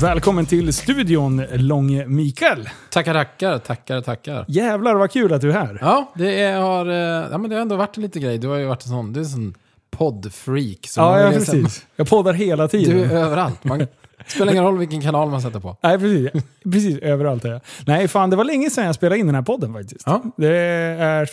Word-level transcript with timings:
Välkommen 0.00 0.46
till 0.46 0.72
studion, 0.72 1.44
Långe 1.52 2.06
Mikael. 2.06 2.68
Tackar, 2.90 3.14
tackar, 3.14 3.58
tackar, 3.58 4.00
tackar. 4.00 4.44
Jävlar 4.48 4.94
vad 4.94 5.10
kul 5.10 5.32
att 5.32 5.40
du 5.40 5.50
är 5.50 5.54
här. 5.54 5.78
Ja, 5.80 6.12
det, 6.14 6.40
är, 6.40 6.60
har, 6.60 6.86
eh, 6.86 7.28
ja, 7.30 7.38
men 7.38 7.50
det 7.50 7.56
har 7.56 7.62
ändå 7.62 7.76
varit 7.76 7.96
en 7.96 8.02
liten 8.02 8.22
grej. 8.22 8.38
Du 8.38 8.48
har 8.48 8.56
ju 8.56 8.64
varit 8.64 8.84
en 8.84 8.88
sån, 8.88 9.12
du 9.12 9.20
är 9.20 9.24
en 9.24 9.30
sån 9.30 9.54
poddfreak. 9.90 10.88
Ja, 10.96 11.20
ja 11.20 11.30
precis. 11.30 11.86
Jag 11.96 12.08
poddar 12.08 12.32
hela 12.32 12.68
tiden. 12.68 12.96
Du 12.96 13.04
är 13.04 13.24
överallt. 13.24 13.64
Man, 13.64 13.86
spelar 14.28 14.52
ingen 14.52 14.64
roll 14.64 14.78
vilken 14.78 15.00
kanal 15.00 15.30
man 15.30 15.42
sätter 15.42 15.60
på. 15.60 15.76
Nej, 15.82 15.98
precis. 15.98 16.28
Precis, 16.72 16.98
överallt 16.98 17.44
är 17.44 17.48
jag. 17.50 17.60
Nej, 17.86 18.08
fan 18.08 18.30
det 18.30 18.36
var 18.36 18.44
länge 18.44 18.70
sedan 18.70 18.86
jag 18.86 18.94
spelade 18.94 19.18
in 19.20 19.26
den 19.26 19.34
här 19.34 19.42
podden 19.42 19.72
faktiskt. 19.72 20.02
Ja. 20.06 20.22
Det, 20.36 20.56
är, 20.56 21.28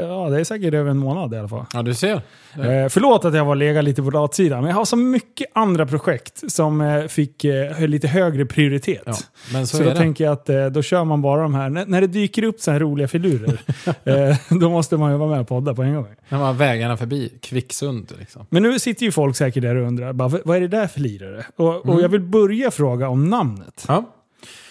ja, 0.00 0.28
det 0.30 0.40
är 0.40 0.44
säkert 0.44 0.74
över 0.74 0.90
en 0.90 0.98
månad 0.98 1.34
i 1.34 1.38
alla 1.38 1.48
fall. 1.48 1.64
Ja, 1.72 1.82
du 1.82 1.94
ser. 1.94 2.12
Eh, 2.12 2.88
förlåt 2.88 3.24
att 3.24 3.34
jag 3.34 3.44
var 3.44 3.54
lega 3.54 3.82
lite 3.82 4.02
på 4.02 4.10
latsidan, 4.10 4.60
men 4.60 4.68
jag 4.70 4.76
har 4.76 4.84
så 4.84 4.96
mycket 4.96 5.46
andra 5.54 5.86
projekt 5.86 6.52
som 6.52 6.80
eh, 6.80 7.06
fick 7.06 7.44
eh, 7.44 7.86
lite 7.86 8.08
högre 8.08 8.46
prioritet. 8.46 9.02
Ja, 9.06 9.14
men 9.52 9.66
så, 9.66 9.76
Så, 9.76 9.82
är 9.82 9.86
då 9.86 9.92
det. 9.92 9.96
tänker 9.98 10.24
jag 10.24 10.32
att 10.32 10.48
eh, 10.48 10.66
då 10.66 10.82
kör 10.82 11.04
man 11.04 11.22
bara 11.22 11.42
de 11.42 11.54
här. 11.54 11.68
När, 11.70 11.86
när 11.86 12.00
det 12.00 12.06
dyker 12.06 12.42
upp 12.42 12.60
så 12.60 12.70
här 12.70 12.80
roliga 12.80 13.08
filurer, 13.08 13.60
eh, 14.04 14.36
då 14.60 14.70
måste 14.70 14.96
man 14.96 15.12
ju 15.12 15.18
vara 15.18 15.30
med 15.30 15.40
och 15.40 15.48
podda 15.48 15.74
på 15.74 15.82
en 15.82 15.94
gång. 15.94 16.06
När 16.28 16.38
man 16.38 16.56
vägarna 16.56 16.96
förbi. 16.96 17.32
Kvicksund 17.42 18.12
liksom. 18.18 18.46
Men 18.50 18.62
nu 18.62 18.78
sitter 18.78 19.04
ju 19.06 19.12
folk 19.12 19.36
säkert 19.36 19.62
där 19.62 19.76
och 19.76 19.86
undrar, 19.88 20.12
bara, 20.12 20.28
vad 20.44 20.56
är 20.56 20.60
det 20.60 20.68
där 20.68 20.86
för 20.86 21.00
lirare? 21.00 21.44
Och, 21.56 21.70
Mm. 21.84 21.96
och 21.96 22.02
jag 22.02 22.08
vill 22.08 22.20
börja 22.42 22.70
fråga 22.70 23.08
om 23.08 23.30
namnet. 23.30 23.84
Ja. 23.88 24.04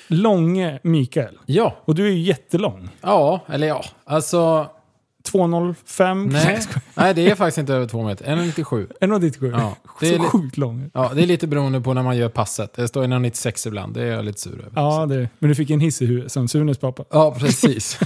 Långe 0.08 0.80
Mikael. 0.84 1.38
Ja. 1.46 1.76
Och 1.86 1.96
du 1.96 2.08
är 2.08 2.12
ju 2.12 2.20
jättelång. 2.20 2.90
Ja, 3.02 3.42
eller 3.48 3.68
ja. 3.68 3.84
Alltså, 4.06 4.68
205? 5.24 6.24
nej. 6.26 6.60
nej, 6.96 7.14
det 7.14 7.30
är 7.32 7.36
faktiskt 7.36 7.58
inte 7.58 7.74
över 7.74 7.88
två 7.88 8.04
meter. 8.04 8.26
1,97. 8.26 8.88
1,97. 9.02 9.52
Ja, 9.60 9.76
det 10.00 10.06
så 10.06 10.14
är 10.16 10.20
li- 10.20 10.26
sjukt 10.26 10.58
lång. 10.58 10.90
Ja, 10.94 11.12
det 11.16 11.24
är 11.24 11.28
lite 11.28 11.48
beroende 11.48 11.82
på 11.82 11.94
när 11.94 12.04
man 12.04 12.18
gör 12.18 12.30
passet. 12.30 12.74
Det 12.74 12.88
står 12.88 13.04
1,96 13.04 13.68
ibland. 13.68 13.94
Det 13.94 14.02
är 14.04 14.12
jag 14.12 14.26
lite 14.26 14.40
sur 14.42 14.54
över. 14.60 14.72
Ja, 14.76 15.06
det, 15.06 15.30
men 15.40 15.50
du 15.50 15.56
fick 15.56 15.70
en 15.70 15.80
hiss 15.80 16.02
i 16.02 16.06
huvudet 16.06 16.32
som 16.32 16.48
Sunes 16.48 16.78
pappa. 16.78 17.04
Ja, 17.10 17.36
precis. 17.40 18.00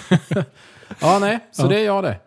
ja, 1.02 1.20
nej. 1.20 1.40
Så 1.52 1.64
Ja. 1.64 1.68
det 1.68 1.80
är 1.80 1.86
jag 1.86 2.04
det. 2.04 2.20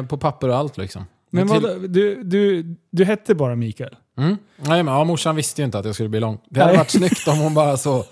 Eh, 0.00 0.06
på 0.06 0.16
papper 0.18 0.48
och 0.48 0.56
allt 0.56 0.76
liksom. 0.76 1.04
Men 1.30 1.48
Till- 1.48 1.60
vad, 1.62 1.90
du, 1.90 2.22
du, 2.22 2.74
du 2.90 3.04
hette 3.04 3.34
bara 3.34 3.54
Mikael? 3.56 3.96
Mm. 4.18 4.36
Nej, 4.56 4.82
men, 4.82 4.94
ja, 4.94 5.04
morsan 5.04 5.36
visste 5.36 5.60
ju 5.60 5.64
inte 5.64 5.78
att 5.78 5.84
jag 5.84 5.94
skulle 5.94 6.08
bli 6.08 6.20
lång. 6.20 6.38
Det 6.50 6.60
hade 6.60 6.72
Nej. 6.72 6.78
varit 6.78 6.90
snyggt 6.90 7.28
om 7.28 7.38
hon 7.38 7.54
bara 7.54 7.76
så... 7.76 8.04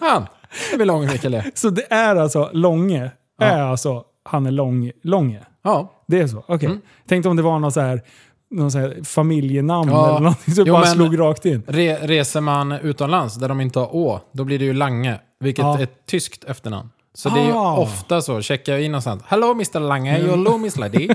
Han, 0.00 0.26
det 0.70 0.76
blir 0.76 0.86
lång 0.86 1.06
Mikael. 1.06 1.42
Så 1.54 1.70
det 1.70 1.92
är 1.92 2.16
alltså 2.16 2.50
Långe, 2.52 3.10
Ja. 3.38 3.46
är 3.46 3.62
alltså 3.62 4.04
han 4.24 4.46
är 4.46 4.50
lång, 4.50 4.90
Långe? 5.02 5.40
Ja. 5.62 5.92
Det 6.06 6.18
är 6.20 6.26
så? 6.26 6.44
Okej. 6.48 6.66
Mm. 6.66 6.80
Tänkte 7.08 7.28
om 7.28 7.36
det 7.36 7.42
var 7.42 7.58
någon 7.58 7.72
så 7.72 7.80
här, 7.80 8.02
någon 8.50 8.70
så 8.70 8.78
här 8.78 8.98
familjenamn 9.04 9.90
Ja. 9.90 10.08
eller 10.08 10.20
någonting 10.20 10.54
som 10.54 10.64
Jo, 10.66 10.74
bara 10.74 10.86
slog 10.86 11.18
rakt 11.20 11.44
in. 11.46 11.62
Re, 11.66 11.96
reser 11.96 12.40
man 12.40 12.72
utomlands 12.72 13.34
där 13.34 13.48
de 13.48 13.60
inte 13.60 13.78
har 13.78 13.96
å, 13.96 14.20
då 14.32 14.44
blir 14.44 14.58
det 14.58 14.64
ju 14.64 14.72
Lange. 14.74 15.20
Vilket 15.40 15.62
Ja. 15.62 15.78
är 15.78 15.82
ett 15.82 16.06
tyskt 16.06 16.44
efternamn. 16.44 16.90
Så 17.14 17.28
det 17.28 17.40
är 17.40 17.46
ju 17.46 17.52
Ah. 17.52 17.76
ofta 17.76 18.22
så. 18.22 18.42
Checkar 18.42 18.72
jag 18.72 18.82
in 18.82 19.02
sånt. 19.02 19.22
Hello 19.26 19.50
Mr 19.52 19.80
Lange, 19.80 20.12
hello 20.12 20.58
Miss 20.58 20.76
Lady. 20.76 21.08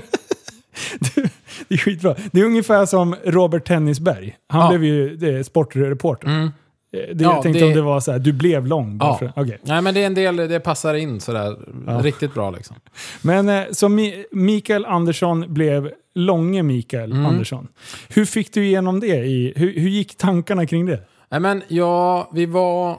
Det 1.68 1.74
är 1.74 1.78
skitbra. 1.78 2.14
Det 2.32 2.40
är 2.40 2.44
ungefär 2.44 2.86
som 2.86 3.14
Robert 3.24 3.64
Tennisberg. 3.64 4.36
Han 4.48 4.60
Ja. 4.60 4.68
blev 4.68 4.84
ju 4.84 5.16
det, 5.16 5.44
sportreporter. 5.44 6.28
Mm. 6.28 6.42
Eh, 6.44 6.50
Det, 6.92 7.24
Ja, 7.24 7.32
jag 7.34 7.42
tänkte 7.42 7.60
det- 7.60 7.66
om 7.66 7.72
det 7.72 7.82
var 7.82 8.00
så 8.00 8.12
här, 8.12 8.18
du 8.18 8.32
blev 8.32 8.66
lång. 8.66 8.98
Ja. 9.00 9.16
för, 9.18 9.32
okej. 9.36 9.58
Nej 9.62 9.82
men 9.82 9.94
det 9.94 10.02
är 10.02 10.06
en 10.06 10.14
del, 10.14 10.36
det 10.36 10.60
passar 10.60 10.94
in 10.94 11.20
sådär 11.20 11.56
Ja. 11.86 11.92
riktigt 12.02 12.34
bra 12.34 12.50
liksom. 12.50 12.76
Men 13.22 13.48
eh, 13.48 13.62
så 13.72 13.88
Mi- 13.88 14.24
Mikael 14.32 14.84
Andersson 14.84 15.44
blev 15.54 15.90
Långe 16.14 16.62
Mikael 16.62 17.12
Mm. 17.12 17.26
Andersson. 17.26 17.68
Hur 18.08 18.24
fick 18.24 18.52
du 18.54 18.66
igenom 18.66 19.00
det? 19.00 19.06
I, 19.16 19.52
hur, 19.56 19.72
hur 19.80 19.88
gick 19.88 20.16
tankarna 20.16 20.66
kring 20.66 20.86
det? 20.86 21.00
Nej 21.30 21.40
men 21.40 21.62
ja, 21.68 22.30
vi 22.34 22.46
var, 22.46 22.98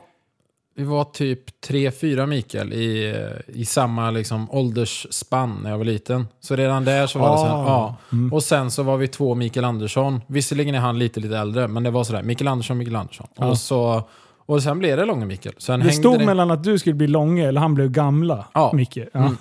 vi 0.78 0.84
var 0.84 1.04
typ 1.04 1.62
tre, 1.62 1.92
fyra 1.92 2.26
Mikael 2.26 2.74
i, 2.74 3.16
i 3.48 3.66
samma 3.66 4.12
liksom 4.12 4.52
åldersspann 4.52 5.60
när 5.64 5.70
jag 5.70 5.78
var 5.78 5.86
liten. 5.86 6.28
Så 6.40 6.56
redan 6.56 6.86
där 6.86 7.08
så 7.08 7.20
var 7.20 7.32
det 7.32 7.38
så 7.38 7.46
här, 7.46 7.54
Ah. 7.54 7.66
ja. 7.68 7.96
Mm. 8.12 8.34
Och 8.34 8.44
sen 8.44 8.72
så 8.72 8.84
var 8.84 8.98
vi 8.98 9.08
två 9.08 9.36
Mikael 9.36 9.66
Andersson. 9.66 10.22
Visserligen 10.28 10.76
är 10.76 10.80
han 10.80 11.00
lite, 11.00 11.20
lite 11.20 11.38
äldre, 11.38 11.68
men 11.68 11.84
det 11.84 11.92
var 11.92 12.04
sådär, 12.04 12.24
Mikael 12.24 12.48
Andersson, 12.48 12.78
Mikael 12.78 12.96
Andersson. 12.96 13.28
Ja. 13.36 13.46
Och, 13.46 13.58
så, 13.58 14.04
och 14.46 14.64
sen 14.64 14.80
blev 14.80 14.98
det 14.98 15.06
Långe 15.06 15.26
Mikael. 15.26 15.56
Sen 15.58 15.80
Det 15.80 15.86
hängde 15.86 16.02
stod 16.02 16.20
det 16.20 16.26
mellan 16.26 16.52
att 16.52 16.64
du 16.64 16.80
skulle 16.80 16.96
bli 16.96 17.08
Långe 17.08 17.48
eller 17.48 17.62
han 17.62 17.74
blev 17.74 17.90
gamla 17.90 18.46
Ja. 18.54 18.72
Micke. 18.74 18.98
Ja. 18.98 19.20
Mm. 19.20 19.38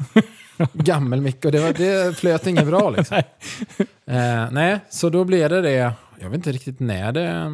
gammel 0.73 1.21
Micke 1.21 1.45
och 1.45 1.53
det, 1.53 1.59
var, 1.61 1.73
det 1.73 2.17
flöt 2.19 2.47
inget 2.47 2.67
bra 2.67 2.91
liksom. 2.91 3.17
eh, 4.07 4.51
nej, 4.53 4.81
så 4.91 5.09
då 5.09 5.25
blev 5.25 5.51
det 5.51 5.61
det, 5.61 5.93
jag 6.21 6.29
vet 6.31 6.35
inte 6.37 6.53
riktigt 6.53 6.81
när 6.81 7.13
det... 7.13 7.53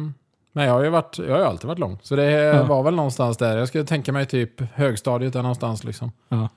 Men 0.53 0.65
jag 0.65 0.73
har 0.73 0.83
ju, 0.83 0.89
varit, 0.89 1.17
jag 1.17 1.35
har 1.35 1.41
alltid 1.41 1.67
varit 1.67 1.79
lång. 1.79 1.97
Så 2.01 2.15
det 2.15 2.31
Ja. 2.31 2.63
var 2.63 2.83
väl 2.83 2.95
någonstans 2.95 3.37
där. 3.37 3.57
Jag 3.57 3.67
skulle 3.67 3.85
tänka 3.85 4.11
mig 4.11 4.25
typ 4.25 4.61
högstadiet 4.73 5.33
där 5.33 5.41
någonstans 5.41 5.83
liksom. 5.83 6.11
Ja. 6.29 6.49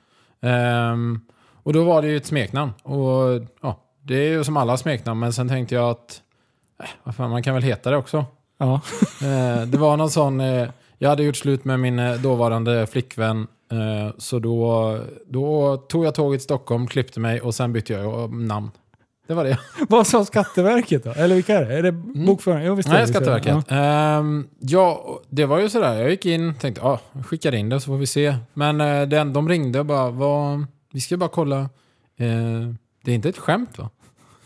Ehm, 0.49 1.21
och 1.63 1.73
då 1.73 1.85
var 1.85 2.03
det 2.03 2.09
ju 2.09 2.17
ett 2.17 2.27
smeknamn. 2.27 2.73
Och 2.83 3.43
ja, 3.63 3.81
det 4.03 4.15
är 4.15 4.29
ju 4.29 4.45
som 4.45 4.57
alla 4.57 4.77
smeknamn. 4.77 5.21
Men 5.21 5.33
sen 5.33 5.49
tänkte 5.49 5.75
jag 5.75 5.91
att, 5.91 6.21
äh, 6.83 6.89
vad 7.05 7.15
fan, 7.15 7.31
man 7.31 7.43
kan 7.43 7.55
väl 7.55 7.63
heta 7.63 7.91
det 7.91 7.97
också. 7.97 8.25
Ja. 8.59 8.81
Eh, 9.23 9.63
det 9.67 9.79
var 9.79 9.97
någon 9.97 10.11
sån, 10.11 10.41
eh, 10.41 10.69
jag 10.99 11.09
hade 11.09 11.23
gjort 11.23 11.37
slut 11.37 11.65
med 11.65 11.81
min 11.81 11.99
eh, 11.99 12.15
dåvarande 12.15 12.87
flickvän. 12.87 13.47
Eh, 13.73 14.15
så 14.19 14.39
då, 14.39 14.99
då 15.27 15.77
tog 15.77 16.05
jag 16.05 16.15
tåget 16.15 16.41
till 16.41 16.45
Stockholm, 16.45 16.87
klippte 16.87 17.21
mig 17.21 17.41
och 17.41 17.55
sen 17.55 17.73
bytte 17.73 17.93
jag 17.93 18.33
namn. 18.33 18.71
Det 19.27 19.35
var 19.35 19.45
det. 19.45 19.59
Vad 19.89 20.07
sa 20.07 20.25
Skatteverket 20.25 21.05
då? 21.05 21.11
Eller 21.11 21.35
vilka 21.35 21.59
är 21.59 21.65
det? 21.65 21.75
Är 21.75 21.83
det 21.83 21.93
bokföring? 21.93 22.67
Jo, 22.67 22.75
visst 22.75 22.89
Mm. 22.89 22.97
Nej, 22.97 23.07
det. 23.07 23.13
Skatteverket. 23.13 23.65
Ehm, 23.69 24.47
ja, 24.61 25.21
det 25.29 25.47
var 25.47 25.59
ju 25.59 25.69
sådär. 25.69 25.95
Jag 25.95 26.11
gick 26.11 26.27
in 26.27 26.55
tänkte, 26.55 26.81
ja, 26.85 27.01
jag 27.13 27.27
skickar 27.27 27.55
in 27.55 27.69
det 27.69 27.81
så 27.81 27.87
får 27.87 27.97
vi 27.97 28.07
se. 28.07 28.37
Men 28.55 28.81
eh, 28.81 29.03
den, 29.03 29.33
de 29.33 29.49
ringde 29.49 29.79
och 29.81 29.87
bara, 29.87 30.11
vad, 30.11 30.67
vi 30.93 31.01
ska 31.01 31.17
bara 31.17 31.31
kolla. 31.31 31.61
Eh, 32.17 32.75
det 33.05 33.11
är 33.11 33.15
inte 33.15 33.29
ett 33.29 33.39
skämt 33.39 33.79
va? 33.79 33.91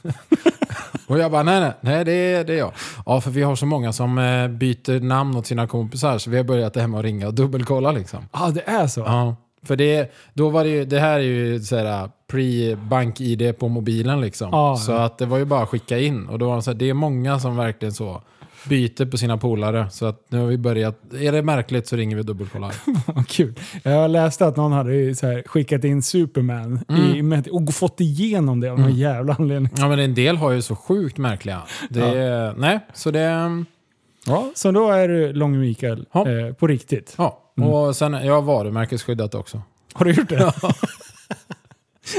och 1.06 1.18
jag 1.18 1.30
bara, 1.30 1.42
nej, 1.42 1.60
nej, 1.60 1.72
nej 1.80 2.04
det, 2.04 2.12
är, 2.12 2.44
det 2.44 2.52
är 2.52 2.58
jag. 2.58 2.72
Ja, 3.06 3.20
för 3.20 3.30
vi 3.30 3.42
har 3.42 3.56
så 3.56 3.66
många 3.66 3.92
som 3.92 4.18
eh, 4.18 4.48
byter 4.48 5.00
namn 5.00 5.36
åt 5.36 5.46
sina 5.46 5.66
kompisar 5.66 6.18
så 6.18 6.30
vi 6.30 6.36
har 6.36 6.44
börjat 6.44 6.74
det 6.74 6.80
här 6.80 6.88
med 6.88 6.98
att 6.98 7.04
ringa 7.04 7.26
och 7.26 7.34
dubbelkolla 7.34 7.92
liksom. 7.92 8.28
Ja, 8.32 8.46
ah, 8.46 8.50
det 8.50 8.62
är 8.66 8.86
så? 8.86 9.00
Ja, 9.00 9.36
för 9.62 9.76
det, 9.76 10.12
då 10.34 10.48
var 10.48 10.64
det 10.64 10.70
ju, 10.70 10.84
det 10.84 10.98
här 11.00 11.18
är 11.18 11.22
ju 11.24 11.60
såhär 11.60 12.08
pre-bank-id 12.32 13.58
på 13.58 13.68
mobilen 13.68 14.20
liksom. 14.20 14.48
Ja, 14.52 14.76
så 14.76 14.92
ja. 14.92 15.04
att 15.04 15.18
det 15.18 15.26
var 15.26 15.38
ju 15.38 15.44
bara 15.44 15.62
att 15.62 15.68
skicka 15.68 15.98
in. 15.98 16.26
Och 16.26 16.38
då 16.38 16.48
var 16.48 16.56
det, 16.56 16.62
så 16.62 16.70
här, 16.70 16.78
det 16.78 16.90
är 16.90 16.94
många 16.94 17.38
som 17.38 17.56
verkligen 17.56 17.92
så 17.94 18.22
byter 18.68 19.06
på 19.10 19.18
sina 19.18 19.36
polare. 19.36 19.90
Så 19.90 20.06
att 20.06 20.24
nu 20.28 20.38
har 20.38 20.46
vi 20.46 20.58
börjat, 20.58 20.98
är 21.20 21.32
det 21.32 21.42
märkligt 21.42 21.86
så 21.86 21.96
ringer 21.96 22.16
vi 22.16 22.22
dubbelkollar. 22.22 22.74
Vad 23.14 23.28
kul. 23.28 23.54
Jag 23.82 24.10
läste 24.10 24.46
att 24.46 24.56
någon 24.56 24.72
hade 24.72 24.90
här 24.90 25.48
skickat 25.48 25.84
in 25.84 26.02
Superman 26.02 26.80
Mm. 26.88 27.32
i, 27.32 27.48
och 27.50 27.74
fått 27.74 28.00
igenom 28.00 28.60
det 28.60 28.68
av 28.72 28.78
någon 28.78 28.94
jävla 28.96 29.34
anledning. 29.38 29.72
Ja 29.76 29.88
men 29.88 29.98
en 29.98 30.14
del 30.14 30.36
har 30.36 30.50
ju 30.50 30.62
så 30.62 30.76
sjukt 30.76 31.18
märkliga. 31.18 31.62
Det, 31.90 32.54
Nej, 32.58 32.78
så 32.94 33.10
det... 33.10 33.64
Ja, 34.26 34.50
så 34.54 34.70
då 34.70 34.90
är 34.90 35.08
du 35.08 35.32
Långe 35.32 35.58
Mikael 35.58 36.06
Ja. 36.12 36.28
eh, 36.30 36.52
på 36.54 36.66
riktigt. 36.66 37.14
Ja, 37.18 37.49
Mm. 37.62 37.74
och 37.74 37.96
sen, 37.96 38.12
jag 38.12 38.34
har 38.34 38.42
varumärkesskyddat 38.42 39.34
också. 39.34 39.62
Har 39.92 40.04
du 40.04 40.12
gjort 40.12 40.28
det? 40.28 40.36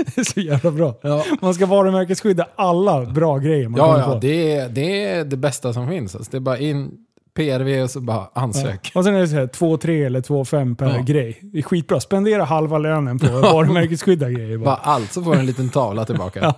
det 0.06 0.18
är 0.18 0.24
så 0.24 0.40
jävla 0.40 0.72
bra. 0.72 0.96
Ja, 1.02 1.26
Man 1.42 1.54
ska 1.54 1.66
varumärkesskydda 1.66 2.48
alla 2.56 3.06
bra 3.06 3.38
grejer 3.38 3.68
man 3.70 3.78
ja, 3.80 4.00
ja 4.00 4.06
på. 4.14 4.20
det, 4.20 4.56
är, 4.56 4.70
det 4.70 5.06
är 5.06 5.26
det 5.26 5.38
bästa 5.38 5.74
som 5.74 5.88
finns. 5.88 6.16
Alltså, 6.16 6.32
det 6.32 6.38
är 6.38 6.40
bara 6.42 6.58
in 6.58 6.92
PRV 7.34 7.84
och 7.84 7.92
så 7.92 8.00
bara 8.02 8.30
ansök. 8.34 8.92
Ja. 8.94 9.00
Och 9.00 9.06
sen 9.06 9.16
är 9.16 9.20
det 9.20 9.28
så 9.28 9.36
här 9.36 9.48
2-3 9.48 10.06
eller 10.06 10.22
2-5 10.22 10.76
per 10.76 10.96
Ja. 10.96 11.02
grej. 11.02 11.40
Det 11.42 11.58
är 11.58 11.62
skitbra. 11.64 12.00
Spendera 12.00 12.44
halva 12.44 12.78
lönen 12.78 13.20
på 13.20 13.28
varumärkesskydda 13.42 14.30
grejer. 14.30 14.58
Bara 14.58 14.66
Bara. 14.66 14.76
allt 14.76 15.12
så 15.14 15.24
får 15.24 15.34
du 15.34 15.40
en 15.40 15.46
liten 15.46 15.70
tavla 15.70 16.06
tillbaka. 16.06 16.40
Ja. 16.44 16.54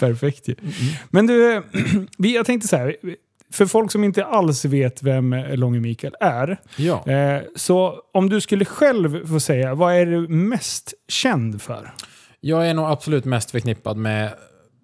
Perfekt 0.00 0.48
ju. 0.48 0.54
Men 1.10 1.26
du, 1.26 1.62
jag 2.18 2.46
tänkte 2.46 2.68
så 2.68 2.76
här. 2.76 2.96
För 3.52 3.66
folk 3.66 3.92
som 3.92 4.04
inte 4.04 4.24
alls 4.24 4.64
vet 4.64 5.02
vem 5.02 5.44
Långe 5.48 5.80
Mikael 5.80 6.14
är. 6.20 6.60
Ja. 6.76 7.06
Eh, 7.06 7.42
så 7.56 8.00
om 8.12 8.28
du 8.28 8.40
skulle 8.40 8.64
själv 8.64 9.26
få 9.26 9.40
säga, 9.40 9.74
vad 9.74 9.94
är 9.94 10.06
du 10.06 10.28
mest 10.28 10.94
känd 11.08 11.62
för? 11.62 11.92
Jag 12.40 12.68
är 12.68 12.74
nog 12.74 12.86
absolut 12.86 13.24
mest 13.24 13.50
förknippad 13.50 13.96
med 13.96 14.34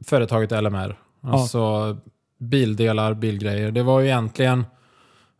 företaget 0.06 0.50
LMR. 0.50 0.98
Alltså 1.22 1.96
bildelar, 2.38 3.14
bilgrejer. 3.14 3.70
Det 3.70 3.82
var 3.82 4.00
ju 4.00 4.06
egentligen, 4.06 4.66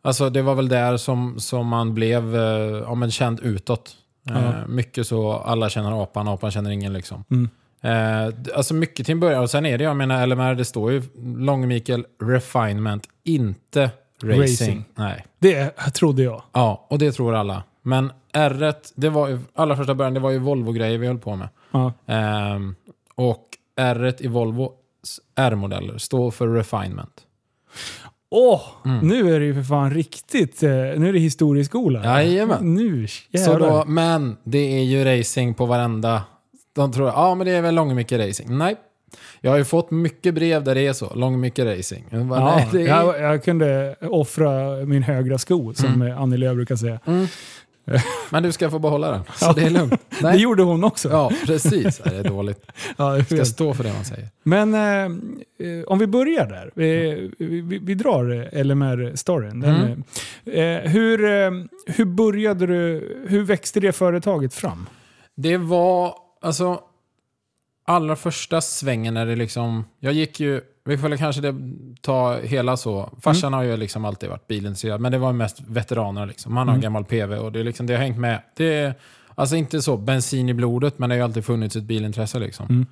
alltså 0.01 0.29
det 0.29 0.41
var 0.41 0.55
väl 0.55 0.67
där 0.67 0.97
som, 0.97 1.39
som 1.39 1.67
man 1.67 1.93
blev 1.93 2.35
eh, 2.35 2.41
ja, 2.85 2.95
men 2.95 3.11
känd 3.11 3.39
utåt. 3.39 3.95
Ja. 4.23 4.35
Eh, 4.35 4.67
mycket 4.67 5.07
så, 5.07 5.33
alla 5.33 5.69
känner 5.69 6.03
apan, 6.03 6.27
apan 6.27 6.51
känner 6.51 6.71
ingen 6.71 6.93
liksom. 6.93 7.23
Mm. 7.31 7.49
Eh, 7.85 8.33
alltså 8.55 8.73
mycket 8.73 9.05
till 9.05 9.13
en 9.13 9.19
början. 9.19 9.43
Och 9.43 9.49
sen 9.49 9.65
är 9.65 9.77
det, 9.77 9.83
jag 9.83 9.97
menar 9.97 10.27
LMR, 10.27 10.55
det 10.55 10.65
står 10.65 10.91
ju 10.91 11.01
Långe 11.37 11.67
Mikael 11.67 12.05
Refinement, 12.21 13.07
inte 13.23 13.89
racing. 14.23 14.41
Racing. 14.41 14.83
Nej. 14.95 15.25
Det 15.39 15.69
trodde 15.93 16.23
jag. 16.23 16.41
Ja, 16.51 16.87
och 16.89 16.99
det 16.99 17.11
tror 17.11 17.35
alla. 17.35 17.63
Men 17.81 18.11
R, 18.33 18.73
det 18.95 19.09
var 19.09 19.27
ju, 19.27 19.39
allra 19.55 19.75
första 19.77 19.95
början, 19.95 20.13
det 20.13 20.19
var 20.19 20.31
ju 20.31 20.39
Volvo-grejer 20.39 20.97
vi 20.97 21.07
höll 21.07 21.17
på 21.19 21.35
med. 21.35 21.47
Ja. 21.71 21.93
Ehm, 22.07 22.75
och 23.15 23.45
R 23.77 24.13
i 24.19 24.27
Volvo 24.27 24.71
R-modeller 25.35 25.97
står 25.97 26.31
för 26.31 26.47
refinement. 26.47 27.21
Åh, 28.29 28.61
Mm. 28.85 29.07
nu 29.07 29.35
är 29.35 29.39
det 29.39 29.45
ju 29.45 29.53
för 29.53 29.63
fan 29.63 29.91
riktigt, 29.91 30.63
eh, 30.63 30.69
nu 30.69 31.09
är 31.09 31.13
det 31.13 31.19
historieskola. 31.19 32.03
Jajamän. 32.23 32.73
Nu 32.75 33.07
Så 33.07 33.21
jävlar. 33.31 33.59
då, 33.69 33.85
men 33.85 34.37
det 34.43 34.77
är 34.79 34.83
ju 34.83 35.03
racing 35.19 35.57
på 35.57 35.65
varenda... 35.65 36.23
De 36.75 36.91
tror 36.91 37.07
ja 37.07 37.35
men 37.35 37.47
det 37.47 37.53
är 37.53 37.61
väl 37.61 37.75
Långemycke 37.75 38.27
racing. 38.29 38.57
Nej. 38.57 38.75
Jag 39.41 39.51
har 39.51 39.57
ju 39.57 39.65
fått 39.65 39.91
mycket 39.91 40.33
brev 40.33 40.63
där 40.63 40.75
det 40.75 40.87
är 40.87 40.93
så. 40.93 41.15
Långemycke 41.15 41.77
racing. 41.77 42.03
Jag 42.09 42.25
bara, 42.25 42.39
Ja, 42.39 42.65
det 42.71 42.81
är... 42.81 42.87
jag, 42.87 43.21
jag 43.21 43.43
kunde 43.43 43.95
offra 44.01 44.75
min 44.85 45.03
högra 45.03 45.37
sko, 45.37 45.73
som 45.73 46.01
Mm. 46.01 46.17
Annie 46.17 46.37
Lööf 46.37 46.55
brukar 46.55 46.75
säga. 46.75 46.99
Mm. 47.05 47.27
Men 48.29 48.43
du 48.43 48.51
ska 48.51 48.69
få 48.69 48.79
behålla 48.79 49.11
den. 49.11 49.21
Så 49.35 49.45
Ja. 49.45 49.53
det 49.53 49.61
är 49.63 49.69
lugnt. 49.69 49.91
Det 50.09 50.21
Nej. 50.21 50.37
gjorde 50.41 50.63
hon 50.63 50.83
också. 50.83 51.09
Ja, 51.09 51.31
precis. 51.45 51.97
Det 51.97 52.15
är 52.17 52.23
dåligt. 52.23 52.65
Ja, 52.97 53.15
jag 53.17 53.25
Ska 53.25 53.45
stå 53.45 53.73
för 53.73 53.83
det 53.83 53.93
man 53.93 54.05
säger. 54.05 54.29
Men 54.43 54.73
eh, 54.73 54.81
eh, 55.69 55.83
om 55.87 55.99
vi 55.99 56.07
börjar 56.07 56.45
där. 56.45 56.71
Vi, 56.75 57.31
vi, 57.39 57.61
vi 57.81 57.93
drar 57.95 58.49
LMR-storyn. 58.63 59.63
Mm. 59.63 60.03
eh, 60.45 60.91
hur, 60.91 61.25
eh, 61.25 61.51
hur 61.87 62.05
började 62.05 62.67
du, 62.67 63.15
hur 63.29 63.43
växte 63.43 63.79
det 63.79 63.91
företaget 63.91 64.53
fram? 64.53 64.89
Det 65.35 65.57
var, 65.57 66.13
alltså, 66.41 66.79
allra 67.87 68.15
första 68.15 68.61
svängen 68.61 69.13
när 69.13 69.25
det 69.25 69.35
liksom, 69.35 69.85
jag 69.99 70.13
gick 70.13 70.39
ju, 70.39 70.61
vi 70.85 70.97
får 70.97 71.09
väl 71.09 71.17
kanske 71.17 71.41
det, 71.41 71.55
ta 72.01 72.37
hela 72.39 72.77
så, 72.77 73.09
farsan 73.21 73.53
har 73.53 73.63
ju 73.63 73.77
liksom 73.77 74.05
alltid 74.05 74.29
varit 74.29 74.47
bilintresserad, 74.47 75.01
men 75.01 75.11
det 75.11 75.17
var 75.17 75.33
mest 75.33 75.61
veteraner 75.67 76.25
liksom. 76.25 76.57
Han 76.57 76.67
har 76.67 76.73
en 76.75 76.79
Mm. 76.79 76.81
gammal 76.83 77.05
PV 77.05 77.37
och 77.37 77.51
det, 77.51 77.59
är 77.59 77.63
liksom, 77.63 77.85
det 77.87 77.93
har 77.93 78.01
hängt 78.01 78.17
med. 78.17 78.41
Det 78.55 78.73
är, 78.73 78.93
alltså 79.35 79.55
inte 79.55 79.81
så 79.81 79.97
bensin 79.97 80.49
i 80.49 80.53
blodet, 80.53 80.99
men 80.99 81.09
det 81.09 81.13
har 81.15 81.17
ju 81.17 81.23
alltid 81.23 81.45
funnits 81.45 81.75
ett 81.75 81.83
bilintresse 81.83 82.39
liksom. 82.39 82.65
Mm. 82.69 82.85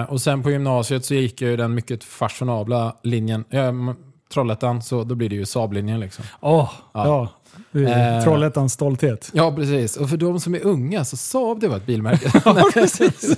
Eh, 0.00 0.10
och 0.10 0.20
sen 0.20 0.42
på 0.42 0.50
gymnasiet 0.50 1.04
så 1.04 1.14
gick 1.14 1.42
jag 1.42 1.50
ju 1.50 1.56
den 1.56 1.74
mycket 1.74 2.04
fashionabla 2.04 2.96
linjen, 3.02 3.44
m- 3.50 3.94
Trollhättan, 4.32 4.82
så 4.82 5.04
då 5.04 5.14
blir 5.14 5.28
det 5.28 5.34
ju 5.36 5.44
Saab-linjen 5.46 6.00
liksom. 6.00 6.24
Åh, 6.40 6.70
ja. 6.94 7.06
Ja. 7.06 7.28
Är 7.72 8.16
Eh. 8.18 8.24
Trollhättans 8.24 8.72
stolthet. 8.72 9.30
Ja, 9.34 9.52
precis. 9.52 9.96
Och 9.96 10.10
för 10.10 10.16
de 10.16 10.40
som 10.40 10.54
är 10.54 10.66
unga 10.66 11.04
så 11.04 11.16
Saab 11.16 11.60
det 11.60 11.68
var 11.68 11.76
ett 11.76 11.86
bilmärke. 11.86 12.30
Ja, 12.44 12.70
precis. 12.74 13.36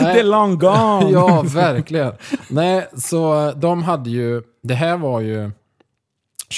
Nej. 0.00 0.14
Det 0.14 0.20
är 0.20 0.24
long 0.24 0.58
gone. 0.58 1.06
Ja, 1.12 1.42
verkligen. 1.42 2.12
Nej, 2.48 2.88
så 2.96 3.52
de 3.56 3.82
hade 3.82 4.10
ju, 4.10 4.42
det 4.62 4.74
här 4.74 4.96
var 4.96 5.20
ju 5.20 5.50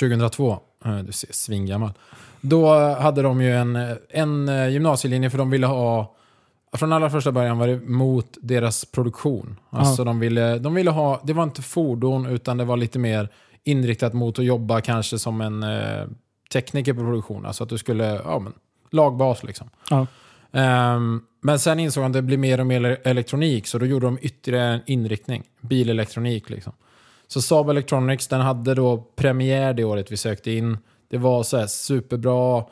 2002, 0.00 0.58
Eh, 0.84 0.96
du 0.98 1.12
ser 1.12 1.32
svingammal. 1.32 1.92
Då 2.40 2.74
hade 2.94 3.22
de 3.22 3.40
ju 3.42 3.56
en, 3.56 3.96
en 4.10 4.48
eh, 4.48 4.68
gymnasielinje 4.68 5.30
för 5.30 5.38
de 5.38 5.50
ville 5.50 5.66
ha, 5.66 6.14
från 6.76 6.92
allra 6.92 7.10
första 7.10 7.32
början 7.32 7.58
var 7.58 7.66
det 7.66 7.80
mot 7.80 8.26
deras 8.40 8.84
produktion. 8.84 9.56
Alltså 9.70 10.04
de 10.04 10.20
ville, 10.20 10.58
de 10.58 10.74
ville 10.74 10.90
ha, 10.90 11.20
det 11.24 11.32
var 11.32 11.42
inte 11.42 11.62
fordon 11.62 12.26
utan 12.26 12.56
det 12.56 12.64
var 12.64 12.76
lite 12.76 12.98
mer 12.98 13.28
inriktat 13.64 14.12
mot 14.12 14.38
att 14.38 14.44
jobba 14.44 14.80
kanske 14.80 15.18
som 15.18 15.40
en 15.40 15.62
eh, 15.62 16.04
tekniker 16.52 16.92
på 16.92 17.00
produktion. 17.00 17.46
Alltså 17.46 17.64
att 17.64 17.70
du 17.70 17.78
skulle, 17.78 18.04
ja 18.24 18.38
men, 18.38 18.52
lagbas 18.90 19.42
liksom. 19.42 19.70
Ja. 19.90 20.06
Ehm, 20.52 21.20
men 21.40 21.58
sen 21.58 21.80
insåg 21.80 22.02
han 22.02 22.10
att 22.10 22.14
det 22.14 22.22
blir 22.22 22.38
mer 22.38 22.60
och 22.60 22.66
mer 22.66 23.00
elektronik, 23.04 23.66
så 23.66 23.78
då 23.78 23.86
gjorde 23.86 24.06
de 24.06 24.18
ytterligare 24.22 24.74
en 24.74 24.80
inriktning. 24.86 25.42
Bilelektronik 25.60 26.50
liksom. 26.50 26.72
Så 27.26 27.42
Saab 27.42 27.70
Electronics, 27.70 28.28
den 28.28 28.40
hade 28.40 28.74
då 28.74 29.04
premiär 29.16 29.74
det 29.74 29.84
året 29.84 30.12
vi 30.12 30.16
sökte 30.16 30.50
in. 30.50 30.78
Det 31.10 31.18
var 31.18 31.42
så 31.42 31.68
superbra, 31.68 32.64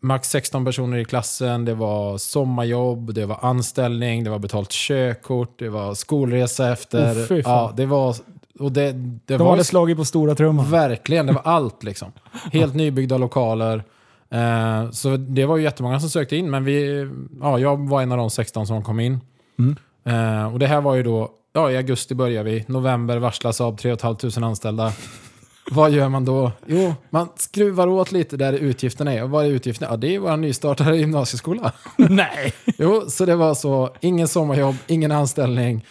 max 0.00 0.28
16 0.30 0.64
personer 0.64 0.98
i 0.98 1.04
klassen, 1.04 1.64
det 1.64 1.74
var 1.74 2.18
sommarjobb, 2.18 3.14
det 3.14 3.26
var 3.26 3.38
anställning, 3.42 4.24
det 4.24 4.30
var 4.30 4.38
betalt 4.38 4.70
körkort, 4.70 5.58
det 5.58 5.68
var 5.68 5.94
skolresa 5.94 6.72
efter. 6.72 7.12
Oh, 7.14 7.40
ja, 7.44 7.72
det 7.76 7.86
var... 7.86 8.16
Och 8.58 8.72
det, 8.72 8.92
det 8.92 9.36
De 9.36 9.38
var 9.38 9.50
hade 9.50 9.64
slagit 9.64 9.96
på 9.96 10.04
stora 10.04 10.34
trumman. 10.34 10.70
Verkligen, 10.70 11.26
det 11.26 11.32
var 11.32 11.42
allt 11.44 11.82
liksom. 11.82 12.12
Helt 12.52 12.74
nybyggda 12.74 13.18
lokaler. 13.18 13.84
Eh, 14.30 14.90
så 14.90 15.16
det 15.16 15.46
var 15.46 15.56
ju 15.56 15.62
jättemånga 15.62 16.00
som 16.00 16.10
sökte 16.10 16.36
in, 16.36 16.50
men 16.50 16.64
vi, 16.64 17.08
ja, 17.40 17.58
jag 17.58 17.88
var 17.88 18.02
en 18.02 18.12
av 18.12 18.18
de 18.18 18.30
16 18.30 18.66
som 18.66 18.82
kom 18.82 19.00
in. 19.00 19.20
Mm. 19.58 19.76
Eh, 20.04 20.52
och 20.52 20.58
det 20.58 20.66
här 20.66 20.80
var 20.80 20.94
ju 20.94 21.02
då, 21.02 21.30
ja 21.52 21.70
i 21.70 21.76
augusti 21.76 22.14
börjar 22.14 22.44
vi, 22.44 22.64
november 22.68 23.16
varslas 23.16 23.60
av 23.60 23.76
3 23.76 23.96
500 23.96 24.46
anställda. 24.46 24.92
Vad 25.70 25.90
gör 25.90 26.08
man 26.08 26.24
då? 26.24 26.52
Jo, 26.66 26.94
man 27.10 27.28
skruvar 27.36 27.86
åt 27.86 28.12
lite 28.12 28.36
där 28.36 28.52
utgifterna 28.52 29.12
är. 29.12 29.22
Och 29.22 29.30
vad 29.30 29.44
är 29.44 29.48
utgifterna? 29.50 29.90
Ja, 29.90 29.96
det 29.96 30.14
är 30.14 30.18
vår 30.18 30.36
nystartade 30.36 30.96
gymnasieskola. 30.96 31.72
Nej! 31.96 32.52
Jo, 32.78 33.04
så 33.08 33.24
det 33.24 33.36
var 33.36 33.54
så. 33.54 33.90
Ingen 34.00 34.28
sommarjobb, 34.28 34.76
ingen 34.86 35.12
anställning. 35.12 35.84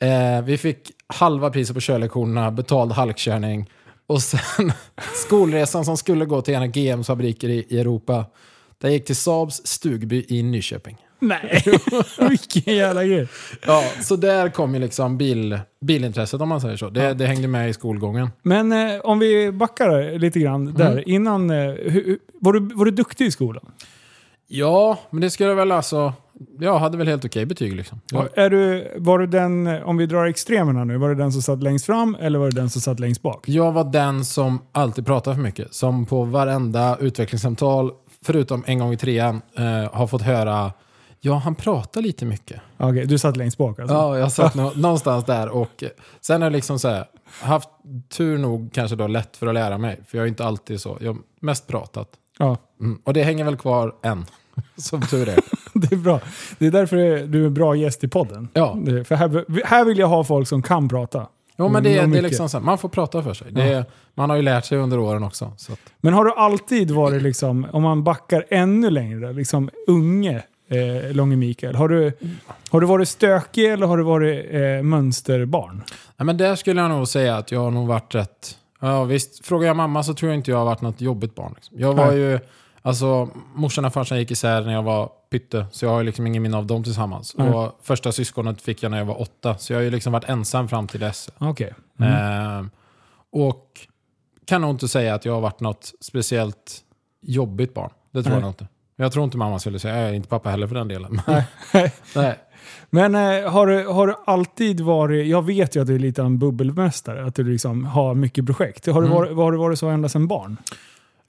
Eh, 0.00 0.44
vi 0.44 0.58
fick 0.58 0.90
halva 1.06 1.50
priset 1.50 1.74
på 1.74 1.80
körlektionerna, 1.80 2.50
betald 2.50 2.92
halkkörning. 2.92 3.70
Och 4.06 4.22
sen 4.22 4.72
skolresan 5.26 5.84
som 5.84 5.96
skulle 5.96 6.24
gå 6.24 6.42
till 6.42 6.54
en 6.54 6.62
av 6.62 6.68
GMs 6.68 7.06
fabriker 7.06 7.48
i, 7.48 7.66
i 7.68 7.80
Europa. 7.80 8.24
Den 8.78 8.92
gick 8.92 9.04
till 9.04 9.16
Saabs 9.16 9.66
stugby 9.66 10.24
i 10.28 10.42
Nyköping. 10.42 10.96
Nej! 11.18 11.62
Vilken 12.28 12.74
jävla 12.74 13.04
grej. 13.04 13.28
Ja, 13.66 13.84
så 14.02 14.16
där 14.16 14.48
kom 14.48 14.74
ju 14.74 14.80
liksom 14.80 15.18
bil, 15.18 15.58
bilintresset 15.80 16.40
om 16.40 16.48
man 16.48 16.60
säger 16.60 16.76
så. 16.76 16.90
Det, 16.90 17.14
det 17.14 17.26
hängde 17.26 17.48
med 17.48 17.70
i 17.70 17.72
skolgången. 17.72 18.30
Men 18.42 18.72
eh, 18.72 19.00
om 19.00 19.18
vi 19.18 19.52
backar 19.52 20.18
lite 20.18 20.40
grann 20.40 20.74
där. 20.74 20.92
Mm. 20.92 21.04
Innan, 21.06 21.50
eh, 21.50 21.56
hur, 21.66 22.18
var, 22.40 22.52
du, 22.52 22.74
var 22.74 22.84
du 22.84 22.90
duktig 22.90 23.26
i 23.26 23.30
skolan? 23.30 23.72
Ja, 24.46 24.98
men 25.10 25.20
det 25.20 25.30
skulle 25.30 25.54
väl 25.54 25.72
alltså... 25.72 26.12
Jag 26.60 26.78
hade 26.78 26.96
väl 26.98 27.08
helt 27.08 27.24
okej 27.24 27.46
betyg 27.46 27.74
liksom. 27.76 28.00
Ja. 28.10 28.28
Är 28.34 28.50
du, 28.50 28.92
var 28.96 29.18
du 29.18 29.26
den, 29.26 29.66
om 29.66 29.96
vi 29.96 30.06
drar 30.06 30.26
extremerna 30.26 30.84
nu, 30.84 30.96
var 30.98 31.08
du 31.08 31.14
den 31.14 31.32
som 31.32 31.42
satt 31.42 31.62
längst 31.62 31.86
fram 31.86 32.16
eller 32.20 32.38
var 32.38 32.46
du 32.50 32.56
den 32.56 32.70
som 32.70 32.80
satt 32.80 33.00
längst 33.00 33.22
bak? 33.22 33.48
Jag 33.48 33.72
var 33.72 33.84
den 33.84 34.24
som 34.24 34.58
alltid 34.72 35.06
pratade 35.06 35.36
för 35.36 35.42
mycket. 35.42 35.74
Som 35.74 36.06
på 36.06 36.24
varenda 36.24 36.96
utvecklingssamtal, 37.00 37.90
förutom 38.24 38.64
en 38.66 38.78
gång 38.78 38.92
i 38.92 38.96
trean, 38.96 39.42
eh, 39.58 39.92
har 39.92 40.06
fått 40.06 40.22
höra 40.22 40.72
Ja, 41.26 41.34
han 41.34 41.54
pratar 41.54 42.00
lite 42.02 42.24
mycket. 42.26 42.60
Okej, 42.76 43.06
du 43.06 43.18
satt 43.18 43.36
längst 43.36 43.58
bak 43.58 43.78
alltså? 43.78 43.94
Ja, 43.94 44.18
jag 44.18 44.32
satt 44.32 44.54
nå- 44.54 44.72
någonstans 44.76 45.24
där 45.24 45.48
och 45.48 45.84
sen 46.20 46.42
har 46.42 46.46
jag 46.46 46.52
liksom 46.52 46.78
så 46.78 46.88
här, 46.88 47.04
haft 47.40 47.68
tur 48.16 48.38
nog 48.38 48.70
kanske 48.72 48.96
då 48.96 49.06
lätt 49.06 49.36
för 49.36 49.46
att 49.46 49.54
lära 49.54 49.78
mig. 49.78 50.00
För 50.06 50.18
jag 50.18 50.24
är 50.24 50.28
inte 50.28 50.44
alltid 50.44 50.80
så. 50.80 50.98
Jag 51.00 51.12
har 51.12 51.18
mest 51.40 51.66
pratat. 51.66 52.08
Ja, 52.38 52.56
Mm. 52.80 53.00
Och 53.04 53.12
det 53.12 53.22
hänger 53.22 53.44
väl 53.44 53.56
kvar 53.56 53.94
än. 54.02 54.24
Som 54.76 55.00
tur 55.02 55.28
är. 55.28 55.38
det 55.74 55.92
är 55.92 55.96
bra. 55.96 56.20
Det 56.58 56.66
är 56.66 56.70
därför 56.70 56.96
du 57.26 57.42
är 57.42 57.46
en 57.46 57.54
bra 57.54 57.76
gäst 57.76 58.04
i 58.04 58.08
podden. 58.08 58.48
Ja, 58.52 58.76
Det- 58.84 59.04
För 59.04 59.14
här, 59.14 59.44
här 59.66 59.84
vill 59.84 59.98
jag 59.98 60.06
ha 60.08 60.24
folk 60.24 60.48
som 60.48 60.62
kan 60.62 60.88
prata. 60.88 61.26
jo, 61.56 61.68
men 61.68 61.70
Mm, 61.70 61.82
det, 61.82 62.02
och 62.02 62.08
det 62.08 62.18
är 62.18 62.22
liksom 62.22 62.48
så 62.48 62.58
här, 62.58 62.64
man 62.64 62.78
får 62.78 62.88
prata 62.88 63.22
för 63.22 63.34
sig. 63.34 63.46
Det 63.50 63.62
är, 63.62 63.84
man 64.14 64.30
har 64.30 64.36
ju 64.36 64.42
lärt 64.42 64.64
sig 64.64 64.78
under 64.78 64.98
åren 64.98 65.22
också. 65.24 65.52
Så 65.56 65.72
att, 65.72 65.78
Men 66.00 66.14
har 66.14 66.24
du 66.24 66.32
alltid 66.32 66.90
varit, 66.90 67.22
liksom, 67.22 67.66
om 67.72 67.82
man 67.82 68.04
backar 68.04 68.44
ännu 68.50 68.90
längre, 68.90 69.32
liksom 69.32 69.70
unge 69.86 70.42
eh, 70.70 71.12
Långe 71.12 71.36
Mikael? 71.36 71.74
Har 71.74 71.88
du, 71.88 72.12
har 72.70 72.80
du 72.80 72.86
varit 72.86 73.08
stökig 73.08 73.72
eller 73.72 73.86
har 73.86 73.96
du 73.96 74.02
varit 74.02 74.46
eh, 74.50 74.82
mönsterbarn? 74.82 75.82
Ja, 76.16 76.24
men 76.24 76.36
där 76.36 76.54
skulle 76.56 76.80
jag 76.80 76.90
nog 76.90 77.08
säga 77.08 77.36
att 77.36 77.52
jag 77.52 77.60
har 77.60 77.70
nog 77.70 77.86
varit 77.88 78.14
rätt... 78.14 78.58
Ja, 78.80 79.04
visst, 79.04 79.46
frågar 79.46 79.66
jag 79.66 79.76
mamma 79.76 80.02
så 80.02 80.14
tror 80.14 80.30
jag 80.30 80.38
inte 80.38 80.50
jag 80.50 80.58
har 80.58 80.64
varit 80.64 80.80
något 80.80 81.00
jobbigt 81.00 81.34
barn. 81.34 81.52
Liksom. 81.54 81.76
Jag 81.80 81.92
var 81.94 82.06
Nej. 82.06 82.16
ju... 82.18 82.38
Alltså, 82.86 83.28
morsan 83.54 83.84
och 83.84 83.92
farsan 83.92 84.18
gick 84.18 84.30
isär 84.30 84.60
när 84.62 84.72
jag 84.72 84.82
var 84.82 85.10
pytte, 85.30 85.66
så 85.70 85.84
jag 85.84 85.90
har 85.90 86.02
liksom 86.04 86.26
ingen 86.26 86.42
minne 86.42 86.56
av 86.56 86.66
dem 86.66 86.84
tillsammans. 86.84 87.34
Nej. 87.38 87.48
Och 87.48 87.78
första 87.82 88.12
syskonet 88.12 88.62
fick 88.62 88.82
jag 88.82 88.90
när 88.90 88.98
jag 88.98 89.04
var 89.04 89.20
åtta, 89.20 89.58
så 89.58 89.72
jag 89.72 89.78
har 89.78 89.84
ju 89.84 89.90
liksom 89.90 90.12
varit 90.12 90.28
ensam 90.28 90.68
fram 90.68 90.86
till 90.86 91.00
dess. 91.00 91.30
Okej. 91.38 91.74
Mm. 92.00 92.58
Eh, 92.58 92.64
och 93.32 93.66
kan 94.46 94.60
nog 94.60 94.70
inte 94.70 94.88
säga 94.88 95.14
att 95.14 95.24
jag 95.24 95.32
har 95.34 95.40
varit 95.40 95.60
något 95.60 95.92
speciellt 96.00 96.78
jobbigt 97.22 97.74
barn. 97.74 97.90
Det 98.10 98.22
tror 98.22 98.30
Nej. 98.30 98.36
jag 98.36 98.42
nog 98.42 98.50
inte. 98.50 98.66
Jag 98.96 99.12
tror 99.12 99.24
inte 99.24 99.36
mamma 99.36 99.58
skulle 99.58 99.78
säga, 99.78 100.08
äh, 100.08 100.16
inte 100.16 100.28
pappa 100.28 100.50
heller 100.50 100.66
för 100.66 100.74
den 100.74 100.88
delen. 100.88 101.20
Nej. 102.16 102.38
Men 102.90 103.14
eh, 103.14 103.50
har, 103.50 103.66
du, 103.66 103.86
har 103.86 104.06
du 104.06 104.14
alltid 104.26 104.80
varit, 104.80 105.26
jag 105.26 105.42
vet 105.42 105.76
ju 105.76 105.80
att 105.80 105.86
du 105.86 105.94
är 105.94 105.98
lite 105.98 106.20
av 106.22 106.26
en 106.26 106.38
bubbelmästare, 106.38 107.26
att 107.26 107.34
du 107.34 107.44
liksom 107.44 107.84
har 107.84 108.14
mycket 108.14 108.46
projekt. 108.46 108.86
Har, 108.86 109.02
du 109.02 109.06
Mm. 109.06 109.18
varit, 109.18 109.36
har 109.36 109.52
du 109.52 109.58
varit 109.58 109.78
så 109.78 109.88
ända 109.88 110.08
sedan 110.08 110.26
barn? 110.28 110.56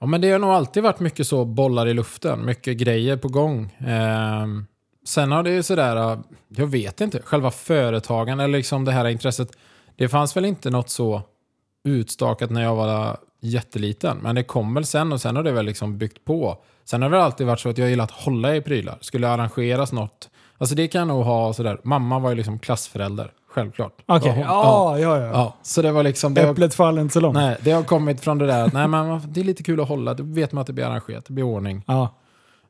Ja, 0.05 0.09
men 0.09 0.21
det 0.21 0.31
har 0.31 0.39
nog 0.39 0.50
alltid 0.50 0.83
varit 0.83 1.00
mycket 1.00 1.27
så 1.27 1.45
bollar 1.45 1.88
i 1.88 1.93
luften, 1.93 2.45
mycket 2.45 2.77
grejer 2.77 3.17
på 3.17 3.27
gång. 3.27 3.71
Eh, 3.71 4.45
sen 5.05 5.31
har 5.31 5.43
det 5.43 5.51
ju 5.51 5.63
sådär, 5.63 6.19
jag 6.47 6.67
vet 6.67 7.01
inte, 7.01 7.21
själva 7.21 7.51
företagen 7.51 8.39
eller 8.39 8.57
liksom 8.57 8.85
det 8.85 8.91
här 8.91 9.07
intresset. 9.07 9.57
Det 9.95 10.09
fanns 10.09 10.38
väl 10.38 10.45
inte 10.45 10.69
något 10.69 10.89
så 10.89 11.21
utstakat 11.83 12.50
när 12.50 12.63
jag 12.63 12.75
var 12.75 13.17
jätteliten, 13.41 14.17
men 14.17 14.35
det 14.35 14.43
kom 14.43 14.74
väl 14.74 14.85
sen 14.85 15.13
och 15.13 15.21
sen 15.21 15.35
har 15.35 15.43
det 15.43 15.51
väl 15.51 15.65
liksom 15.65 15.97
byggt 15.97 16.25
på. 16.25 16.57
Sen 16.83 17.01
har 17.01 17.09
det 17.09 17.24
alltid 17.24 17.47
varit 17.47 17.59
så 17.59 17.69
att 17.69 17.77
jag 17.77 17.89
gillat 17.89 18.12
att 18.12 18.17
hålla 18.17 18.55
i 18.55 18.62
prylar. 18.62 18.97
Skulle 19.01 19.29
arrangeras 19.29 19.91
något, 19.91 20.29
alltså 20.57 20.75
det 20.75 20.88
kan 20.88 21.00
jag 21.00 21.07
nog 21.07 21.25
ha 21.25 21.53
sådär. 21.53 21.79
Mamma 21.83 22.19
var 22.19 22.29
ju 22.29 22.35
liksom 22.35 22.59
klassförälder, 22.59 23.31
självklart. 23.55 23.93
Okej, 24.05 24.43
Ja, 24.47 25.00
ja, 25.00 25.17
ja, 25.17 25.25
ja. 25.25 25.31
ja. 25.31 25.55
Så 25.62 25.81
det 25.81 25.91
var 25.91 26.03
liksom... 26.03 26.33
Det 26.33 26.41
har, 26.41 26.51
Äpplet 26.51 26.74
faller 26.74 27.01
inte 27.01 27.13
så 27.13 27.19
långt. 27.19 27.35
nej, 27.35 27.57
det 27.62 27.71
har 27.71 27.83
kommit 27.83 28.21
från 28.21 28.38
det 28.38 28.47
där 28.47 28.63
att 28.65 28.74
nej, 28.74 28.88
men 28.88 29.21
det 29.27 29.39
är 29.39 29.43
lite 29.43 29.63
kul 29.63 29.81
att 29.81 29.88
hålla, 29.88 30.13
då 30.13 30.24
vet 30.24 30.51
man 30.51 30.62
att 30.62 30.67
det 30.67 30.74
blir 30.74 30.85
arrangerat, 30.85 31.25
det 31.25 31.33
blir 31.33 31.43
ordning. 31.45 31.83
Ja. 31.88 32.15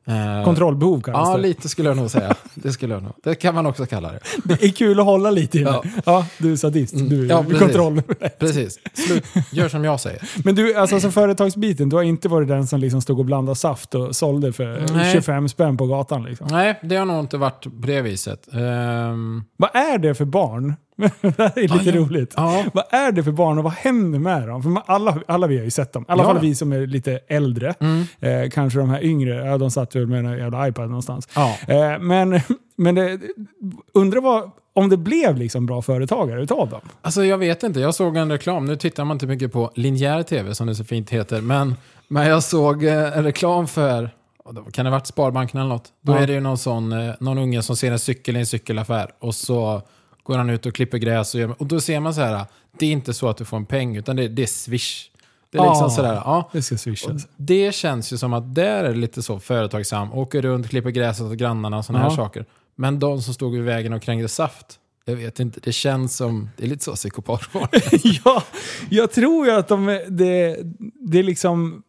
Eh, 0.08 0.44
Kontrollbehov 0.44 1.00
kallas 1.00 1.28
Ja, 1.28 1.36
det. 1.36 1.42
lite 1.42 1.68
skulle 1.68 1.88
jag 1.88 1.96
nog 1.96 2.10
säga. 2.10 2.34
Det 2.54 2.72
skulle 2.72 2.94
jag 2.94 3.02
nog. 3.02 3.12
Det 3.22 3.34
kan 3.34 3.54
man 3.54 3.66
också 3.66 3.86
kalla 3.86 4.12
det. 4.12 4.20
Det 4.44 4.62
är 4.64 4.68
kul 4.68 5.00
att 5.00 5.06
hålla 5.06 5.30
lite 5.30 5.58
i 5.58 5.62
det. 5.64 5.70
Ja. 5.70 5.82
Ja, 6.04 6.26
du 6.38 6.52
är 6.52 6.56
sadist. 6.56 6.94
Mm. 6.94 7.08
Du 7.08 7.26
Ja, 7.26 7.42
precis. 7.42 7.58
kontroll. 7.58 8.02
Precis. 8.38 8.78
Slut. 9.06 9.24
Gör 9.52 9.68
som 9.68 9.84
jag 9.84 10.00
säger. 10.00 10.22
Men 10.44 10.54
du, 10.54 10.74
alltså 10.74 11.00
som 11.00 11.12
företagsbiten, 11.12 11.88
du 11.88 11.96
har 11.96 12.02
inte 12.02 12.28
varit 12.28 12.48
den 12.48 12.66
som 12.66 12.80
liksom 12.80 13.02
stod 13.02 13.18
och 13.18 13.24
blandade 13.24 13.56
saft 13.56 13.94
och 13.94 14.16
sålde 14.16 14.52
för 14.52 14.84
Nej. 14.94 15.12
25 15.12 15.48
spänn 15.48 15.76
på 15.76 15.86
gatan 15.86 16.24
liksom. 16.24 16.46
Nej, 16.50 16.80
det 16.82 16.96
har 16.96 17.04
nog 17.06 17.20
inte 17.20 17.36
varit 17.38 17.62
på 17.64 17.86
det 17.86 18.02
viset. 18.02 18.48
Ehm, 18.54 19.42
Vad 19.56 19.76
är 19.76 19.98
det 19.98 20.14
för 20.14 20.24
barn? 20.24 20.74
det 21.20 21.38
här 21.38 21.58
är 21.58 21.62
lite 21.62 21.74
Ja, 21.74 21.80
ja. 21.84 22.00
roligt. 22.00 22.34
ja. 22.36 22.64
Vad 22.72 22.84
är 22.90 23.12
det 23.12 23.22
för 23.24 23.32
barn 23.32 23.58
och 23.58 23.64
vad 23.64 23.72
händer 23.72 24.18
med 24.18 24.48
dem? 24.48 24.62
För 24.62 24.70
man, 24.70 24.82
alla, 24.86 25.18
alla 25.28 25.46
vi 25.46 25.56
har 25.58 25.64
ju 25.64 25.70
sett 25.70 25.92
dem. 25.92 26.02
I 26.02 26.12
alla 26.12 26.22
Ja. 26.22 26.26
fall 26.32 26.38
vi 26.40 26.54
som 26.54 26.72
är 26.72 26.86
lite 26.86 27.18
äldre. 27.28 27.74
Mm. 27.80 28.04
Eh, 28.20 28.50
kanske 28.50 28.78
de 28.78 28.90
här 28.90 29.04
yngre, 29.04 29.46
ja, 29.46 29.58
de 29.58 29.70
satt 29.70 29.96
väl 29.96 30.06
med 30.06 30.18
en 30.26 30.38
jävla 30.38 30.68
iPad 30.68 30.88
någonstans. 30.88 31.28
Eh, 31.68 31.98
men 32.00 32.40
men 32.76 32.94
det, 32.94 33.20
undrar 33.94 34.20
vad, 34.20 34.50
om 34.74 34.88
det 34.88 34.96
blev 34.96 35.36
liksom 35.36 35.66
bra 35.66 35.82
företagare 35.82 36.42
utav 36.42 36.68
dem? 36.70 36.80
Alltså 37.02 37.24
jag 37.24 37.38
vet 37.38 37.62
inte, 37.62 37.80
jag 37.80 37.94
såg 37.94 38.16
en 38.16 38.30
reklam. 38.32 38.64
Nu 38.64 38.76
tittar 38.76 39.04
man 39.04 39.14
inte 39.14 39.26
mycket 39.26 39.52
på 39.52 39.70
linjär 39.74 40.22
tv 40.22 40.54
som 40.54 40.66
det 40.66 40.74
så 40.74 40.84
fint 40.84 41.10
heter. 41.10 41.40
Men, 41.40 41.74
men 42.08 42.26
jag 42.26 42.42
såg 42.42 42.84
eh, 42.84 43.18
en 43.18 43.24
reklam 43.24 43.66
för, 43.66 44.10
kan 44.72 44.84
det 44.84 44.90
ha 44.90 44.96
varit 44.98 45.06
Sparbanken 45.06 45.60
eller 45.60 45.68
något? 45.70 45.88
Då 46.00 46.12
är 46.12 46.26
det 46.26 46.32
ju 46.32 46.40
någon, 46.40 46.58
sån, 46.58 46.92
eh, 46.92 47.14
någon 47.20 47.38
unge 47.38 47.62
som 47.62 47.76
ser 47.76 47.92
en 47.92 47.98
cykel 47.98 48.36
i 48.36 48.38
en 48.38 48.46
cykelaffär. 48.46 49.10
Och 49.20 49.34
så 49.34 49.82
går 50.26 50.36
han 50.38 50.50
ut 50.50 50.66
och 50.66 50.74
klipper 50.74 50.98
gräs. 50.98 51.34
Och, 51.34 51.40
gör, 51.40 51.54
och 51.60 51.66
då 51.66 51.80
ser 51.80 52.00
man 52.00 52.14
så 52.14 52.20
här, 52.20 52.44
det 52.78 52.86
är 52.86 52.90
inte 52.92 53.14
så 53.14 53.28
att 53.28 53.36
du 53.36 53.44
får 53.44 53.56
en 53.56 53.66
peng 53.66 53.96
utan 53.96 54.16
det, 54.16 54.28
det 54.28 54.42
är 54.42 54.46
swish. 54.46 55.10
Det 55.50 55.58
är 55.58 55.62
liksom 55.62 55.82
Ja. 55.84 55.90
sådär, 55.90 56.14
ja. 56.14 56.48
Det 56.52 56.62
ska 56.62 56.76
swishas. 56.78 57.26
Det 57.36 57.74
känns 57.74 58.12
ju 58.12 58.16
som 58.18 58.32
att 58.32 58.54
där 58.54 58.84
är 58.84 58.88
det 58.88 58.98
lite 58.98 59.22
så 59.22 59.38
företagsam. 59.40 60.12
Åker 60.12 60.42
runt, 60.42 60.68
klipper 60.70 60.90
gräset 60.90 61.26
åt 61.26 61.32
grannarna 61.38 61.78
och 61.78 61.84
sådana 61.84 62.04
här 62.08 62.16
saker. 62.16 62.44
Men 62.74 62.98
de 62.98 63.22
som 63.22 63.34
stod 63.34 63.52
vid 63.52 63.62
vägen 63.62 63.92
och 63.92 64.02
krängde 64.02 64.28
saft, 64.28 64.66
jag 65.04 65.16
vet 65.16 65.40
inte, 65.40 65.60
det 65.62 65.72
känns 65.72 66.16
som, 66.16 66.50
det 66.56 66.64
är 66.64 66.68
lite 66.68 66.84
så 66.84 66.94
psykopatvård. 66.94 67.68
ja, 68.24 68.42
jag 68.90 69.12
tror 69.12 69.46
ju 69.46 69.52
att 69.52 69.68
de, 69.68 69.86
det, 70.08 70.56
det 71.00 71.18
är 71.18 71.22
liksom... 71.22 71.82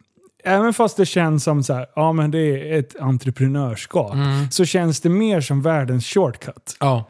Även 0.44 0.74
fast 0.74 0.98
det 0.98 1.06
känns 1.06 1.44
som 1.44 1.63
så 1.63 1.74
här, 1.74 1.86
ja 1.96 2.12
men 2.13 2.32
det 2.32 2.39
är 2.39 2.79
ett 2.79 2.96
entreprenörskap, 3.00 4.13
Mm. 4.13 4.51
så 4.51 4.65
känns 4.65 5.01
det 5.01 5.10
mer 5.10 5.41
som 5.41 5.62
världens 5.62 6.06
shortcut. 6.08 6.77
ja. 6.79 7.06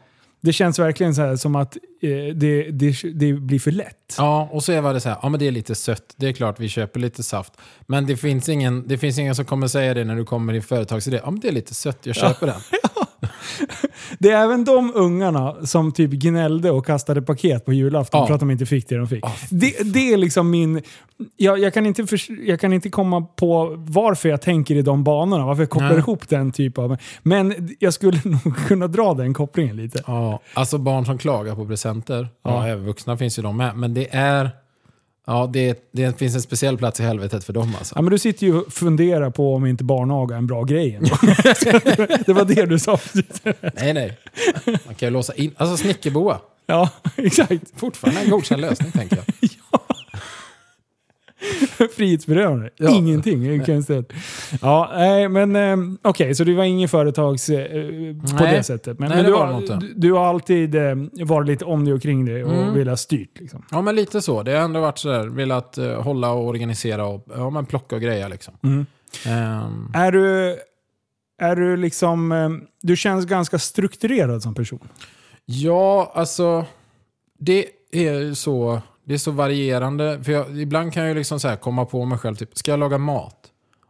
Det 0.48 0.52
känns 0.52 0.78
verkligen 0.78 1.14
så 1.14 1.22
här 1.22 1.36
som 1.36 1.56
att 1.56 1.76
eh, 1.76 2.10
det, 2.34 2.70
det, 2.70 2.94
det 3.14 3.32
blir 3.32 3.58
för 3.58 3.70
lätt. 3.70 4.14
ja, 4.18 4.48
och 4.52 4.64
så 4.64 4.72
är 4.72 4.94
det 4.94 5.00
så 5.00 5.08
här, 5.08 5.18
ja 5.22 5.28
men 5.28 5.40
det 5.40 5.46
är 5.46 5.52
lite 5.52 5.74
sött, 5.74 6.14
det 6.16 6.28
är 6.28 6.32
klart 6.32 6.60
vi 6.60 6.68
köper 6.68 7.00
lite 7.00 7.22
saft. 7.22 7.52
Men 7.86 8.06
det 8.06 8.16
finns 8.16 8.48
ingen, 8.48 8.88
det 8.88 8.98
finns 8.98 9.18
ingen 9.18 9.34
som 9.34 9.44
kommer 9.44 9.68
säga 9.68 9.94
det 9.94 10.04
när 10.04 10.16
du 10.16 10.24
kommer 10.24 10.54
i 10.54 10.60
företagsidé, 10.60 11.20
ja 11.24 11.30
men 11.30 11.40
det 11.40 11.48
är 11.48 11.52
lite 11.52 11.74
sött, 11.74 11.98
jag 12.02 12.16
köper 12.16 12.46
den. 12.46 12.60
Det 14.18 14.30
är 14.30 14.44
även 14.44 14.64
de 14.64 14.92
ungarna 14.94 15.66
som 15.66 15.92
typ 15.92 16.10
gnällde 16.10 16.70
och 16.70 16.86
kastade 16.86 17.22
paket 17.22 17.64
på 17.64 17.72
julafton 17.72 18.20
Ja. 18.20 18.26
för 18.26 18.34
att 18.34 18.40
de 18.40 18.50
inte 18.50 18.66
fick 18.66 18.88
det 18.88 18.96
de 18.96 19.08
fick. 19.08 19.24
Ja, 19.24 19.32
det, 19.50 19.92
det 19.92 20.12
är 20.12 20.16
liksom 20.16 20.50
min... 20.50 20.82
Jag, 21.36 21.58
jag, 21.58 21.74
kan 21.74 21.86
inte 21.86 22.06
förs- 22.06 22.30
jag 22.46 22.60
kan 22.60 22.72
inte 22.72 22.90
komma 22.90 23.20
på 23.22 23.74
varför 23.78 24.28
jag 24.28 24.42
tänker 24.42 24.74
i 24.76 24.82
de 24.82 25.04
banorna, 25.04 25.46
varför 25.46 25.62
jag 25.62 25.70
kopplar 25.70 25.88
Nej. 25.88 25.98
ihop 25.98 26.28
den 26.28 26.52
typ 26.52 26.78
av... 26.78 26.96
Men 27.22 27.68
jag 27.78 27.94
skulle 27.94 28.20
nog 28.24 28.56
kunna 28.66 28.86
dra 28.86 29.14
den 29.14 29.34
kopplingen 29.34 29.76
lite. 29.76 30.02
Ja, 30.06 30.40
alltså 30.54 30.78
barn 30.78 31.04
som 31.06 31.18
klagar 31.18 31.54
på 31.54 31.66
presenter, 31.66 32.28
ja, 32.44 32.50
Ja. 32.66 32.68
även 32.72 32.84
vuxna 32.84 33.16
finns 33.16 33.38
ju 33.38 33.42
de 33.42 33.56
med, 33.56 33.76
men 33.76 33.94
det 33.94 34.08
är, 34.14 34.50
ja 35.28 35.50
det, 35.52 35.90
det 35.92 36.18
finns 36.18 36.34
en 36.34 36.42
speciell 36.42 36.78
plats 36.78 37.00
i 37.00 37.02
helvetet 37.02 37.44
för 37.44 37.52
dem 37.52 37.74
alltså. 37.78 37.94
Ja, 37.96 38.02
men 38.02 38.10
du 38.10 38.18
sitter 38.18 38.46
ju 38.46 38.60
och 38.60 38.72
funderar 38.72 39.30
på 39.30 39.54
om 39.54 39.66
inte 39.66 39.84
barnaga 39.84 40.34
är 40.34 40.38
en 40.38 40.46
bra 40.46 40.62
grej 40.62 40.94
ändå. 40.94 41.16
Det 42.26 42.32
var 42.32 42.44
det 42.44 42.66
du 42.66 42.78
sa. 42.78 42.98
Nej, 43.74 43.92
nej. 43.92 44.18
Man 44.64 44.94
kan 44.94 45.06
ju 45.06 45.10
låsa 45.10 45.34
in, 45.34 45.54
alltså 45.56 45.76
snickerboa. 45.76 46.38
Ja, 46.66 46.90
exakt. 47.16 47.62
Fortfarande 47.76 48.20
en 48.20 48.30
godkänd 48.30 48.60
lösning 48.60 48.92
tänker 48.92 49.16
jag. 49.16 49.50
Frihetsberövande. 51.96 52.70
Ja. 52.76 52.90
Ingenting. 52.90 53.62
Ja, 54.62 54.90
nej, 54.94 55.28
men 55.28 55.56
eh, 55.56 55.76
okej, 56.02 56.34
så 56.34 56.44
du 56.44 56.54
var 56.54 56.64
ingen 56.64 56.88
företags 56.88 57.48
eh, 57.48 57.66
på 58.38 58.44
Nej. 58.44 58.56
det 58.56 58.62
sättet. 58.62 58.98
Men, 58.98 59.08
Nej, 59.08 59.16
men 59.16 59.24
det 59.24 59.30
du, 59.30 59.36
var 59.38 59.46
har, 59.46 59.80
du, 59.80 59.92
du 59.96 60.12
har 60.12 60.26
alltid 60.26 60.74
eh, 60.74 60.94
varit 61.24 61.46
lite 61.46 61.64
om 61.64 61.84
dig 61.84 61.94
och 61.94 62.02
kring 62.02 62.24
dig 62.24 62.44
och 62.44 62.52
Mm. 62.52 62.74
velat 62.74 63.00
styrt. 63.00 63.40
Liksom. 63.40 63.64
Ja, 63.70 63.82
men 63.82 63.96
lite 63.96 64.22
så. 64.22 64.42
Det 64.42 64.52
har 64.52 64.64
ändå 64.64 64.80
varit 64.80 64.98
sådär, 64.98 65.26
velat 65.26 65.78
uh, 65.78 66.00
hålla 66.02 66.30
och 66.32 66.46
organisera 66.46 67.06
och 67.06 67.24
ja, 67.36 67.50
men 67.50 67.66
plocka 67.66 67.96
och 67.96 68.02
greja 68.02 68.28
liksom. 68.28 68.54
Mm. 68.62 68.86
Ehm, 69.26 69.90
Är 69.94 70.12
du, 70.12 70.56
är 71.40 71.56
du 71.56 71.76
liksom... 71.76 72.60
Du 72.82 72.96
känns 72.96 73.26
ganska 73.26 73.58
strukturerad 73.58 74.42
som 74.42 74.54
person. 74.54 74.88
ja, 75.44 76.12
alltså 76.14 76.64
det 77.38 77.66
är 77.92 78.12
ju 78.12 78.34
så, 78.34 78.82
det 79.08 79.14
är 79.14 79.18
så 79.18 79.30
varierande. 79.30 80.24
För 80.24 80.32
jag, 80.32 80.60
ibland 80.60 80.92
kan 80.92 81.02
jag 81.02 81.08
ju 81.08 81.14
liksom 81.18 81.40
så 81.40 81.56
komma 81.56 81.84
på 81.84 82.04
mig 82.04 82.18
själv, 82.18 82.34
typ, 82.36 82.58
ska 82.58 82.70
jag 82.70 82.80
laga 82.80 82.98
mat? 82.98 83.36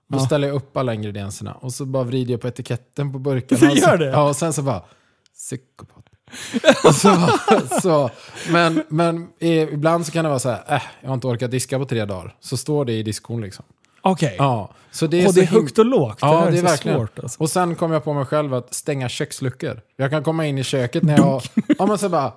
Då 0.08 0.18
Ja. 0.18 0.26
ställer 0.26 0.48
jag 0.48 0.54
upp 0.56 0.76
alla 0.76 0.94
ingredienserna 0.94 1.52
och 1.52 1.72
så 1.72 1.84
bara 1.86 2.04
vrider 2.04 2.32
jag 2.34 2.40
på 2.40 2.48
etiketten 2.48 3.12
på 3.12 3.18
burkarna. 3.18 3.60
Du 3.60 3.70
och 3.70 3.78
så, 3.78 3.88
gör 3.90 3.96
det? 3.98 4.06
Ja, 4.06 4.28
och 4.28 4.36
sen 4.36 4.52
så 4.52 4.62
bara, 4.62 4.82
psykopat. 5.34 6.04
så, 6.94 7.28
så, 7.80 8.10
men 8.50 8.82
men 8.88 9.28
ibland 9.40 10.06
så 10.06 10.12
kan 10.12 10.24
det 10.24 10.28
vara 10.28 10.38
så 10.38 10.48
här, 10.48 10.62
äh, 10.68 10.82
jag 11.00 11.08
har 11.08 11.14
inte 11.14 11.26
orkat 11.26 11.50
diska 11.50 11.78
på 11.78 11.84
tre 11.84 12.04
dagar. 12.04 12.36
Så 12.40 12.56
står 12.56 12.84
det 12.84 12.92
i 12.92 13.02
diskon 13.02 13.40
liksom. 13.40 13.64
Okej. 14.00 14.36
Ja, 14.38 14.70
så 14.90 15.06
det 15.06 15.22
är, 15.22 15.28
och 15.28 15.34
det 15.34 15.40
är 15.40 15.46
högt 15.46 15.78
och 15.78 15.86
lågt. 15.86 16.18
Ja, 16.20 16.32
det, 16.32 16.38
här 16.38 16.50
det 16.50 16.58
är 16.58 16.62
verkligen. 16.62 16.98
svårt. 16.98 17.18
Alltså. 17.18 17.40
Och 17.42 17.50
sen 17.50 17.74
kom 17.74 17.92
jag 17.92 18.04
på 18.04 18.12
mig 18.14 18.24
själv 18.24 18.54
att 18.54 18.74
stänga 18.74 19.08
köksluckor. 19.08 19.80
Jag 19.96 20.10
kan 20.10 20.22
komma 20.24 20.46
in 20.46 20.58
i 20.58 20.64
köket 20.64 21.02
när 21.02 21.16
jag 21.16 21.24
har... 21.24 21.42
Ja, 21.78 21.86
men 21.86 21.98
så 21.98 22.08
bara... 22.08 22.32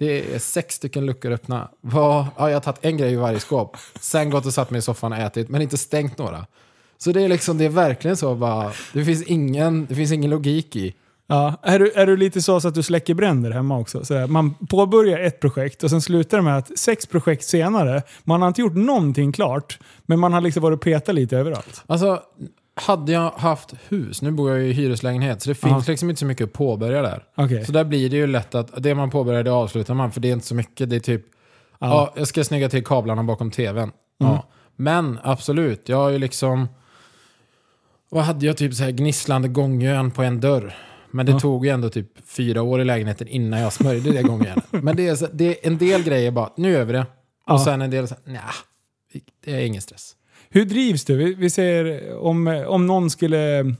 Det 0.00 0.34
är 0.34 0.38
sex 0.38 0.74
stycken 0.74 1.06
luckor 1.06 1.32
öppna. 1.32 1.68
Vad- 1.80 2.26
Ja, 2.38 2.48
jag 2.48 2.56
har 2.56 2.60
tagit 2.60 2.78
en 2.84 2.96
grej 2.96 3.12
i 3.12 3.16
varje 3.16 3.40
skåp. 3.40 3.76
Sen 4.00 4.30
gått 4.30 4.46
och 4.46 4.54
satt 4.54 4.70
mig 4.70 4.78
i 4.78 4.82
soffan 4.82 5.12
och 5.12 5.18
ätit, 5.18 5.48
men 5.48 5.62
inte 5.62 5.78
stängt 5.78 6.18
några. 6.18 6.46
Så 6.98 7.12
det 7.12 7.22
är 7.22 7.28
liksom, 7.28 7.58
det 7.58 7.64
är 7.64 7.68
verkligen 7.68 8.16
så 8.16 8.34
bara... 8.34 8.72
Det 8.92 9.04
finns 9.04 9.22
ingen, 9.22 9.86
det 9.86 9.94
finns 9.94 10.12
ingen 10.12 10.30
logik 10.30 10.76
i. 10.76 10.94
Ja, 11.26 11.54
är, 11.62 11.78
du, 11.78 11.92
är 11.92 12.06
du 12.06 12.16
lite 12.16 12.42
så, 12.42 12.60
så 12.60 12.68
att 12.68 12.74
du 12.74 12.82
släcker 12.82 13.14
bränder 13.14 13.50
hemma 13.50 13.78
också? 13.78 14.04
Så 14.04 14.14
där, 14.14 14.26
man 14.26 14.54
påbörjar 14.54 15.18
ett 15.18 15.40
projekt 15.40 15.82
och 15.84 15.90
sen 15.90 16.00
slutar 16.02 16.36
det 16.38 16.42
med 16.42 16.56
att 16.58 16.78
sex 16.78 17.06
projekt 17.06 17.44
senare, 17.44 18.02
man 18.24 18.40
har 18.40 18.48
inte 18.48 18.60
gjort 18.60 18.74
någonting 18.74 19.32
klart, 19.32 19.78
men 20.06 20.18
man 20.18 20.32
har 20.32 20.40
liksom 20.40 20.62
varit 20.62 20.76
och 20.76 20.82
petat 20.82 21.14
lite 21.14 21.36
överallt. 21.38 21.82
Alltså, 21.86 22.22
hade 22.80 23.12
jag 23.12 23.30
haft 23.30 23.74
hus, 23.88 24.22
nu 24.22 24.30
bor 24.30 24.50
jag 24.50 24.66
i 24.68 24.72
hyreslägenhet, 24.72 25.42
så 25.42 25.48
det 25.50 25.54
finns 25.54 25.86
Ja. 25.86 25.92
liksom 25.92 26.10
inte 26.10 26.18
så 26.20 26.26
mycket 26.26 26.44
att 26.44 26.52
påbörja 26.52 27.02
där. 27.02 27.24
Okej. 27.34 27.64
Så 27.64 27.72
där 27.72 27.84
blir 27.84 28.10
det 28.10 28.16
ju 28.16 28.26
lätt 28.26 28.54
att 28.54 28.82
det 28.82 28.94
man 28.94 29.10
påbörjar 29.10 29.42
det 29.42 29.50
avslutar 29.52 29.94
man, 29.94 30.12
för 30.12 30.20
det 30.20 30.28
är 30.28 30.32
inte 30.32 30.46
så 30.46 30.54
mycket. 30.54 30.90
Det 30.90 30.96
är 30.96 31.00
typ, 31.00 31.22
ja, 31.78 31.86
Ja. 31.88 32.12
jag 32.16 32.28
ska 32.28 32.44
snygga 32.44 32.68
till 32.68 32.84
kablarna 32.84 33.22
bakom 33.24 33.50
tvn. 33.50 33.78
Mm. 33.82 33.92
Ja. 34.32 34.48
Men 34.76 35.18
absolut, 35.22 35.88
jag 35.88 35.96
har 35.96 36.10
ju 36.10 36.18
liksom... 36.18 36.68
Vad 38.10 38.24
hade 38.24 38.46
jag? 38.46 38.56
Typ 38.56 38.74
så 38.74 38.82
här 38.84 38.90
gnisslande 38.90 39.48
gångjärn 39.48 40.10
på 40.10 40.22
en 40.22 40.40
dörr. 40.40 40.74
Men 41.10 41.26
det 41.26 41.40
tog 41.40 41.66
ju 41.66 41.72
ändå 41.72 41.88
typ 41.88 42.28
fyra 42.28 42.62
år 42.62 42.80
i 42.80 42.84
lägenheten 42.84 43.28
innan 43.28 43.60
jag 43.60 43.72
smörjde 43.72 44.12
det 44.12 44.22
gångjärnet. 44.22 44.64
Men 44.70 44.96
det 44.96 45.08
är, 45.08 45.14
så, 45.16 45.26
det 45.32 45.44
är 45.44 45.66
en 45.72 45.78
del 45.78 46.02
grejer 46.02 46.30
bara, 46.30 46.50
nu 46.56 46.84
vi 46.84 46.92
det. 46.92 47.06
Och 47.46 47.60
sen 47.60 47.82
en 47.82 47.90
del 47.90 48.06
nja, 48.24 48.40
det 49.44 49.52
är 49.52 49.58
ingen 49.60 49.82
stress. 49.82 50.12
Hur 50.50 50.64
drivs 50.64 51.04
du? 51.04 51.16
Vi, 51.16 51.34
vi 51.34 51.50
säger 51.50 52.14
om, 52.18 52.64
om 52.66 52.86
någon 52.86 53.10
skulle... 53.10 53.74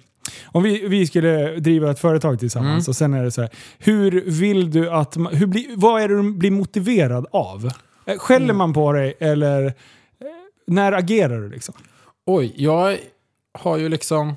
Om 0.45 0.63
vi, 0.63 0.89
vi 0.89 1.07
skulle 1.07 1.57
driva 1.61 1.91
ett 1.91 1.99
företag 1.99 2.39
tillsammans 2.39 2.87
Mm. 2.87 2.91
och 2.91 2.97
sen 2.97 3.15
är 3.15 3.25
det 3.25 3.31
så 3.31 3.41
här. 3.41 3.51
Hur 3.79 4.25
vill 4.27 4.71
du 4.71 4.91
att... 4.91 5.17
Hur 5.33 5.47
bli, 5.47 5.75
vad 5.77 6.03
är 6.03 6.09
det 6.09 6.17
du 6.23 6.33
blir 6.33 6.51
motiverad 6.51 7.27
av? 7.31 7.71
Eh, 8.07 8.19
Skäller 8.19 8.45
Mm. 8.45 8.57
man 8.57 8.73
på 8.73 8.93
dig 8.93 9.15
eller... 9.21 9.65
eh, 9.67 9.73
När 10.67 10.93
agerar 10.93 11.41
du 11.41 11.49
liksom? 11.51 11.75
Oj, 12.27 12.53
jag 12.57 12.99
har 13.59 13.79
ju 13.79 13.89
liksom... 13.89 14.35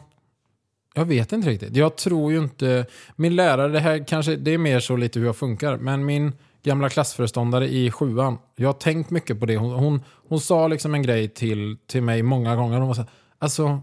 Jag 0.95 1.05
vet 1.05 1.31
inte 1.31 1.49
riktigt. 1.49 1.75
Jag 1.75 1.95
tror 1.95 2.31
ju 2.31 2.37
inte... 2.39 2.85
Min 3.15 3.35
lärare, 3.35 3.71
det 3.71 3.79
här 3.79 4.05
kanske 4.07 4.35
det 4.35 4.51
är 4.53 4.57
mer 4.57 4.79
så 4.79 4.95
lite 4.95 5.19
hur 5.19 5.25
jag 5.25 5.35
funkar, 5.35 5.77
men 5.77 6.05
min 6.05 6.33
gamla 6.63 6.89
klassföreståndare 6.89 7.67
i 7.67 7.91
sjuan, 7.91 8.37
jag 8.55 8.67
har 8.67 8.73
tänkt 8.73 9.09
mycket 9.09 9.39
på 9.39 9.45
det. 9.45 9.57
Hon, 9.57 9.71
hon, 9.73 10.03
hon 10.29 10.39
sa 10.39 10.67
liksom 10.67 10.93
en 10.93 11.01
grej 11.01 11.27
till, 11.27 11.77
till 11.87 12.03
mig 12.03 12.23
många 12.23 12.55
gånger. 12.55 12.77
Hon 12.77 12.87
var 12.87 12.93
så 12.95 13.01
här, 13.01 13.09
alltså, 13.39 13.81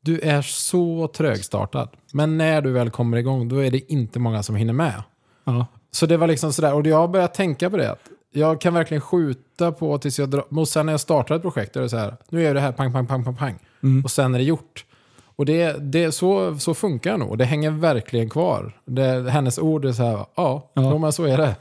du 0.00 0.20
är 0.20 0.42
så 0.42 1.08
trögstartad. 1.14 1.88
Men 2.12 2.38
när 2.38 2.60
du 2.62 2.72
väl 2.72 2.90
kommer 2.90 3.16
igång, 3.16 3.48
då 3.48 3.56
är 3.56 3.70
det 3.70 3.92
inte 3.92 4.18
många 4.18 4.42
som 4.42 4.56
hinner 4.56 4.72
med. 4.72 5.02
Ja. 5.44 5.66
Så 5.90 6.06
det 6.06 6.16
var 6.16 6.26
liksom 6.26 6.52
sådär, 6.52 6.74
och 6.74 6.86
jag 6.86 6.96
har 6.96 7.08
börjat 7.08 7.34
tänka 7.34 7.70
på 7.70 7.76
det. 7.76 7.96
Jag 8.34 8.60
kan 8.60 8.74
verkligen 8.74 9.00
skjuta 9.00 9.72
på 9.72 9.98
tills 9.98 10.18
jag 10.18 10.28
drar... 10.30 10.44
Och 10.58 10.68
sen 10.68 10.86
när 10.86 10.92
jag 10.92 11.00
startar 11.00 11.34
ett 11.34 11.42
projekt, 11.42 11.74
då 11.74 11.80
är 11.80 11.82
det 11.84 11.88
så 11.90 11.96
här, 11.96 12.16
nu 12.28 12.42
jag 12.42 12.54
det 12.56 12.60
här 12.60 12.72
pang, 12.72 12.92
pang, 12.92 13.06
pang, 13.06 13.24
pang, 13.24 13.36
pang. 13.36 13.58
Mm. 13.82 14.04
Och 14.04 14.10
sen 14.10 14.34
är 14.34 14.38
det 14.38 14.44
gjort. 14.44 14.84
Och 15.36 15.46
det, 15.46 15.76
det, 15.92 16.12
så, 16.12 16.58
så 16.58 16.74
funkar 16.74 17.10
jag 17.10 17.20
nog. 17.20 17.38
Det 17.38 17.44
hänger 17.44 17.70
verkligen 17.70 18.30
kvar. 18.30 18.72
Det, 18.84 19.30
hennes 19.30 19.58
ord 19.58 19.84
är 19.84 19.92
så 19.92 20.02
här, 20.02 20.26
ja, 20.34 20.70
Ja. 20.74 20.98
men 20.98 21.12
så 21.12 21.24
är 21.24 21.36
det. 21.36 21.56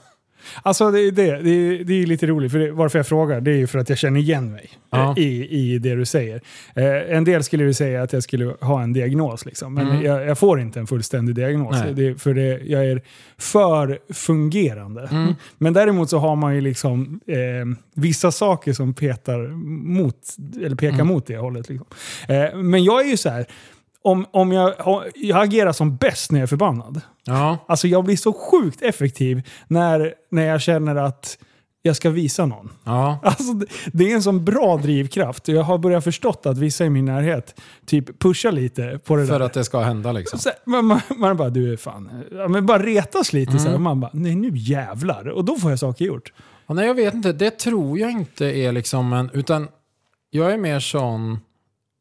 Alltså 0.63 0.91
det, 0.91 1.00
är 1.00 1.12
det, 1.12 1.38
det, 1.41 1.83
det 1.83 1.93
är 1.93 2.05
lite 2.05 2.27
roligt, 2.27 2.51
för 2.51 2.60
det, 2.60 2.71
varför 2.71 3.00
jag 3.00 3.07
frågar 3.07 3.41
det 3.41 3.51
är 3.51 3.55
ju 3.55 3.67
för 3.67 3.79
att 3.79 3.89
jag 3.89 3.98
känner 3.98 4.19
igen 4.19 4.51
mig 4.51 4.69
Ja. 4.91 5.13
eh, 5.17 5.24
i, 5.24 5.48
i 5.50 5.79
det 5.79 5.95
du 5.95 6.05
säger. 6.05 6.41
Eh, 6.75 7.15
en 7.17 7.24
del 7.24 7.43
skulle 7.43 7.63
ju 7.63 7.74
säga 7.74 8.03
att 8.03 8.13
jag 8.13 8.24
skulle 8.24 8.45
ha 8.62 8.81
en 8.83 8.93
diagnos, 8.93 9.45
liksom, 9.45 9.74
men 9.74 9.88
Mm. 9.88 10.03
jag, 10.05 10.25
jag 10.27 10.38
får 10.38 10.60
inte 10.62 10.79
en 10.79 10.88
fullständig 10.88 11.36
diagnos. 11.36 11.75
För 12.17 12.33
det, 12.33 12.62
jag 12.65 12.86
är 12.86 13.01
för 13.38 14.00
fungerande. 14.13 15.07
Mm. 15.12 15.33
Men 15.57 15.74
däremot 15.74 16.10
så 16.10 16.17
har 16.17 16.36
man 16.36 16.55
ju 16.55 16.62
liksom 16.62 17.19
eh, 17.27 17.38
vissa 17.95 18.31
saker 18.31 18.74
som 18.74 18.93
petar 18.93 19.48
mot, 19.88 20.15
eller 20.65 20.75
pekar 20.75 20.93
Mm. 20.95 21.07
mot 21.07 21.27
det 21.27 21.38
hållet. 21.38 21.69
Liksom. 21.69 21.88
Eh, 22.27 22.55
men 22.57 22.83
jag 22.83 23.05
är 23.05 23.10
ju 23.10 23.17
så 23.17 23.29
här. 23.29 23.45
Om, 24.03 24.25
om 24.31 24.51
jag, 24.51 24.74
jag 25.15 25.43
agerar 25.43 25.72
som 25.72 25.96
bäst 25.96 26.31
när 26.31 26.39
jag 26.39 26.43
är 26.43 26.48
förbannad. 26.48 27.01
Ja. 27.25 27.58
Alltså 27.67 27.88
jag 27.88 28.03
blir 28.03 28.17
så 28.17 28.34
sjukt 28.34 28.81
effektiv 28.81 29.48
när, 29.67 30.13
när 30.31 30.46
jag 30.46 30.62
känner 30.62 30.96
att 30.96 31.38
jag 31.84 31.96
ska 31.96 32.10
visa 32.10 32.46
någon. 32.46 32.70
Ja. 32.84 33.20
Alltså, 33.24 33.53
det, 33.93 34.12
är 34.12 34.15
en 34.15 34.24
sån 34.24 34.46
bra 34.46 34.77
drivkraft. 34.77 35.48
Jag 35.48 35.63
har 35.63 35.77
börjat 35.77 36.03
förstått 36.03 36.46
att 36.46 36.58
vissa 36.58 36.86
i 36.86 36.89
min 36.89 37.05
närhet 37.05 37.62
typ 37.86 38.20
pushar 38.20 38.51
lite 38.51 39.00
på 39.05 39.15
det 39.15 39.27
För 39.27 39.39
där. 39.39 39.46
att 39.46 39.53
det 39.53 39.63
ska 39.63 39.79
hända 39.79 40.12
liksom. 40.12 40.39
Så, 40.39 40.50
man, 40.65 40.86
man, 40.86 41.01
man 41.17 41.38
bara, 41.38 41.50
du 41.50 41.74
är 41.74 41.77
fan... 41.77 42.24
Men 42.50 42.65
bara 42.65 42.84
retas 42.84 43.34
lite 43.34 43.51
så 43.51 43.58
här, 43.58 43.65
Mm. 43.67 43.75
och 43.75 43.81
man 43.81 44.00
bara, 44.00 44.12
nej 44.13 44.36
nu 44.36 44.51
jävlar. 44.53 45.27
Och 45.29 45.46
då 45.46 45.55
får 45.55 45.70
jag 45.70 45.79
saker 45.79 46.05
gjort. 46.05 46.34
Ja, 46.67 46.74
nej, 46.74 46.88
jag 46.88 46.96
vet 46.96 47.13
inte. 47.13 47.34
Det 47.34 47.51
tror 47.51 48.00
jag 48.00 48.12
inte 48.12 48.46
är 48.46 48.72
liksom 48.72 49.13
en... 49.13 49.29
Utan 49.34 49.67
jag 50.29 50.51
är 50.53 50.58
mer 50.58 50.79
sån... 50.79 51.39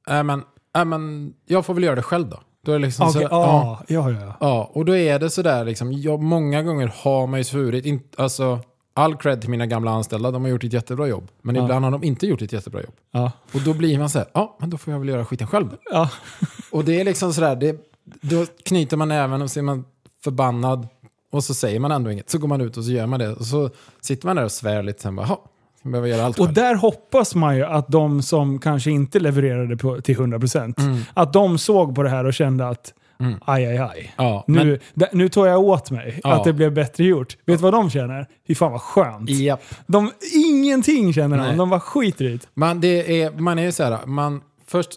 Äh, 0.08 0.22
men, 0.22 0.42
äh, 0.78 0.84
men, 0.84 1.34
jag 1.46 1.66
får 1.66 1.74
väl 1.74 1.84
göra 1.84 1.94
det 1.94 2.02
själv 2.02 2.28
då. 2.28 2.40
Då 2.64 2.72
är 2.72 2.78
det 2.78 2.84
liksom 2.84 3.08
Okej, 3.08 3.22
så, 3.22 3.28
ja, 3.30 3.82
ja, 3.88 4.10
ja. 4.10 4.36
ja. 4.40 4.70
Och 4.72 4.84
då 4.84 4.96
är 4.96 5.18
det 5.18 5.30
sådär 5.30 5.64
liksom, 5.64 5.92
jag, 5.92 6.22
många 6.22 6.62
gånger 6.62 6.92
har 6.96 7.26
man 7.26 7.40
ju 7.40 7.44
svurit, 7.44 7.86
in, 7.86 8.00
alltså 8.16 8.58
all 8.94 9.16
cred 9.16 9.40
till 9.40 9.50
mina 9.50 9.66
gamla 9.66 9.90
anställda, 9.90 10.30
de 10.30 10.42
har 10.42 10.50
gjort 10.50 10.64
ett 10.64 10.72
jättebra 10.72 11.06
jobb. 11.06 11.28
Men 11.42 11.54
Ja. 11.54 11.62
ibland 11.62 11.84
har 11.84 11.92
de 11.92 12.04
inte 12.04 12.26
gjort 12.26 12.42
ett 12.42 12.52
jättebra 12.52 12.80
jobb. 12.82 12.94
ja. 13.10 13.32
Och 13.54 13.60
då 13.60 13.74
blir 13.74 13.98
man 13.98 14.10
såhär, 14.10 14.28
ja 14.34 14.56
men 14.60 14.70
då 14.70 14.78
får 14.78 14.92
jag 14.92 15.00
väl 15.00 15.08
göra 15.08 15.24
skiten 15.24 15.46
själv 15.46 15.76
ja. 15.92 16.10
Och 16.70 16.84
det 16.84 17.00
är 17.00 17.04
liksom 17.04 17.32
sådär, 17.32 17.56
det, 17.56 17.76
då 18.20 18.46
knyter 18.64 18.96
man 18.96 19.08
näven 19.08 19.42
och 19.42 19.50
så 19.50 19.58
är 19.60 19.62
man 19.62 19.84
förbannad. 20.24 20.88
Och 21.32 21.44
så 21.44 21.54
säger 21.54 21.80
man 21.80 21.92
ändå 21.92 22.10
inget, 22.10 22.30
så 22.30 22.38
går 22.38 22.48
man 22.48 22.60
ut 22.60 22.76
och 22.76 22.84
så 22.84 22.90
gör 22.90 23.06
man 23.06 23.20
det. 23.20 23.32
Och 23.32 23.46
så 23.46 23.70
sitter 24.00 24.26
man 24.26 24.36
där 24.36 24.44
och 24.44 24.52
svär 24.52 24.82
lite, 24.82 25.02
sen 25.02 25.16
bara, 25.16 25.36
behöver 25.82 26.08
göra 26.08 26.24
allt 26.24 26.38
Och 26.38 26.44
själv. 26.44 26.54
där 26.54 26.74
hoppas 26.74 27.34
man 27.34 27.56
ju 27.56 27.64
att 27.64 27.88
de 27.88 28.22
som 28.22 28.58
kanske 28.58 28.90
inte 28.90 29.20
levererade 29.20 29.76
på, 29.76 30.00
till 30.00 30.16
100% 30.16 30.80
Mm. 30.80 30.98
att 31.14 31.32
de 31.32 31.58
såg 31.58 31.94
på 31.94 32.02
det 32.02 32.08
här 32.10 32.24
och 32.24 32.34
kände 32.34 32.68
att 32.68 32.94
Mm. 33.20 33.34
aj, 33.44 33.66
aj, 33.66 33.78
aj. 33.78 34.14
Ja, 34.16 34.44
Nu, 34.46 34.78
men, 34.94 35.08
nu 35.12 35.28
tar 35.28 35.46
jag 35.46 35.60
åt 35.60 35.90
mig 35.90 36.20
Ja. 36.24 36.32
att 36.32 36.44
det 36.44 36.52
blev 36.52 36.72
bättre 36.74 37.04
gjort. 37.04 37.36
Vet 37.46 37.58
du 37.58 37.62
vad 37.62 37.72
de 37.72 37.90
känner? 37.90 38.26
Fy 38.48 38.54
fan 38.54 38.72
vad 38.72 38.80
skönt. 38.80 39.30
japp. 39.30 39.62
De, 39.86 40.10
ingenting 40.34 41.12
känner 41.12 41.36
de. 41.38 41.42
Nej. 41.46 41.56
De 41.56 41.70
bara 41.70 41.80
skiter 41.80 42.24
i 42.24 42.28
det. 42.32 42.46
Man, 42.54 42.80
det 42.80 43.22
är, 43.22 43.30
man 43.30 43.58
är 43.58 43.62
ju 43.62 43.72
såhär, 43.72 43.98
man, 44.06 44.40
först, 44.70 44.90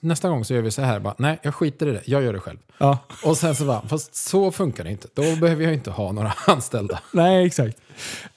nästa 0.00 0.28
gång 0.28 0.44
så 0.44 0.54
gör 0.54 0.62
vi 0.62 0.70
så 0.70 0.82
här, 0.82 1.00
bara, 1.00 1.14
nej 1.18 1.38
jag 1.42 1.54
skiter 1.54 1.86
i 1.86 1.90
det, 1.90 2.02
jag 2.04 2.22
gör 2.22 2.32
det 2.32 2.40
själv. 2.40 2.58
Ja. 2.78 2.98
Och 3.24 3.36
sen 3.36 3.54
så 3.54 3.64
bara, 3.64 3.82
fast 3.88 4.14
så 4.14 4.52
funkar 4.52 4.84
det 4.84 4.90
inte. 4.90 5.08
Då 5.14 5.22
behöver 5.22 5.64
jag 5.64 5.74
inte 5.74 5.90
ha 5.90 6.12
några 6.12 6.32
anställda. 6.46 7.00
Nej, 7.12 7.46
exakt. 7.46 7.78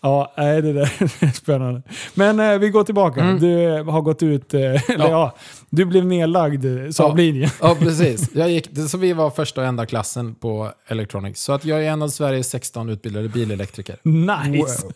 Ja, 0.01 0.33
nej, 0.37 0.61
det 0.61 0.73
där 0.73 0.81
är 1.19 1.31
spännande. 1.31 1.81
Men 2.13 2.39
eh, 2.39 2.57
vi 2.57 2.69
går 2.69 2.83
tillbaka. 2.83 3.21
Mm. 3.21 3.39
Du 3.39 3.63
eh, 3.63 3.85
har 3.85 4.01
gått 4.01 4.23
ut, 4.23 4.53
eh, 4.53 4.59
eller 4.89 5.09
ja. 5.09 5.35
du 5.69 5.85
blev 5.85 6.05
nedlagd 6.05 6.65
eh, 6.65 6.89
Saab-linjen. 6.89 7.49
Ja, 7.61 7.75
precis. 7.79 8.29
Jag 8.33 8.49
gick, 8.49 8.69
så 8.89 8.97
vi 8.97 9.13
var 9.13 9.29
första 9.29 9.61
och 9.61 9.67
enda 9.67 9.85
klassen 9.85 10.35
på 10.35 10.71
Electronics. 10.87 11.41
Så 11.41 11.53
att 11.53 11.65
jag 11.65 11.85
är 11.85 11.89
en 11.91 12.01
av 12.01 12.07
Sveriges 12.09 12.49
16 12.49 12.89
utbildade 12.89 13.29
bilelektriker. 13.29 13.97
Nice! 14.03 14.83
Wow. 14.83 14.93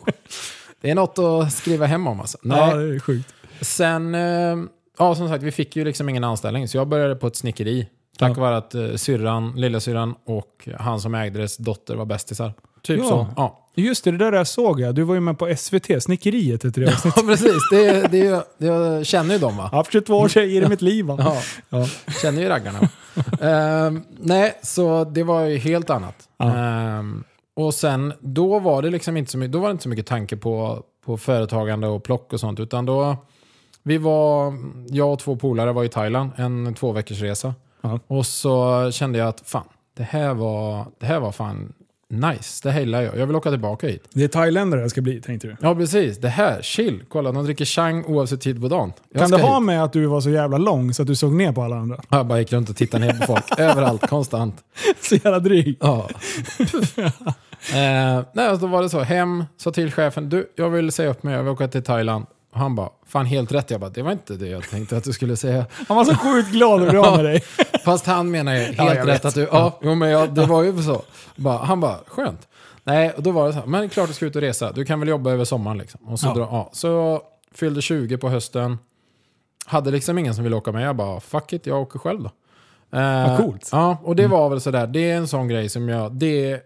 Det 0.81 0.89
är 0.89 0.95
något 0.95 1.19
att 1.19 1.53
skriva 1.53 1.85
hem 1.85 2.07
om 2.07 2.19
alltså. 2.19 2.37
Nej. 2.41 2.57
Ja, 2.59 2.75
det 2.75 2.95
är 2.95 2.99
sjukt. 2.99 3.33
Sen, 3.61 4.15
eh, 4.15 4.55
ja 4.99 5.15
som 5.15 5.29
sagt, 5.29 5.43
vi 5.43 5.51
fick 5.51 5.75
ju 5.75 5.85
liksom 5.85 6.09
ingen 6.09 6.23
anställning. 6.23 6.67
Så 6.67 6.77
jag 6.77 6.87
började 6.87 7.15
på 7.15 7.27
ett 7.27 7.35
snickeri. 7.35 7.87
Tack 8.17 8.37
Ja. 8.37 8.41
vare 8.41 8.57
att 8.57 8.75
eh, 8.75 8.95
syrran, 8.95 9.53
lillasyrran 9.55 10.15
och 10.25 10.67
han 10.79 10.99
som 10.99 11.15
ägde 11.15 11.39
dess 11.41 11.57
dotter 11.57 11.95
var 11.95 12.05
bästisar. 12.05 12.53
Typ 12.83 12.99
Ja. 12.99 13.09
så. 13.09 13.27
Ja. 13.35 13.57
Just 13.75 14.03
det, 14.03 14.11
det 14.11 14.17
där 14.17 14.33
jag 14.33 14.47
såg 14.47 14.79
jag. 14.81 14.95
Du 14.95 15.03
var 15.03 15.13
ju 15.15 15.19
med 15.21 15.37
på 15.39 15.55
SVT, 15.57 16.03
Snickeriet 16.03 16.65
heter 16.65 16.81
det 16.81 16.97
ja, 17.15 17.21
precis. 17.27 17.69
Det, 17.71 18.07
det, 18.11 18.45
det, 18.57 18.65
jag 18.65 19.05
känner 19.05 19.33
ju 19.33 19.39
dem 19.39 19.57
va? 19.57 19.63
Jag 19.63 19.69
har 19.69 19.77
haft 19.77 19.91
22 19.91 20.27
tjejer 20.29 20.61
i 20.61 20.67
mitt 20.67 20.81
liv. 20.81 21.05
va? 21.05 21.15
Ja, 21.19 21.41
Ja. 21.69 21.87
känner 22.21 22.41
ju 22.41 22.49
raggarna. 22.49 22.79
Ehm, 23.41 24.03
nej, 24.19 24.53
så 24.63 25.03
det 25.03 25.23
var 25.23 25.41
ju 25.41 25.57
helt 25.57 25.89
annat. 25.89 26.15
Ehm, 26.39 27.23
och 27.55 27.73
sen, 27.73 28.13
då 28.19 28.59
var 28.59 28.81
det 28.81 28.89
liksom 28.89 29.17
inte 29.17 29.31
så 29.31 29.37
mycket, 29.37 29.51
då 29.51 29.59
var 29.59 29.67
det 29.67 29.71
inte 29.71 29.83
så 29.83 29.89
mycket 29.89 30.07
tanke 30.07 30.37
på, 30.37 30.83
på 31.05 31.17
företagande 31.17 31.87
och 31.87 32.03
plock 32.03 32.33
och 32.33 32.39
sånt. 32.39 32.59
Utan 32.59 32.85
då, 32.85 33.17
vi 33.83 33.97
var, 33.97 34.53
jag 34.87 35.13
och 35.13 35.19
två 35.19 35.35
polare 35.35 35.71
var 35.71 35.83
i 35.83 35.89
Thailand, 35.89 36.31
en 36.35 36.73
två 36.73 36.91
veckors 36.91 37.21
resa. 37.21 37.53
Ja. 37.81 37.99
Och 38.07 38.25
så 38.25 38.91
kände 38.91 39.19
jag 39.19 39.27
att 39.27 39.41
fan, 39.45 39.63
det 39.97 40.03
här 40.03 40.33
var, 40.33 40.85
det 40.99 41.05
här 41.05 41.19
var 41.19 41.31
fan 41.31 41.73
nice. 42.11 42.59
Det 42.63 42.71
här 42.71 42.79
gillar 42.79 43.01
jag. 43.01 43.17
Jag 43.17 43.27
vill 43.27 43.35
åka 43.35 43.49
tillbaka 43.49 43.87
hit. 43.87 44.07
Det 44.13 44.23
är 44.23 44.27
thailändare 44.27 44.81
jag 44.81 44.89
ska 44.91 45.01
bli, 45.01 45.21
tänkte 45.21 45.47
du. 45.47 45.55
Ja, 45.61 45.75
precis. 45.75 46.17
Det 46.17 46.29
här, 46.29 46.61
chill. 46.61 47.03
Kolla, 47.09 47.31
de 47.31 47.43
dricker 47.43 47.65
chang 47.65 48.05
oavsett 48.05 48.41
tid 48.41 48.61
på 48.61 48.67
dagen. 48.67 48.93
Jag 49.13 49.21
Kan 49.21 49.31
det 49.31 49.41
ha 49.41 49.59
hit. 49.59 49.65
med 49.65 49.83
att 49.83 49.93
du 49.93 50.05
var 50.05 50.21
så 50.21 50.29
jävla 50.29 50.57
lång 50.57 50.93
så 50.93 51.01
att 51.01 51.07
du 51.07 51.15
såg 51.15 51.33
ner 51.33 51.51
på 51.51 51.61
alla 51.61 51.75
andra? 51.75 52.01
Jag 52.09 52.25
bara 52.25 52.39
gick 52.39 52.53
runt 52.53 52.69
och 52.69 52.75
tittade 52.75 53.05
ner 53.05 53.13
på 53.13 53.25
folk. 53.25 53.43
Överallt, 53.59 54.07
konstant. 54.09 54.55
Så 55.01 55.15
jävla 55.15 55.39
dryg. 55.39 55.77
Ja. 55.79 56.09
eh, 57.73 58.23
nej, 58.33 58.47
alltså 58.47 58.65
då 58.65 58.67
var 58.67 58.81
det 58.81 58.89
så. 58.89 58.99
Hem, 58.99 59.45
sa 59.57 59.71
till 59.71 59.91
chefen, 59.91 60.29
du, 60.29 60.51
jag 60.55 60.69
vill 60.69 60.91
säga 60.91 61.09
upp 61.09 61.23
mig, 61.23 61.33
jag 61.33 61.43
vill 61.43 61.51
åka 61.51 61.67
till 61.67 61.83
Thailand. 61.83 62.25
Och 62.51 62.59
han 62.59 62.75
bara, 62.75 62.89
fan 63.07 63.25
helt 63.25 63.51
rätt. 63.51 63.71
Jag 63.71 63.79
bara, 63.79 63.89
det 63.89 64.01
var 64.01 64.11
inte 64.11 64.33
det 64.33 64.47
jag 64.47 64.69
tänkte 64.69 64.97
att 64.97 65.03
du 65.03 65.13
skulle 65.13 65.37
säga. 65.37 65.65
Han 65.87 65.97
var 65.97 66.05
så 66.05 66.15
sjukt 66.15 66.51
glad 66.51 66.89
bli 66.89 66.97
av 66.97 67.15
med 67.15 67.25
dig. 67.25 67.43
Fast 67.85 68.05
han 68.05 68.31
menar 68.31 68.53
ju 68.53 68.59
helt 68.59 68.77
jag 68.77 68.97
rätt 68.97 69.07
vet. 69.07 69.25
att 69.25 69.35
du, 69.35 69.41
ja, 69.51 69.79
jo, 69.81 69.95
men 69.95 70.09
jag, 70.09 70.33
det 70.33 70.45
var 70.45 70.63
ju 70.63 70.83
så. 70.83 71.01
Bara, 71.35 71.57
han 71.57 71.79
bara, 71.79 71.99
skönt. 72.07 72.47
Nej, 72.83 73.11
och 73.11 73.23
då 73.23 73.31
var 73.31 73.47
det 73.47 73.53
så 73.53 73.59
här, 73.59 73.65
men 73.67 73.89
klart 73.89 74.07
du 74.07 74.13
ska 74.13 74.25
ut 74.25 74.35
och 74.35 74.41
resa. 74.41 74.71
Du 74.71 74.85
kan 74.85 74.99
väl 74.99 75.09
jobba 75.09 75.31
över 75.31 75.45
sommaren 75.45 75.77
liksom. 75.77 76.01
Och 76.07 76.19
så, 76.19 76.27
Ja. 76.27 76.33
Dra, 76.33 76.41
ja. 76.51 76.69
så 76.73 77.21
fyllde 77.53 77.81
20 77.81 78.17
på 78.17 78.29
hösten. 78.29 78.77
Hade 79.65 79.91
liksom 79.91 80.17
ingen 80.17 80.35
som 80.35 80.43
ville 80.43 80.55
åka 80.55 80.71
med. 80.71 80.87
Jag 80.87 80.95
bara, 80.95 81.19
fuck 81.19 81.53
it, 81.53 81.65
jag 81.65 81.81
åker 81.81 81.99
själv 81.99 82.23
då. 82.23 82.31
Eh, 82.97 83.29
Vad 83.29 83.37
coolt. 83.37 83.69
Ja, 83.71 83.97
och 84.03 84.15
det 84.15 84.27
var 84.27 84.49
väl 84.49 84.61
sådär. 84.61 84.87
Det 84.87 85.11
är 85.11 85.17
en 85.17 85.27
sån 85.27 85.47
grej 85.47 85.69
som 85.69 85.89
jag, 85.89 86.11
det 86.11 86.51
är, 86.51 86.59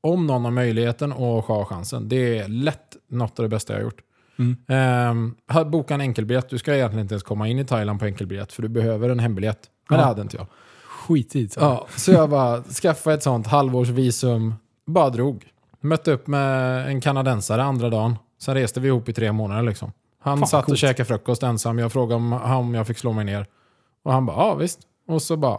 om 0.00 0.26
någon 0.26 0.44
har 0.44 0.50
möjligheten 0.50 1.12
och 1.12 1.44
har 1.44 1.64
chansen. 1.64 2.08
Det 2.08 2.38
är 2.38 2.48
lätt 2.48 2.96
något 3.08 3.38
av 3.38 3.42
det 3.42 3.48
bästa 3.48 3.72
jag 3.72 3.78
har 3.78 3.84
gjort. 3.84 4.00
Mm. 4.40 5.34
Eh, 5.50 5.64
boka 5.64 5.94
en 5.94 6.00
enkelbiljett. 6.00 6.48
Du 6.48 6.58
ska 6.58 6.74
egentligen 6.74 7.02
inte 7.04 7.14
ens 7.14 7.22
komma 7.22 7.48
in 7.48 7.58
i 7.58 7.64
Thailand 7.64 7.98
på 8.00 8.04
enkelbiljett 8.06 8.52
för 8.52 8.62
du 8.62 8.68
behöver 8.68 9.08
en 9.10 9.18
hembiljett. 9.18 9.58
Men 9.88 9.98
Ja. 9.98 10.02
det 10.02 10.08
hade 10.08 10.22
inte 10.22 10.36
jag. 10.36 10.46
Skitigt. 10.84 11.52
så. 11.52 11.60
Ja, 11.60 11.86
så 11.96 12.12
jag 12.12 12.30
bara 12.30 12.62
skaffade 12.62 13.14
ett 13.16 13.22
sånt 13.22 13.46
halvårsvisum, 13.46 14.54
bara 14.86 15.10
drog. 15.10 15.46
Mötte 15.80 16.12
upp 16.12 16.26
med 16.26 16.86
en 16.88 17.00
kanadensare 17.00 17.62
andra 17.62 17.90
dagen. 17.90 18.16
Sen 18.40 18.54
reste 18.54 18.80
vi 18.80 18.88
ihop 18.88 19.08
i 19.08 19.12
tre 19.12 19.32
månader 19.32 19.62
liksom. 19.62 19.92
Han 20.22 20.38
Fan, 20.38 20.48
satt 20.48 20.70
och 20.70 20.78
käkade 20.78 21.04
frukost 21.06 21.42
ensam. 21.42 21.78
Jag 21.78 21.92
frågade 21.92 22.14
om, 22.14 22.32
om 22.32 22.74
jag 22.74 22.86
fick 22.86 22.98
slå 22.98 23.12
mig 23.12 23.24
ner. 23.24 23.46
Och 24.04 24.12
han 24.12 24.26
bara, 24.26 24.36
ja 24.36 24.54
visst. 24.54 24.80
Och 25.08 25.22
så 25.22 25.36
bara, 25.36 25.58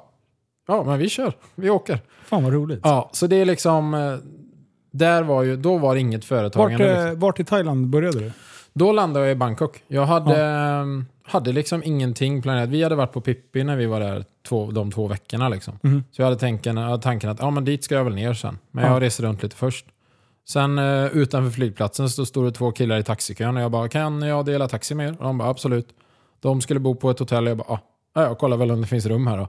ja 0.67 0.84
men 0.84 1.00
vi 1.00 1.10
kör, 1.10 1.34
vi 1.56 1.70
åker. 1.70 2.00
Fan 2.26 2.44
vad 2.44 2.54
roligt. 2.54 2.80
Ja, 2.84 3.10
så 3.13 3.28
det 3.28 3.36
är 3.36 3.46
liksom, 3.46 3.94
eh, 3.94 4.15
där 4.91 5.24
var 5.24 5.44
ju, 5.44 5.56
då 5.58 5.78
var 5.78 5.94
det 5.96 6.00
inget 6.02 6.22
Vart, 6.22 6.26
företagande. 6.26 6.91
eh, 6.98 7.04
liksom. 7.06 7.20
vart 7.20 7.39
i 7.39 7.44
Thailand 7.44 7.88
började 7.88 8.20
du? 8.20 8.32
Då 8.74 8.92
landade 8.92 9.26
jag 9.26 9.32
i 9.32 9.36
Bangkok. 9.36 9.84
Jag 9.88 10.06
hade, 10.06 10.42
eh, 10.42 10.86
hade 11.24 11.52
liksom 11.52 11.84
ingenting 11.86 12.42
planerat. 12.42 12.70
Vi 12.70 12.84
hade 12.84 12.96
varit 12.96 13.12
på 13.14 13.22
Pippi 13.22 13.64
när 13.64 13.76
vi 13.76 13.86
var 13.86 14.00
där 14.00 14.26
två, 14.48 14.72
de 14.72 14.92
två 14.92 15.08
veckorna. 15.08 15.50
Liksom. 15.50 15.80
Mhm. 15.82 16.04
Så 16.12 16.22
jag 16.22 16.26
hade 16.28 16.40
tanken, 16.40 17.00
tanken 17.02 17.30
att 17.30 17.40
ja, 17.40 17.50
men 17.50 17.66
dit 17.66 17.84
ska 17.84 17.96
jag 17.96 18.04
väl 18.04 18.16
ner 18.16 18.34
sen. 18.34 18.58
Men 18.72 18.86
Ja. 18.86 18.94
jag 18.94 19.02
reser 19.02 19.24
runt 19.24 19.44
lite 19.44 19.56
först. 19.56 19.86
Sen 20.48 20.78
eh, 20.80 21.06
utanför 21.06 21.52
flygplatsen 21.52 22.10
så 22.10 22.26
stod 22.26 22.46
det 22.46 22.52
två 22.52 22.72
killar 22.72 22.98
i 22.98 23.04
taxikön 23.04 23.58
och 23.58 23.64
jag 23.64 23.72
bara 23.72 23.90
kan 23.90 24.22
jag 24.22 24.46
dela 24.46 24.68
taxi 24.68 24.96
med 24.96 25.08
er? 25.08 25.16
Och 25.20 25.24
de 25.24 25.38
bara 25.38 25.50
absolut. 25.50 25.88
De 26.40 26.62
skulle 26.62 26.80
bo 26.80 26.96
på 26.96 27.10
ett 27.10 27.20
hotell 27.20 27.44
och 27.44 27.50
jag 27.52 27.58
bara 27.58 27.74
ah, 27.74 27.80
ja, 28.16 28.22
jag 28.22 28.38
kollar 28.38 28.58
väl 28.58 28.72
om 28.72 28.82
det 28.82 28.88
finns 28.88 29.06
rum 29.06 29.28
här 29.28 29.38
då. 29.38 29.48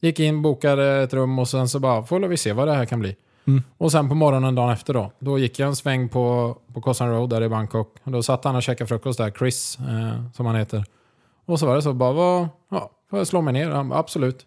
Gick 0.00 0.20
in, 0.20 0.42
bokade 0.42 1.02
ett 1.02 1.14
rum 1.14 1.38
och 1.38 1.48
sen 1.48 1.68
så 1.68 1.78
bara 1.78 2.02
får 2.02 2.20
vi 2.20 2.36
se 2.36 2.52
vad 2.52 2.68
det 2.68 2.74
här 2.74 2.84
kan 2.84 3.00
bli. 3.00 3.16
Mm. 3.50 3.62
Och 3.78 3.92
sen 3.92 4.08
på 4.08 4.14
morgonen 4.14 4.54
dagen 4.54 4.70
efter 4.70 4.94
då, 4.94 5.12
då 5.18 5.38
gick 5.38 5.58
jag 5.58 5.66
en 5.68 5.76
sväng 5.76 6.08
på, 6.08 6.56
på 6.74 6.80
Koh 6.80 7.02
Road 7.08 7.30
där 7.30 7.42
i 7.42 7.48
Bangkok. 7.48 7.96
Och 8.04 8.12
då 8.12 8.22
satt 8.22 8.44
han 8.44 8.56
och 8.56 8.62
käkade 8.62 8.88
frukost 8.88 9.18
där, 9.18 9.30
Chris 9.30 9.78
eh, 9.78 10.24
som 10.34 10.46
han 10.46 10.54
heter. 10.56 10.84
Och 11.46 11.58
så 11.58 11.66
var 11.66 11.74
det 11.76 11.82
så 11.82 11.92
bara, 11.92 12.12
vad, 12.12 12.48
ja, 12.70 12.90
får 13.10 13.18
jag 13.18 13.26
slå 13.26 13.40
mig 13.40 13.52
ner? 13.52 13.70
Han 13.70 13.92
absolut. 13.92 14.46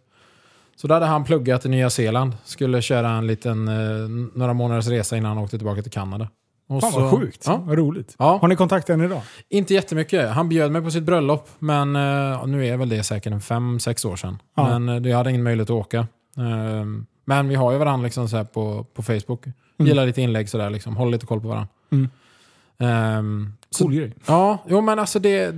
Så 0.76 0.88
då 0.88 0.94
hade 0.94 1.06
han 1.06 1.24
pluggat 1.24 1.66
i 1.66 1.70
Nya 1.70 1.89
Zeeland. 1.89 2.34
Skulle 2.44 2.82
köra 2.82 3.10
en 3.10 3.28
liten, 3.28 3.68
eh, 3.68 4.10
några 4.36 4.54
månaders 4.54 4.88
resa 4.88 5.18
innan 5.18 5.30
han 5.38 5.44
åkte 5.44 5.58
tillbaka 5.58 5.82
till 5.82 5.92
Kanada. 5.92 6.28
Och 6.68 6.82
Fan 6.82 6.92
så, 6.92 7.00
vad 7.00 7.20
sjukt. 7.20 7.44
Ja, 7.48 7.58
Vad 7.66 7.78
roligt. 7.78 8.16
ja, 8.20 8.38
Har 8.42 8.48
ni 8.48 8.56
kontakt 8.56 8.89
än 8.89 9.02
idag? 9.02 9.22
inte 9.50 9.74
jättemycket. 9.74 10.30
Han 10.30 10.50
bjöd 10.50 10.72
mig 10.72 10.82
på 10.82 10.92
sitt 10.92 11.04
bröllop, 11.04 11.50
men 11.60 11.96
eh, 11.96 12.46
nu 12.48 12.68
är 12.68 12.78
väl 12.78 12.89
det 12.89 13.04
säkert 13.04 13.34
en 13.34 13.42
fem, 13.42 13.80
sex 13.80 14.06
år 14.06 14.16
sedan. 14.16 14.38
Ja. 14.56 14.80
Men 14.80 14.89
eh, 15.04 15.10
jag 15.12 15.18
hade 15.18 15.30
ingen 15.30 15.44
möjlighet 15.44 15.70
att 15.70 15.76
åka. 15.76 16.08
Men 17.26 17.48
vi 17.48 17.56
har 17.56 17.72
ju 17.72 17.78
varandra 17.78 18.04
liksom 18.04 18.30
så 18.30 18.38
här 18.38 18.44
på, 18.44 18.86
på 18.94 19.04
Facebook. 19.04 19.46
Mm. 19.46 19.88
Gillar 19.88 20.06
lite 20.06 20.22
inlägg 20.22 20.50
sådär, 20.50 20.70
liksom. 20.70 20.98
håller 20.98 21.12
lite 21.12 21.26
koll 21.26 21.42
på 21.42 21.48
varandra. 21.48 21.68
Mm. 21.92 22.10
Så, 23.70 23.84
Cool 23.84 23.94
grej. 23.94 24.14
ja, 24.26 24.64
jo 24.68 24.82
men 24.82 25.00
alltså 25.00 25.20
det... 25.20 25.56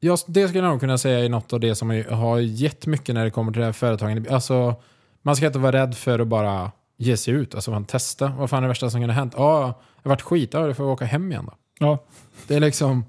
Jag, 0.00 0.18
det 0.26 0.48
skulle 0.48 0.64
jag 0.64 0.70
nog 0.70 0.80
kunna 0.80 0.98
säga 0.98 1.24
är 1.24 1.28
något 1.28 1.52
av 1.52 1.60
det 1.60 1.74
som 1.74 1.90
jag 1.90 2.10
har 2.10 2.38
gett 2.38 2.86
mycket 2.86 3.14
när 3.14 3.24
det 3.24 3.30
kommer 3.30 3.52
till 3.52 3.60
det 3.60 3.64
här 3.64 3.72
företagen. 3.72 4.26
Alltså, 4.30 4.74
man 5.22 5.36
ska 5.36 5.46
inte 5.46 5.58
vara 5.58 5.72
rädd 5.72 5.94
för 5.96 6.18
att 6.18 6.28
bara 6.28 6.72
ge 6.96 7.16
sig 7.16 7.34
ut. 7.34 7.54
Alltså 7.54 7.70
man 7.70 7.84
testa. 7.84 8.32
Vad 8.38 8.50
fan 8.50 8.58
är 8.58 8.62
det 8.62 8.68
värsta 8.68 8.90
som 8.90 9.00
kunde 9.00 9.14
ha 9.14 9.20
hänt? 9.20 9.34
Ja, 9.36 9.60
jag 10.02 10.10
har 10.10 10.10
varit 10.10 10.22
skit. 10.22 10.50
Ja, 10.52 10.66
då 10.66 10.74
får 10.74 10.86
jag 10.86 10.92
åka 10.92 11.04
hem 11.04 11.32
igen 11.32 11.44
då. 11.46 11.52
Ja. 11.78 12.04
Det 12.46 12.54
är 12.54 12.60
liksom... 12.60 13.04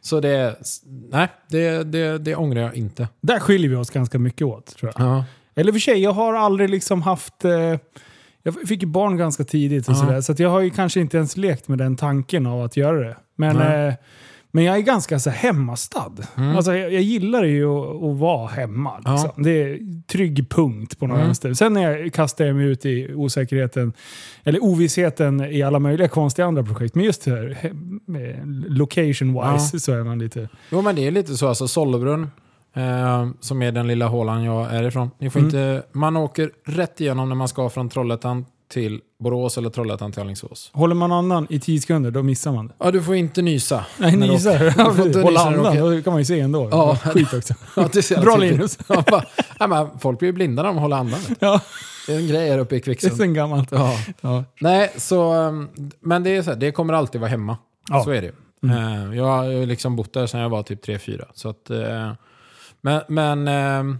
Så 0.00 0.20
det... 0.20 0.56
Nej, 1.10 1.28
det, 1.48 1.82
det, 1.82 2.18
det 2.18 2.36
ångrar 2.36 2.60
jag 2.62 2.74
inte. 2.74 3.08
Där 3.20 3.40
skiljer 3.40 3.70
vi 3.70 3.76
oss 3.76 3.90
ganska 3.90 4.18
mycket 4.18 4.46
åt 4.46 4.66
tror 4.66 4.92
jag. 4.94 5.06
Ja. 5.06 5.24
Eller 5.54 5.72
för 5.72 5.78
sig, 5.78 6.02
jag 6.02 6.12
har 6.12 6.34
aldrig 6.34 6.70
liksom 6.70 7.02
haft... 7.02 7.44
Eh, 7.44 7.78
jag 8.44 8.54
fick 8.68 8.82
ju 8.82 8.88
barn 8.88 9.16
ganska 9.16 9.44
tidigt 9.44 9.88
och 9.88 9.94
Ja. 9.94 9.98
sådär. 9.98 10.20
Så 10.20 10.34
jag 10.38 10.50
har 10.50 10.60
ju 10.60 10.70
kanske 10.70 11.00
inte 11.00 11.16
ens 11.16 11.36
lekt 11.36 11.68
med 11.68 11.78
den 11.78 11.96
tanken 11.96 12.46
av 12.46 12.62
att 12.62 12.76
göra 12.76 12.98
det. 13.00 13.16
Men, 13.36 13.56
eh, 13.88 13.94
men 14.54 14.64
jag 14.64 14.76
är 14.76 14.80
ganska 14.80 15.18
så 15.18 15.30
hemmastad. 15.30 16.12
Mm. 16.36 16.56
Alltså, 16.56 16.74
jag, 16.76 16.92
jag 16.92 17.02
gillar 17.02 17.44
ju 17.44 17.66
att, 17.66 18.02
att 18.02 18.16
vara 18.18 18.48
hemma. 18.48 18.96
Liksom. 18.98 19.30
Ja. 19.36 19.42
Det 19.42 19.50
är 19.62 19.78
trygg 20.06 20.50
punkt 20.50 20.98
på 20.98 21.06
något 21.06 21.14
Mm. 21.14 21.26
vänster. 21.26 21.54
Sen 21.54 21.72
när 21.72 21.90
jag 21.90 22.12
kastar 22.12 22.44
jag 22.44 22.56
mig 22.56 22.66
ut 22.66 22.86
i 22.86 23.14
osäkerheten, 23.14 23.92
eller 24.44 24.64
ovissheten 24.64 25.40
i 25.40 25.62
alla 25.62 25.78
möjliga 25.78 26.08
konstiga 26.08 26.46
andra 26.46 26.62
projekt. 26.62 26.94
Men 26.94 27.04
just 27.04 27.26
här, 27.26 27.58
eh, 27.62 27.70
location-wise, 28.68 29.78
så 29.78 29.92
är 29.92 30.04
man 30.04 30.18
lite... 30.18 30.48
Jo 30.70 30.82
men 30.82 30.96
det 30.96 31.06
är 31.06 31.10
lite 31.10 31.36
så. 31.36 31.48
Alltså 31.48 31.68
Sollebrunn, 31.68 32.30
eh, 32.74 33.28
som 33.40 33.62
är 33.62 33.72
den 33.72 33.86
lilla 33.88 34.06
hålan 34.06 34.44
jag 34.44 34.74
är 34.74 34.82
ifrån. 34.82 35.10
Ni 35.18 35.30
får 35.30 35.40
Mm. 35.40 35.48
inte, 35.48 35.82
man 35.92 36.16
åker 36.16 36.50
rätt 36.64 37.00
igenom 37.00 37.28
när 37.28 37.36
man 37.36 37.48
ska 37.48 37.68
från 37.68 37.88
Trollhättan 37.88 38.46
till 38.72 39.00
Borås 39.18 39.58
eller 39.58 39.70
Trollhättan 39.70 40.12
till 40.12 40.20
Alingsås. 40.20 40.70
Håller 40.74 40.94
man 40.94 41.12
andan 41.12 41.46
i 41.50 41.60
10 41.60 41.80
sekunder, 41.80 42.10
då 42.10 42.22
missar 42.22 42.52
man 42.52 42.66
det. 42.68 42.74
Ja, 42.78 42.90
du 42.90 43.02
får 43.02 43.14
inte 43.14 43.42
nysa. 43.42 43.84
Nej, 43.98 44.16
när 44.16 44.28
du 44.28 44.92
får 44.96 45.06
inte 45.06 45.20
Hålla 45.20 45.50
nysa 45.50 45.58
andan, 45.70 45.76
då 45.96 46.02
kan 46.02 46.12
man 46.12 46.20
ju 46.20 46.24
se 46.24 46.40
ändå. 46.40 46.68
Ja. 46.70 46.96
Skit 46.96 47.34
också. 47.34 47.54
Ja, 48.16 48.20
Bra. 48.22 48.36
Linus. 48.36 48.78
Ja, 48.88 49.04
bara, 49.10 49.66
men 49.68 49.98
folk 49.98 50.18
blir 50.18 50.28
ju 50.28 50.32
blinda 50.32 50.62
när 50.62 50.68
de 50.68 50.78
håller 50.78 50.96
andan. 50.96 51.20
Ja, 51.40 51.60
Det 52.06 52.14
är 52.14 52.18
en 52.18 52.28
grej 52.28 52.50
här 52.50 52.58
uppe 52.58 52.74
i 52.74 52.78
det 52.78 52.82
är 52.82 52.84
Kvicksund. 52.84 53.16
sen 53.16 53.34
gammalt. 53.34 53.68
Ja. 53.72 53.92
Ja. 54.20 54.44
Nej, 54.60 54.92
så... 54.96 55.34
um, 55.34 55.68
Men 56.00 56.22
det 56.22 56.36
är 56.36 56.42
så 56.42 56.50
här, 56.50 56.56
det 56.58 56.72
kommer 56.72 56.94
alltid 56.94 57.20
vara 57.20 57.30
hemma. 57.30 57.56
Ja. 57.88 58.04
Så 58.04 58.10
är 58.10 58.22
det. 58.22 58.32
Mm. 58.62 59.10
Eh, 59.12 59.16
Jag 59.18 59.24
har 59.24 59.66
liksom 59.66 59.96
bott 59.96 60.12
där 60.12 60.26
sedan 60.26 60.40
jag 60.40 60.48
var 60.48 60.62
typ 60.62 60.86
3-4. 60.86 61.24
Så 61.34 61.48
att... 61.48 61.70
Men... 62.82 63.02
men 63.08 63.48
ehm, 63.48 63.98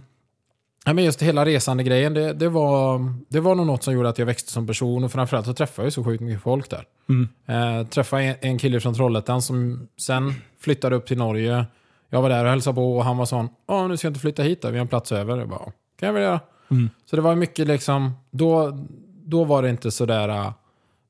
men 0.85 1.03
just 1.03 1.21
hela 1.21 1.45
resande-grejen, 1.45 2.13
det, 2.13 2.33
det, 2.33 2.49
var, 2.49 3.13
det 3.29 3.39
var 3.39 3.55
nog 3.55 3.67
något 3.67 3.83
som 3.83 3.93
gjorde 3.93 4.09
att 4.09 4.17
jag 4.19 4.25
växte 4.25 4.51
som 4.51 4.67
person 4.67 5.03
och 5.03 5.11
framförallt 5.11 5.45
så 5.45 5.53
träffade 5.53 5.85
jag 5.85 5.93
så 5.93 6.03
sjukt 6.03 6.21
mycket 6.23 6.41
folk 6.43 6.69
där. 6.69 6.85
Mm. 7.09 7.29
Eh, 7.45 7.87
träffade 7.87 8.23
en, 8.23 8.35
en 8.41 8.57
kille 8.57 8.79
från 8.79 8.93
Trollhättan 8.93 9.41
som 9.41 9.87
sen 9.97 10.33
flyttade 10.59 10.95
upp 10.95 11.05
till 11.05 11.17
Norge. 11.17 11.65
Jag 12.09 12.21
var 12.21 12.29
där 12.29 12.43
och 12.43 12.49
hälsade 12.49 12.75
på 12.75 12.97
och 12.97 13.03
han 13.05 13.17
var 13.17 13.25
sån, 13.25 13.49
nu 13.89 13.97
ska 13.97 14.07
jag 14.07 14.09
inte 14.09 14.19
flytta 14.19 14.43
hit 14.43 14.61
då, 14.61 14.69
vi 14.69 14.77
har 14.77 14.81
en 14.81 14.87
plats 14.87 15.11
över. 15.11 15.37
Jag 15.37 15.49
bara, 15.49 15.71
kan 15.99 16.07
jag 16.07 16.13
väl 16.13 16.23
göra. 16.23 16.39
Mm. 16.71 16.89
Så 17.05 17.15
det 17.15 17.21
var 17.21 17.35
mycket 17.35 17.67
liksom, 17.67 18.11
då, 18.31 18.79
då 19.23 19.43
var 19.43 19.61
det 19.61 19.69
inte 19.69 19.91
sådär 19.91 20.29
äh, 20.29 20.51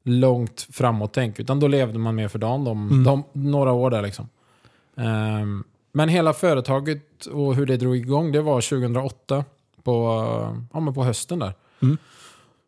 långt 0.03 0.67
framåt 0.71 1.13
tänk, 1.13 1.39
utan 1.39 1.59
då 1.59 1.67
levde 1.67 1.99
man 1.99 2.15
mer 2.15 2.27
för 2.27 2.39
dagen 2.39 2.63
de, 2.63 2.87
Mm. 2.91 3.03
de, 3.03 3.23
några 3.31 3.71
år 3.71 3.89
där 3.89 4.01
liksom. 4.01 4.29
Ehm, 4.97 5.63
men 5.93 6.09
hela 6.09 6.33
företaget 6.33 7.25
och 7.25 7.55
hur 7.55 7.65
det 7.65 7.77
drog 7.77 7.97
igång, 7.97 8.31
det 8.31 8.41
var 8.41 8.61
2008 8.61 9.45
på, 9.83 9.91
ja, 10.73 10.79
men 10.79 10.93
på 10.93 11.03
hösten 11.03 11.39
där. 11.39 11.53
Mm. 11.81 11.97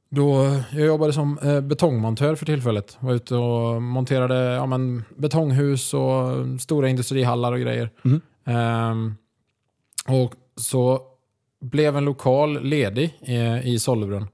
Då, 0.10 0.60
jag 0.72 0.86
jobbade 0.86 1.14
som 1.14 1.38
eh, 1.40 1.62
betongmontör 1.62 2.36
för 2.36 2.46
tillfället. 2.46 2.98
Var 3.00 3.14
ute 3.14 3.36
och 3.36 3.82
monterade 3.82 4.36
ja, 4.36 4.66
men, 4.66 5.04
betonghus 5.18 5.94
och 5.94 6.30
stora 6.62 6.90
industrihallar 6.90 7.52
och 7.52 7.60
grejer. 7.60 7.90
Mm. 8.06 8.22
Ehm, 8.46 9.16
och 10.08 10.34
så 10.56 11.02
blev 11.62 11.98
en 11.98 12.06
lokal 12.06 12.64
ledig 12.64 13.20
eh, 13.22 13.68
i 13.68 13.80
Sollebrunn. 13.80 14.28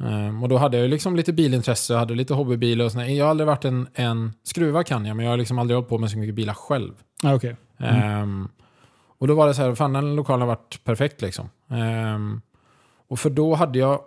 Ehm, 0.00 0.42
och 0.42 0.48
då 0.48 0.56
hade 0.56 0.78
jag 0.78 0.90
liksom 0.90 1.16
lite 1.16 1.32
bilintresse, 1.32 1.92
jag 1.92 2.00
hade 2.00 2.14
lite 2.14 2.34
hobbybilar 2.34 2.84
och 2.84 2.92
sådär. 2.92 3.06
Jag 3.06 3.24
har 3.24 3.30
aldrig 3.30 3.46
varit 3.46 3.64
en, 3.64 3.86
en 3.94 4.32
skruva 4.42 4.84
kan 4.84 5.06
jag, 5.06 5.16
men 5.16 5.24
jag 5.26 5.32
har 5.32 5.36
liksom 5.36 5.58
aldrig 5.58 5.76
hållit 5.76 5.88
på 5.88 5.98
med 5.98 6.10
så 6.10 6.18
mycket 6.18 6.34
bilar 6.34 6.54
själv. 6.54 6.92
Ja, 7.22 7.34
okej. 7.34 7.56
Mm. 7.82 8.02
Ehm, 8.22 8.48
och 9.18 9.28
då 9.28 9.34
var 9.34 9.46
det 9.46 9.54
så 9.54 9.62
här, 9.62 9.74
fan 9.74 9.92
den 9.92 10.16
lokalen 10.16 10.40
har 10.40 10.48
varit 10.48 10.80
perfekt 10.84 11.22
liksom. 11.22 11.50
Ehm, 11.70 12.40
och 13.08 13.18
för 13.18 13.30
då 13.30 13.54
hade 13.54 13.78
jag, 13.78 14.00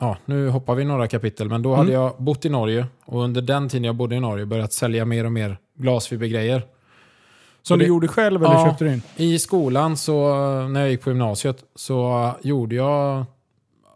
ja 0.00 0.16
nu 0.24 0.48
hoppar 0.48 0.74
vi 0.74 0.84
några 0.84 1.08
kapitel, 1.08 1.48
men 1.48 1.62
då 1.62 1.70
hade 1.74 1.88
Mm. 1.92 2.02
jag 2.02 2.12
bott 2.18 2.44
i 2.44 2.48
Norge 2.48 2.86
och 3.04 3.22
under 3.22 3.42
den 3.42 3.68
tiden 3.68 3.84
jag 3.84 3.94
bodde 3.94 4.14
i 4.16 4.20
Norge 4.20 4.46
börjat 4.46 4.72
sälja 4.72 5.04
mer 5.04 5.24
och 5.24 5.32
mer 5.32 5.58
glasfibergrejer. 5.78 6.62
Som 7.62 7.78
du 7.78 7.86
gjorde 7.86 8.08
själv 8.08 8.44
eller 8.44 8.54
Ja. 8.54 8.66
köpte 8.66 8.84
du 8.84 8.92
in? 8.92 9.02
I 9.16 9.38
skolan, 9.38 9.96
så, 9.96 10.34
när 10.68 10.80
jag 10.80 10.90
gick 10.90 11.02
på 11.02 11.10
gymnasiet, 11.10 11.64
så 11.74 12.30
gjorde 12.42 12.74
jag 12.74 13.24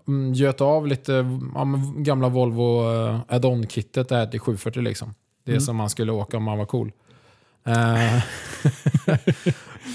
mm, 0.08 0.32
göt 0.34 0.60
av 0.60 0.86
lite 0.86 1.12
ja, 1.54 1.66
gamla 1.96 2.28
Volvo 2.28 2.92
eh, 2.92 3.20
add-on-kittet 3.28 4.08
där 4.08 4.26
till 4.26 4.40
740 4.40 4.82
liksom. 4.82 5.14
Det 5.44 5.50
Mm. 5.52 5.60
som 5.60 5.76
man 5.76 5.90
skulle 5.90 6.12
åka 6.12 6.36
om 6.36 6.42
man 6.42 6.58
var 6.58 6.66
cool. 6.66 6.92
Eh, 7.64 8.22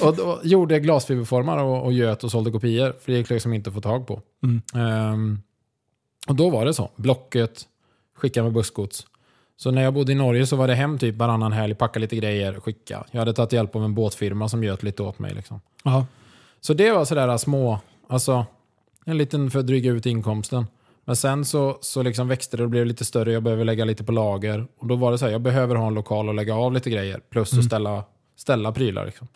och 0.08 0.16
då 0.16 0.40
gjorde 0.44 0.76
jag 0.76 0.84
glasfiberformar 0.84 1.58
och, 1.58 1.86
och 1.86 1.94
göt 1.94 2.24
och 2.24 2.32
sålde 2.32 2.52
kopior, 2.52 2.96
för 3.00 3.12
det 3.12 3.18
gick 3.18 3.30
liksom 3.30 3.54
inte 3.54 3.70
att 3.70 3.74
få 3.74 3.82
tag 3.82 4.08
på. 4.08 4.22
Mm. 4.44 4.62
Ehm, 4.76 5.42
och 6.28 6.36
då 6.36 6.50
var 6.50 6.66
det 6.66 6.74
så. 6.74 6.90
Blocket, 6.96 7.68
skicka 8.16 8.44
med 8.44 8.54
bussgods. 8.54 9.06
Så 9.58 9.72
när 9.72 9.82
jag 9.82 9.94
bodde 9.94 10.12
i 10.12 10.16
Norge 10.16 10.48
så 10.48 10.56
var 10.56 10.68
det 10.68 10.76
hem 10.76 10.98
typ 10.98 11.16
varannan 11.16 11.52
helg, 11.52 11.76
packa 11.76 12.00
lite 12.00 12.16
grejer, 12.16 12.60
skicka. 12.60 13.04
Jag 13.12 13.20
hade 13.20 13.34
tagit 13.34 13.54
hjälp 13.54 13.76
av 13.76 13.84
en 13.84 13.94
båtfirma 13.94 14.50
som 14.50 14.64
göt 14.64 14.84
lite 14.84 15.04
åt 15.04 15.20
mig. 15.20 15.34
Liksom. 15.34 15.62
Så 16.62 16.74
det 16.74 16.92
var 16.92 17.06
sådär 17.06 17.38
små, 17.38 17.80
alltså 18.08 18.46
en 19.06 19.18
liten 19.18 19.52
för 19.52 19.60
att 19.60 19.68
dryga 19.68 19.92
ut 19.92 20.06
inkomsten. 20.06 20.66
Men 21.10 21.15
sen 21.15 21.45
så, 21.45 21.78
så 21.82 22.04
liksom 22.04 22.28
växte 22.28 22.58
det 22.58 22.63
och 22.63 22.69
blev 22.69 22.86
lite 22.86 23.06
större, 23.06 23.32
jag 23.34 23.43
behöver 23.43 23.65
lägga 23.65 23.86
lite 23.86 24.04
på 24.04 24.12
lager. 24.12 24.67
Och 24.80 24.88
då 24.88 24.95
var 24.95 25.12
det 25.12 25.17
så 25.17 25.26
här, 25.26 25.32
jag 25.32 25.41
behöver 25.41 25.76
ha 25.76 25.88
en 25.88 25.93
lokal 25.93 26.28
och 26.30 26.36
lägga 26.36 26.56
av 26.56 26.74
lite 26.74 26.89
grejer. 26.89 27.22
Plus 27.30 27.54
att 27.58 27.63
ställa, 27.65 28.04
ställa 28.38 28.72
prylar. 28.72 29.06
Liksom. 29.06 29.28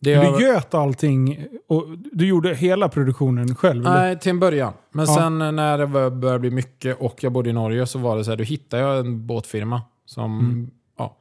Det 0.00 0.16
Men 0.16 0.24
jag- 0.26 0.38
Du 0.38 0.44
göt 0.46 0.74
allting 0.74 1.46
och 1.68 1.84
du 2.12 2.26
gjorde 2.26 2.54
hela 2.54 2.88
produktionen 2.88 3.54
själv? 3.56 3.86
eller? 3.86 3.94
Nej, 4.00 4.18
till 4.18 4.30
en 4.30 4.40
början. 4.40 4.72
Men 4.92 5.06
Ja. 5.06 5.14
sen 5.14 5.38
när 5.38 5.78
det 5.78 5.86
bör- 5.86 6.10
började 6.10 6.38
bli 6.38 6.50
mycket 6.50 7.00
och 7.00 7.24
jag 7.24 7.32
bodde 7.32 7.50
i 7.50 7.52
Norge 7.52 7.86
så 7.86 7.98
var 7.98 8.16
det 8.16 8.24
så 8.24 8.30
här, 8.30 8.36
då 8.38 8.44
hittade 8.44 8.82
jag 8.82 8.98
en 8.98 9.26
båtfirma 9.26 9.82
som, 10.06 10.38
Mm. 10.40 10.70
ja, 10.98 11.16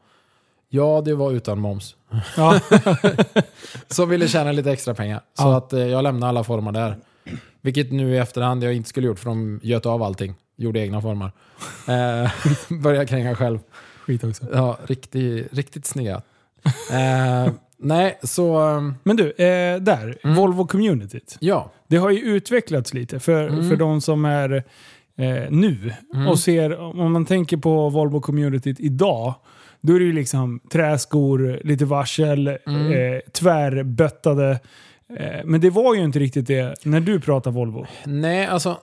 ja 0.70 1.02
det 1.06 1.16
var 1.16 1.32
utan 1.32 1.60
moms. 1.60 1.96
Ja. 2.38 2.60
Som 3.88 4.10
ville 4.10 4.28
tjäna 4.28 4.52
lite 4.52 4.72
extra 4.72 4.94
pengar. 4.94 5.22
Så 5.34 5.44
Ja. 5.44 5.58
att 5.58 5.74
eh, 5.74 5.80
jag 5.88 6.04
lämnade 6.04 6.30
alla 6.30 6.44
former 6.44 6.72
där. 6.72 6.96
Vilket 7.66 7.92
nu 7.92 8.14
i 8.14 8.18
efterhand 8.18 8.64
jag 8.64 8.74
inte 8.74 8.90
skulle 8.90 9.08
gjort 9.08 9.20
för 9.20 9.30
de 9.30 9.60
göt 9.64 9.86
av 9.86 10.04
allting. 10.04 10.34
Gjorde 10.58 10.80
egna 10.80 11.02
former. 11.02 11.32
Eh, 11.88 12.32
började 12.82 13.06
kränga 13.06 13.36
själv. 13.36 13.60
Skit 14.06 14.24
också. 14.24 14.46
Ja, 14.54 14.78
riktigt, 14.88 15.48
riktigt 15.54 15.86
snygga. 15.86 16.22
Eh, 16.92 17.54
nej, 17.78 18.20
så 18.24 18.76
eh, 18.78 18.92
Men 19.04 19.16
du, 19.16 19.30
eh, 19.32 19.80
där. 19.82 20.18
Mm. 20.24 20.36
Volvo-communityt. 20.38 21.38
ja. 21.40 21.72
Det 21.88 21.98
har 21.98 22.10
ju 22.10 22.20
utvecklats 22.20 22.94
lite 22.94 23.20
för, 23.20 23.48
Mm. 23.48 23.70
för 23.70 23.76
de 23.76 24.02
som 24.02 24.26
är 24.26 24.54
eh, 25.18 25.44
nu 25.50 25.94
Mm. 26.14 26.28
och 26.28 26.40
ser, 26.40 26.80
om 27.00 27.12
man 27.12 27.26
tänker 27.26 27.58
på 27.58 27.90
Volvo-communityt 27.90 28.76
idag, 28.80 29.34
då 29.82 29.96
är 29.96 30.00
det 30.00 30.06
ju 30.06 30.14
liksom 30.14 30.60
träskor, 30.72 31.60
lite 31.64 31.86
varsel, 31.86 32.58
Mm. 32.68 32.92
eh, 32.92 33.20
tvärböttade. 33.32 34.60
Eh, 35.20 35.42
men 35.46 35.62
det 35.62 35.70
var 35.70 35.96
ju 35.96 36.04
inte 36.04 36.20
riktigt 36.20 36.48
det 36.48 36.76
när 36.86 37.00
du 37.00 37.20
pratar 37.20 37.52
Volvo. 37.52 37.86
Nej, 38.06 38.46
alltså 38.46 38.78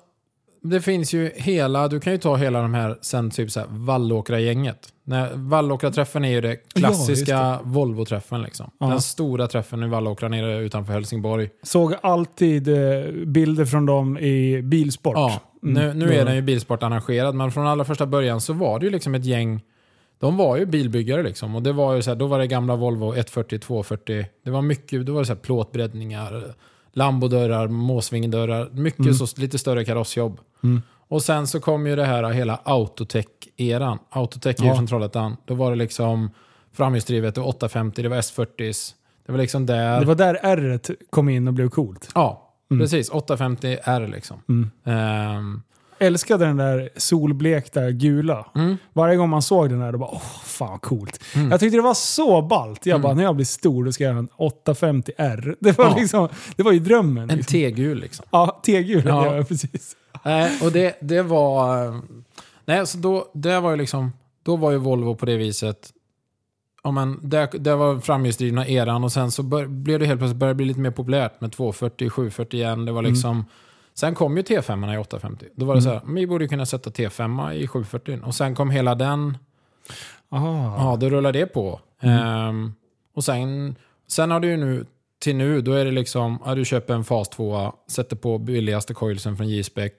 det 0.62 0.80
finns 0.80 1.14
ju 1.14 1.30
hela, 1.34 1.88
du 1.88 2.00
kan 2.00 2.12
ju 2.12 2.18
ta 2.18 2.36
hela 2.36 2.62
de 2.62 2.74
här 2.74 2.98
sen 3.00 3.30
typ 3.30 3.50
så 3.50 3.60
här 3.60 3.66
Vallåkra-gänget. 3.70 4.88
Vallåkra-träffen 5.34 6.24
är 6.24 6.30
ju 6.30 6.40
det 6.40 6.56
klassiska 6.56 7.32
Ja, 7.32 7.60
Volvo-träffen 7.64 8.42
liksom. 8.42 8.70
Ja. 8.78 8.86
Den 8.86 9.00
stora 9.00 9.48
träffen 9.48 9.82
i 9.82 9.88
Vallåkra 9.88 10.28
nere 10.28 10.58
utanför 10.58 10.92
Helsingborg. 10.92 11.50
Såg 11.62 11.94
alltid 12.02 12.68
eh, 12.68 13.04
bilder 13.26 13.64
från 13.64 13.86
dem 13.86 14.18
i 14.18 14.62
bilsport. 14.62 15.14
Ja, 15.16 15.40
nu, 15.62 15.84
Mm, 15.84 15.98
nu 15.98 16.14
är 16.14 16.24
den 16.24 16.34
ju 16.34 16.42
bilsport 16.42 16.82
arrangerad, 16.82 17.34
men 17.34 17.52
från 17.52 17.66
allra 17.66 17.84
första 17.84 18.06
början 18.06 18.40
så 18.40 18.52
var 18.52 18.78
det 18.78 18.84
ju 18.86 18.92
liksom 18.92 19.14
ett 19.14 19.24
gäng 19.24 19.60
de 20.22 20.36
var 20.36 20.56
ju 20.56 20.66
bilbyggare 20.66 21.22
liksom. 21.22 21.54
Och 21.54 21.62
det 21.62 21.72
var 21.72 21.94
ju 21.94 22.02
så 22.02 22.10
här, 22.10 22.16
då 22.16 22.26
var 22.26 22.38
det 22.38 22.46
gamla 22.46 22.76
Volvo 22.76 23.12
140, 23.14 23.58
240. 23.58 24.26
Det 24.44 24.50
var 24.50 24.62
mycket, 24.62 25.06
då 25.06 25.12
var 25.12 25.20
det 25.20 25.26
så 25.26 25.32
här 25.32 25.40
plåtbreddningar, 25.40 26.54
lambodörrar, 26.92 27.68
måsvingedörrar. 27.68 28.70
Mycket 28.72 29.00
Mm. 29.00 29.14
så, 29.14 29.40
lite 29.40 29.58
större 29.58 29.84
karossjobb. 29.84 30.40
Mm. 30.64 30.82
Och 31.08 31.22
sen 31.22 31.46
så 31.46 31.60
kom 31.60 31.86
ju 31.86 31.96
det 31.96 32.04
här 32.04 32.30
hela 32.30 32.56
Autotech-eran. 32.64 33.98
Autotech 34.10 34.56
är 34.60 34.62
ju 34.62 34.68
Ja. 34.68 34.74
från 34.76 34.86
Trollhättan. 34.86 35.36
Då 35.46 35.54
var 35.54 35.70
det 35.70 35.76
liksom 35.76 36.30
framhjulsdrivet 36.72 37.38
och 37.38 37.48
850, 37.48 38.02
det 38.02 38.08
var 38.08 38.16
S40s. 38.16 38.92
Det 39.26 39.32
var 39.32 39.38
liksom 39.38 39.66
där. 39.66 40.00
Det 40.00 40.06
var 40.06 40.14
där 40.14 40.38
R 40.42 40.80
kom 41.10 41.28
in 41.28 41.48
och 41.48 41.54
blev 41.54 41.68
coolt. 41.68 42.08
Ja, 42.14 42.48
Mm. 42.70 42.80
precis. 42.84 43.08
850 43.10 43.78
R 43.84 44.08
liksom. 44.14 44.40
Mm. 44.48 45.62
Älskade 46.06 46.44
den 46.44 46.56
där 46.56 46.88
solblekta 46.96 47.90
gula. 47.90 48.46
Mm. 48.54 48.76
Varje 48.92 49.16
gång 49.16 49.28
man 49.30 49.42
såg 49.42 49.70
den 49.70 49.78
där, 49.80 49.92
då 49.92 49.98
bara 49.98 50.10
åh, 50.12 50.22
fan 50.44 50.70
vad 50.70 50.80
coolt. 50.80 51.20
Jag 51.50 51.60
tyckte 51.60 51.76
det 51.78 51.82
var 51.82 51.94
så 51.94 52.42
ballt. 52.42 52.86
Jag 52.86 53.00
bara, 53.00 53.14
när 53.14 53.22
jag 53.24 53.36
blir 53.36 53.46
stor 53.46 53.84
då 53.84 53.92
ska 53.92 54.04
jag 54.04 54.10
göra 54.10 54.18
en 54.18 54.28
850R. 54.38 55.56
Det 55.60 55.78
var, 55.78 55.84
Ja. 55.84 55.96
liksom, 55.98 56.28
det 56.56 56.62
var 56.62 56.72
ju 56.72 56.78
drömmen. 56.78 57.30
En 57.30 57.36
Liksom. 57.36 57.52
tegul 57.52 57.98
liksom. 58.00 58.24
Ja, 58.30 58.60
T-gul. 58.66 59.02
Ja. 59.06 59.36
Ja. 59.36 59.44
precis. 59.44 59.96
Nej, 60.24 60.58
och 60.62 60.72
det, 60.72 60.96
det 61.00 61.22
var... 61.22 61.86
eh, 61.86 61.94
Nej, 62.64 62.86
så 62.86 62.98
då, 62.98 63.30
det 63.34 63.60
var 63.60 63.70
ju 63.70 63.76
liksom... 63.76 64.12
Då 64.42 64.56
var 64.56 64.70
ju 64.70 64.76
Volvo 64.78 65.14
på 65.14 65.26
det 65.26 65.36
viset... 65.36 65.90
Ja, 66.84 66.90
men 66.90 67.18
det, 67.22 67.46
det 67.58 67.74
var 67.76 68.00
framhjulsdrivna 68.00 68.66
eran 68.68 69.04
och 69.04 69.12
sen 69.12 69.30
så 69.30 69.42
bör, 69.42 69.66
blev 69.66 70.00
det 70.00 70.06
helt 70.06 70.20
plötsligt 70.20 70.38
började 70.38 70.54
bli 70.56 70.66
lite 70.66 70.80
mer 70.80 70.90
populärt 70.90 71.40
med 71.40 71.52
240, 71.52 72.10
740 72.10 72.60
igen. 72.60 72.84
Det 72.84 72.92
var 72.92 73.02
liksom... 73.02 73.44
Sen 73.94 74.14
kom 74.14 74.36
ju 74.36 74.42
T5 74.42 74.94
i 74.94 74.98
850. 74.98 75.46
Då 75.54 75.66
var 75.66 75.74
det 75.74 75.82
så 75.82 75.88
här, 75.88 76.00
vi 76.06 76.26
borde 76.26 76.48
kunna 76.48 76.66
sätta 76.66 76.90
T5 76.90 77.52
i 77.52 77.66
740. 77.66 78.20
Och 78.24 78.34
sen 78.34 78.54
kom 78.54 78.70
hela 78.70 78.94
den... 78.94 79.38
Aha. 80.30 80.76
Ja, 80.78 80.96
då 80.96 81.10
rullar 81.10 81.32
det 81.32 81.46
på. 81.46 81.80
Ehm, 82.00 82.72
och 83.14 83.24
sen, 83.24 83.76
sen 84.08 84.30
har 84.30 84.40
du 84.40 84.48
ju 84.48 84.56
nu, 84.56 84.86
till 85.18 85.36
nu, 85.36 85.60
då 85.60 85.72
är 85.72 85.84
det 85.84 85.90
liksom, 85.90 86.38
ja, 86.44 86.54
du 86.54 86.64
köper 86.64 86.94
en 86.94 87.04
fas 87.04 87.28
2, 87.28 87.72
sätter 87.90 88.16
på 88.16 88.38
billigaste 88.38 88.94
coilsen 88.94 89.36
från 89.36 89.48
J-spec, 89.48 89.92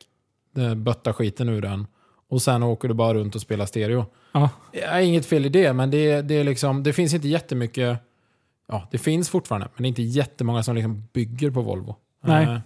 eh, 0.57 0.75
böttar 0.75 1.13
skiten 1.13 1.49
ur 1.49 1.61
den 1.61 1.87
och 2.29 2.41
sen 2.41 2.63
åker 2.63 2.87
du 2.87 2.93
bara 2.93 3.13
runt 3.13 3.35
och 3.35 3.41
spelar 3.41 3.65
stereo. 3.65 4.05
Ja. 4.31 4.49
Ja, 4.71 4.99
inget 5.01 5.25
fel 5.25 5.45
i 5.45 5.49
det, 5.49 5.73
men 5.73 5.91
det, 5.91 6.21
det, 6.21 6.35
är 6.35 6.43
liksom, 6.43 6.83
det 6.83 6.93
finns 6.93 7.13
inte 7.13 7.27
jättemycket, 7.27 7.99
ja 8.67 8.87
det 8.91 8.97
finns 8.97 9.29
fortfarande, 9.29 9.67
men 9.75 9.83
det 9.83 9.87
är 9.87 9.89
inte 9.89 10.01
jättemånga 10.01 10.63
som 10.63 10.75
liksom 10.75 11.07
bygger 11.13 11.51
på 11.51 11.61
Volvo. 11.61 11.95
Nej. 12.21 12.61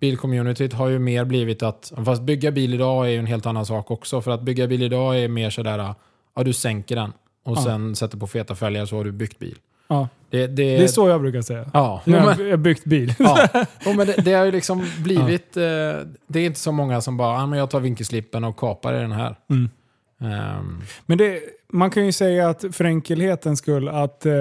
Bilcommunityt 0.00 0.72
har 0.72 0.88
ju 0.88 0.98
mer 0.98 1.24
blivit 1.24 1.62
att, 1.62 1.92
fast 2.04 2.22
bygga 2.22 2.50
bil 2.50 2.74
idag 2.74 3.06
är 3.06 3.10
ju 3.10 3.18
en 3.18 3.26
helt 3.26 3.46
annan 3.46 3.66
sak 3.66 3.90
också. 3.90 4.20
För 4.20 4.30
att 4.30 4.42
bygga 4.42 4.66
bil 4.66 4.82
idag 4.82 5.18
är 5.20 5.28
mer 5.28 5.50
sådär, 5.50 5.94
ja 6.36 6.42
du 6.42 6.52
sänker 6.52 6.96
den 6.96 7.12
och 7.44 7.56
Ja. 7.56 7.62
sen 7.64 7.96
sätter 7.96 8.18
på 8.18 8.26
feta 8.26 8.54
fälgar 8.54 8.86
så 8.86 8.96
har 8.96 9.04
du 9.04 9.12
byggt 9.12 9.38
bil. 9.38 9.58
Ja. 9.88 10.08
Det, 10.30 10.46
det, 10.46 10.46
Det 10.76 10.84
är 10.84 10.86
så 10.86 11.08
jag 11.08 11.20
brukar 11.20 11.42
säga. 11.42 11.70
Ja, 11.74 12.02
har 12.06 12.36
men, 12.36 12.48
jag 12.48 12.58
byggt 12.58 12.84
bil. 12.84 13.14
ja. 13.18 13.48
Jo, 13.86 13.92
men 13.92 14.06
det, 14.06 14.12
det 14.24 14.32
har 14.32 14.44
ju 14.44 14.50
liksom 14.52 14.86
blivit... 15.02 15.56
Eh, 15.56 15.62
det 16.26 16.40
är 16.40 16.46
inte 16.46 16.60
så 16.60 16.72
många 16.72 17.00
som 17.00 17.16
bara, 17.16 17.38
ah, 17.42 17.46
men 17.46 17.58
jag 17.58 17.70
tar 17.70 17.80
vinkelslippen 17.80 18.44
och 18.44 18.56
kapar 18.56 18.94
i 18.94 19.00
den 19.00 19.12
här. 19.12 19.36
Mm. 19.50 19.70
Ehm, 20.20 20.82
Men 21.06 21.18
man 21.72 21.90
kan 21.90 22.06
ju 22.06 22.12
säga 22.12 22.48
att 22.48 22.64
för 22.72 22.84
enkelhetens 22.84 23.58
skull 23.58 23.88
att 23.88 24.26
eh, 24.26 24.32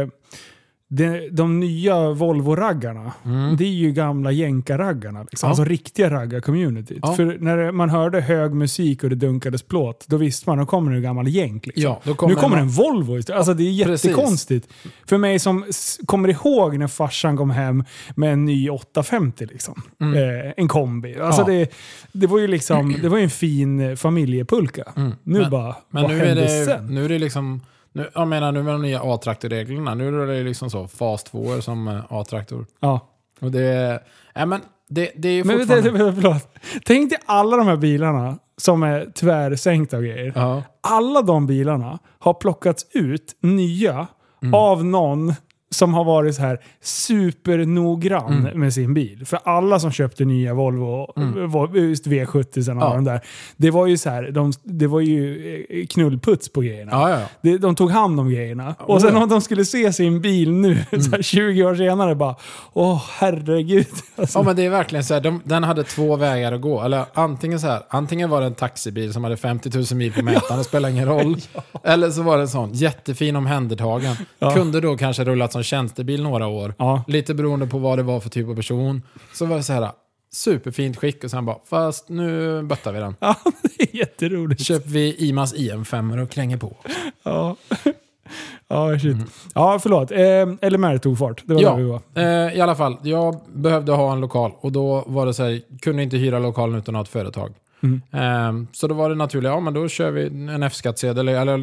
det, 0.90 1.30
de 1.30 1.60
nya 1.60 1.96
Volvo-raggarna, 2.12 3.12
Mm. 3.26 3.56
det 3.58 3.64
är 3.64 3.70
ju 3.70 3.92
gamla 3.92 4.32
jänkaraggarna. 4.32 5.24
Liksom. 5.24 5.48
Ja. 5.48 5.50
Alltså 5.50 5.64
riktiga 5.64 6.10
raggar-communityt. 6.10 7.00
Ja. 7.02 7.14
För 7.16 7.38
när 7.40 7.72
man 7.72 7.90
hörde 7.90 8.22
hög 8.22 8.54
musik 8.54 9.04
och 9.04 9.10
det 9.10 9.16
dunkades 9.16 9.64
plåt, 9.64 10.06
då 10.08 10.18
visste 10.18 10.50
man 10.50 10.60
att 10.60 10.68
kommer 10.68 10.92
en 10.92 11.02
gammal 11.02 11.28
jänk. 11.28 11.66
Liksom. 11.68 11.96
ja, 12.04 12.14
kommer 12.16 12.34
nu 12.36 12.40
kommer 12.42 12.56
man- 12.56 12.66
en 12.66 12.70
Volvo 12.70 13.18
istället. 13.18 13.38
Alltså 13.38 13.54
det 13.54 13.64
är 13.64 13.86
Precis. 13.86 14.06
jättekonstigt. 14.12 14.68
För 15.08 15.18
mig 15.18 15.40
som 15.40 15.66
kommer 16.06 16.30
ihåg 16.30 16.78
när 16.78 16.88
farsan 16.88 17.38
kom 17.38 17.50
hem 17.50 17.84
med 18.16 18.34
en 18.34 18.46
ny 18.46 18.70
850. 18.70 19.46
Liksom. 19.46 19.82
Eh, 20.02 20.54
en 20.58 20.68
kombi. 20.68 21.20
Alltså 21.20 21.42
Mm. 21.42 21.56
Det, 21.60 21.70
det 22.12 22.28
var 22.28 22.40
ju 22.40 22.48
liksom, 22.48 22.96
det 23.02 23.10
var 23.10 23.18
en 23.18 23.30
fin 23.30 23.80
eh, 23.80 23.96
familjepulka. 23.96 24.84
Mm. 24.96 25.12
Nu 25.24 25.40
Men- 25.40 25.50
bara, 25.52 25.76
Men 25.90 26.04
vad 26.04 26.12
nu 26.12 26.18
är, 26.22 26.26
hände 26.26 26.42
det, 26.42 26.66
sen? 26.66 26.86
nu 26.88 27.06
är 27.06 27.10
det 27.10 27.20
liksom... 27.20 27.62
Nu, 27.96 28.10
jag 28.14 28.28
menar 28.28 28.52
nu 28.52 28.64
med 28.64 28.74
de 28.74 28.82
nya 28.82 29.02
A-traktorreglerna, 29.04 29.94
nu 29.94 30.22
är 30.24 30.28
det 30.28 30.44
liksom 30.44 30.70
så 30.70 30.88
fas 30.88 31.24
2 31.24 31.62
som 31.62 31.88
eh, 31.88 32.00
A-traktor. 32.10 32.66
Ja. 32.80 33.00
Och 33.40 33.52
det... 33.52 34.00
Ja, 34.34 34.46
men 34.46 34.62
det, 34.90 35.12
det 35.16 35.30
är 35.30 35.44
Men 35.44 35.60
fortfarande... 35.60 35.90
vänta, 35.92 36.06
vänta, 36.06 36.22
förlåt. 36.22 36.50
Tänk 36.86 37.10
dig 37.10 37.20
alla 37.26 37.58
de 37.58 37.68
här 37.68 37.76
bilarna 37.76 38.38
som 38.58 38.84
är 38.84 39.12
tvärsänkta 39.16 39.98
och 39.98 40.04
grejer. 40.04 40.34
ja. 40.36 40.64
Alla 40.84 41.22
de 41.22 41.48
bilarna 41.48 42.00
har 42.20 42.34
plockats 42.34 42.86
ut 42.92 43.36
nya 43.42 44.08
Mm. 44.42 44.54
av 44.54 44.86
någon 44.86 45.34
som 45.78 45.94
har 45.94 46.04
varit 46.04 46.36
så 46.36 46.42
här 46.42 46.60
supernoggrann 46.82 48.34
Mm. 48.40 48.60
med 48.60 48.74
sin 48.74 48.94
bil. 48.94 49.26
För 49.26 49.40
alla 49.44 49.80
som 49.80 49.92
köpte 49.92 50.26
nya 50.26 50.54
Volvo, 50.54 51.14
Vol- 51.48 51.78
just 51.78 52.08
V70 52.08 52.70
och 52.72 52.82
Ja. 52.84 52.94
de 52.94 53.04
där, 53.04 53.22
det 53.58 53.72
var 53.72 53.88
ju 53.88 53.98
så 53.98 54.10
här, 54.10 54.32
de, 54.32 54.52
det 54.64 54.88
var 54.88 55.00
ju 55.00 55.56
eh, 55.70 55.86
knullputs 55.88 56.50
på 56.50 56.62
grejerna. 56.62 56.92
Ja, 56.92 57.10
ja. 57.10 57.20
Det, 57.42 57.58
de 57.58 57.76
tog 57.76 57.92
hand 57.92 58.20
om 58.20 58.30
grejerna. 58.30 58.76
Oh, 58.80 58.86
och 58.96 59.02
sen. 59.02 59.10
Mm. 59.10 59.22
om 59.24 59.30
de 59.30 59.42
skulle 59.42 59.66
se 59.66 59.94
sin 59.94 60.22
bil 60.22 60.52
nu, 60.52 60.78
så 60.92 61.12
här 61.12 61.22
20 61.22 61.64
år 61.64 61.76
senare, 61.76 62.16
bara 62.16 62.36
åh 62.74 63.04
herregud. 63.20 63.88
Alltså, 64.18 64.40
Ja 64.40 64.44
men 64.44 64.56
det 64.56 64.66
är 64.66 64.70
verkligen 64.70 65.04
så 65.06 65.14
här, 65.14 65.22
de, 65.22 65.42
den 65.44 65.64
hade 65.64 65.84
två 65.84 66.16
vägar 66.16 66.52
att 66.54 66.62
gå. 66.62 66.82
Eller 66.82 67.06
antingen 67.14 67.60
så 67.60 67.68
här, 67.68 67.82
antingen 67.90 68.30
var 68.30 68.42
det 68.42 68.48
en 68.48 68.54
taxibil 68.56 69.14
som 69.14 69.24
hade 69.24 69.38
50 69.38 69.70
000 69.78 69.86
mil 69.94 70.14
på 70.14 70.22
mätaren, 70.24 70.58
det 70.58 70.64
spelar 70.64 70.90
ingen 70.90 71.06
roll. 71.06 71.36
Eller 71.84 72.10
så 72.12 72.22
var 72.22 72.38
det 72.38 72.44
en 72.44 72.48
sån 72.48 72.74
jättefin 72.74 73.36
omhändertagen. 73.36 74.16
Kunde 74.54 74.82
då 74.82 74.98
kanske 74.98 75.24
rullat 75.24 75.52
som 75.54 75.64
tjänstebil 75.66 76.24
några 76.24 76.48
år. 76.48 76.74
Ja. 76.78 77.04
Lite 77.08 77.34
beroende 77.34 77.68
på 77.68 77.78
vad 77.78 78.00
det 78.00 78.04
var 78.04 78.20
för 78.20 78.30
typ 78.30 78.48
av 78.50 78.56
person. 78.56 79.02
Så 79.34 79.46
var 79.46 79.58
det 79.58 79.64
så 79.64 79.74
här, 79.74 79.92
superfint 80.32 80.98
skick 80.98 81.24
och 81.24 81.32
sen 81.32 81.46
bara, 81.46 81.58
fast 81.70 82.10
nu 82.10 82.62
böttar 82.64 82.92
vi 82.94 83.00
den. 83.00 83.16
Ja, 83.20 83.36
det 83.78 83.84
är 83.94 83.96
jätteroligt. 83.96 84.62
Köper 84.62 84.90
vi 84.90 85.16
IMAs 85.28 85.56
IM5 85.56 86.24
och 86.24 86.30
kränger 86.30 86.58
på. 86.58 86.76
Ja, 87.24 87.56
ja 88.68 89.00
shit. 89.00 89.18
Ja, 89.56 89.80
förlåt. 89.80 90.12
Eh, 90.12 90.70
LMR 90.70 90.98
tog 90.98 91.18
fart. 91.18 91.42
Det 91.46 91.54
var 91.54 91.62
Ja. 91.62 91.70
där 91.70 91.78
vi 91.78 91.84
var. 91.84 92.02
Eh, 92.16 92.58
I 92.58 92.62
alla 92.62 92.76
fall, 92.76 92.98
jag 93.04 93.42
behövde 93.54 93.92
ha 93.92 94.12
en 94.14 94.22
lokal 94.22 94.52
och 94.60 94.72
då 94.72 95.04
var 95.08 95.26
det 95.26 95.34
så 95.34 95.44
här, 95.44 95.62
kunde 95.82 96.04
inte 96.04 96.18
hyra 96.18 96.40
lokalen 96.40 96.78
utan 96.80 96.96
att 96.96 97.00
ha 97.00 97.04
ett 97.04 97.10
företag. 97.10 97.54
Mm. 97.84 98.02
Eh, 98.12 98.68
så 98.72 98.88
då 98.88 98.96
var 98.96 99.10
det 99.10 99.16
naturligt, 99.16 99.50
ja 99.50 99.60
men 99.60 99.74
då 99.74 99.88
kör 99.88 100.12
vi 100.12 100.26
en 100.28 100.64
F-skattsedel, 100.64 101.28
eller 101.28 101.58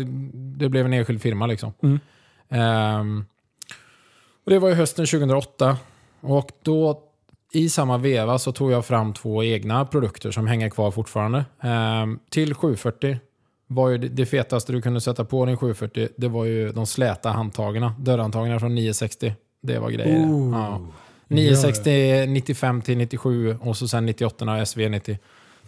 det 0.58 0.68
blev 0.68 0.86
en 0.86 0.92
enskild 0.92 1.22
firma 1.22 1.46
liksom. 1.46 1.72
Mm. 1.82 1.98
Eh, 2.48 3.24
och 4.44 4.50
det 4.50 4.58
var 4.58 4.68
ju 4.68 4.74
hösten 4.74 5.06
2008 5.06 5.76
och 6.20 6.50
då 6.62 7.02
i 7.52 7.68
samma 7.68 7.98
veva 7.98 8.38
så 8.38 8.52
tog 8.52 8.72
jag 8.72 8.84
fram 8.86 9.12
två 9.12 9.44
egna 9.44 9.84
produkter 9.84 10.30
som 10.30 10.46
hänger 10.46 10.68
kvar 10.68 10.90
fortfarande. 10.90 11.44
Eh, 11.62 12.06
till 12.30 12.54
740 12.54 13.18
var 13.66 13.88
ju 13.88 13.98
det, 13.98 14.26
fetaste 14.26 14.72
du 14.72 14.82
kunde 14.82 15.00
sätta 15.00 15.24
på 15.24 15.46
din 15.46 15.56
740, 15.56 16.08
det 16.16 16.28
var 16.28 16.44
ju 16.44 16.72
de 16.72 16.86
släta 16.86 17.30
handtagen, 17.30 17.90
dörrhandtagen 17.98 18.60
från 18.60 18.74
960. 18.74 19.34
Det 19.62 19.78
var 19.78 19.90
grejer. 19.90 20.18
Ja. 20.52 20.80
960, 21.28 22.26
95 22.26 22.82
till 22.82 22.98
97 22.98 23.56
och 23.60 23.76
så 23.76 23.88
sen 23.88 24.06
98 24.06 24.44
och 24.44 24.50
SV90. 24.50 25.18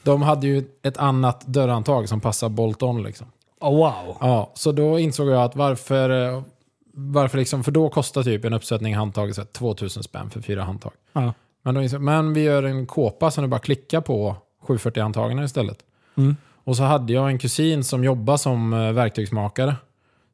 De 0.02 0.22
hade 0.22 0.46
ju 0.46 0.64
ett 0.82 0.96
annat 0.96 1.46
dörrhandtag 1.46 2.08
som 2.08 2.20
passar 2.20 2.48
bolt-on 2.48 3.02
liksom. 3.02 3.26
Oh, 3.60 3.76
wow. 3.76 4.16
Ja, 4.20 4.50
så 4.54 4.72
då 4.72 4.98
insåg 4.98 5.28
jag 5.28 5.42
att 5.42 5.56
varför, 5.56 6.34
eh, 6.34 6.42
varför 6.94 7.38
liksom, 7.38 7.64
för 7.64 7.72
då 7.72 7.88
kostar 7.88 8.22
typ 8.22 8.44
en 8.44 8.52
uppsättning 8.54 8.94
handtag 8.94 9.35
så 9.35 9.40
här 9.40 9.48
2000 9.48 10.02
spänn 10.02 10.30
för 10.30 10.40
fyra 10.40 10.62
handtag. 10.62 10.92
Ja. 11.12 11.33
Men, 11.62 11.74
då 11.90 11.98
men 11.98 12.35
vi 12.35 12.42
gör 12.42 12.62
en 12.62 12.87
kåpa 12.87 13.30
som 13.30 13.42
du 13.44 13.48
bara 13.48 13.61
klickar 13.61 14.00
på 14.00 14.37
740-handtagen 14.66 15.44
istället. 15.44 15.78
Mm. 16.16 16.37
Och 16.64 16.76
så 16.76 16.83
hade 16.83 17.12
jag 17.12 17.30
en 17.30 17.38
kusin 17.38 17.85
som 17.85 18.04
jobbar 18.04 18.37
som 18.37 18.72
eh, 18.72 18.92
verktygsmakare. 18.92 19.76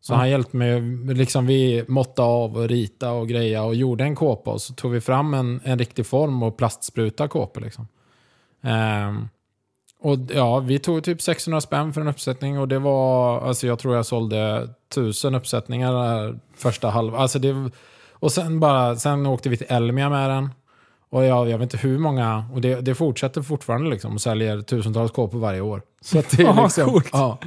Så 0.01 0.13
Ja. 0.13 0.17
han 0.17 0.31
hjälpte 0.31 0.57
mig, 0.57 0.81
liksom 1.15 1.47
vi 1.47 1.85
måttade 1.89 2.29
av 2.29 2.57
och 2.57 2.69
rita 2.69 3.11
och 3.13 3.29
greja 3.29 3.63
och 3.63 3.75
gjorde 3.75 4.05
en 4.05 4.17
kåpa 4.17 4.51
och 4.51 4.63
så 4.63 4.75
tog 4.75 4.91
vi 4.93 5.01
fram 5.01 5.35
en, 5.35 5.61
en 5.65 5.79
riktig 5.79 6.07
form 6.07 6.43
och 6.43 6.57
plastspruta 6.57 7.29
kåpor 7.29 7.61
liksom. 7.61 7.89
Ehm, 8.63 9.29
och 10.03 10.19
ja, 10.35 10.59
vi 10.59 10.79
tog 10.79 11.05
typ 11.05 11.23
600 11.23 11.61
spänn 11.61 11.93
för 11.93 12.01
en 12.01 12.09
uppsättning 12.09 12.59
och 12.59 12.69
det 12.69 12.79
var, 12.79 13.41
alltså 13.41 13.67
jag 13.67 13.79
tror 13.79 13.97
jag 13.97 14.07
sålde 14.07 14.69
tusen 14.95 15.35
uppsättningar 15.35 15.93
där 15.93 16.39
första 16.57 16.91
halva. 16.91 17.19
Alltså 17.19 17.39
det, 17.39 17.71
och 18.13 18.33
sen 18.33 18.61
bara, 18.61 18.97
sen 18.97 19.27
åkte 19.27 19.49
vi 19.49 19.57
till 19.57 19.67
Elmia 19.71 20.11
med 20.11 20.31
den. 20.31 20.51
Och 21.11 21.25
jag, 21.25 21.49
jag 21.51 21.59
vet 21.59 21.63
inte 21.63 21.77
hur 21.89 21.99
många, 21.99 22.45
och 22.55 22.61
det, 22.61 22.81
det 22.81 22.95
fortsätter 22.95 23.43
fortfarande 23.43 23.91
liksom 23.91 24.15
och 24.15 24.21
säljer 24.21 24.61
tusentals 24.63 25.11
kåpor 25.13 25.39
varje 25.39 25.61
år. 25.61 25.83
Så 26.01 26.19
att 26.19 26.31
det 26.31 26.43
är 26.43 26.47
Ja, 26.57 26.63
liksom, 26.65 26.91
coolt. 26.91 27.09
ja. 27.13 27.39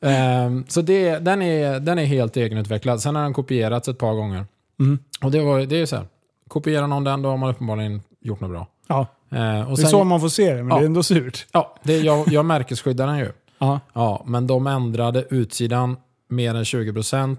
Ehm, 0.00 0.64
så 0.68 0.80
det, 0.80 1.18
den, 1.18 1.42
är, 1.42 1.80
den 1.80 1.98
är 1.98 2.04
helt 2.04 2.36
egenutvecklad. 2.36 3.00
Sen 3.02 3.16
har 3.16 3.22
den 3.22 3.32
kopierats 3.34 3.88
ett 3.88 3.98
par 3.98 4.14
gånger. 4.14 4.46
Mm. 4.80 4.98
Och 5.22 5.30
det, 5.30 5.40
var, 5.40 5.60
det 5.60 5.80
är 5.80 5.86
så 5.86 5.96
här, 5.96 6.06
kopierar 6.48 6.86
någon 6.86 7.04
den 7.04 7.22
då 7.22 7.28
har 7.28 7.36
man 7.36 7.50
uppenbarligen 7.50 8.02
gjort 8.20 8.40
något 8.40 8.50
bra. 8.50 8.66
Ja. 8.86 9.06
Ehm, 9.30 9.66
och 9.66 9.76
Det 9.76 9.82
är 9.82 9.84
sen, 9.84 9.90
så 9.90 10.04
man 10.04 10.20
får 10.20 10.28
se 10.28 10.54
det, 10.54 10.62
men 10.62 10.68
Ja. 10.68 10.76
det 10.76 10.82
är 10.82 10.86
ändå 10.86 11.02
surt. 11.02 11.46
ja, 11.52 11.76
det, 11.82 11.98
jag, 11.98 12.28
jag 12.28 12.44
märkesskyddar 12.44 13.06
den 13.06 13.18
ju. 13.18 13.32
Ja. 13.58 13.80
Ja, 13.92 14.22
men 14.26 14.46
de 14.46 14.66
ändrade 14.66 15.24
utsidan 15.30 15.96
mer 16.28 16.54
än 16.54 16.64
20%. 16.64 17.36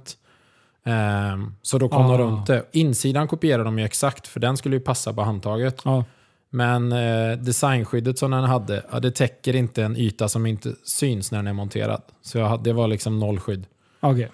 Ehm, 0.86 1.54
så 1.62 1.78
då 1.78 1.90
kom 1.90 2.06
Ah. 2.06 2.10
de 2.12 2.18
runt 2.18 2.48
det. 2.48 2.64
Insidan 2.72 3.28
kopierade 3.28 3.64
de 3.64 3.80
ju 3.80 3.86
exakt, 3.86 4.28
för 4.28 4.40
den 4.40 4.58
skulle 4.58 4.76
ju 4.76 4.80
passa 4.80 5.14
på 5.14 5.22
handtaget. 5.22 5.82
Ja. 5.86 6.04
Men 6.50 6.92
eh, 6.92 7.38
designskyddet 7.38 8.20
som 8.20 8.32
den 8.32 8.44
hade, 8.44 8.86
ja, 8.92 9.00
det 9.00 9.12
täcker 9.12 9.56
inte 9.56 9.84
en 9.84 9.98
yta 9.98 10.30
som 10.30 10.46
inte 10.46 10.74
syns 10.84 11.32
när 11.32 11.40
den 11.40 11.48
är 11.48 11.54
monterad. 11.54 12.02
Så 12.22 12.38
jag, 12.38 12.64
det 12.64 12.74
var 12.74 12.88
liksom 12.88 13.20
noll 13.20 13.40
skydd. 13.40 13.66
Okej. 14.00 14.32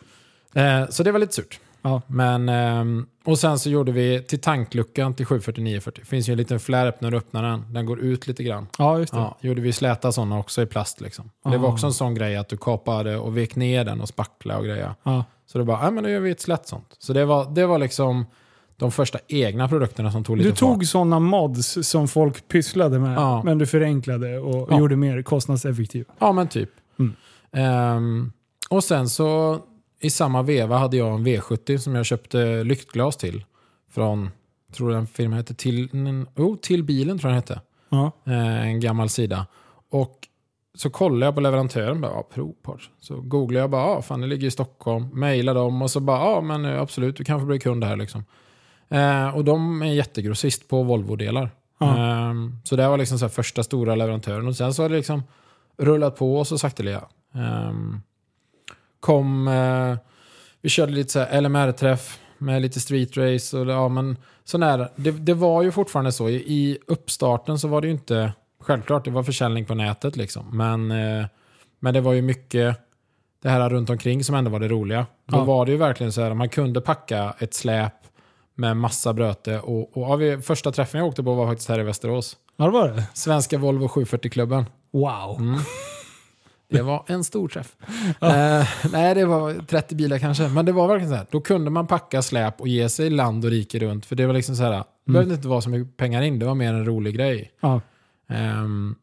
Eh, 0.54 0.90
så 0.90 1.04
det 1.04 1.12
var 1.12 1.20
lite 1.20 1.34
surt. 1.34 1.60
Ja. 1.86 2.02
Men, 2.08 2.50
ehm, 2.50 3.06
och 3.26 3.40
sen 3.40 3.60
så 3.60 3.70
gjorde 3.70 3.92
vi 3.92 4.24
till 4.24 4.40
tankluckan 4.40 5.14
till 5.14 5.26
74940. 5.26 6.02
Det 6.04 6.08
finns 6.10 6.30
ju 6.30 6.32
en 6.32 6.38
liten 6.38 6.60
flärp 6.60 7.02
när 7.02 7.12
du 7.12 7.18
öppnar 7.18 7.44
den. 7.44 7.74
Den 7.74 7.86
går 7.86 8.00
ut 8.00 8.28
lite 8.28 8.44
grann. 8.44 8.68
Ja, 8.78 9.00
just 9.00 9.14
det. 9.14 9.20
Ja, 9.20 9.38
gjorde 9.42 9.62
vi 9.62 9.72
släta 9.74 10.12
sådana 10.12 10.40
också 10.40 10.62
i 10.62 10.66
plast. 10.66 11.02
Liksom. 11.02 11.30
Det 11.44 11.58
var 11.58 11.70
Ah. 11.70 11.72
också 11.72 11.86
en 11.86 11.94
sån 11.94 12.16
grej 12.16 12.36
att 12.38 12.50
du 12.50 12.58
kapade 12.58 13.18
och 13.18 13.38
vek 13.38 13.56
ner 13.56 13.86
den 13.86 14.02
och 14.02 14.08
spacklade 14.08 14.60
och 14.60 14.66
grejer. 14.66 14.94
Ja. 15.04 15.26
Så 15.46 15.58
det 15.58 15.64
bara, 15.64 15.84
ja 15.86 15.92
men 15.92 16.04
då 16.04 16.10
gör 16.10 16.20
vi 16.20 16.32
ett 16.32 16.42
slätt 16.42 16.68
sånt. 16.68 16.96
Så 17.00 17.14
det 17.14 17.26
var, 17.26 17.46
det 17.56 17.66
var 17.66 17.78
liksom 17.80 18.26
de 18.78 18.92
första 18.92 19.20
egna 19.28 19.68
produkterna 19.70 20.12
som 20.12 20.24
tog 20.24 20.38
lite 20.38 20.50
Du 20.50 20.56
tog 20.56 20.86
sådana 20.88 21.20
mods 21.20 21.78
som 21.90 22.08
folk 22.08 22.48
pysslade 22.48 23.00
med, 23.00 23.18
Ja. 23.18 23.42
men 23.46 23.58
du 23.58 23.66
förenklade 23.66 24.38
och 24.40 24.68
Ja. 24.72 24.80
gjorde 24.80 24.96
mer 24.96 25.22
kostnadseffektivt. 25.22 26.08
Ja 26.20 26.32
men 26.32 26.48
typ. 26.48 26.70
Mm. 27.00 27.14
Ehm, 27.52 28.32
och 28.70 28.84
sen 28.84 29.10
så 29.10 29.60
i 30.04 30.10
samma 30.10 30.42
veva 30.42 30.78
hade 30.78 30.98
jag 30.98 31.14
en 31.14 31.28
V70 31.28 31.78
som 31.78 31.96
jag 31.96 32.06
köpte 32.06 32.64
lyktglas 32.64 33.18
till. 33.18 33.46
Från, 33.92 34.30
tror 34.74 34.92
den 34.92 35.08
firman 35.08 35.38
hette 35.38 35.54
till, 35.54 35.90
oh, 36.36 36.56
till 36.56 36.84
bilen 36.84 37.20
tror 37.20 37.32
jag 37.32 37.36
den 37.36 37.56
hette. 37.56 37.62
Ja. 37.90 38.12
Eh, 38.26 38.68
en 38.68 38.80
gammal 38.80 39.10
sida. 39.10 39.48
Och 39.90 40.28
så 40.76 40.90
kollade 40.90 41.26
jag 41.26 41.36
på 41.36 41.42
leverantören, 41.42 42.02
bara, 42.02 42.12
ja, 42.12 42.30
Propart. 42.34 42.90
Så 43.00 43.22
googlade 43.22 43.64
jag 43.64 43.70
bara, 43.70 43.82
ja, 43.82 44.02
fan 44.02 44.22
det 44.22 44.28
ligger 44.28 44.48
i 44.48 44.52
Stockholm. 44.52 45.10
Mejlade 45.14 45.60
dem 45.60 45.82
och 45.82 45.92
så 45.92 46.00
bara, 46.00 46.20
ja 46.20 46.42
men 46.42 46.66
eh, 46.66 46.82
absolut, 46.82 47.18
du 47.18 47.24
kan 47.24 47.40
få 47.40 47.46
bli 47.46 47.60
kund 47.60 47.84
här 47.84 47.96
liksom. 47.96 48.26
Eh, 48.90 49.36
och 49.36 49.44
de 49.44 49.82
är 49.82 49.94
jättegrossist 49.94 50.68
på 50.68 50.84
Volvo-delar. 50.84 51.52
Ja. 51.80 51.98
Ehm, 51.98 52.56
så 52.64 52.76
det 52.76 52.88
var 52.88 52.98
liksom 52.98 53.20
så 53.20 53.30
första 53.30 53.64
stora 53.64 53.96
leverantören. 53.96 54.48
Och 54.48 54.56
sen 54.56 54.74
så 54.74 54.82
har 54.82 54.90
det 54.90 54.96
liksom 54.96 55.24
rullat 55.78 56.16
på 56.16 56.38
och 56.38 56.48
så 56.48 56.58
sakteliga. 56.58 57.04
Um, 57.34 58.02
kom, 59.04 59.48
eh, 59.48 59.98
vi 60.62 60.70
körde 60.70 60.92
lite 60.92 61.10
så 61.12 61.26
LMR-träff 61.42 62.20
med 62.38 62.62
lite 62.62 62.80
street 62.80 63.18
race. 63.18 63.58
Och, 63.58 63.68
ja, 63.72 63.88
men 63.90 64.18
sån 64.44 64.62
där, 64.62 64.90
det, 64.96 65.12
det 65.12 65.34
var 65.34 65.62
ju 65.64 65.72
fortfarande 65.72 66.12
så. 66.12 66.30
I, 66.30 66.78
uppstarten 66.88 67.60
så 67.60 67.68
var 67.68 67.82
det 67.82 67.88
ju 67.88 67.94
inte, 67.94 68.34
självklart 68.62 69.06
det 69.06 69.12
var 69.12 69.24
försäljning 69.24 69.66
på 69.66 69.76
nätet 69.76 70.16
liksom. 70.16 70.58
Men, 70.58 70.92
eh, 70.92 71.26
men 71.80 71.94
det 71.94 72.02
var 72.02 72.14
ju 72.14 72.22
mycket 72.22 72.78
det 73.44 73.50
här 73.50 73.70
runt 73.70 73.90
omkring 73.90 74.24
som 74.24 74.36
ändå 74.36 74.52
var 74.52 74.60
det 74.60 74.68
roliga. 74.68 75.06
Då 75.26 75.38
Ja. 75.38 75.44
var 75.44 75.66
det 75.66 75.72
ju 75.72 75.78
verkligen 75.78 76.12
så 76.14 76.22
här, 76.22 76.34
man 76.34 76.50
kunde 76.50 76.82
packa 76.82 77.34
ett 77.40 77.54
släp 77.54 77.94
med 78.56 78.78
massa 78.78 79.14
bröte. 79.14 79.60
Och, 79.60 79.98
och 79.98 80.10
ja, 80.12 80.16
vi, 80.16 80.38
första 80.42 80.72
träffen 80.72 81.00
jag 81.00 81.08
åkte 81.08 81.24
på 81.24 81.34
var 81.34 81.48
faktiskt 81.48 81.70
här 81.70 81.80
i 81.80 81.84
Västerås. 81.84 82.38
ja, 82.58 82.66
det 82.66 82.72
var 82.72 82.88
det. 82.88 83.04
Svenska 83.14 83.58
Volvo 83.58 83.88
740-klubben. 83.88 84.66
Wow. 84.92 85.38
Mm. 85.40 85.60
Det 86.70 86.82
var 86.82 87.04
en 87.08 87.24
stor 87.24 87.48
träff. 87.48 87.76
Eh, 88.22 88.68
nej, 88.92 89.16
det 89.16 89.26
var 89.26 89.66
30 89.68 89.96
bilar 89.96 90.20
kanske. 90.20 90.48
Men 90.48 90.66
det 90.66 90.72
var 90.72 90.88
verkligen 90.88 91.10
så 91.10 91.16
här. 91.16 91.28
Då 91.32 91.42
kunde 91.42 91.72
man 91.72 91.88
packa 91.88 92.22
släp 92.22 92.62
och 92.62 92.68
ge 92.68 92.90
sig 92.90 93.10
land 93.10 93.46
och 93.46 93.52
rike 93.52 93.80
runt. 93.80 94.06
För 94.06 94.16
det 94.16 94.26
var 94.26 94.34
liksom 94.34 94.56
så 94.56 94.64
här. 94.64 94.84
Det 95.06 95.12
behövde 95.12 95.36
inte 95.36 95.48
vara 95.48 95.62
så 95.62 95.70
mycket 95.70 95.98
pengar 95.98 96.22
in. 96.22 96.40
Det 96.40 96.46
var 96.46 96.56
mer 96.56 96.74
en 96.74 96.86
rolig 96.86 97.16
grej. 97.16 97.52
Ja. 97.62 97.82
Ehm, 98.30 98.96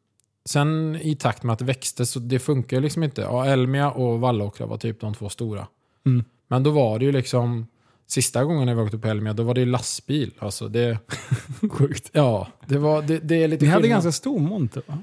sen 0.49 0.99
i 1.03 1.17
takt 1.17 1.43
med 1.43 1.53
att 1.53 1.59
det 1.59 1.65
växte 1.65 2.07
så 2.07 2.19
det 2.19 2.39
funkar 2.39 2.77
ju 2.77 2.83
liksom 2.83 3.03
inte. 3.03 3.21
Ja, 3.21 3.47
Elmia 3.47 3.91
och 3.91 4.21
Vallåkra 4.21 4.67
var 4.67 4.77
typ 4.77 5.01
de 5.01 5.15
två 5.15 5.29
stora. 5.29 5.67
Mm. 6.07 6.25
Men 6.49 6.63
då 6.63 6.71
var 6.71 6.99
det 6.99 7.05
ju 7.05 7.13
liksom 7.13 7.67
Sista 8.11 8.45
gången 8.45 8.77
vi 8.77 8.83
åkte 8.83 8.99
på 8.99 9.09
Elmia, 9.09 9.33
då 9.33 9.43
var 9.43 9.55
det 9.55 9.61
ju 9.61 9.67
lastbil. 9.67 10.35
Alltså 10.39 10.69
det, 10.69 10.99
Sjukt. 11.71 12.11
ja, 12.13 12.49
det, 12.67 12.79
var, 12.79 13.03
det, 13.03 13.19
det 13.19 13.43
är 13.43 13.49
lite 13.49 13.65
Ni 13.65 13.71
hade 13.71 13.83
skillnad. 13.83 13.97
ganska 13.97 14.13
stor 14.13 14.39
monter 14.39 14.83
va? 14.87 14.99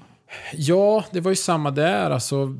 Ja, 0.53 1.05
det 1.11 1.19
var 1.21 1.31
ju 1.31 1.35
samma 1.35 1.71
där. 1.71 2.11
Alltså, 2.11 2.55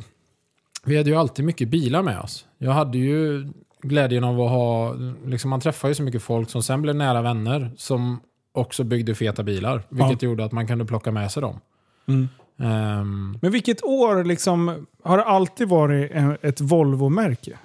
vi 0.83 0.97
hade 0.97 1.09
ju 1.09 1.15
alltid 1.15 1.45
mycket 1.45 1.69
bilar 1.69 2.03
med 2.03 2.19
oss. 2.19 2.45
Jag 2.57 2.71
hade 2.71 2.97
ju 2.97 3.47
glädjen 3.81 4.23
av 4.23 4.41
att 4.41 4.49
ha... 4.49 4.93
Liksom 5.25 5.49
man 5.49 5.61
träffade 5.61 5.91
ju 5.91 5.95
så 5.95 6.03
mycket 6.03 6.23
folk 6.23 6.49
som 6.49 6.63
sen 6.63 6.81
blev 6.81 6.95
nära 6.95 7.21
vänner 7.21 7.71
som 7.77 8.19
också 8.51 8.83
byggde 8.83 9.15
feta 9.15 9.43
bilar. 9.43 9.83
Vilket 9.89 10.21
gjorde 10.21 10.45
att 10.45 10.51
man 10.51 10.67
kunde 10.67 10.85
plocka 10.85 11.11
med 11.11 11.31
sig 11.31 11.41
dem. 11.41 11.59
Mm. 12.07 12.27
Ehm, 12.59 13.37
Men 13.41 13.51
vilket 13.51 13.83
år 13.83 14.23
liksom, 14.23 14.87
har 15.03 15.17
det 15.17 15.23
alltid 15.23 15.69
varit 15.69 16.11
ett 16.41 16.61
Volvo-märke? 16.61 17.57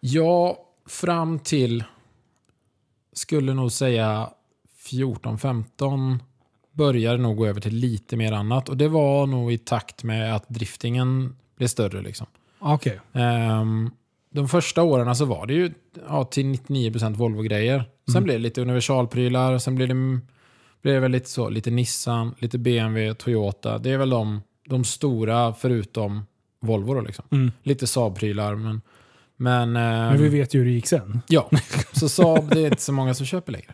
ja, 0.00 0.58
fram 0.86 1.38
till... 1.38 1.84
Skulle 3.12 3.54
nog 3.54 3.72
säga 3.72 4.30
14-15 4.90 6.18
började 6.72 7.18
nog 7.18 7.36
gå 7.36 7.46
över 7.46 7.60
till 7.60 7.74
lite 7.74 8.16
mer 8.16 8.32
annat. 8.32 8.68
Och 8.68 8.76
det 8.76 8.88
var 8.88 9.26
nog 9.26 9.52
i 9.52 9.58
takt 9.58 10.02
med 10.04 10.34
att 10.36 10.48
driftingen 10.48 11.36
blev 11.56 11.68
större. 11.68 12.02
Liksom. 12.02 12.26
Okej. 12.58 13.00
Ehm, 13.12 13.90
de 14.32 14.48
första 14.48 14.82
åren 14.82 15.16
så 15.16 15.24
var 15.24 15.46
det 15.46 15.54
ju 15.54 15.72
ja, 16.08 16.24
till 16.24 16.44
99% 16.46 17.14
Volvo-grejer. 17.16 17.84
Sen 18.06 18.16
Mm. 18.16 18.24
blev 18.24 18.36
det 18.38 18.42
lite 18.42 18.60
universalprylar, 18.62 19.58
sen 19.58 19.74
blev 19.74 19.88
det, 19.88 19.94
blev 20.82 20.94
det 20.94 21.00
väl 21.00 21.10
lite 21.10 21.30
så, 21.30 21.48
lite 21.48 21.70
Nissan, 21.70 22.34
lite 22.38 22.58
BMW, 22.58 23.14
Toyota. 23.14 23.78
Det 23.78 23.90
är 23.90 23.98
väl 23.98 24.10
de, 24.10 24.40
de 24.68 24.84
stora 24.84 25.54
förutom 25.54 26.26
Volvo 26.62 26.94
då 26.94 27.00
liksom. 27.00 27.24
Mm. 27.30 27.52
Lite 27.62 27.86
Saab-prylar 27.86 28.54
men... 28.56 28.80
Men, 29.36 29.72
Men 29.72 30.10
ehm, 30.12 30.22
vi 30.22 30.28
vet 30.28 30.54
ju 30.54 30.58
hur 30.58 30.66
det 30.66 30.72
gick 30.72 30.86
sen. 30.86 31.20
Ja, 31.28 31.50
så 31.92 32.08
Saab 32.08 32.48
det 32.54 32.60
är 32.60 32.66
inte 32.70 32.82
så 32.82 32.92
många 32.92 33.14
som 33.14 33.26
köper 33.26 33.52
längre. 33.52 33.72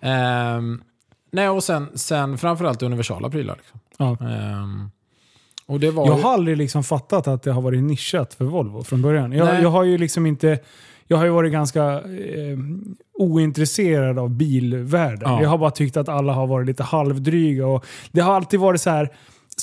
Ehm, 0.00 0.82
nej, 1.30 1.48
och 1.48 1.64
sen, 1.64 1.88
sen 1.94 2.38
framförallt 2.38 2.82
universala 2.82 3.30
prylar. 3.30 3.56
Liksom. 3.56 3.80
Ja. 3.96 4.26
Ehm, 4.28 4.90
och 5.66 5.80
det 5.80 5.90
var 5.90 6.06
Jag 6.06 6.16
ju- 6.16 6.22
har 6.22 6.32
aldrig 6.32 6.56
liksom 6.56 6.84
fattat 6.84 7.28
att 7.28 7.42
det 7.42 7.52
har 7.52 7.62
varit 7.62 7.82
nischat 7.82 8.34
för 8.34 8.44
Volvo 8.44 8.82
från 8.82 9.02
början. 9.02 9.32
Jag, 9.32 9.62
jag 9.62 9.68
har 9.70 9.84
ju 9.84 9.98
liksom 9.98 10.26
inte... 10.26 10.58
Jag 11.08 11.16
har 11.16 11.24
ju 11.24 11.30
varit 11.30 11.52
ganska 11.52 11.84
eh, 11.92 12.58
ointresserad 13.14 14.18
av 14.18 14.30
bilvärlden. 14.30 15.30
Ja. 15.32 15.42
Jag 15.42 15.48
har 15.48 15.58
bara 15.58 15.70
tyckt 15.70 15.96
att 15.96 16.08
alla 16.08 16.32
har 16.32 16.46
varit 16.46 16.66
lite 16.66 16.82
halvdryga. 16.82 17.66
Och 17.66 17.84
det 18.12 18.20
har 18.20 18.34
alltid 18.34 18.60
varit 18.60 18.80
så 18.80 18.90
här. 18.90 19.10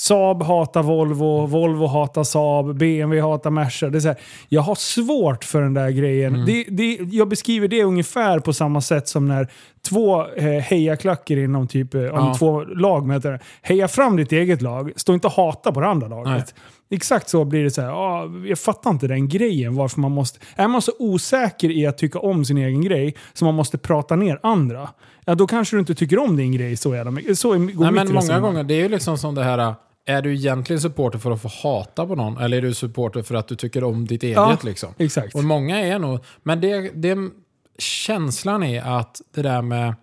Saab 0.04 0.42
hatar 0.42 0.82
Volvo, 0.82 1.46
Volvo 1.46 1.86
hatar 1.86 2.24
Saab, 2.24 2.74
BMW 2.76 3.20
hatar 3.20 3.50
Merca. 3.50 3.88
Det 3.88 3.98
är 3.98 4.00
så 4.00 4.08
här, 4.08 4.16
jag 4.48 4.62
har 4.62 4.74
svårt 4.74 5.44
för 5.44 5.62
den 5.62 5.74
där 5.74 5.90
grejen. 5.90 6.34
Mm. 6.34 6.46
Det, 6.46 6.64
det, 6.68 6.98
jag 7.10 7.28
beskriver 7.28 7.68
det 7.68 7.82
ungefär 7.82 8.38
på 8.38 8.52
samma 8.52 8.80
sätt 8.80 9.08
som 9.08 9.28
när 9.28 9.48
två 9.88 10.26
eh, 10.26 10.44
hejaklacker 10.44 11.36
inom 11.36 11.68
typ, 11.68 11.94
eh, 11.94 12.00
om 12.00 12.06
Ja. 12.08 12.34
två 12.38 12.64
lag 12.64 13.06
möter. 13.06 13.40
Heja 13.62 13.88
fram 13.88 14.16
ditt 14.16 14.32
eget 14.32 14.62
lag, 14.62 14.92
stå 14.96 15.14
inte 15.14 15.26
och 15.26 15.32
hata 15.32 15.72
på 15.72 15.80
det 15.80 15.86
andra 15.86 16.08
laget. 16.08 16.32
Nej. 16.32 16.44
Exakt 16.96 17.28
så 17.28 17.44
blir 17.44 17.64
det 17.64 17.70
så 17.70 17.82
här. 17.82 17.88
ah, 17.90 18.30
jag 18.46 18.58
fattar 18.58 18.90
inte 18.90 19.06
den 19.06 19.28
grejen. 19.28 19.74
Varför 19.74 20.00
man 20.00 20.12
måste, 20.12 20.38
är 20.56 20.68
man 20.68 20.82
så 20.82 20.92
osäker 20.98 21.70
i 21.70 21.86
att 21.86 21.98
tycka 21.98 22.18
om 22.18 22.44
sin 22.44 22.58
egen 22.58 22.82
grej 22.82 23.14
så 23.32 23.44
man 23.44 23.54
måste 23.54 23.78
prata 23.78 24.16
ner 24.16 24.40
andra, 24.42 24.88
ja, 25.24 25.34
då 25.34 25.46
kanske 25.46 25.76
du 25.76 25.80
inte 25.80 25.94
tycker 25.94 26.18
om 26.18 26.36
din 26.36 26.52
grej 26.52 26.76
så 26.76 26.94
jävla 26.94 27.10
mycket. 27.10 27.38
Så 27.38 27.48
går 27.48 27.56
Nej, 27.58 27.68
men 27.76 27.92
många 27.92 28.04
resonemang. 28.04 28.42
gånger, 28.42 28.64
det 28.64 28.74
är 28.74 28.82
ju 28.82 28.88
liksom 28.88 29.18
som 29.18 29.34
det 29.34 29.44
här, 29.44 29.74
är 30.06 30.22
du 30.22 30.34
egentligen 30.34 30.80
supporter 30.80 31.18
för 31.18 31.30
att 31.30 31.42
få 31.42 31.48
hata 31.62 32.06
på 32.06 32.14
någon? 32.14 32.38
Eller 32.38 32.56
är 32.56 32.62
du 32.62 32.74
supporter 32.74 33.22
för 33.22 33.34
att 33.34 33.48
du 33.48 33.56
tycker 33.56 33.84
om 33.84 34.06
ditt 34.06 34.22
eget? 34.22 34.36
Ja. 34.36 34.58
Liksom? 34.62 34.94
Exakt. 34.98 35.34
Och 35.34 35.44
många 35.44 35.80
är 35.80 35.98
nog... 35.98 36.18
Men 36.42 36.60
det, 36.60 36.90
det, 36.94 37.18
känslan 37.78 38.62
är 38.62 38.98
att 38.98 39.20
det 39.34 39.42
där 39.42 39.62
med... 39.62 39.94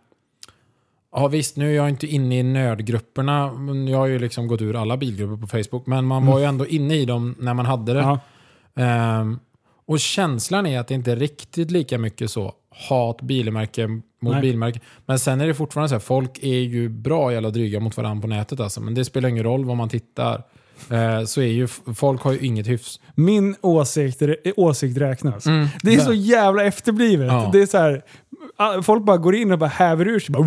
Ja 1.14 1.28
visst, 1.28 1.58
nu 1.58 1.72
är 1.72 1.76
jag 1.76 1.90
inte 1.90 2.08
inne 2.08 2.40
i 2.40 2.44
nördgrupperna. 2.44 3.52
Jag 3.90 3.98
har 3.98 4.06
ju 4.08 4.20
liksom 4.20 4.48
gått 4.48 4.62
ur 4.62 4.76
alla 4.76 4.98
bilgrupper 4.98 5.42
på 5.42 5.48
Facebook. 5.48 5.88
Men 5.88 6.06
man 6.06 6.26
var 6.26 6.40
ju 6.40 6.46
ändå 6.46 6.68
inne 6.68 6.96
i 6.96 7.06
dem 7.06 7.36
när 7.40 7.54
man 7.54 7.66
hade 7.66 7.94
det. 7.94 8.00
Ja. 8.00 8.20
Ehm, 8.76 9.40
och 9.86 10.00
känslan 10.00 10.66
är 10.66 10.80
att 10.80 10.88
det 10.88 10.94
inte 10.94 11.12
är 11.12 11.16
riktigt 11.16 11.72
lika 11.72 11.98
mycket 11.98 12.32
så 12.32 12.54
hat 12.90 13.22
bilmärke 13.22 13.88
mot 13.88 14.04
Nej. 14.34 14.42
bilmärke. 14.42 14.80
Men 15.06 15.20
sen 15.20 15.42
är 15.42 15.48
det 15.48 15.54
fortfarande 15.54 15.90
så 15.90 15.96
här, 15.96 16.00
folk 16.00 16.40
är 16.44 16.60
ju 16.60 16.90
bra 16.90 17.34
jävla 17.34 17.50
dryga 17.50 17.80
mot 17.80 17.98
varandra 17.98 18.22
på 18.22 18.28
nätet 18.28 18.60
alltså. 18.60 18.82
Men 18.82 18.94
det 18.94 19.06
spelar 19.06 19.30
ingen 19.30 19.44
roll 19.44 19.66
vad 19.66 19.78
man 19.78 19.90
tittar. 19.90 20.44
Eh, 20.90 21.24
så 21.26 21.42
är 21.42 21.46
ju, 21.46 21.68
folk 21.96 22.22
har 22.22 22.32
ju 22.32 22.40
inget 22.40 22.68
hyfs. 22.68 23.00
Min 23.16 23.56
åsikt, 23.62 24.22
åsikt 24.56 24.98
räknas. 24.98 25.46
Mm. 25.46 25.68
Det 25.84 25.94
är 25.96 26.00
så 26.00 26.14
jävla 26.14 26.64
efterblivet. 26.64 27.28
Ja. 27.28 27.50
Det 27.54 27.62
är 27.62 27.66
så 27.66 27.78
här, 27.78 28.02
folk 28.82 29.04
bara 29.04 29.18
går 29.18 29.36
in 29.36 29.52
och 29.52 29.60
bara 29.60 29.70
häver 29.70 30.08
ur 30.08 30.20
sig. 30.20 30.34
Bara, 30.34 30.44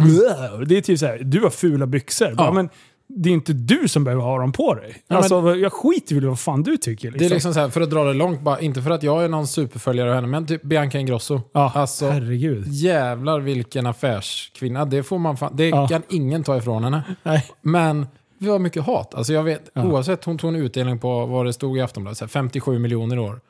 det 0.65 0.77
är 0.77 0.81
typ 0.81 0.99
så 0.99 1.07
här, 1.07 1.19
du 1.19 1.41
har 1.41 1.51
fula 1.51 1.87
byxor. 1.87 2.35
Bara, 2.35 2.47
Ja. 2.47 2.53
men 2.53 2.69
det 3.17 3.29
är 3.29 3.33
inte 3.33 3.53
du 3.53 3.89
som 3.89 4.05
behöver 4.05 4.23
ha 4.23 4.39
dem 4.39 4.53
på 4.53 4.75
dig. 4.75 5.03
men- 5.09 5.17
alltså, 5.19 5.55
jag 5.57 5.73
skiter 5.73 6.15
väl 6.15 6.27
vad 6.27 6.39
fan 6.41 6.63
du 6.63 6.77
tycker. 6.77 7.11
Liksom. 7.11 7.19
Det 7.19 7.25
är 7.25 7.35
liksom 7.35 7.55
så 7.55 7.61
här, 7.61 7.69
för 7.69 7.81
att 7.81 7.91
dra 7.91 8.05
det 8.05 8.13
långt, 8.13 8.41
bara, 8.41 8.61
inte 8.61 8.83
för 8.83 8.91
att 8.91 9.03
jag 9.03 9.25
är 9.25 9.29
någon 9.29 9.47
superföljare 9.47 10.09
av 10.09 10.15
henne, 10.15 10.27
men 10.27 10.47
typ 10.47 10.63
Bianca 10.63 10.99
Ingrosso. 10.99 11.41
ja, 11.53 11.73
alltså, 11.75 12.09
herregud. 12.11 12.65
jävlar 12.69 13.41
vilken 13.41 13.87
affärskvinna. 13.87 14.85
Det, 14.85 15.03
får 15.03 15.19
man 15.19 15.37
fan, 15.37 15.53
det 15.57 15.69
Ja. 15.69 15.89
kan 15.89 16.03
ingen 16.09 16.45
ta 16.45 16.57
ifrån 16.57 16.85
henne. 16.85 17.03
Nej. 17.23 17.45
Men 17.63 18.07
vi 18.39 18.49
har 18.51 18.59
mycket 18.59 18.83
hat. 18.83 19.15
Alltså 19.15 19.33
jag 19.33 19.43
vet, 19.43 19.71
Ja. 19.75 19.85
oavsett, 19.85 20.25
hon 20.25 20.39
tog 20.39 20.55
en 20.55 20.57
utdelning 20.57 20.99
på 20.99 21.27
vad 21.27 21.47
det 21.47 21.53
stod 21.53 21.79
i 21.79 21.81
Aftonbladet, 21.81 22.19
så 22.19 22.25
här 22.25 22.29
57 22.29 22.79
miljoner 22.79 23.19
år. 23.19 23.41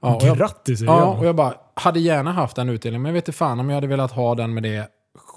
Ja, 0.00 0.14
och 0.16 0.22
jag, 0.22 0.38
Grattis 0.38 0.78
säger 0.78 0.92
ja, 0.92 0.98
jag. 1.00 1.18
och 1.18 1.26
jag 1.26 1.36
bara, 1.36 1.54
hade 1.74 2.00
gärna 2.00 2.32
haft 2.32 2.56
den 2.56 2.68
utdelningen, 2.68 3.02
men 3.02 3.10
jag 3.10 3.14
vet 3.14 3.28
inte 3.28 3.38
fan 3.38 3.60
om 3.60 3.68
jag 3.68 3.74
hade 3.74 3.86
velat 3.86 4.12
ha 4.12 4.34
den 4.34 4.54
med 4.54 4.62
det 4.62 4.88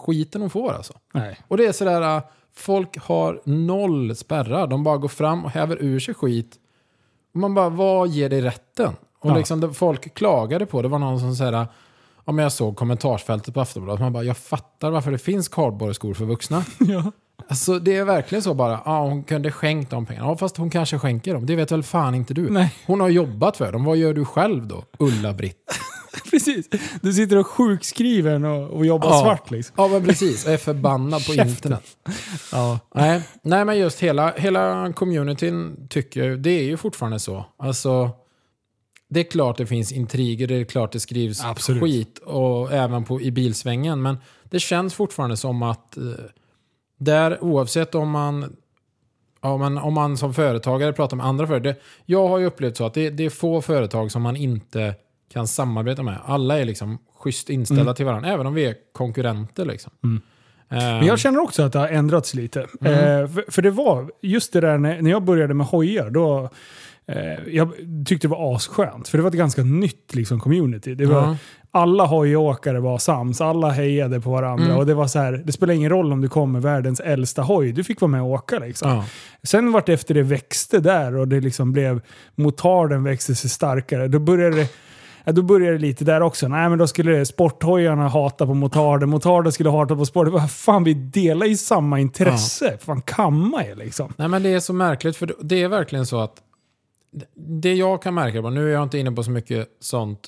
skiten 0.05 0.41
hon 0.41 0.49
får 0.49 0.73
alltså. 0.73 0.93
Nej. 1.13 1.39
Och 1.47 1.57
det 1.57 1.65
är 1.65 1.71
sådär, 1.71 2.17
äh, 2.17 2.23
folk 2.57 2.97
har 2.97 3.41
noll 3.45 4.15
spärrar. 4.15 4.67
De 4.67 4.83
bara 4.83 4.97
går 4.97 5.07
fram 5.07 5.45
och 5.45 5.51
häver 5.51 5.77
ur 5.81 5.99
sig 5.99 6.13
skit. 6.13 6.55
Man 7.33 7.53
bara, 7.53 7.69
vad 7.69 8.07
ger 8.09 8.29
dig 8.29 8.41
rätten? 8.41 8.93
Och 9.19 9.29
Ja. 9.31 9.35
liksom 9.37 9.73
folk 9.73 10.13
klagade 10.13 10.65
på, 10.65 10.81
det 10.81 10.87
var 10.87 10.99
någon 10.99 11.19
som 11.19 11.35
säger 11.35 11.67
om 12.27 12.37
jag 12.39 12.51
såg 12.51 12.75
kommentarsfältet 12.75 13.53
på 13.53 13.61
Aftonbladet, 13.61 14.01
man 14.01 14.13
bara, 14.13 14.23
jag 14.23 14.37
fattar 14.37 14.91
varför 14.91 15.11
det 15.11 15.17
finns 15.17 15.47
kardborreskor 15.47 16.13
för 16.13 16.25
vuxna. 16.25 16.63
Ja. 16.79 17.11
Alltså 17.49 17.79
det 17.79 17.95
är 17.95 18.05
verkligen 18.05 18.41
så 18.41 18.53
bara, 18.53 18.79
ja 18.85 19.01
hon 19.01 19.23
kunde 19.23 19.51
skänkt 19.51 19.91
de 19.91 20.05
pengarna. 20.05 20.27
Ja 20.27 20.37
fast 20.37 20.57
hon 20.57 20.69
kanske 20.69 20.99
skänker 20.99 21.33
dem, 21.33 21.45
det 21.45 21.55
vet 21.55 21.71
väl 21.71 21.83
fan 21.83 22.15
inte 22.15 22.33
du. 22.33 22.49
Nej. 22.49 22.73
Hon 22.87 23.01
har 23.01 23.09
jobbat 23.09 23.57
för 23.57 23.71
dem, 23.71 23.83
vad 23.83 23.97
gör 23.97 24.13
du 24.13 24.25
själv 24.25 24.67
då? 24.67 24.83
Ulla-Britt. 24.99 25.79
Precis. 26.31 26.69
Du 27.01 27.13
sitter 27.13 27.37
och 27.37 27.47
sjukskriven 27.47 28.45
och, 28.45 28.69
och 28.69 28.85
jobbar 28.85 29.21
svart 29.21 29.51
liksom. 29.51 29.73
Ja 29.77 29.87
men 29.87 30.05
precis, 30.05 30.45
och 30.45 30.51
är 30.51 30.57
förbannad 30.57 31.25
på 31.25 31.33
internet. 31.33 31.83
Ja. 32.51 32.79
Nej, 32.95 33.21
nej 33.41 33.65
men 33.65 33.77
just 33.77 33.99
hela, 33.99 34.33
hela 34.37 34.93
communityn 34.93 35.87
tycker 35.89 36.23
jag, 36.23 36.39
det 36.39 36.49
är 36.49 36.63
ju 36.63 36.77
fortfarande 36.77 37.19
så. 37.19 37.45
Alltså, 37.57 38.11
det 39.09 39.19
är 39.19 39.23
klart 39.23 39.57
det 39.57 39.65
finns 39.65 39.91
intriger, 39.91 40.47
det 40.47 40.55
är 40.55 40.63
klart 40.63 40.91
det 40.91 40.99
skrivs 40.99 41.43
Absolut. 41.43 41.83
skit 41.83 42.17
och 42.17 42.73
även 42.73 43.03
på, 43.03 43.21
i 43.21 43.31
bilsvängen. 43.31 44.01
Men 44.01 44.17
det 44.43 44.59
känns 44.59 44.93
fortfarande 44.93 45.37
som 45.37 45.63
att 45.63 45.97
eh, 45.97 46.03
där 46.97 47.43
oavsett 47.43 47.95
om 47.95 48.09
man, 48.09 48.55
ja, 49.41 49.57
men 49.57 49.77
om 49.77 49.93
man 49.93 50.17
som 50.17 50.33
företagare 50.33 50.93
pratar 50.93 51.17
med 51.17 51.25
andra 51.25 51.47
företag. 51.47 51.73
Det, 51.73 51.81
jag 52.05 52.27
har 52.27 52.37
ju 52.37 52.45
upplevt 52.45 52.77
så 52.77 52.85
att 52.85 52.93
det, 52.93 53.09
det 53.09 53.25
är 53.25 53.29
få 53.29 53.61
företag 53.61 54.11
som 54.11 54.21
man 54.21 54.35
inte 54.35 54.95
kan 55.35 55.47
samarbeta 55.47 56.03
med. 56.03 56.17
Alla 56.25 56.59
är 56.59 56.65
liksom 56.65 56.97
schysst 57.19 57.49
inställda 57.49 57.93
till 57.93 58.05
varandra, 58.05 58.29
även 58.29 58.45
om 58.45 58.53
vi 58.53 58.65
är 58.65 58.75
konkurrenter. 58.93 59.65
Liksom. 59.65 59.91
Eh, 60.69 60.77
Men 60.77 61.05
jag 61.05 61.19
känner 61.19 61.39
också 61.39 61.63
att 61.63 61.73
det 61.73 61.79
har 61.79 61.87
ändrats 61.87 62.33
lite. 62.33 62.61
Eh, 62.61 62.67
för, 63.27 63.51
för 63.51 63.61
det 63.61 63.71
var 63.71 64.11
just 64.21 64.53
det 64.53 64.61
där 64.61 64.77
när, 64.77 65.01
när 65.01 65.11
jag 65.11 65.23
började 65.23 65.53
med 65.53 65.67
hojar, 65.67 66.09
då 66.09 66.49
eh, 67.07 67.47
jag 67.47 67.71
tyckte 68.05 68.27
det 68.27 68.31
var 68.31 68.55
asskönt. 68.55 69.07
För 69.07 69.17
det 69.17 69.21
var 69.23 69.29
ett 69.29 69.37
ganska 69.37 69.63
nytt 69.63 70.15
liksom, 70.15 70.39
community. 70.39 70.95
Det 70.95 71.05
var, 71.05 71.21
Ja. 71.21 71.37
Alla 71.71 72.05
hojåkare 72.05 72.79
var 72.79 72.97
sams, 72.97 73.41
alla 73.41 73.69
hejade 73.69 74.21
på 74.21 74.31
varandra. 74.31 74.65
Mm. 74.65 74.77
Och 74.77 74.85
det 74.85 74.93
var 74.93 75.07
så 75.07 75.19
här, 75.19 75.41
det 75.45 75.51
spelar 75.51 75.73
ingen 75.73 75.89
roll 75.89 76.11
om 76.13 76.21
du 76.21 76.29
kom 76.29 76.51
med 76.51 76.61
världens 76.61 76.99
äldsta 76.99 77.41
hoj, 77.41 77.71
du 77.71 77.83
fick 77.83 78.01
vara 78.01 78.11
med 78.11 78.21
och 78.21 78.27
åka. 78.27 78.59
Liksom. 78.59 79.03
Sen 79.43 79.71
vart 79.71 79.85
det 79.85 79.93
efter 79.93 80.13
det 80.13 80.23
växte 80.23 80.79
där 80.79 81.15
och 81.15 81.27
det 81.27 81.39
liksom 81.39 81.73
blev, 81.73 82.01
motarden 82.35 83.03
växte 83.03 83.35
sig 83.35 83.49
starkare. 83.49 84.07
Då 84.07 84.19
började 84.19 84.55
det, 84.55 84.67
ja, 85.25 85.31
då 85.31 85.41
började 85.41 85.77
det 85.77 85.81
lite 85.81 86.03
där 86.05 86.21
också. 86.21 86.47
Nej 86.47 86.69
men 86.69 86.77
då 86.77 86.87
skulle 86.87 87.25
sporthojarna 87.25 88.07
hata 88.07 88.45
på 88.45 88.53
motarden, 88.53 89.09
motarden 89.09 89.51
skulle 89.51 89.69
hata 89.69 89.95
på 89.95 90.05
sport. 90.05 90.27
Vad 90.27 90.51
fan 90.51 90.83
vi 90.83 90.93
delar 90.93 91.45
ju 91.45 91.57
samma 91.57 91.99
intresse. 91.99 92.77
Fan 92.81 93.01
kamma 93.01 93.63
er 93.63 93.75
liksom. 93.75 94.13
Nej 94.17 94.27
men 94.27 94.43
det 94.43 94.49
är 94.49 94.59
så 94.59 94.73
märkligt 94.73 95.17
för 95.17 95.35
det 95.41 95.63
är 95.63 95.67
verkligen 95.67 96.05
så 96.05 96.19
att 96.19 96.41
det 97.35 97.73
jag 97.73 98.01
kan 98.01 98.13
märka, 98.13 98.41
på, 98.41 98.49
nu 98.49 98.67
är 98.69 98.73
jag 98.73 98.83
inte 98.83 98.97
inne 98.97 99.11
på 99.11 99.23
så 99.23 99.31
mycket 99.31 99.67
sånt 99.79 100.19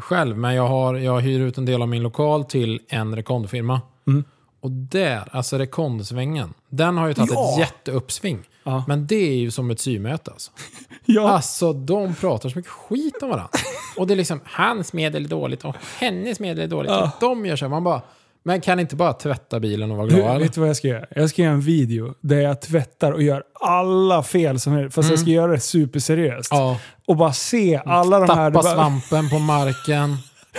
själv, 0.00 0.38
men 0.38 0.54
jag, 0.54 0.68
har, 0.68 0.94
jag 0.94 1.20
hyr 1.20 1.40
ut 1.40 1.58
en 1.58 1.64
del 1.64 1.82
av 1.82 1.88
min 1.88 2.02
lokal 2.02 2.44
till 2.44 2.80
en 2.88 3.16
rekondfirma. 3.16 3.80
Mm. 4.06 4.24
Och 4.60 4.70
där, 4.70 5.28
alltså 5.30 5.58
rekondsvängen, 5.58 6.54
den 6.68 6.96
har 6.98 7.08
ju 7.08 7.14
tagit 7.14 7.30
Ja. 7.34 7.52
ett 7.52 7.58
jätteuppsving. 7.58 8.38
Ja. 8.66 8.84
Men 8.88 9.06
det 9.06 9.14
är 9.30 9.36
ju 9.36 9.50
som 9.50 9.70
ett 9.70 9.80
symöte 9.80 10.30
alltså. 10.30 10.50
Ja, 11.08 11.28
Alltså 11.28 11.72
de 11.72 12.14
pratar 12.14 12.48
så 12.48 12.58
mycket 12.58 12.72
skit 12.72 13.22
om 13.22 13.28
varandra. 13.28 13.48
Och 13.96 14.06
det 14.06 14.14
är 14.14 14.16
liksom, 14.16 14.40
hans 14.44 14.92
medel 14.92 15.24
är 15.24 15.28
dåligt 15.28 15.64
och 15.64 15.74
hennes 15.98 16.40
medel 16.40 16.64
är 16.64 16.68
dåligt. 16.68 16.90
Ja. 16.90 17.02
Och 17.04 17.10
de 17.20 17.46
gör 17.46 17.56
så 17.56 17.64
här, 17.64 17.70
man 17.70 17.84
bara, 17.84 18.02
men 18.42 18.60
kan 18.60 18.80
inte 18.80 18.96
bara 18.96 19.12
tvätta 19.12 19.60
bilen 19.60 19.90
och 19.90 19.96
vara 19.96 20.06
du, 20.06 20.14
glad? 20.16 20.30
eller? 20.30 20.40
vet 20.40 20.52
du 20.54 20.60
vad 20.60 20.68
jag 20.68 20.76
ska 20.76 20.88
göra? 20.88 21.06
Jag 21.10 21.30
ska 21.30 21.42
göra 21.42 21.52
en 21.52 21.60
video 21.60 22.14
där 22.20 22.40
jag 22.40 22.60
tvättar 22.62 23.12
och 23.12 23.22
gör 23.22 23.42
alla 23.60 24.22
fel 24.22 24.60
som 24.60 24.72
är, 24.72 24.88
fast 24.88 25.10
jag 25.10 25.18
ska 25.18 25.30
göra 25.30 25.52
det 25.52 25.60
superseriöst. 25.60 26.48
Ja. 26.52 26.78
Och 27.06 27.16
bara 27.16 27.32
se 27.32 27.80
alla 27.86 28.18
de 28.18 28.28
här... 28.28 28.28
Tappa 28.28 28.44
det 28.44 28.50
bara- 28.50 28.74
svampen 28.74 29.30
på 29.30 29.38
marken. 29.38 30.16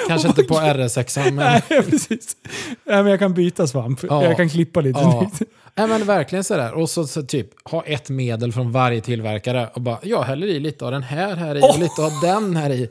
Kanske 0.07 0.27
inte 0.27 0.43
på 0.43 0.53
RS6, 0.53 1.23
men... 1.31 1.35
Nej, 1.35 1.61
precis. 1.89 2.37
Nej, 2.85 3.03
men 3.03 3.07
jag 3.07 3.19
kan 3.19 3.33
byta 3.33 3.67
svamp. 3.67 3.99
Ja. 4.09 4.23
Jag 4.23 4.37
kan 4.37 4.49
klippa 4.49 4.81
lite. 4.81 4.99
Ja. 4.99 5.31
Nej 5.75 5.87
men 5.87 6.03
verkligen 6.05 6.43
sådär. 6.43 6.73
Och 6.73 6.89
så, 6.89 7.07
så 7.07 7.23
typ 7.23 7.47
ha 7.69 7.83
ett 7.83 8.09
medel 8.09 8.51
från 8.53 8.71
varje 8.71 9.01
tillverkare 9.01 9.69
och 9.73 9.81
bara 9.81 9.97
jag 10.03 10.23
häller 10.23 10.47
i 10.47 10.59
lite 10.59 10.85
av 10.85 10.91
den 10.91 11.03
här 11.03 11.35
här 11.35 11.55
i 11.55 11.61
och 11.61 11.79
lite 11.79 12.01
av 12.01 12.11
den 12.21 12.55
här 12.55 12.69
i. 12.69 12.89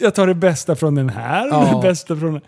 Jag 0.00 0.14
tar 0.14 0.26
det 0.26 0.34
bästa 0.34 0.76
från 0.76 0.94
den 0.94 1.08
här 1.08 1.46
och 1.46 1.52
Ja. 1.54 1.68
Mm. 1.68 1.80
det 1.80 1.88
bästa 1.88 2.16
från 2.16 2.32
den. 2.32 2.42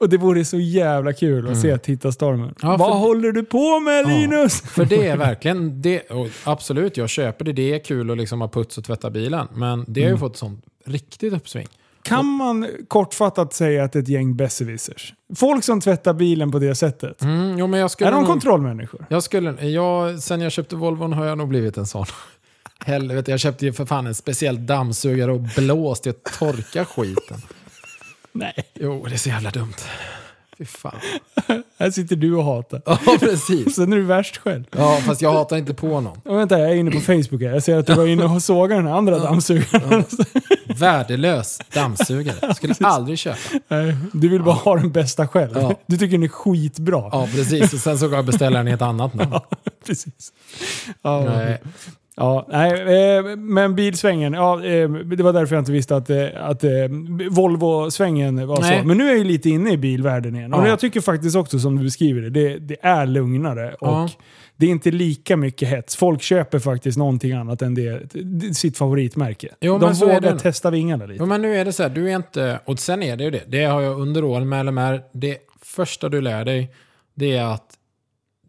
Och 0.00 0.08
det 0.08 0.16
vore 0.16 0.44
så 0.44 0.58
jävla 0.58 1.12
kul 1.12 1.50
att 1.50 1.60
se 1.60 1.78
tittarstormen. 1.78 2.54
Ja, 2.62 2.68
Vad 2.76 2.78
för- 2.92 2.98
håller 2.98 3.32
du 3.32 3.44
på 3.44 3.80
med 3.80 4.08
Linus? 4.08 4.60
För 4.60 4.84
det 4.84 5.06
är 5.08 5.16
verkligen, 5.26 5.82
det, 5.82 6.02
absolut 6.44 6.96
jag 6.96 7.08
köper 7.08 7.44
det, 7.44 7.52
det 7.52 7.74
är 7.74 7.78
kul 7.84 8.10
att 8.10 8.18
liksom 8.18 8.40
ha 8.40 8.48
puts 8.48 8.78
och 8.78 8.84
tvätta 8.84 9.10
bilen. 9.10 9.46
Men 9.54 9.84
det 9.88 10.00
har 10.00 10.08
Mm. 10.08 10.16
ju 10.16 10.20
fått 10.20 10.36
sånt 10.36 10.64
riktigt 10.86 11.32
uppsving. 11.32 11.68
Kan 12.02 12.26
man 12.26 12.66
kortfattat 12.88 13.52
säga 13.52 13.84
att 13.84 13.92
det 13.92 13.98
är 13.98 14.02
ett 14.02 14.08
gäng 14.08 14.36
besserwissers? 14.36 15.14
Folk 15.36 15.64
som 15.64 15.80
tvättar 15.80 16.12
bilen 16.14 16.50
på 16.52 16.58
det 16.58 16.74
sättet. 16.74 17.22
Mm, 17.22 17.58
jo, 17.58 17.66
men 17.66 17.80
jag 17.80 17.90
skulle 17.90 18.08
Är 18.08 18.12
de 18.12 18.20
nog, 18.20 18.26
kontrollmänniskor? 18.26 19.06
jag 19.10 19.22
skulle, 19.22 19.66
jag, 19.66 20.22
Sen 20.22 20.40
jag 20.40 20.52
köpte 20.52 20.76
Volvon 20.76 21.12
har 21.12 21.24
jag 21.24 21.38
nog 21.38 21.48
blivit 21.48 21.76
en 21.76 21.86
sån. 21.86 22.06
Helvete, 22.84 23.30
jag 23.30 23.40
köpte 23.40 23.66
ju 23.66 23.72
för 23.72 23.86
fan 23.86 24.06
en 24.06 24.14
speciell 24.14 24.66
dammsugare 24.66 25.32
och 25.32 25.40
blåst 25.40 26.02
till 26.02 26.10
att 26.12 26.24
torka 26.38 26.84
skiten. 26.84 27.42
Nej. 28.32 28.54
Jo, 28.74 29.04
det 29.08 29.14
är 29.14 29.18
så 29.18 29.28
jävla 29.28 29.50
dumt. 29.50 29.74
Fy 30.60 30.66
fan. 30.66 30.92
Här 31.78 31.90
sitter 31.90 32.16
du 32.16 32.34
och 32.34 32.44
hatar. 32.44 32.82
Ja, 32.86 32.98
precis. 33.20 33.74
Sen 33.76 33.92
är 33.92 33.96
du 33.96 34.02
värst 34.02 34.36
själv. 34.36 34.64
Ja, 34.76 34.96
fast 35.06 35.22
jag 35.22 35.32
hatar 35.32 35.56
inte 35.56 35.74
på 35.74 36.00
någon. 36.00 36.18
Och 36.24 36.38
vänta, 36.38 36.58
jag 36.58 36.70
är 36.70 36.74
inne 36.74 36.90
på 36.90 37.00
Facebook 37.00 37.42
här. 37.42 37.48
Jag 37.50 37.62
ser 37.62 37.78
att 37.78 37.86
du 37.86 37.94
var 37.94 38.06
inne 38.06 38.24
och 38.24 38.42
sågade 38.42 38.74
den 38.80 38.86
här 38.86 38.94
andra 38.94 39.18
dammsugaren. 39.18 40.04
Värdelös 40.78 41.58
dammsugare. 41.74 42.54
Skulle 42.54 42.74
aldrig 42.80 43.18
köpa. 43.18 43.38
Nej, 43.68 43.96
Du 44.12 44.28
vill 44.28 44.42
bara 44.42 44.54
ha 44.54 44.76
den 44.76 44.92
bästa 44.92 45.28
själv. 45.28 45.50
Ja. 45.54 45.74
Du 45.86 45.96
tycker 45.98 46.12
den 46.12 46.22
är 46.22 46.28
skitbra. 46.28 47.08
Ja, 47.12 47.28
precis. 47.34 47.72
Och 47.72 47.78
sen 47.80 47.98
så 47.98 48.06
går 48.06 48.14
jag 48.14 48.18
och 48.22 48.26
beställer 48.26 48.56
den 48.58 48.68
i 48.68 48.70
ett 48.70 48.82
annat 48.82 49.14
namn. 49.14 49.34
Precis. 49.86 50.32
Ja, 51.02 51.24
Nej. 51.24 51.60
Ja, 52.16 52.46
nej, 52.48 52.72
eh, 53.18 53.36
men 53.36 53.74
bilsvängen, 53.74 54.32
ja, 54.32 54.64
eh, 54.64 54.90
det 54.90 55.22
var 55.22 55.32
därför 55.32 55.54
jag 55.54 55.60
inte 55.62 55.72
visste 55.72 55.96
att, 55.96 56.10
eh, 56.10 56.26
att 56.36 56.64
Volvo-svängen 57.30 58.46
var 58.46 58.60
Nej. 58.60 58.80
så. 58.80 58.86
Men 58.86 58.98
nu 58.98 59.04
är 59.04 59.08
jag 59.08 59.18
ju 59.18 59.24
lite 59.24 59.50
inne 59.50 59.72
i 59.72 59.76
bilvärlden 59.76 60.36
igen. 60.36 60.54
Och 60.54 60.62
Ja. 60.64 60.68
jag 60.68 60.78
tycker 60.80 61.00
faktiskt 61.00 61.36
också 61.36 61.58
som 61.58 61.76
du 61.76 61.84
beskriver 61.84 62.22
det, 62.22 62.30
det, 62.30 62.58
det 62.58 62.76
är 62.82 63.06
lugnare. 63.06 63.74
Ja. 63.80 64.02
Och 64.04 64.10
det 64.56 64.66
är 64.66 64.70
inte 64.70 64.90
lika 64.90 65.36
mycket 65.36 65.68
hets. 65.68 65.96
Folk 65.96 66.22
köper 66.22 66.58
faktiskt 66.58 66.98
någonting 66.98 67.32
annat 67.32 67.62
än 67.62 67.74
det, 67.74 68.00
sitt 68.56 68.78
favoritmärke. 68.78 69.48
Jo, 69.60 69.78
De 69.78 69.86
men 69.86 69.96
så 69.96 70.04
är 70.08 70.14
vågar 70.14 70.32
det. 70.32 70.38
testa 70.38 70.70
vingarna 70.70 71.06
lite. 71.06 71.18
Jo, 71.22 71.26
men 71.26 71.42
nu 71.42 71.56
är 71.56 71.64
det 71.64 71.72
så 71.72 71.82
här, 71.82 71.90
du 71.90 72.10
är 72.10 72.16
inte... 72.16 72.60
Och 72.64 72.78
sen 72.78 73.02
är 73.02 73.16
det 73.16 73.24
ju 73.24 73.30
det. 73.30 73.42
Det 73.46 73.64
har 73.64 73.80
jag 73.80 74.00
under 74.00 74.24
åren 74.24 74.48
med 74.48 74.66
LMR. 74.66 75.00
Det 75.12 75.38
första 75.62 76.08
du 76.08 76.20
lär 76.20 76.44
dig, 76.44 76.70
det 77.14 77.36
är 77.36 77.44
att 77.44 77.66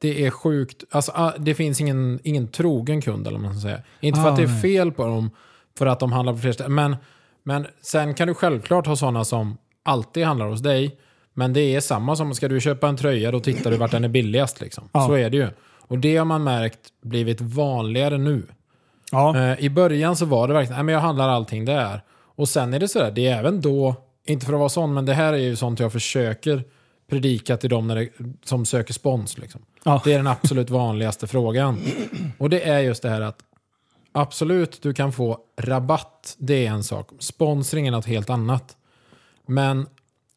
det 0.02 0.26
är 0.26 0.30
sjukt. 0.32 0.84
Alltså, 0.92 1.12
ah, 1.16 1.32
det 1.38 1.56
finns 1.56 1.82
ingen, 1.82 2.20
ingen 2.24 2.48
trogen 2.48 3.02
kund, 3.02 3.28
eller 3.28 3.38
vad 3.38 3.46
man 3.46 3.54
ska 3.54 3.62
säga. 3.62 3.82
Inte 4.00 4.20
för 4.22 4.28
Ah, 4.28 4.32
att 4.32 4.38
det 4.38 4.44
är 4.44 4.48
nej. 4.48 4.62
fel 4.62 4.92
på 4.92 5.06
dem, 5.06 5.30
för 5.78 5.86
att 5.86 6.00
de 6.00 6.12
handlar 6.12 6.34
på 6.34 6.40
fler 6.40 6.52
ställen. 6.52 6.76
Men, 6.76 6.96
men 7.44 7.68
sen 7.82 8.14
kan 8.14 8.28
du 8.28 8.34
självklart 8.34 8.88
ha 8.88 8.96
sådana 8.96 9.26
som 9.26 9.58
alltid 9.84 10.26
handlar 10.26 10.48
hos 10.48 10.62
dig. 10.62 10.98
Men 11.34 11.54
det 11.54 11.76
är 11.76 11.80
samma 11.82 12.16
som, 12.16 12.34
ska 12.36 12.48
du 12.48 12.62
köpa 12.62 12.88
en 12.88 12.98
tröja, 12.98 13.32
då 13.32 13.40
tittar 13.40 13.72
du 13.72 13.78
vart 13.78 13.92
den 13.92 14.04
är 14.04 14.08
billigast. 14.10 14.62
Liksom. 14.62 14.90
Ja. 14.92 15.08
Så 15.08 15.14
är 15.14 15.30
det 15.30 15.38
ju. 15.38 15.48
Och 15.88 15.98
det 15.98 16.18
har 16.18 16.26
man 16.26 16.44
märkt 16.44 16.80
blivit 17.04 17.42
vanligare 17.42 18.18
nu. 18.18 18.44
Ja. 19.12 19.38
Eh, 19.38 19.60
I 19.66 19.70
början 19.70 20.16
så 20.16 20.26
var 20.26 20.48
det 20.48 20.54
verkligen, 20.54 20.76
nej 20.76 20.84
men 20.84 20.94
jag 20.94 21.02
handlar 21.02 21.30
allting 21.30 21.66
där. 21.66 22.02
Och 22.36 22.50
sen 22.50 22.74
är 22.74 22.80
det 22.80 22.88
sådär, 22.88 23.12
det 23.12 23.28
är 23.28 23.40
även 23.40 23.62
då, 23.62 23.96
inte 24.26 24.46
för 24.46 24.54
att 24.54 24.60
vara 24.60 24.70
sån, 24.70 24.94
men 24.94 25.06
det 25.06 25.14
här 25.14 25.34
är 25.34 25.38
ju 25.38 25.56
sånt 25.56 25.80
jag 25.80 25.92
försöker 25.92 26.64
predika 27.12 27.58
till 27.58 27.70
dem 27.70 27.88
när 27.88 27.96
det, 27.96 28.10
som 28.44 28.66
söker 28.66 28.94
spons. 28.94 29.38
Liksom. 29.38 29.62
Ja. 29.84 30.02
Det 30.06 30.14
är 30.14 30.18
den 30.18 30.28
absolut 30.28 30.70
vanligaste 30.70 31.28
frågan. 31.28 31.80
Och 32.38 32.50
det 32.50 32.62
är 32.70 32.80
just 32.80 33.04
det 33.04 33.10
här 33.10 33.22
att 33.22 33.40
absolut, 34.12 34.82
du 34.82 34.94
kan 34.94 35.12
få 35.12 35.40
rabatt, 35.62 36.36
det 36.38 36.66
är 36.66 36.72
en 36.72 36.84
sak. 36.84 37.10
Sponsring 37.20 37.88
är 37.88 37.92
något 37.92 38.06
helt 38.06 38.30
annat. 38.30 38.78
Men 39.46 39.88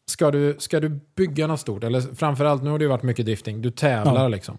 ska 0.07 0.31
du, 0.31 0.57
ska 0.59 0.81
du 0.81 1.01
bygga 1.15 1.47
något 1.47 1.61
stort, 1.61 1.85
eller 1.85 2.01
framförallt, 2.01 2.63
nu 2.63 2.71
har 2.71 2.79
det 2.79 2.83
ju 2.83 2.89
varit 2.89 3.03
mycket 3.03 3.27
drifting, 3.27 3.63
du 3.63 3.71
tävlar 3.71 4.23
Ja. 4.23 4.29
liksom. 4.29 4.59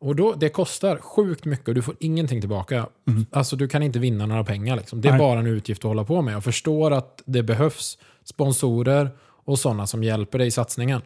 Och 0.00 0.16
då, 0.16 0.32
det 0.34 0.48
kostar 0.48 0.96
sjukt 0.96 1.44
mycket 1.44 1.68
och 1.68 1.74
du 1.74 1.82
får 1.82 1.94
ingenting 2.00 2.40
tillbaka. 2.40 2.86
Alltså 3.30 3.56
du 3.56 3.68
kan 3.68 3.82
inte 3.82 3.98
vinna 3.98 4.26
några 4.26 4.44
pengar. 4.44 4.76
Liksom. 4.76 5.00
Det 5.00 5.08
är 5.08 5.12
Nej. 5.12 5.18
bara 5.18 5.40
en 5.40 5.46
utgift 5.46 5.80
att 5.80 5.88
hålla 5.88 6.04
på 6.04 6.22
med. 6.22 6.34
Jag 6.34 6.44
förstår 6.44 6.90
att 6.90 7.22
det 7.26 7.42
behövs 7.42 7.98
sponsorer 8.24 9.10
och 9.44 9.58
sådana 9.58 9.86
som 9.86 10.04
hjälper 10.04 10.38
dig 10.38 10.46
i 10.46 10.50
satsningen. 10.50 11.02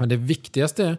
Men 0.00 0.08
det 0.08 0.16
viktigaste, 0.16 0.96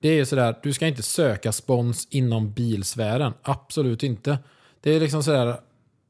det 0.00 0.08
är 0.08 0.14
ju 0.14 0.26
sådär, 0.26 0.54
du 0.62 0.72
ska 0.72 0.86
inte 0.86 1.02
söka 1.02 1.52
spons 1.52 2.08
inom 2.10 2.52
bilsfären. 2.52 3.32
Absolut 3.42 4.02
inte. 4.02 4.38
Det 4.80 4.90
är 4.90 5.00
liksom 5.00 5.22
sådär, 5.22 5.56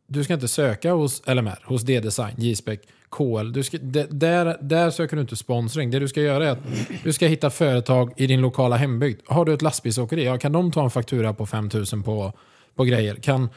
du 0.06 0.24
ska 0.24 0.34
inte 0.34 0.48
söka 0.48 0.92
hos 0.92 1.22
LMR, 1.26 1.64
hos 1.64 1.82
D-design, 1.82 2.34
J-spec, 2.38 2.80
KL. 3.08 3.52
Du 3.52 3.62
ska, 3.62 3.78
där, 4.10 4.56
där 4.60 4.90
söker 4.90 5.16
du 5.16 5.22
inte 5.22 5.36
sponsring. 5.36 5.90
Det 5.90 5.98
du 5.98 6.08
ska 6.08 6.20
göra 6.20 6.46
är 6.46 6.50
att 6.50 6.58
du 7.04 7.12
ska 7.12 7.26
hitta 7.26 7.50
företag 7.50 8.12
i 8.16 8.26
din 8.26 8.40
lokala 8.40 8.76
hembygd. 8.76 9.20
Har 9.26 9.44
du 9.44 9.54
ett 9.54 9.62
lastbilsåkeri, 9.62 10.24
ja, 10.24 10.38
kan 10.38 10.52
de 10.52 10.72
ta 10.72 10.84
en 10.84 10.90
faktura 10.90 11.34
på 11.34 11.46
5000 11.46 12.02
på, 12.02 12.32
på 12.74 12.84
grejer? 12.84 13.14
Kan, 13.14 13.48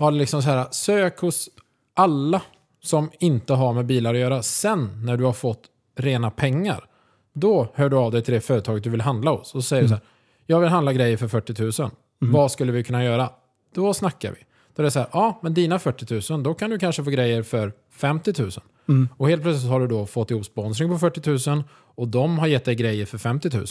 ha 0.00 0.10
liksom 0.10 0.42
så 0.42 0.48
här, 0.48 0.66
sök 0.70 1.18
hos 1.18 1.48
alla 1.94 2.42
som 2.82 3.10
inte 3.18 3.52
har 3.52 3.72
med 3.72 3.86
bilar 3.86 4.14
att 4.14 4.20
göra. 4.20 4.42
Sen 4.42 5.04
när 5.04 5.16
du 5.16 5.24
har 5.24 5.32
fått 5.32 5.62
rena 5.96 6.30
pengar, 6.30 6.84
då 7.40 7.68
hör 7.74 7.88
du 7.88 7.96
av 7.96 8.12
dig 8.12 8.22
till 8.22 8.34
det 8.34 8.40
företaget 8.40 8.84
du 8.84 8.90
vill 8.90 9.00
handla 9.00 9.30
hos. 9.30 9.54
Och 9.54 9.62
så 9.62 9.68
säger 9.68 9.82
du 9.82 9.88
så 9.88 9.94
här, 9.94 10.02
jag 10.46 10.60
vill 10.60 10.68
handla 10.68 10.92
grejer 10.92 11.16
för 11.16 11.28
40 11.28 11.82
000. 11.82 11.90
Vad 12.18 12.52
skulle 12.52 12.72
vi 12.72 12.84
kunna 12.84 13.04
göra? 13.04 13.30
Då 13.74 13.94
snackar 13.94 14.30
vi. 14.30 14.38
Då 14.76 14.82
är 14.82 14.84
det 14.84 14.90
så 14.90 14.98
här, 14.98 15.08
ja 15.12 15.38
men 15.42 15.54
dina 15.54 15.78
40 15.78 16.32
000, 16.32 16.42
då 16.42 16.54
kan 16.54 16.70
du 16.70 16.78
kanske 16.78 17.04
få 17.04 17.10
grejer 17.10 17.42
för 17.42 17.72
50 17.92 18.42
000. 18.86 19.08
Och 19.16 19.28
helt 19.28 19.42
plötsligt 19.42 19.70
har 19.70 19.80
du 19.80 19.86
då 19.86 20.06
fått 20.06 20.30
ihop 20.30 20.44
sponsring 20.44 20.88
på 20.88 20.98
40 20.98 21.50
000 21.50 21.64
och 21.74 22.08
de 22.08 22.38
har 22.38 22.46
gett 22.46 22.64
dig 22.64 22.74
grejer 22.74 23.06
för 23.06 23.18
50 23.18 23.50
000. 23.56 23.66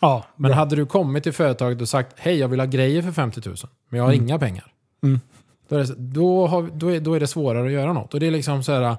Ja, 0.00 0.24
Men 0.36 0.48
bra. 0.48 0.56
hade 0.56 0.76
du 0.76 0.86
kommit 0.86 1.22
till 1.22 1.32
företaget 1.32 1.80
och 1.80 1.88
sagt 1.88 2.14
hej 2.18 2.36
jag 2.38 2.48
vill 2.48 2.60
ha 2.60 2.66
grejer 2.66 3.02
för 3.02 3.12
50 3.12 3.40
000 3.48 3.56
men 3.88 3.98
jag 3.98 4.04
har 4.04 4.12
inga 4.12 4.38
pengar. 4.38 4.72
Mm. 5.02 5.20
Då, 5.68 5.76
är 5.76 5.84
det, 5.84 5.94
då, 5.96 6.46
har, 6.46 6.70
då, 6.74 6.88
är, 6.88 7.00
då 7.00 7.14
är 7.14 7.20
det 7.20 7.26
svårare 7.26 7.66
att 7.66 7.72
göra 7.72 7.92
något. 7.92 8.14
Och 8.14 8.20
det 8.20 8.26
är 8.26 8.30
liksom 8.30 8.62
så 8.62 8.72
här, 8.72 8.96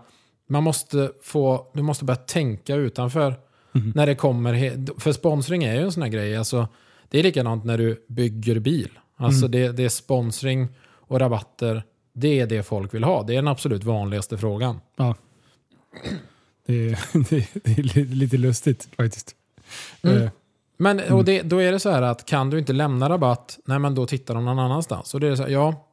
man 0.50 0.64
måste 0.64 1.12
få, 1.24 1.68
du 1.74 1.82
måste 1.82 2.06
börja 2.06 2.18
tänka 2.18 2.76
utanför 2.76 3.36
Mm. 3.76 3.92
när 3.96 4.06
det 4.06 4.16
kommer, 4.16 5.00
för 5.00 5.12
sponsring 5.12 5.64
är 5.64 5.74
ju 5.76 5.82
en 5.82 5.92
sån 5.92 6.04
här 6.04 6.10
grej. 6.10 6.38
Alltså, 6.38 6.68
det 7.10 7.20
är 7.20 7.24
likadant 7.24 7.66
när 7.66 7.78
du 7.78 8.06
bygger 8.08 8.60
bil. 8.60 8.90
Alltså 9.18 9.46
Mm. 9.46 9.52
det, 9.52 9.72
det 9.72 9.84
är 9.86 9.90
sponsring 9.90 10.68
och 11.08 11.20
rabatter, 11.20 11.84
det 12.14 12.40
är 12.40 12.48
det 12.48 12.64
folk 12.64 12.94
vill 12.94 13.04
ha. 13.04 13.24
Det 13.24 13.34
är 13.34 13.36
den 13.36 13.48
absolut 13.48 13.84
vanligaste 13.84 14.38
frågan. 14.38 14.80
Ja. 14.96 15.16
Det, 16.66 16.74
är, 16.90 17.00
det, 17.30 17.72
är 17.80 17.84
li- 17.84 18.06
lite 18.16 18.38
lustigt 18.38 18.88
faktiskt. 18.98 19.36
Mm. 20.02 20.22
Eh, 20.24 20.30
Men 20.78 21.00
och 21.14 21.26
det, 21.26 21.42
då 21.42 21.58
är 21.62 21.72
det 21.72 21.80
så 21.80 21.90
här 21.90 22.02
att 22.02 22.26
kan 22.26 22.50
du 22.50 22.60
inte 22.60 22.74
lämna 22.74 23.10
rabatt, 23.10 23.60
nej 23.66 23.80
men 23.80 23.96
då 23.96 24.06
tittar 24.06 24.34
de 24.36 24.46
någon 24.46 24.60
annanstans. 24.60 25.14
Och 25.14 25.20
det 25.20 25.28
är 25.28 25.36
så 25.36 25.44
här, 25.44 25.50
ja, 25.50 25.88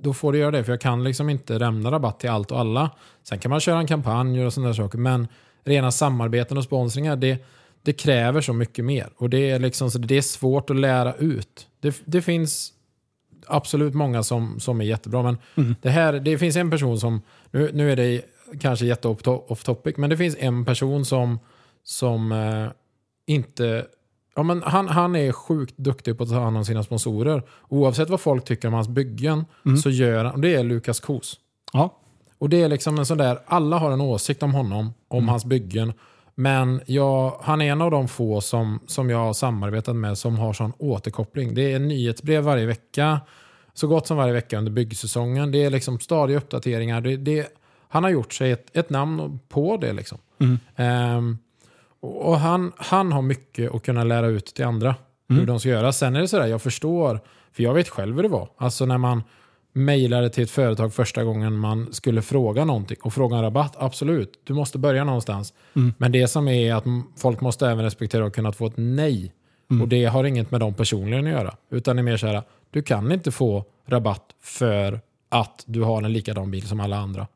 då 0.00 0.14
får 0.14 0.32
du 0.32 0.38
göra 0.38 0.50
det. 0.50 0.64
För 0.64 0.72
jag 0.72 0.80
kan 0.80 1.04
liksom 1.04 1.30
inte 1.30 1.58
lämna 1.58 1.90
rabatt 1.90 2.20
till 2.20 2.30
allt 2.30 2.50
och 2.50 2.60
alla. 2.60 2.90
Sen 3.22 3.38
kan 3.38 3.50
man 3.50 3.60
köra 3.60 3.78
en 3.78 3.86
kampanj 3.86 4.46
och 4.46 4.52
sådana 4.52 4.74
saker. 4.74 4.98
Men 4.98 5.28
rena 5.64 5.90
samarbeten 5.90 6.56
och 6.58 6.64
sponsringar, 6.64 7.16
det, 7.16 7.44
det 7.82 7.92
kräver 7.92 8.40
så 8.40 8.52
mycket 8.52 8.84
mer. 8.84 9.08
Och 9.16 9.30
det 9.30 9.50
är, 9.50 9.58
liksom, 9.58 9.90
så 9.90 9.98
det 9.98 10.16
är 10.16 10.22
svårt 10.22 10.70
att 10.70 10.76
lära 10.76 11.14
ut. 11.14 11.66
Det, 11.80 12.02
det 12.04 12.22
finns 12.22 12.72
absolut 13.46 13.94
många 13.94 14.22
som, 14.22 14.60
som 14.60 14.80
är 14.80 14.84
jättebra. 14.84 15.22
Men 15.22 15.38
Mm. 15.54 15.74
det, 15.82 15.90
här, 15.90 16.12
det 16.12 16.38
finns 16.38 16.56
en 16.56 16.70
person 16.70 17.00
som, 17.00 17.22
nu, 17.50 17.70
nu 17.74 17.92
är 17.92 17.96
det 17.96 18.22
kanske 18.60 18.86
jätte 18.86 19.08
off 19.08 19.62
topic, 19.64 19.96
men 19.96 20.10
det 20.10 20.16
finns 20.16 20.36
en 20.38 20.64
person 20.64 21.04
som, 21.04 21.38
som 21.84 22.32
eh, 22.32 22.66
inte... 23.26 23.86
Ja, 24.36 24.42
men 24.42 24.62
han, 24.62 24.88
han 24.88 25.16
är 25.16 25.32
sjukt 25.32 25.76
duktig 25.76 26.16
på 26.18 26.22
att 26.22 26.28
ta 26.30 26.40
hand 26.40 26.56
om 26.56 26.64
sina 26.64 26.82
sponsorer. 26.82 27.42
Oavsett 27.68 28.10
vad 28.10 28.20
folk 28.20 28.44
tycker 28.44 28.68
om 28.68 28.74
hans 28.74 28.88
byggen 28.88 29.44
så 29.82 29.90
gör 29.90 30.24
han, 30.24 30.34
och 30.34 30.40
det 30.40 30.54
är 30.54 30.64
Lukas 30.64 31.00
Kos. 31.00 31.40
ja. 31.72 31.96
Och 32.40 32.48
det 32.48 32.62
är 32.62 32.68
liksom 32.68 32.98
en 32.98 33.06
sån 33.06 33.18
där, 33.18 33.38
alla 33.46 33.78
har 33.78 33.90
en 33.90 34.00
åsikt 34.00 34.42
om 34.42 34.54
honom, 34.54 34.94
om 35.08 35.28
hans 35.28 35.44
byggen. 35.44 35.92
Men 36.34 36.80
jag, 36.86 37.36
han 37.42 37.62
är 37.62 37.72
en 37.72 37.82
av 37.82 37.90
de 37.90 38.08
få 38.08 38.40
som, 38.40 38.80
som 38.86 39.10
jag 39.10 39.18
har 39.18 39.32
samarbetat 39.32 39.96
med 39.96 40.18
som 40.18 40.38
har 40.38 40.52
sån 40.52 40.72
återkoppling. 40.78 41.54
Det 41.54 41.72
är 41.72 41.78
nyhetsbrev 41.78 42.44
varje 42.44 42.66
vecka, 42.66 43.20
så 43.74 43.86
gott 43.86 44.06
som 44.06 44.16
varje 44.16 44.32
vecka 44.32 44.58
under 44.58 44.72
byggsäsongen. 44.72 45.52
Det 45.52 45.64
är 45.64 45.70
liksom 45.70 46.00
stadiga 46.00 46.38
uppdateringar. 46.38 47.00
Det, 47.00 47.16
det, 47.16 47.48
han 47.88 48.04
har 48.04 48.10
gjort 48.10 48.32
sig 48.32 48.50
ett, 48.50 48.76
ett 48.76 48.90
namn 48.90 49.38
på 49.48 49.76
det. 49.76 49.92
Liksom. 49.92 50.18
Ehm, 50.76 51.38
och 52.00 52.38
han, 52.38 52.72
han 52.76 53.12
har 53.12 53.22
mycket 53.22 53.74
att 53.74 53.82
kunna 53.82 54.04
lära 54.04 54.26
ut 54.26 54.46
till 54.46 54.64
andra 54.64 54.94
hur 55.28 55.46
de 55.46 55.60
ska 55.60 55.68
göra. 55.68 55.92
Sen 55.92 56.16
är 56.16 56.20
det 56.20 56.28
sådär, 56.28 56.46
jag 56.46 56.62
förstår, 56.62 57.20
för 57.52 57.62
jag 57.62 57.74
vet 57.74 57.88
själv 57.88 58.16
hur 58.16 58.22
det 58.22 58.28
var. 58.28 58.48
Alltså 58.56 58.86
när 58.86 58.98
man 58.98 59.22
mejlade 59.72 60.30
till 60.30 60.44
ett 60.44 60.50
företag 60.50 60.94
första 60.94 61.24
gången 61.24 61.56
man 61.56 61.92
skulle 61.92 62.22
fråga 62.22 62.64
någonting 62.64 62.96
och 63.02 63.14
fråga 63.14 63.36
en 63.36 63.42
rabatt, 63.42 63.74
absolut, 63.78 64.40
du 64.44 64.54
måste 64.54 64.78
börja 64.78 65.04
någonstans. 65.04 65.52
Men 65.98 66.12
det 66.12 66.28
som 66.28 66.48
är 66.48 66.74
att 66.74 66.84
folk 67.16 67.40
måste 67.40 67.66
även 67.66 67.84
respektera 67.84 68.26
att 68.26 68.34
kunna 68.34 68.52
få 68.52 68.66
ett 68.66 68.76
nej. 68.76 69.32
Och 69.82 69.88
det 69.88 70.04
har 70.04 70.24
inget 70.24 70.50
med 70.50 70.60
dem 70.60 70.74
personligen 70.74 71.26
att 71.26 71.32
göra. 71.32 71.54
Utan 71.70 71.96
det 71.96 72.00
är 72.00 72.04
mer 72.04 72.16
så 72.16 72.26
här, 72.26 72.42
du 72.70 72.82
kan 72.82 73.12
inte 73.12 73.30
få 73.30 73.64
rabatt 73.86 74.24
för 74.42 75.00
att 75.28 75.64
du 75.66 75.82
har 75.82 76.02
en 76.02 76.12
likadan 76.12 76.50
bil 76.50 76.68
som 76.68 76.80
alla 76.80 76.96
andra. 76.96 77.26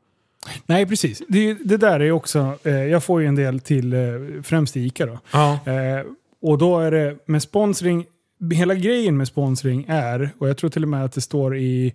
Nej, 0.65 0.85
precis. 0.85 1.21
Det, 1.27 1.53
det 1.53 1.77
där 1.77 1.99
är 1.99 2.11
också, 2.11 2.57
eh, 2.63 2.73
jag 2.73 3.03
får 3.03 3.21
ju 3.21 3.27
en 3.27 3.35
del 3.35 3.59
till 3.59 3.93
eh, 3.93 3.99
främst 4.43 4.77
ICA 4.77 5.05
då. 5.05 5.19
Ja. 5.31 5.59
Eh, 5.65 6.05
och 6.41 6.57
då 6.57 6.79
är 6.79 6.91
det 6.91 7.17
med 7.25 7.41
sponsring, 7.41 8.05
hela 8.53 8.75
grejen 8.75 9.17
med 9.17 9.27
sponsring 9.27 9.85
är, 9.87 10.29
och 10.37 10.49
jag 10.49 10.57
tror 10.57 10.69
till 10.69 10.83
och 10.83 10.89
med 10.89 11.05
att 11.05 11.13
det 11.13 11.21
står 11.21 11.57
i, 11.57 11.93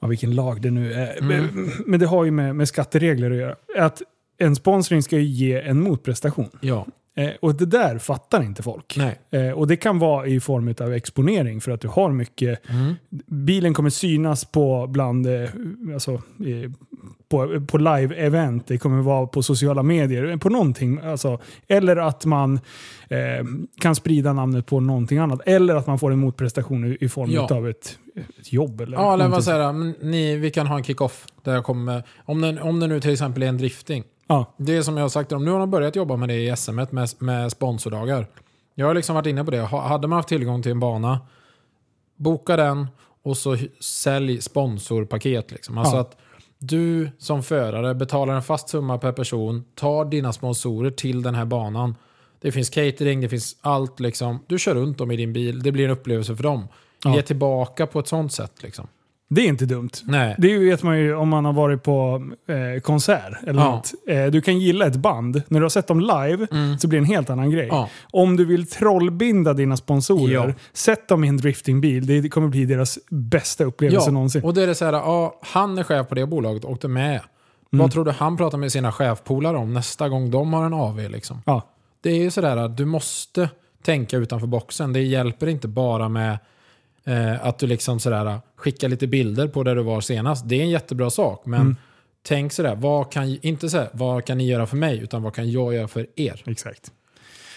ja 0.00 0.08
vilken 0.08 0.34
lag 0.34 0.62
det 0.62 0.70
nu 0.70 0.92
är, 0.92 1.20
men, 1.20 1.70
men 1.86 2.00
det 2.00 2.06
har 2.06 2.24
ju 2.24 2.30
med, 2.30 2.56
med 2.56 2.68
skatteregler 2.68 3.30
att 3.30 3.36
göra. 3.36 3.56
Att 3.78 4.02
en 4.38 4.56
sponsring 4.56 5.02
ska 5.02 5.18
ju 5.18 5.24
ge 5.24 5.60
en 5.60 5.80
motprestation. 5.80 6.50
Ja. 6.60 6.86
Eh, 7.16 7.30
och 7.40 7.54
det 7.54 7.66
där 7.66 7.98
fattar 7.98 8.42
inte 8.42 8.62
folk. 8.62 8.98
Eh, 9.30 9.50
och 9.50 9.66
det 9.66 9.76
kan 9.76 9.98
vara 9.98 10.26
i 10.26 10.40
form 10.40 10.74
av 10.80 10.92
exponering 10.92 11.60
för 11.60 11.72
att 11.72 11.80
du 11.80 11.88
har 11.88 12.10
mycket. 12.12 12.70
Mm. 12.70 12.94
Bilen 13.26 13.74
kommer 13.74 13.90
synas 13.90 14.44
på 14.44 14.86
bland, 14.86 15.26
eh, 15.26 15.50
alltså, 15.94 16.22
på, 17.30 17.60
på 17.66 17.78
live-event. 17.78 18.62
Det 18.66 18.78
kommer 18.78 19.02
vara 19.02 19.26
på 19.26 19.42
sociala 19.42 19.82
medier. 19.82 20.36
På 20.36 20.48
någonting. 20.48 20.98
Alltså, 21.00 21.38
eller 21.68 21.96
att 21.96 22.24
man 22.24 22.60
eh, 23.08 23.46
kan 23.80 23.94
sprida 23.94 24.32
namnet 24.32 24.66
på 24.66 24.80
någonting 24.80 25.18
annat. 25.18 25.40
Eller 25.46 25.74
att 25.74 25.86
man 25.86 25.98
får 25.98 26.10
en 26.12 26.18
motprestation 26.18 26.84
i, 26.92 26.96
i 27.00 27.08
form 27.08 27.30
Ja. 27.30 27.48
av 27.54 27.68
ett, 27.68 27.98
ett 28.40 28.52
jobb. 28.52 28.80
Eller 28.80 28.96
Ja, 28.96 29.14
eller 29.14 29.28
vad 29.28 29.44
säger 29.44 30.04
ni, 30.04 30.36
vi 30.36 30.50
kan 30.50 30.66
ha 30.66 30.76
en 30.76 30.84
kick-off. 30.84 31.26
Där 31.44 31.54
jag 31.54 31.64
kommer, 31.64 32.02
om, 32.24 32.40
det, 32.40 32.60
om 32.60 32.80
det 32.80 32.86
nu 32.86 33.00
till 33.00 33.12
exempel 33.12 33.42
är 33.42 33.46
en 33.46 33.58
drifting. 33.58 34.04
Ja. 34.30 34.54
Det 34.56 34.76
är 34.76 34.82
som 34.82 34.96
jag 34.96 35.04
har 35.04 35.08
sagt 35.08 35.30
nu 35.30 35.50
har 35.50 35.58
de 35.58 35.70
börjat 35.70 35.96
jobba 35.96 36.16
med 36.16 36.28
det 36.28 36.34
i 36.34 36.56
SM 36.56 36.74
med, 36.74 37.08
med 37.18 37.50
sponsordagar. 37.52 38.26
Jag 38.74 38.86
har 38.86 38.94
liksom 38.94 39.14
varit 39.14 39.26
inne 39.26 39.44
på 39.44 39.50
det. 39.50 39.60
Ha- 39.60 39.88
Hade 39.88 40.08
man 40.08 40.16
haft 40.16 40.28
tillgång 40.28 40.62
till 40.62 40.72
en 40.72 40.80
bana, 40.80 41.20
boka 42.16 42.56
den 42.56 42.86
och 43.22 43.36
så 43.36 43.56
sälj 43.80 44.40
sponsorpaket. 44.42 45.50
Liksom. 45.50 45.78
Alltså 45.78 45.94
Ja. 45.96 46.00
att 46.00 46.16
du 46.58 47.10
som 47.18 47.42
förare 47.42 47.94
betalar 47.94 48.34
en 48.34 48.42
fast 48.42 48.68
summa 48.68 48.98
per 48.98 49.12
person, 49.12 49.64
tar 49.74 50.04
dina 50.04 50.32
sponsorer 50.32 50.90
till 50.90 51.22
den 51.22 51.34
här 51.34 51.44
banan. 51.44 51.94
Det 52.40 52.52
finns 52.52 52.70
catering, 52.70 53.20
det 53.20 53.28
finns 53.28 53.56
allt. 53.60 54.00
Liksom. 54.00 54.38
Du 54.46 54.58
kör 54.58 54.74
runt 54.74 54.98
dem 54.98 55.10
i 55.10 55.16
din 55.16 55.32
bil, 55.32 55.62
det 55.62 55.72
blir 55.72 55.84
en 55.84 55.90
upplevelse 55.90 56.36
för 56.36 56.42
dem. 56.42 56.68
Ja. 57.04 57.14
Ge 57.16 57.22
tillbaka 57.22 57.86
på 57.86 57.98
ett 58.00 58.08
sånt 58.08 58.32
sätt. 58.32 58.62
Liksom. 58.62 58.86
Det 59.32 59.40
är 59.40 59.48
inte 59.48 59.66
dumt. 59.66 59.90
Nej. 60.04 60.34
Det 60.38 60.58
vet 60.58 60.82
man 60.82 60.98
ju 60.98 61.14
om 61.14 61.28
man 61.28 61.44
har 61.44 61.52
varit 61.52 61.82
på 61.82 62.22
eh, 62.48 62.80
konsert 62.80 63.32
eller 63.46 63.60
Ja. 63.62 63.70
något. 63.70 63.92
Eh, 64.08 64.24
du 64.26 64.40
kan 64.40 64.58
gilla 64.58 64.86
ett 64.86 64.96
band. 64.96 65.42
När 65.48 65.60
du 65.60 65.64
har 65.64 65.70
sett 65.70 65.86
dem 65.86 66.00
live 66.00 66.46
så 66.78 66.88
blir 66.88 67.00
det 67.00 67.04
en 67.04 67.12
helt 67.12 67.30
annan 67.30 67.50
grej. 67.50 67.64
Mm. 67.64 67.76
Ja. 67.76 67.88
Om 68.12 68.36
du 68.36 68.44
vill 68.44 68.66
trollbinda 68.66 69.52
dina 69.54 69.76
sponsorer, 69.76 70.32
Ja. 70.32 70.52
sätt 70.72 71.08
dem 71.08 71.24
i 71.24 71.28
en 71.28 71.36
driftingbil. 71.36 72.06
Det 72.22 72.28
kommer 72.28 72.48
bli 72.48 72.64
deras 72.64 72.98
bästa 73.10 73.64
upplevelse 73.64 74.10
någonsin. 74.10 74.44
och 74.44 74.54
det 74.54 74.62
är 74.62 74.66
det 74.66 74.74
så 74.74 74.84
här, 74.84 74.92
ja, 74.92 75.38
han 75.42 75.78
är 75.78 75.82
chef 75.82 76.08
på 76.08 76.14
det 76.14 76.26
bolaget 76.26 76.64
och 76.64 76.70
åkte 76.72 76.88
med. 76.88 77.10
Mm. 77.10 77.20
Vad 77.82 77.92
tror 77.92 78.04
du 78.04 78.10
han 78.10 78.36
pratar 78.36 78.58
med 78.58 78.72
sina 78.72 78.92
chefpolare 78.92 79.56
om 79.56 79.74
nästa 79.74 80.08
gång 80.08 80.30
de 80.30 80.52
har 80.52 80.64
en 80.66 80.74
AV? 80.74 81.08
Liksom? 81.10 81.42
Ja. 81.46 81.62
Det 82.02 82.10
är 82.10 82.16
ju 82.22 82.30
sådär 82.30 82.56
att 82.56 82.76
du 82.76 82.84
måste 82.84 83.48
tänka 83.82 84.16
utanför 84.16 84.46
boxen. 84.46 84.92
Det 84.92 85.00
hjälper 85.02 85.46
inte 85.46 85.68
bara 85.68 86.08
med 86.08 86.38
eh, 87.06 87.46
att 87.46 87.58
du 87.58 87.66
liksom 87.66 88.00
sådär, 88.00 88.40
skickar 88.56 88.88
lite 88.88 89.06
bilder 89.06 89.48
på 89.48 89.62
där 89.62 89.76
du 89.76 89.82
var 89.82 90.00
senast. 90.00 90.48
Det 90.48 90.54
är 90.56 90.62
en 90.62 90.70
jättebra 90.70 91.10
sak, 91.10 91.42
men 91.46 91.60
Mm. 91.60 91.76
tänk 92.22 92.52
sådär, 92.52 92.74
vad 92.76 93.12
kan, 93.12 93.38
inte 93.42 93.70
sådär, 93.70 93.88
vad 93.92 94.24
kan 94.24 94.38
ni 94.38 94.46
göra 94.46 94.66
för 94.66 94.76
mig, 94.76 94.98
utan 94.98 95.22
vad 95.22 95.34
kan 95.34 95.50
jag 95.50 95.74
göra 95.74 95.88
för 95.88 96.06
er? 96.16 96.42
Exakt. 96.46 96.90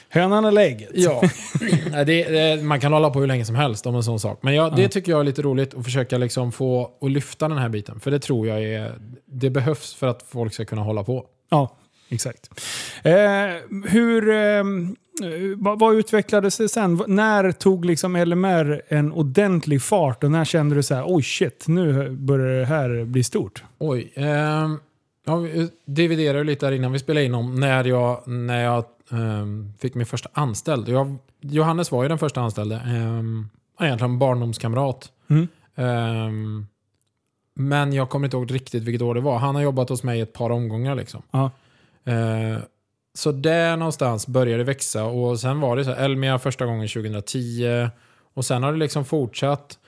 Hönan 0.09 0.45
eller 0.45 0.61
ägget? 0.61 0.89
Ja, 0.93 1.21
det, 2.05 2.23
det, 2.23 2.63
man 2.63 2.79
kan 2.79 2.93
hålla 2.93 3.09
på 3.09 3.19
hur 3.19 3.27
länge 3.27 3.45
som 3.45 3.55
helst 3.55 3.85
om 3.85 3.95
en 3.95 4.03
sån 4.03 4.19
sak. 4.19 4.39
Men 4.41 4.53
jag, 4.55 4.75
det 4.75 4.87
tycker 4.89 5.11
jag 5.11 5.19
är 5.19 5.23
lite 5.23 5.41
roligt 5.41 5.73
att 5.73 5.83
försöka 5.85 6.17
liksom 6.17 6.51
få 6.51 6.91
och 6.99 7.09
lyfta 7.09 7.47
den 7.49 7.57
här 7.57 7.69
biten. 7.69 7.99
För 7.99 8.11
det 8.11 8.19
tror 8.19 8.47
jag 8.47 8.63
är, 8.63 8.95
det 9.25 9.49
behövs 9.49 9.93
för 9.93 10.07
att 10.07 10.23
folk 10.29 10.53
ska 10.53 10.65
kunna 10.65 10.81
hålla 10.81 11.03
på. 11.03 11.25
Ja, 11.49 11.75
exakt. 12.09 12.49
Eh, 13.03 13.13
hur, 13.87 14.29
eh, 14.29 14.63
vad, 15.57 15.79
vad 15.79 15.95
utvecklades 15.95 16.57
det 16.57 16.69
sen? 16.69 17.03
När 17.07 17.51
tog 17.51 17.85
liksom 17.85 18.15
LMR 18.15 18.81
en 18.87 19.11
ordentlig 19.11 19.81
fart 19.81 20.23
och 20.23 20.31
när 20.31 20.45
kände 20.45 20.75
du 20.75 20.83
så 20.83 20.95
här, 20.95 21.03
oj 21.07 21.23
shit, 21.23 21.67
nu 21.67 22.09
börjar 22.09 22.59
det 22.59 22.65
här 22.65 23.03
bli 23.05 23.23
stort? 23.23 23.63
Oj. 23.77 24.11
ehm, 24.15 24.79
ja, 25.25 25.35
vi 25.35 25.69
dividerade 25.85 26.43
lite 26.43 26.65
här 26.65 26.73
innan 26.73 26.91
vi 26.91 26.99
spelade 26.99 27.25
in 27.25 27.33
om 27.33 27.59
när 27.59 27.83
jag, 27.83 28.27
när 28.27 28.63
jag 28.63 28.85
ehm, 29.11 29.73
fick 29.79 29.95
min 29.95 30.05
första 30.05 30.29
anställd. 30.33 30.89
Jag, 30.89 31.15
Johannes 31.41 31.91
var 31.91 32.03
ju 32.03 32.09
den 32.09 32.17
första 32.17 32.41
anställde. 32.41 32.75
Um, 32.75 33.49
egentligen 33.79 34.19
barndomskamrat. 34.19 35.11
Mm. 35.27 35.47
Ehm, 35.75 36.67
men 37.55 37.93
jag 37.93 38.09
kommer 38.09 38.27
inte 38.27 38.37
ihåg 38.37 38.53
riktigt 38.53 38.83
vilket 38.83 39.01
år 39.01 39.15
det 39.15 39.21
var. 39.21 39.37
Han 39.37 39.55
har 39.55 39.61
jobbat 39.61 39.89
hos 39.89 40.03
mig 40.03 40.21
ett 40.21 40.33
par 40.33 40.49
omgångar. 40.49 40.95
Liksom. 40.95 41.21
Ja. 41.31 41.51
Så 43.15 43.31
där 43.31 43.77
någonstans 43.77 44.27
började 44.27 44.57
det 44.57 44.63
växa 44.63 45.03
och 45.05 45.39
sen 45.39 45.59
var 45.59 45.75
det 45.77 45.85
så 45.85 45.91
Elmia 45.91 46.39
första 46.39 46.65
gången 46.65 46.87
2010 46.87 47.89
och 48.33 48.45
sen 48.45 48.63
har 48.63 48.71
det 48.73 48.77
liksom 48.79 49.05
fortsatt. 49.05 49.79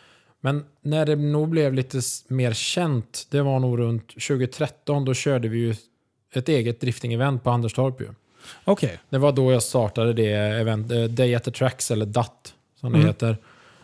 Men 0.41 0.65
när 0.81 1.05
det 1.05 1.15
nog 1.15 1.49
blev 1.49 1.73
lite 1.73 1.99
mer 2.27 2.53
känt, 2.53 3.27
det 3.31 3.41
var 3.41 3.59
nog 3.59 3.79
runt 3.79 4.07
2013, 4.07 5.05
då 5.05 5.13
körde 5.13 5.47
vi 5.47 5.57
ju 5.57 5.75
ett 6.33 6.49
eget 6.49 6.81
drifting-event 6.81 7.39
på 7.39 7.49
Anderstorp 7.49 8.01
ju. 8.01 8.07
Okej. 8.65 8.99
Det 9.09 9.17
var 9.17 9.31
då 9.31 9.51
jag 9.51 9.63
startade 9.63 10.13
det 10.13 10.31
event, 10.33 10.91
eh, 10.91 11.03
Day 11.03 11.35
at 11.35 11.43
the 11.43 11.51
Tracks, 11.51 11.91
eller 11.91 12.05
DAT 12.05 12.53
som 12.79 12.91
det 12.91 12.97
Mm. 12.97 13.07
heter. 13.07 13.37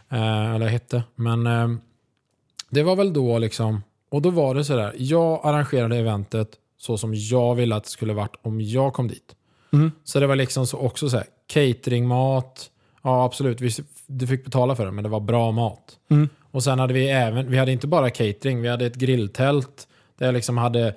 Eh, 0.09 0.55
eller 0.55 0.67
hette. 0.67 1.03
Men 1.15 1.47
eh, 1.47 1.67
det 2.69 2.83
var 2.83 2.95
väl 2.95 3.13
då 3.13 3.37
liksom, 3.39 3.83
och 4.09 4.21
då 4.21 4.29
var 4.29 4.55
det 4.55 4.63
sådär, 4.65 4.93
jag 4.97 5.39
arrangerade 5.43 5.97
eventet 5.97 6.49
så 6.82 6.97
som 6.97 7.13
jag 7.15 7.55
ville 7.55 7.75
att 7.75 7.84
det 7.84 7.89
skulle 7.89 8.13
varit 8.13 8.36
om 8.41 8.61
jag 8.61 8.93
kom 8.93 9.07
dit. 9.07 9.36
Mm. 9.73 9.91
Så 10.03 10.19
det 10.19 10.27
var 10.27 10.36
liksom 10.36 10.67
så 10.67 10.77
också 10.77 11.09
så 11.09 11.17
här, 11.17 11.25
catering, 11.47 12.07
mat, 12.07 12.69
ja 13.01 13.23
absolut, 13.25 13.61
vi, 13.61 13.71
du 14.07 14.27
fick 14.27 14.43
betala 14.43 14.75
för 14.75 14.86
det, 14.86 14.91
men 14.91 15.03
det 15.03 15.09
var 15.09 15.19
bra 15.19 15.51
mat. 15.51 15.97
Mm. 16.09 16.29
Och 16.51 16.63
sen 16.63 16.79
hade 16.79 16.93
vi 16.93 17.09
även, 17.09 17.51
vi 17.51 17.57
hade 17.57 17.71
inte 17.71 17.88
bara 17.88 18.09
catering, 18.09 18.61
vi 18.61 18.67
hade 18.67 18.86
ett 18.86 18.95
grilltält 18.95 19.88
där 20.17 20.25
jag 20.25 20.34
liksom 20.34 20.57
hade 20.57 20.95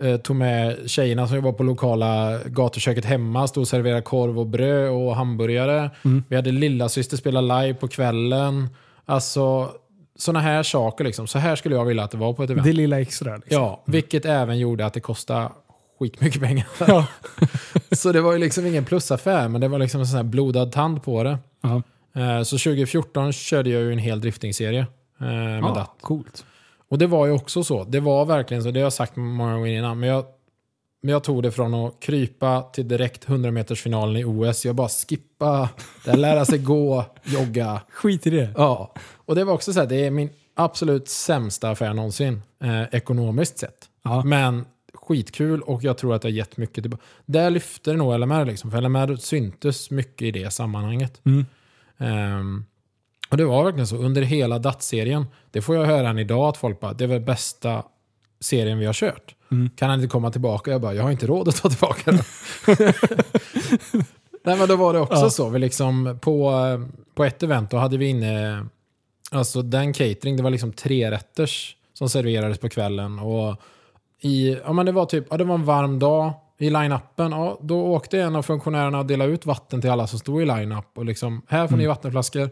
eh, 0.00 0.16
tog 0.16 0.36
med 0.36 0.90
tjejerna 0.90 1.26
som 1.26 1.36
jobbar 1.36 1.52
på 1.52 1.62
lokala 1.62 2.38
gatuköket 2.46 3.04
hemma, 3.04 3.48
stod 3.48 3.60
och 3.60 3.68
serverade 3.68 4.02
korv 4.02 4.38
och 4.38 4.46
bröd 4.46 4.90
och 4.90 5.16
hamburgare. 5.16 5.90
Mm. 6.04 6.24
Vi 6.28 6.36
hade 6.36 6.52
lilla 6.52 6.88
syster 6.88 7.16
spela 7.16 7.40
live 7.40 7.74
på 7.74 7.88
kvällen. 7.88 8.68
Alltså 9.04 9.70
sådana 10.20 10.40
här 10.40 10.62
saker 10.62 11.04
liksom. 11.04 11.26
Så 11.26 11.38
här 11.38 11.56
skulle 11.56 11.74
jag 11.74 11.84
vilja 11.84 12.04
att 12.04 12.10
det 12.10 12.16
var 12.18 12.32
på 12.32 12.42
ett 12.42 12.50
event. 12.50 12.66
Det 12.66 12.72
lilla 12.72 13.00
extra. 13.00 13.36
Liksom. 13.36 13.62
Ja, 13.62 13.82
vilket 13.86 14.24
även 14.24 14.58
gjorde 14.58 14.86
att 14.86 14.94
det 14.94 15.00
kostade 15.00 15.48
skitmycket 16.00 16.42
pengar. 16.42 16.66
Ja. 16.88 17.06
så 17.92 18.12
det 18.12 18.20
var 18.20 18.32
ju 18.32 18.38
liksom 18.38 18.66
ingen 18.66 18.84
plusaffär, 18.84 19.48
men 19.48 19.60
det 19.60 19.68
var 19.68 19.78
liksom 19.78 20.00
en 20.00 20.06
sån 20.06 20.16
här 20.16 20.24
blodad 20.24 20.72
tand 20.72 21.02
på 21.02 21.22
det. 21.22 21.38
Ja. 21.60 21.82
Eh, 22.22 22.42
Så 22.42 22.58
2014 22.58 23.32
körde 23.32 23.70
jag 23.70 23.82
ju 23.82 23.92
en 23.92 23.98
hel 23.98 24.20
driftingserie 24.20 24.80
eh, 25.20 25.26
med 25.26 25.62
Ja, 25.62 25.74
DAT. 25.74 25.90
coolt. 26.00 26.44
Och 26.88 26.98
det 26.98 27.06
var 27.06 27.26
ju 27.26 27.32
också 27.32 27.64
så. 27.64 27.84
Det 27.84 28.00
var 28.00 28.24
verkligen 28.24 28.62
så. 28.62 28.70
Det 28.70 28.80
har 28.80 28.84
jag 28.84 28.92
sagt 28.92 29.16
många 29.16 29.54
gånger 29.54 29.78
innan. 29.78 30.00
Men 30.00 30.08
jag, 30.08 30.24
men 31.02 31.12
jag 31.12 31.24
tog 31.24 31.42
det 31.42 31.52
från 31.52 31.74
att 31.74 32.00
krypa 32.00 32.62
till 32.62 32.88
direkt 32.88 33.28
100 33.28 33.50
meters 33.50 33.82
finalen 33.82 34.16
i 34.16 34.24
OS. 34.24 34.64
Jag 34.64 34.74
bara 34.74 34.88
skippa, 34.88 35.68
där 36.04 36.16
lära 36.16 36.44
sig 36.44 36.58
gå, 36.58 37.04
jogga. 37.24 37.80
Skit 37.90 38.26
i 38.26 38.30
det. 38.30 38.52
Ja. 38.56 38.94
Och 39.14 39.34
det 39.34 39.44
var 39.44 39.52
också 39.52 39.72
så 39.72 39.80
här, 39.80 39.86
det 39.86 40.06
är 40.06 40.10
min 40.10 40.30
absolut 40.54 41.08
sämsta 41.08 41.70
affär 41.70 41.94
någonsin. 41.94 42.42
Eh, 42.62 42.82
ekonomiskt 42.92 43.58
sett. 43.58 43.88
Ja. 44.02 44.24
Men 44.24 44.64
skitkul 44.94 45.62
och 45.62 45.84
jag 45.84 45.98
tror 45.98 46.14
att 46.14 46.22
det 46.22 46.28
har 46.28 46.32
gett 46.32 46.56
mycket 46.56 46.84
tillbaka. 46.84 47.02
Där 47.26 47.50
lyfter 47.50 47.94
nog 47.94 48.20
LMR 48.20 48.44
liksom. 48.44 48.70
För 48.70 48.80
LMR 48.80 49.16
syntes 49.16 49.90
mycket 49.90 50.22
i 50.22 50.30
det 50.30 50.50
sammanhanget. 50.50 51.20
Mm. 51.24 51.46
Ehm, 51.98 52.64
och 53.30 53.36
det 53.36 53.44
var 53.44 53.64
verkligen 53.64 53.86
så. 53.86 53.96
Under 53.96 54.22
hela 54.22 54.58
DAT-serien, 54.58 55.26
det 55.50 55.62
får 55.62 55.76
jag 55.76 55.86
höra 55.86 56.08
än 56.08 56.18
idag 56.18 56.48
att 56.48 56.56
folk 56.56 56.80
bara, 56.80 56.92
det 56.92 57.06
väl 57.06 57.20
bästa 57.20 57.82
serien 58.40 58.78
vi 58.78 58.86
har 58.86 58.92
kört. 58.92 59.34
Mm. 59.50 59.70
Kan 59.76 59.90
han 59.90 59.98
inte 59.98 60.12
komma 60.12 60.30
tillbaka? 60.30 60.70
Jag 60.70 60.80
bara, 60.80 60.94
jag 60.94 61.02
har 61.02 61.10
inte 61.10 61.26
råd 61.26 61.48
att 61.48 61.56
ta 61.62 61.68
tillbaka 61.68 62.10
den. 62.12 62.20
Nej 64.44 64.58
men 64.58 64.68
då 64.68 64.76
var 64.76 64.92
det 64.92 65.00
också 65.00 65.16
Ja. 65.16 65.30
så. 65.30 65.48
Vi 65.48 65.58
liksom 65.58 66.18
på, 66.20 66.52
på 67.14 67.24
ett 67.24 67.42
event 67.42 67.70
då 67.70 67.76
hade 67.76 67.96
vi 67.98 68.06
inne, 68.06 68.66
alltså 69.30 69.62
den 69.62 69.92
catering, 69.92 70.36
det 70.36 70.42
var 70.42 70.50
liksom 70.50 70.72
tre 70.72 71.10
rätters 71.10 71.76
som 71.94 72.08
serverades 72.08 72.58
på 72.58 72.68
kvällen. 72.68 73.18
Och 73.18 73.56
i, 74.20 74.56
ja 74.64 74.72
men 74.72 74.86
det 74.86 74.92
var 74.92 75.06
typ, 75.06 75.26
ja 75.30 75.36
det 75.36 75.44
var 75.44 75.54
en 75.54 75.64
varm 75.64 75.98
dag 75.98 76.32
i 76.58 76.70
line-upen. 76.70 77.30
Ja, 77.32 77.58
då 77.62 77.86
åkte 77.86 78.20
en 78.20 78.36
av 78.36 78.42
funktionärerna 78.42 78.98
och 78.98 79.06
delade 79.06 79.32
ut 79.32 79.46
vatten 79.46 79.80
till 79.80 79.90
alla 79.90 80.06
som 80.06 80.18
stod 80.18 80.42
i 80.42 80.44
line-up. 80.44 80.84
Och 80.94 81.04
liksom, 81.04 81.42
här 81.48 81.68
får 81.68 81.76
ni 81.76 81.86
vattenflaskor. 81.86 82.50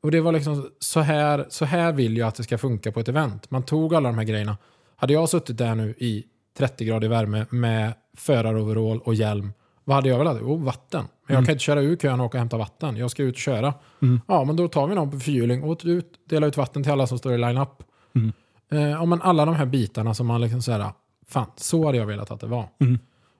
Och 0.00 0.10
det 0.10 0.20
var 0.20 0.32
liksom, 0.32 0.70
så 0.78 1.00
här, 1.00 1.46
så 1.48 1.64
här 1.64 1.92
vill 1.92 2.16
jag 2.16 2.28
att 2.28 2.34
det 2.34 2.42
ska 2.42 2.58
funka 2.58 2.92
på 2.92 3.00
ett 3.00 3.08
event. 3.08 3.50
Man 3.50 3.62
tog 3.62 3.94
alla 3.94 4.08
de 4.08 4.18
här 4.18 4.24
grejerna. 4.24 4.56
Hade 4.96 5.12
jag 5.12 5.28
suttit 5.28 5.58
där 5.58 5.74
nu 5.74 5.94
i 5.98 6.24
30 6.58 6.84
grader 6.84 7.08
värme 7.08 7.46
med 7.50 7.94
föraroverall 8.16 9.00
och 9.00 9.14
hjälm, 9.14 9.52
vad 9.84 9.94
hade 9.94 10.08
jag 10.08 10.18
velat? 10.18 10.36
Jo, 10.40 10.56
vatten. 10.56 11.04
Men 11.26 11.36
jag 11.36 11.44
kan 11.44 11.52
inte 11.52 11.64
köra 11.64 11.80
ur 11.80 11.96
kön 11.96 12.20
och 12.20 12.26
åka 12.26 12.38
och 12.38 12.40
hämta 12.40 12.56
vatten. 12.56 12.96
Jag 12.96 13.10
ska 13.10 13.22
ut 13.22 13.34
och 13.34 13.40
köra. 13.40 13.74
Mm. 14.02 14.20
Ja, 14.28 14.44
men 14.44 14.56
då 14.56 14.68
tar 14.68 14.86
vi 14.86 14.94
någon 14.94 15.10
på 15.10 15.20
fyrhjuling 15.20 15.62
och 15.62 15.80
ut, 15.84 16.12
delar 16.28 16.48
ut 16.48 16.56
vatten 16.56 16.82
till 16.82 16.92
alla 16.92 17.06
som 17.06 17.18
står 17.18 17.32
i 17.32 17.38
line-up. 17.38 17.82
Mm. 18.14 18.32
Eh, 18.72 18.90
ja, 18.90 19.04
men 19.04 19.22
alla 19.22 19.44
de 19.44 19.54
här 19.54 19.66
bitarna 19.66 20.14
som 20.14 20.26
man 20.26 20.40
liksom 20.40 20.62
såhär, 20.62 20.90
fan, 21.28 21.46
så 21.56 21.86
hade 21.86 21.98
jag 21.98 22.06
velat 22.06 22.30
att 22.30 22.40
det 22.40 22.46
var. 22.46 22.68
Mm. 22.80 22.98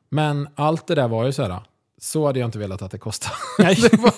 Men 0.09 0.49
allt 0.55 0.87
det 0.87 0.95
där 0.95 1.09
var 1.09 1.25
ju 1.25 1.33
såhär, 1.33 1.61
så 1.99 2.27
hade 2.27 2.39
jag 2.39 2.47
inte 2.47 2.59
velat 2.59 2.83
att 2.83 2.91
det 2.91 2.99
kostade. 2.99 3.35
Nej. 3.59 3.75
det 3.91 3.97
var, 3.97 4.13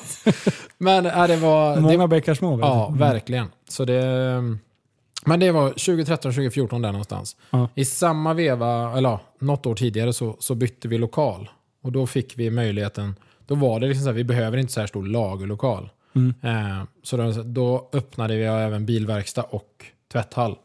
men 0.79 1.07
äh, 1.07 1.27
det 1.27 1.37
var... 1.37 1.81
Många 1.81 2.07
bäckar 2.07 2.35
små. 2.35 2.61
Ja, 2.61 2.89
du. 2.93 2.99
verkligen. 2.99 3.47
Så 3.69 3.85
det, 3.85 4.43
men 5.29 5.41
det 5.41 5.53
var 5.53 5.71
2013-2014 5.71 6.83
där 6.83 6.93
någonstans. 6.93 7.37
Ja. 7.51 7.69
I 7.75 7.85
samma 7.85 8.35
veva, 8.35 8.99
eller 8.99 9.09
ja, 9.09 9.21
något 9.39 9.67
år 9.67 9.75
tidigare, 9.75 10.13
så, 10.13 10.37
så 10.39 10.55
bytte 10.55 10.89
vi 10.89 10.99
lokal. 10.99 11.51
Och 11.83 11.93
då 11.93 12.07
fick 12.07 12.39
vi 12.39 12.51
möjligheten, 12.51 13.17
då 13.47 13.55
var 13.55 13.81
det 13.81 13.87
liksom 13.87 14.03
så 14.03 14.09
här, 14.09 14.15
vi 14.15 14.25
behöver 14.25 14.59
inte 14.59 14.73
så 14.73 14.81
här 14.81 14.87
stor 14.87 15.07
lagerlokal. 15.07 15.91
Mm. 16.15 16.35
Eh, 16.43 16.85
så 17.03 17.17
då, 17.17 17.43
då 17.43 17.91
öppnade 17.93 18.37
vi 18.37 18.45
även 18.45 18.87
bilverkstad 18.87 19.43
och 19.43 19.85
tvätthall. 20.13 20.57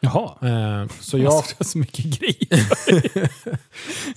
Jaha. 0.00 0.48
Eh, 0.48 0.88
så 1.00 1.18
Jag 1.18 1.44
så 1.60 1.78
mycket 1.78 2.04
grejer. 2.04 2.68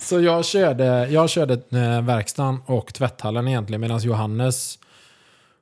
så 0.00 0.20
jag 0.20 0.44
körde, 0.44 1.08
jag 1.08 1.30
körde 1.30 1.54
eh, 1.54 2.02
verkstaden 2.02 2.58
och 2.66 2.94
tvätthallen 2.94 3.48
egentligen 3.48 3.80
medan 3.80 4.00
Johannes 4.00 4.78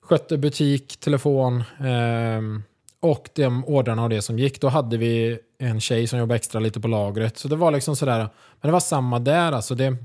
skötte 0.03 0.39
butik, 0.39 0.97
telefon 1.01 1.65
ehm, 1.81 2.63
och 3.05 3.29
de 3.35 3.65
ordrarna 3.65 4.03
och 4.03 4.09
det 4.11 4.23
som 4.23 4.39
gick. 4.39 4.61
Då 4.61 4.69
hade 4.69 4.97
vi 4.97 5.39
en 5.59 5.81
tjej 5.81 6.07
som 6.07 6.19
jobbade 6.19 6.37
extra 6.37 6.61
lite 6.61 6.81
på 6.81 6.89
lagret. 6.89 7.39
Så 7.39 7.49
det 7.49 7.57
var 7.57 7.71
liksom 7.71 7.97
sådär. 7.97 8.19
Men 8.19 8.69
det 8.69 8.71
var 8.73 8.81
samma 8.81 9.19
där. 9.19 9.53
Alltså 9.53 9.75
det, 9.75 9.97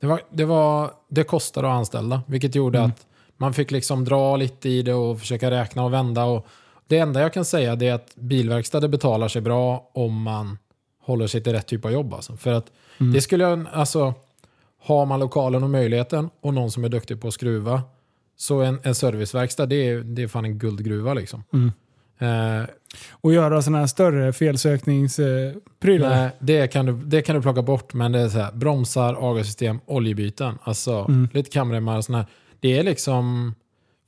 det, 0.00 0.06
var, 0.06 0.20
det, 0.30 0.44
var, 0.44 0.90
det 1.08 1.24
kostade 1.24 1.68
att 1.68 1.74
anställa, 1.74 2.22
vilket 2.26 2.54
gjorde 2.54 2.78
Mm. 2.78 2.90
att 2.90 3.06
man 3.36 3.54
fick 3.54 3.70
liksom 3.70 4.04
dra 4.04 4.36
lite 4.36 4.68
i 4.68 4.82
det 4.82 4.94
och 4.94 5.20
försöka 5.20 5.50
räkna 5.50 5.84
och 5.84 5.92
vända. 5.92 6.24
Och 6.24 6.46
det 6.86 6.98
enda 6.98 7.20
jag 7.20 7.32
kan 7.32 7.44
säga 7.44 7.72
är 7.72 7.92
att 7.92 8.14
bilverkstad 8.14 8.80
det 8.80 8.88
betalar 8.88 9.28
sig 9.28 9.42
bra 9.42 9.90
om 9.94 10.22
man 10.22 10.58
håller 11.04 11.26
sig 11.26 11.42
till 11.42 11.52
rätt 11.52 11.66
typ 11.66 11.84
av 11.84 11.92
jobb. 11.92 12.14
Alltså. 12.14 12.36
För 12.36 12.52
att 12.52 12.66
Mm. 13.00 13.12
det 13.12 13.20
skulle 13.20 13.44
jag, 13.44 13.66
alltså, 13.72 14.14
har 14.82 15.06
man 15.06 15.20
lokalen 15.20 15.62
och 15.62 15.70
möjligheten 15.70 16.30
och 16.40 16.54
någon 16.54 16.70
som 16.70 16.84
är 16.84 16.88
duktig 16.88 17.20
på 17.20 17.28
att 17.28 17.34
skruva, 17.34 17.82
så 18.42 18.60
en, 18.60 18.78
en 18.82 18.94
serviceverkstad 18.94 19.66
det 19.66 19.88
är, 19.88 19.98
det 20.00 20.22
är 20.22 20.28
fan 20.28 20.44
en 20.44 20.58
guldgruva 20.58 21.14
liksom. 21.14 21.44
Mm. 21.52 21.70
Eh, 22.18 22.66
Och 23.10 23.32
göra 23.32 23.62
sådana 23.62 23.78
här 23.78 23.86
större 23.86 24.32
felsökningsprylar. 24.32 26.10
nej, 26.10 26.30
det, 26.38 26.66
kan 26.66 26.86
du, 26.86 26.92
det 26.92 27.22
kan 27.22 27.36
du 27.36 27.42
plocka 27.42 27.62
bort, 27.62 27.94
men 27.94 28.12
det 28.12 28.20
är 28.20 28.28
så 28.28 28.38
här, 28.38 28.52
bromsar, 28.52 29.16
AGA-system, 29.30 29.80
oljebyten, 29.86 30.58
alltså 30.62 31.04
Mm. 31.08 31.28
lite 31.32 31.50
kamremmar 31.50 31.96
och 31.96 32.04
sådana 32.04 32.18
här. 32.22 32.30
Det 32.60 32.78
är 32.78 32.82
liksom, 32.82 33.54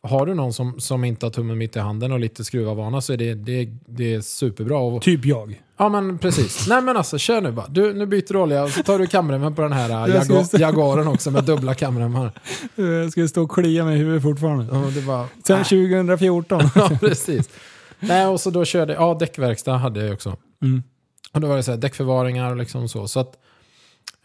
har 0.04 0.26
du 0.26 0.34
någon 0.34 0.52
som, 0.52 0.80
som 0.80 1.04
inte 1.04 1.26
har 1.26 1.30
tummen 1.30 1.58
mitt 1.58 1.76
i 1.76 1.78
handen 1.78 2.12
och 2.12 2.20
lite 2.20 2.44
skruvarvana 2.44 3.00
så 3.00 3.12
är 3.12 3.16
det, 3.16 3.34
det, 3.34 3.68
det 3.86 4.14
är 4.14 4.20
superbra. 4.20 4.78
Och, 4.78 5.02
Typ 5.02 5.24
jag. 5.26 5.60
ja 5.76 5.88
men 5.88 6.18
precis. 6.18 6.68
Nej 6.68 6.82
men 6.82 6.96
alltså 6.96 7.18
kör 7.18 7.40
nu 7.40 7.52
bara. 7.52 7.66
Du, 7.68 7.94
nu 7.94 8.06
byter 8.06 8.32
du 8.32 8.38
olja 8.38 8.62
och 8.64 8.70
så 8.70 8.82
tar 8.82 8.98
du 8.98 9.06
kamremmen 9.06 9.54
på 9.54 9.62
den 9.62 9.72
här 9.72 10.08
äh, 10.08 10.14
Jag 10.14 10.46
stå- 10.46 10.58
Jaguaren 10.58 11.08
också 11.08 11.30
med 11.30 11.44
dubbla 11.44 11.74
kamremmar. 11.74 12.32
Jag 12.74 13.12
ska 13.12 13.28
stå 13.28 13.42
och 13.42 13.50
klia 13.50 13.84
mig 13.84 13.94
i 13.94 13.98
huvudet 13.98 14.22
fortfarande. 14.22 14.66
Ja, 14.72 14.78
det 14.94 15.00
var, 15.00 15.26
Sen 15.46 15.64
2014. 15.64 16.62
ja, 16.74 16.90
precis. 17.00 17.50
Nej, 18.00 18.26
och 18.26 18.40
så 18.40 18.50
då 18.50 18.64
körde 18.64 18.92
ja, 18.92 19.16
däckverkstad 19.20 19.76
hade 19.76 20.04
jag 20.04 20.14
också. 20.14 20.36
Mm. 20.62 20.82
Och 21.32 21.40
då 21.40 21.48
var 21.48 21.56
det 21.56 21.62
så 21.62 21.70
här, 21.70 21.78
däckförvaringar 21.78 22.50
och 22.50 22.56
liksom 22.56 22.88
så. 22.88 23.08
så 23.08 23.20
att, 23.20 23.34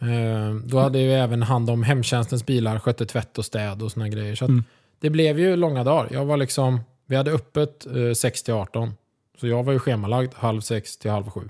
eh, 0.01 0.55
då 0.65 0.79
hade 0.79 0.99
vi 0.99 1.13
även 1.13 1.43
hand 1.43 1.69
om 1.69 1.83
hemtjänstens 1.83 2.45
bilar, 2.45 2.79
skötte 2.79 3.05
tvätt 3.05 3.37
och 3.37 3.45
städ 3.45 3.81
och 3.81 3.91
såna 3.91 4.09
grejer. 4.09 4.35
Så 4.35 4.45
att 4.45 4.49
Mm. 4.49 4.63
Det 4.99 5.09
blev 5.09 5.39
ju 5.39 5.55
långa 5.55 5.83
dagar. 5.83 6.09
Jag 6.11 6.25
var 6.25 6.37
liksom, 6.37 6.79
vi 7.05 7.15
hade 7.15 7.31
öppet 7.31 7.85
eh, 7.85 8.13
6 8.13 8.43
till 8.43 8.53
18. 8.53 8.93
Så 9.39 9.47
jag 9.47 9.63
var 9.63 9.73
ju 9.73 9.79
schemalagd 9.79 10.33
halv 10.35 10.61
sex 10.61 10.97
till 10.97 11.11
halv 11.11 11.29
sju. 11.29 11.41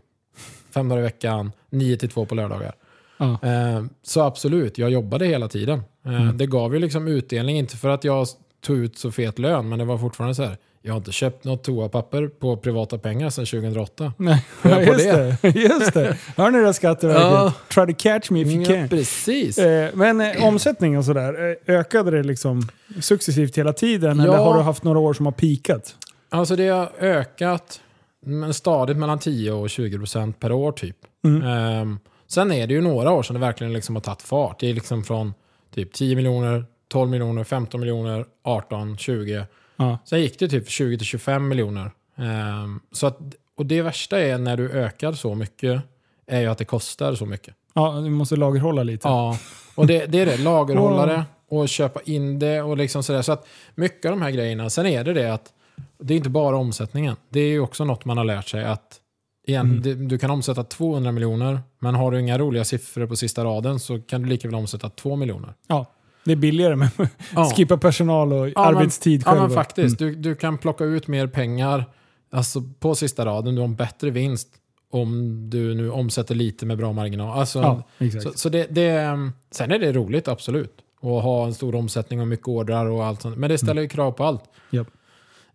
Fem 0.73 0.89
dagar 0.89 0.99
i 1.01 1.03
veckan, 1.03 1.51
9 1.69 1.97
till 1.97 2.09
2 2.09 2.25
på 2.25 2.35
lördagar. 2.35 2.75
Ja. 3.17 3.39
Eh, 3.43 3.83
så 4.03 4.21
absolut, 4.21 4.77
jag 4.77 4.89
jobbade 4.89 5.25
hela 5.25 5.47
tiden. 5.47 5.79
Eh, 6.05 6.21
Mm. 6.21 6.37
Det 6.37 6.45
gav 6.45 6.73
ju 6.73 6.79
liksom 6.79 7.07
utdelning, 7.07 7.57
inte 7.57 7.77
för 7.77 7.89
att 7.89 8.03
jag 8.03 8.27
tog 8.61 8.77
ut 8.77 8.97
så 8.97 9.11
fet 9.11 9.39
lön, 9.39 9.69
men 9.69 9.79
det 9.79 9.85
var 9.85 9.97
fortfarande 9.97 10.35
så 10.35 10.43
här. 10.43 10.57
Jag 10.81 10.93
har 10.93 10.97
inte 10.97 11.11
köpt 11.11 11.43
något 11.43 11.63
toapapper 11.63 12.27
på 12.27 12.57
privata 12.57 12.97
pengar 12.97 13.29
sedan 13.29 13.45
2008. 13.45 14.13
Nej, 14.17 14.45
ja, 14.61 14.81
just 14.81 15.03
det. 15.03 15.37
Just 15.55 15.93
det. 15.93 16.17
Hör 16.37 16.51
ni 16.51 16.59
det 16.61 16.73
Skatteverket? 16.73 17.21
Ja. 17.23 17.53
Try 17.73 17.93
to 17.93 17.99
catch 17.99 18.29
me 18.29 18.41
if 18.41 18.47
you 18.47 18.61
Ja, 18.63 18.67
can. 18.75 18.89
precis. 18.89 19.57
Eh, 19.57 19.89
men 19.93 20.21
eh, 20.21 20.45
omsättning 20.45 20.97
och 20.97 21.05
sådär, 21.05 21.57
eh, 21.67 21.75
ökade 21.75 22.11
det 22.11 22.23
liksom 22.23 22.61
successivt 23.01 23.57
hela 23.57 23.73
tiden? 23.73 24.17
Ja. 24.17 24.23
Eller 24.23 24.37
har 24.37 24.57
du 24.57 24.61
haft 24.61 24.83
några 24.83 24.99
år 24.99 25.13
som 25.13 25.25
har 25.25 25.33
pikat? 25.33 25.95
Alltså 26.29 26.55
det 26.55 26.67
har 26.67 26.91
ökat 26.99 27.81
men 28.25 28.53
stadigt 28.53 28.97
mellan 28.97 29.19
10 29.19 29.51
och 29.51 29.69
20 29.69 29.97
procent 29.97 30.39
per 30.39 30.51
år 30.51 30.71
typ. 30.71 30.97
Mm. 31.25 31.43
Ehm, 31.47 31.99
sen 32.27 32.51
är 32.51 32.67
det 32.67 32.73
ju 32.73 32.81
några 32.81 33.11
år 33.11 33.23
som 33.23 33.33
det 33.33 33.39
verkligen 33.39 33.73
liksom 33.73 33.95
har 33.95 34.01
tagit 34.01 34.21
fart. 34.21 34.59
Det 34.59 34.69
är 34.69 34.73
liksom 34.73 35.03
från 35.03 35.33
typ 35.75 35.93
10 35.93 36.15
miljoner, 36.15 36.65
12 36.87 37.09
miljoner, 37.09 37.43
15 37.43 37.79
miljoner, 37.79 38.25
18, 38.43 38.97
20. 38.97 39.45
Ja. 39.79 39.97
Sen 40.05 40.21
gick 40.21 40.39
det 40.39 40.47
typ 40.47 40.69
20 40.69 40.97
till 40.97 41.07
25 41.07 41.47
miljoner. 41.47 41.91
Ehm, 42.17 42.79
så 42.91 43.07
att, 43.07 43.17
och 43.57 43.65
det 43.65 43.81
värsta 43.81 44.19
är 44.19 44.37
när 44.37 44.57
du 44.57 44.71
ökar 44.71 45.13
så 45.13 45.35
mycket 45.35 45.81
är 46.27 46.41
ju 46.41 46.47
att 46.47 46.57
det 46.57 46.65
kostar 46.65 47.15
så 47.15 47.25
mycket. 47.25 47.53
Ja, 47.73 47.91
du 48.03 48.09
måste 48.09 48.35
lagerhålla 48.35 48.83
lite. 48.83 49.07
Ja, 49.07 49.37
Och 49.75 49.87
det, 49.87 50.05
det 50.05 50.19
är 50.19 50.25
det, 50.25 50.37
lagerhållare 50.37 51.23
och 51.49 51.69
köpa 51.69 51.99
in 52.05 52.39
det 52.39 52.61
och 52.61 52.77
liksom 52.77 53.03
sådär. 53.03 53.21
Så 53.21 53.31
att 53.31 53.47
mycket 53.75 54.05
av 54.05 54.11
de 54.17 54.21
här 54.21 54.31
grejerna, 54.31 54.69
sen 54.69 54.85
är 54.85 55.03
det 55.03 55.13
det 55.13 55.33
att 55.33 55.53
det 55.99 56.13
är 56.13 56.17
inte 56.17 56.29
bara 56.29 56.57
omsättningen. 56.57 57.15
Det 57.29 57.39
är 57.39 57.47
ju 57.47 57.59
också 57.59 57.85
något 57.85 58.05
man 58.05 58.17
har 58.17 58.25
lärt 58.25 58.47
sig 58.47 58.63
att 58.65 58.99
igen, 59.47 59.65
Mm. 59.65 59.81
det, 59.81 59.93
du 59.95 60.17
kan 60.17 60.31
omsätta 60.31 60.63
200 60.63 61.11
miljoner, 61.11 61.59
men 61.79 61.95
har 61.95 62.11
du 62.11 62.19
inga 62.19 62.37
roliga 62.37 62.63
siffror 62.65 63.05
på 63.07 63.15
sista 63.15 63.43
raden 63.43 63.79
så 63.79 63.99
kan 64.01 64.21
du 64.21 64.29
lika 64.29 64.47
väl 64.47 64.55
omsätta 64.55 64.89
2 64.89 65.15
miljoner. 65.15 65.53
Ja, 65.67 65.85
det 66.29 66.33
är 66.33 66.37
billigare 66.37 66.75
med 66.75 66.89
Ja. 67.35 67.45
skippa 67.55 67.77
personal 67.77 68.33
och 68.33 68.49
Ja, 68.49 68.53
men- 68.55 68.77
arbetstid 68.77 69.23
Ja 69.25 69.31
själv. 69.31 69.41
men 69.41 69.51
faktiskt, 69.51 69.99
du, 69.99 70.15
du 70.15 70.35
kan 70.35 70.57
plocka 70.57 70.83
ut 70.83 71.07
mer 71.07 71.27
pengar 71.27 71.85
alltså 72.31 72.63
på 72.79 72.95
sista 72.95 73.25
raden, 73.25 73.55
du 73.55 73.61
har 73.61 73.67
en 73.67 73.75
bättre 73.75 74.09
vinst 74.09 74.47
om 74.91 75.39
du 75.49 75.75
nu 75.75 75.91
omsätter 75.91 76.35
lite 76.35 76.65
med 76.65 76.77
bra 76.77 76.93
marginal. 76.93 77.39
Alltså, 77.39 77.59
Ja, 77.59 77.83
exakt. 78.05 78.23
så, 78.23 78.31
så 78.35 78.49
det, 78.49 78.67
det, 78.69 79.17
sen 79.51 79.71
är 79.71 79.79
det 79.79 79.91
roligt, 79.93 80.27
absolut. 80.27 80.73
Och 81.01 81.21
ha 81.21 81.45
en 81.45 81.53
stor 81.53 81.75
omsättning 81.75 82.21
och 82.21 82.27
mycket 82.27 82.47
ordrar 82.47 82.85
och 82.85 83.05
allt 83.05 83.21
sånt. 83.21 83.37
Men 83.37 83.49
det 83.49 83.57
ställer 83.57 83.81
ju 83.81 83.87
krav 83.87 84.11
på 84.11 84.23
allt. 84.23 84.43
Japp. 84.69 84.87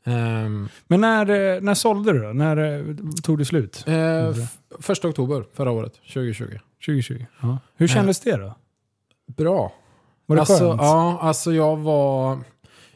Ehm, 0.05 0.69
Men 0.87 1.01
när, 1.01 1.31
eh, 1.57 1.61
när 1.61 1.75
sålde 1.75 2.13
du 2.13 2.19
då? 2.23 2.33
När 2.33 2.57
eh, 2.57 2.97
tog 3.23 3.39
det 3.39 3.45
slut? 3.45 3.85
eh, 3.87 4.35
första 4.81 5.09
oktober 5.09 5.45
förra 5.55 5.71
året, 5.71 5.93
2020. 6.13 6.45
2020? 6.87 7.25
Ja. 7.43 7.59
Hur 7.77 7.89
kändes 7.89 8.21
det 8.21 8.37
då? 8.37 8.55
Bra. 9.37 9.73
Var 10.27 10.37
det 10.37 10.43
alltså, 10.43 10.59
skönt? 10.59 10.81
Ja, 10.83 11.19
alltså 11.21 11.53
jag 11.53 11.77
var... 11.77 12.39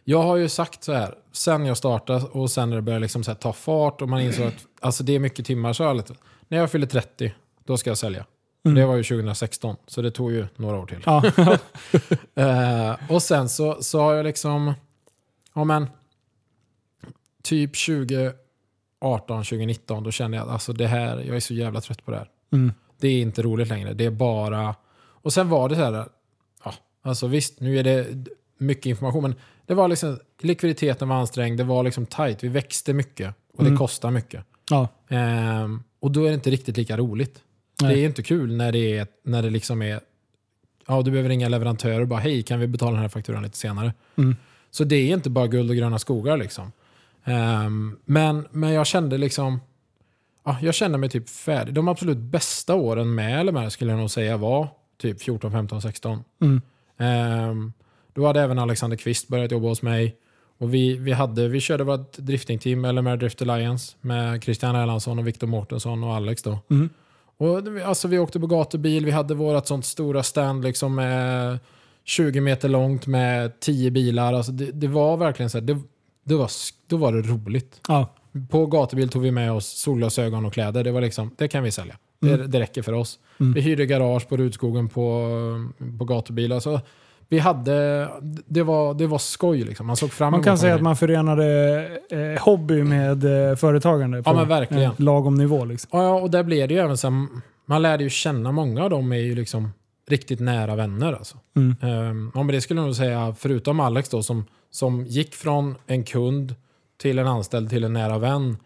Jag 0.05 0.23
har 0.23 0.37
ju 0.37 0.49
sagt 0.49 0.85
så 0.85 0.93
här, 0.93 1.15
sen 1.33 1.67
jag 1.67 1.77
startade 1.77 2.25
och 2.25 2.51
sen 2.51 2.71
när 2.71 2.77
det 2.77 2.83
började 2.83 3.03
liksom 3.03 3.23
ta 3.23 3.53
fart 3.53 4.03
och 4.03 4.09
man 4.09 4.21
insåg 4.21 4.47
att 4.47 4.67
alltså 4.81 5.05
det 5.05 5.15
är 5.15 5.19
mycket 5.19 5.47
timmar 5.47 5.95
lite, 5.95 6.15
När 6.49 6.59
jag 6.59 6.71
fyller 6.71 6.87
30, 6.87 7.35
då 7.65 7.77
ska 7.77 7.91
jag 7.91 7.99
sälja. 7.99 8.25
Mm. 8.65 8.75
Det 8.75 8.87
var 8.87 8.97
ju 8.97 9.03
2016, 9.03 9.77
så 9.87 10.03
det 10.03 10.11
tog 10.11 10.33
ju 10.33 10.47
några 10.57 10.79
år 10.79 10.87
till. 10.87 11.03
Ja. 11.05 11.23
Eh, 12.35 12.97
och 13.09 13.23
sen 13.23 13.49
så, 13.49 13.83
så 13.83 14.01
har 14.01 14.15
jag 14.15 14.25
liksom, 14.25 14.75
ja 15.55 15.65
men, 15.65 15.87
typ 17.43 17.71
2018, 17.87 19.45
2019, 19.45 20.05
då 20.05 20.11
kände 20.11 20.37
jag 20.37 20.47
att 20.47 20.53
alltså 20.53 20.73
det 20.73 20.87
här, 20.87 21.19
jag 21.19 21.37
är 21.37 21.41
så 21.41 21.55
jävla 21.55 21.81
trött 21.81 22.05
på 22.05 22.11
det 22.11 22.17
här. 22.17 22.31
Mm. 22.53 22.73
Det 23.01 23.09
är 23.09 23.21
inte 23.21 23.43
roligt 23.43 23.69
längre. 23.69 23.95
Det 23.95 24.05
är 24.05 24.11
bara... 24.11 24.75
Och 24.99 25.33
sen 25.33 25.49
var 25.49 25.69
det 25.69 25.75
så 25.75 25.83
här, 25.83 26.09
alltså 27.03 27.27
visst, 27.27 27.61
nu 27.61 27.79
är 27.79 27.85
det 27.85 28.07
mycket 28.59 28.87
information, 28.87 29.23
men 29.23 29.35
det 29.67 29.75
var 29.75 29.89
liksom, 29.89 30.19
likviditeten 30.41 31.09
var 31.09 31.17
ansträngd, 31.17 31.59
det 31.61 31.65
var 31.65 31.83
liksom 31.83 32.07
tight, 32.07 32.45
vi 32.45 32.49
växte 32.49 32.93
mycket 32.93 33.35
och 33.53 33.65
det 33.65 33.69
Mm. 33.69 33.79
kostar 33.79 34.11
mycket. 34.11 34.45
ja. 34.71 34.89
Ehm, 35.09 35.83
och 36.01 36.11
då 36.11 36.25
är 36.25 36.29
det 36.29 36.35
inte 36.35 36.51
riktigt 36.51 36.77
lika 36.77 36.97
roligt. 36.97 37.43
Nej. 37.83 37.95
Det 37.95 38.01
är 38.01 38.05
inte 38.07 38.23
kul 38.23 38.57
när 38.57 38.73
det, 38.73 38.97
är, 38.99 39.07
när 39.23 39.43
det 39.43 39.51
liksom 39.51 39.83
är, 39.83 40.01
ja 40.87 41.03
du 41.03 41.11
behöver 41.11 41.29
ringa 41.29 41.49
leverantörer 41.49 42.01
och 42.01 42.09
bara 42.09 42.21
hej, 42.21 42.43
kan 42.43 42.61
vi 42.61 42.67
betala 42.67 42.93
den 42.93 43.01
här 43.01 43.09
fakturan 43.09 43.43
lite 43.43 43.57
senare? 43.57 43.93
Mm. 44.17 44.37
Så 44.71 44.85
det 44.85 44.97
är 44.97 45.15
inte 45.15 45.31
bara 45.31 45.47
guld 45.47 45.71
och 45.71 45.77
gröna 45.77 45.99
skogar 45.99 46.37
liksom. 46.37 46.73
Ehm, 47.25 47.99
men, 48.05 48.47
men 48.51 48.71
jag 48.73 48.87
kände 48.87 49.19
liksom, 49.19 49.61
ja, 50.45 50.57
jag 50.63 50.75
kände 50.75 50.99
mig 50.99 51.09
typ 51.11 51.29
färdig. 51.29 51.75
De 51.75 51.89
absolut 51.89 52.19
bästa 52.19 52.75
åren 52.75 53.15
med 53.15 53.47
LMR 53.47 53.69
skulle 53.69 53.91
jag 53.91 53.99
nog 54.01 54.11
säga 54.11 54.37
var 54.37 54.69
typ 55.01 55.23
14, 55.23 55.53
15, 55.53 55.83
16. 55.83 56.25
Mm. 56.41 56.63
Ehm, 56.99 57.73
då 58.15 58.27
hade 58.27 58.41
även 58.41 58.59
Alexander 58.59 58.97
Kvist 58.97 59.29
börjat 59.29 59.53
jobba 59.53 59.69
hos 59.69 59.83
mig. 59.83 60.17
Och 60.59 60.75
vi, 60.75 60.97
vi, 60.97 61.13
hade, 61.13 61.49
vi 61.49 61.61
körde 61.61 61.85
vårt 61.85 62.19
driftingteam, 62.19 62.85
LMR 62.85 63.17
Drift 63.17 63.43
Alliance, 63.43 63.97
med 64.01 64.43
Christian 64.43 64.77
Erlandsson 64.77 65.19
och 65.19 65.27
Viktor 65.27 65.47
Mårtensson 65.47 66.05
och 66.05 66.15
Alex 66.15 66.43
då. 66.43 66.59
Mm. 66.71 66.91
Och 67.37 67.59
alltså, 67.85 68.09
vi 68.09 68.19
åkte 68.19 68.41
på 68.41 68.47
gatubil, 68.47 69.05
vi 69.05 69.11
hade 69.11 69.35
vårt 69.35 69.67
sånt 69.67 69.85
stora 69.85 70.23
stand 70.23 70.65
liksom 70.65 70.95
med 70.95 71.59
20 72.05 72.41
meter 72.41 72.69
långt 72.69 73.07
med 73.07 73.61
10 73.61 73.91
bilar. 73.91 74.33
Alltså, 74.33 74.53
det, 74.53 74.73
det 74.73 74.89
var 74.89 75.17
verkligen 75.17 75.51
så 75.51 75.59
här, 75.59 75.63
det, 75.63 75.81
det 76.25 76.35
var, 76.35 76.51
då 76.87 76.97
var 76.97 77.13
det 77.13 77.23
roligt. 77.23 77.81
Ja. 77.89 78.15
På 78.51 78.67
gatubil 78.67 79.09
tog 79.09 79.23
vi 79.23 79.31
med 79.31 79.53
oss 79.53 79.67
solglasögon 79.67 80.45
och 80.45 80.53
kläder. 80.53 80.85
Det 80.85 80.93
var 80.93 81.01
liksom, 81.01 81.31
det 81.39 81.49
kan 81.49 81.63
vi 81.63 81.71
sälja. 81.71 81.97
Mm. 82.23 82.39
Det, 82.39 82.47
det 82.47 82.61
räcker 82.61 82.83
för 82.83 82.93
oss. 82.93 83.19
Mm. 83.41 83.53
Vi 83.53 83.61
hyrde 83.61 83.87
garage 83.87 84.29
på 84.29 84.37
Rudskogen 84.37 84.89
på, 84.89 85.29
på 85.99 86.05
gatubil. 86.05 86.53
Alltså, 86.53 86.81
vi 87.29 87.39
hade, 87.39 88.09
det, 88.47 88.63
var, 88.63 88.95
det 88.95 89.07
var 89.07 89.19
skoj 89.19 89.63
liksom. 89.65 89.87
Man 89.87 89.97
såg 89.97 90.11
fram 90.13 90.31
Man 90.31 90.43
kan 90.43 90.59
säga 90.59 90.75
att 90.75 90.83
man 90.83 90.97
förenade 90.97 91.47
eh, 92.11 92.43
hobby 92.45 92.83
med 92.83 93.51
eh, 93.51 93.57
företagande 93.57 94.23
på 94.23 94.31
Ja, 94.31 94.35
men 94.35 94.49
verkligen. 94.49 94.83
en 94.99 95.05
lagom 95.05 95.35
nivå. 95.35 95.65
Liksom. 95.65 95.89
Ja, 95.93 96.15
och 96.21 96.31
där 96.31 96.43
blev 96.43 96.69
det 96.69 96.75
ju 96.75 96.81
även 96.81 96.97
så 96.97 97.11
här, 97.11 97.27
man 97.67 97.83
lärde 97.83 98.05
ju 98.05 98.11
känna 98.11 98.53
många 98.53 98.85
av 98.85 98.91
dem 98.91 99.13
är 99.13 99.17
ju 99.17 99.35
liksom 99.35 99.71
riktigt 100.09 100.41
nära 100.41 100.77
vänner 100.77 101.13
alltså. 101.13 101.37
Mm. 101.57 101.77
Um, 101.83 102.33
ja, 102.35 102.43
men 102.43 102.55
det 102.55 102.61
skulle 102.61 102.81
jag 102.81 102.87
nog 102.87 102.97
säga, 102.97 103.35
förutom 103.39 103.81
Alex 103.81 104.09
då 104.09 104.23
som, 104.23 104.45
som 104.71 105.05
gick 105.07 105.35
från 105.35 105.75
en 105.87 106.05
kund 106.05 106.55
till 107.01 107.19
en 107.19 107.27
anställd 107.27 107.71
till 107.71 107.85
en 107.85 107.93
nära 107.93 108.19
vän. 108.19 108.57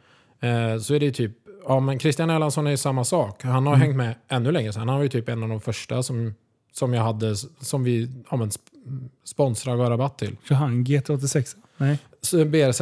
eh, 0.40 0.78
så 0.80 0.94
är 0.94 1.00
det 1.00 1.10
typ, 1.12 1.32
ja 1.68 1.80
men 1.80 1.98
Christian 1.98 2.30
Erlandsson 2.30 2.66
är 2.66 2.70
ju 2.70 2.76
samma 2.76 3.04
sak. 3.04 3.44
Han 3.44 3.66
har 3.66 3.74
hängt 3.74 3.96
med 3.96 4.14
ännu 4.28 4.52
längre. 4.52 4.72
Så 4.72 4.78
han 4.78 4.88
var 4.88 5.02
ju 5.02 5.08
typ 5.08 5.28
en 5.28 5.42
av 5.42 5.48
de 5.48 5.60
första 5.60 6.02
som, 6.02 6.34
som 6.72 6.94
jag 6.94 7.02
hade, 7.02 7.36
som 7.60 7.84
vi 7.84 8.10
ja, 8.30 8.36
men, 8.36 8.48
sp- 8.50 9.08
sponsrar 9.24 9.72
och 9.72 9.78
gav 9.78 9.88
rabatt 9.90 10.18
till. 10.18 10.36
Kör 10.48 10.54
han 10.54 10.84
GT86? 10.84 11.56
Nej. 11.76 11.98
Så 12.22 12.44
BRZ. 12.44 12.80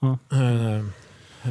Ja. 0.00 0.18
Eh, 0.32 0.84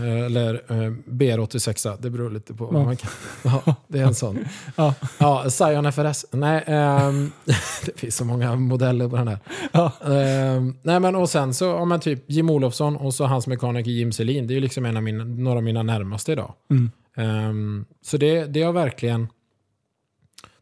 eller 0.02 0.54
eh, 0.54 0.92
BR86, 1.06 1.98
det 2.02 2.10
beror 2.10 2.30
lite 2.30 2.54
på 2.54 2.70
Ja. 2.74 2.84
man 2.84 2.98
kan. 2.98 3.10
Ja, 3.66 3.76
det 3.88 4.00
är 4.00 4.04
en 4.06 4.16
sån. 4.16 4.40
Ja. 4.76 4.94
Ja, 5.18 5.50
Scion 5.50 5.92
FRS. 5.92 6.26
Nej, 6.32 6.64
ehm, 6.68 7.32
det 7.86 8.00
finns 8.00 8.16
så 8.16 8.26
många 8.26 8.56
modeller 8.56 9.10
på 9.10 9.16
den 9.16 9.28
här. 9.28 9.40
Ja. 9.72 9.92
Ehm, 10.06 10.76
nej, 10.84 11.00
men 11.00 11.16
och 11.16 11.30
sen 11.30 11.54
så 11.54 11.78
har 11.78 11.86
man 11.86 12.00
typ 12.00 12.24
Jim 12.28 12.50
Olofsson 12.50 12.96
och 12.98 13.14
så 13.14 13.26
hans 13.26 13.48
mekaniker 13.48 13.92
Jim 13.92 14.12
Selin. 14.12 14.48
Det 14.48 14.54
är 14.54 14.56
ju 14.56 14.62
liksom 14.62 14.86
en 14.86 14.98
av 14.98 15.04
mina, 15.04 15.24
några 15.24 15.58
av 15.58 15.64
mina 15.64 15.84
närmaste 15.84 16.32
idag. 16.32 16.54
Mm. 16.70 16.92
Ehm, 17.18 17.86
så 18.02 18.18
det, 18.18 18.46
det 18.46 18.62
har 18.64 18.74
verkligen 18.74 19.28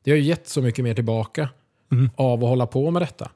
det 0.04 0.12
har 0.12 0.18
ju 0.18 0.24
gett 0.24 0.48
så 0.48 0.62
mycket 0.62 0.84
mer 0.84 0.94
tillbaka 0.94 1.50
Mm. 1.92 2.10
av 2.16 2.44
att 2.44 2.50
hålla 2.50 2.66
på 2.68 2.92
med 2.92 3.02
detta. 3.02 3.30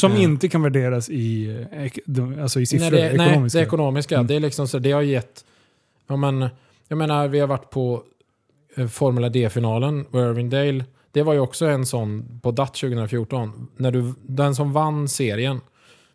Som 0.00 0.12
Ja. 0.12 0.18
inte 0.18 0.48
kan 0.48 0.62
värderas 0.62 1.08
i, 1.10 1.48
eh, 1.72 2.42
alltså 2.42 2.60
i 2.60 2.66
siffror, 2.66 2.90
nej, 2.90 3.00
det, 3.00 3.16
nej, 3.16 3.26
ekonomiska. 3.26 3.58
det 3.58 3.64
ekonomiska. 3.64 4.14
Mm. 4.14 4.26
Det, 4.26 4.34
är 4.34 4.40
liksom 4.40 4.68
så, 4.68 4.78
det 4.78 4.92
har 4.92 5.02
gett... 5.02 5.44
Ja, 6.06 6.16
men, 6.16 6.48
jag 6.88 6.98
menar, 6.98 7.28
vi 7.28 7.40
har 7.40 7.46
varit 7.46 7.70
på 7.70 8.02
eh, 8.76 8.86
Formula 8.86 9.28
D-finalen 9.28 10.06
och 10.10 10.20
Irvingdale. 10.20 10.84
Det 11.12 11.22
var 11.22 11.32
ju 11.32 11.40
också 11.40 11.66
en 11.66 11.86
sån 11.86 12.40
på 12.42 12.50
DAT 12.50 12.74
2014. 12.74 13.68
När 13.76 13.90
du, 13.90 14.14
den 14.22 14.54
som 14.54 14.72
vann 14.72 15.08
serien, 15.08 15.60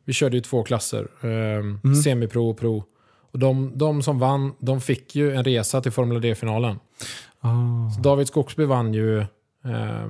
vi 0.06 0.14
körde 0.14 0.38
ju 0.38 0.42
två 0.42 0.64
klasser, 0.64 1.08
eh, 1.22 1.94
semipro 2.04 2.50
och 2.50 2.58
pro. 2.58 2.84
Och 3.32 3.40
de, 3.40 3.72
de 3.76 4.04
som 4.04 4.20
vann, 4.20 4.54
de 4.60 4.82
fick 4.82 5.16
ju 5.16 5.36
en 5.36 5.44
resa 5.44 5.82
till 5.82 5.92
Formula 5.92 6.20
D-finalen. 6.20 6.80
Ah. 7.40 7.50
David 8.00 8.28
Skogsby 8.28 8.66
vann 8.66 8.94
ju 8.94 9.20
eh, 9.20 10.08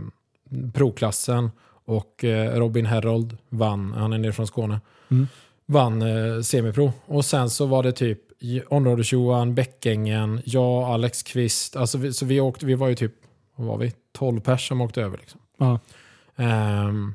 proklassen 0.74 1.49
och 1.92 2.24
eh, 2.24 2.60
Robin 2.60 2.86
Herold 2.86 3.38
vann, 3.50 3.94
han 3.98 4.14
är 4.14 4.18
nere 4.18 4.34
från 4.34 4.48
Skåne, 4.48 4.80
Mm. 5.12 5.28
vann 5.66 6.02
eh, 6.02 6.42
semipro. 6.42 6.94
Och 7.06 7.26
sen 7.26 7.50
så 7.50 7.66
var 7.66 7.84
det 7.84 7.92
typ 7.92 8.20
områdes-Johan, 8.70 9.56
Bäckängen, 9.56 10.42
jag, 10.46 10.84
Alex 10.84 11.24
Kvist. 11.24 11.76
Alltså 11.76 11.98
vi, 11.98 12.14
så 12.14 12.26
vi, 12.26 12.39
åkte, 12.42 12.66
vi 12.66 12.76
var 12.76 12.88
ju 12.88 12.96
typ, 12.96 13.14
vad 13.56 13.68
var 13.68 13.78
vi, 13.78 13.94
12 14.18 14.39
pers 14.39 14.68
som 14.68 14.82
åkte 14.82 15.02
över. 15.02 15.18
Liksom. 15.18 15.39
Ja. 15.60 15.80
Ehm, 16.36 17.14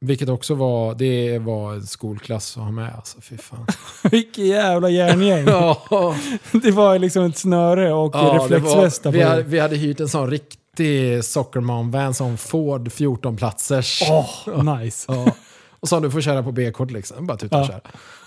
vilket 0.00 0.28
också 0.28 0.54
var, 0.54 0.94
det 0.94 1.38
var 1.38 1.72
en 1.74 1.86
skolklass 1.86 2.56
att 2.56 2.62
ha 2.62 2.70
med. 2.70 2.94
Alltså, 2.96 3.20
fy 3.20 3.36
fan. 3.36 3.66
Vilket 4.10 4.44
jävla 4.46 4.90
järngäng. 4.90 5.44
ja, 5.46 6.14
det 6.62 6.70
var 6.70 6.98
liksom 6.98 7.24
ett 7.24 7.36
snöre 7.38 7.92
och 7.92 8.14
Ja, 8.14 8.38
reflexvästar 8.40 9.12
vi, 9.12 9.22
hade, 9.22 9.42
vi 9.42 9.58
hade 9.58 9.76
hyrt 9.76 10.00
en 10.00 10.08
sån 10.08 10.30
riktig 10.78 11.24
Sockerman-van, 11.24 12.14
som 12.14 12.36
Ford 12.36 12.88
14-platsers. 12.88 14.02
Åh, 14.10 14.78
nice. 14.80 15.12
Ja. 15.12 15.34
Och 15.80 15.88
som 15.88 16.02
du 16.02 16.10
får 16.10 16.20
köra 16.20 16.42
på 16.42 16.52
B-kort 16.52 16.90
liksom. 16.90 17.26
Bara 17.26 17.36
tuta 17.36 17.56
och 17.56 17.62
Ja. 17.62 17.66
köra. 17.66 17.80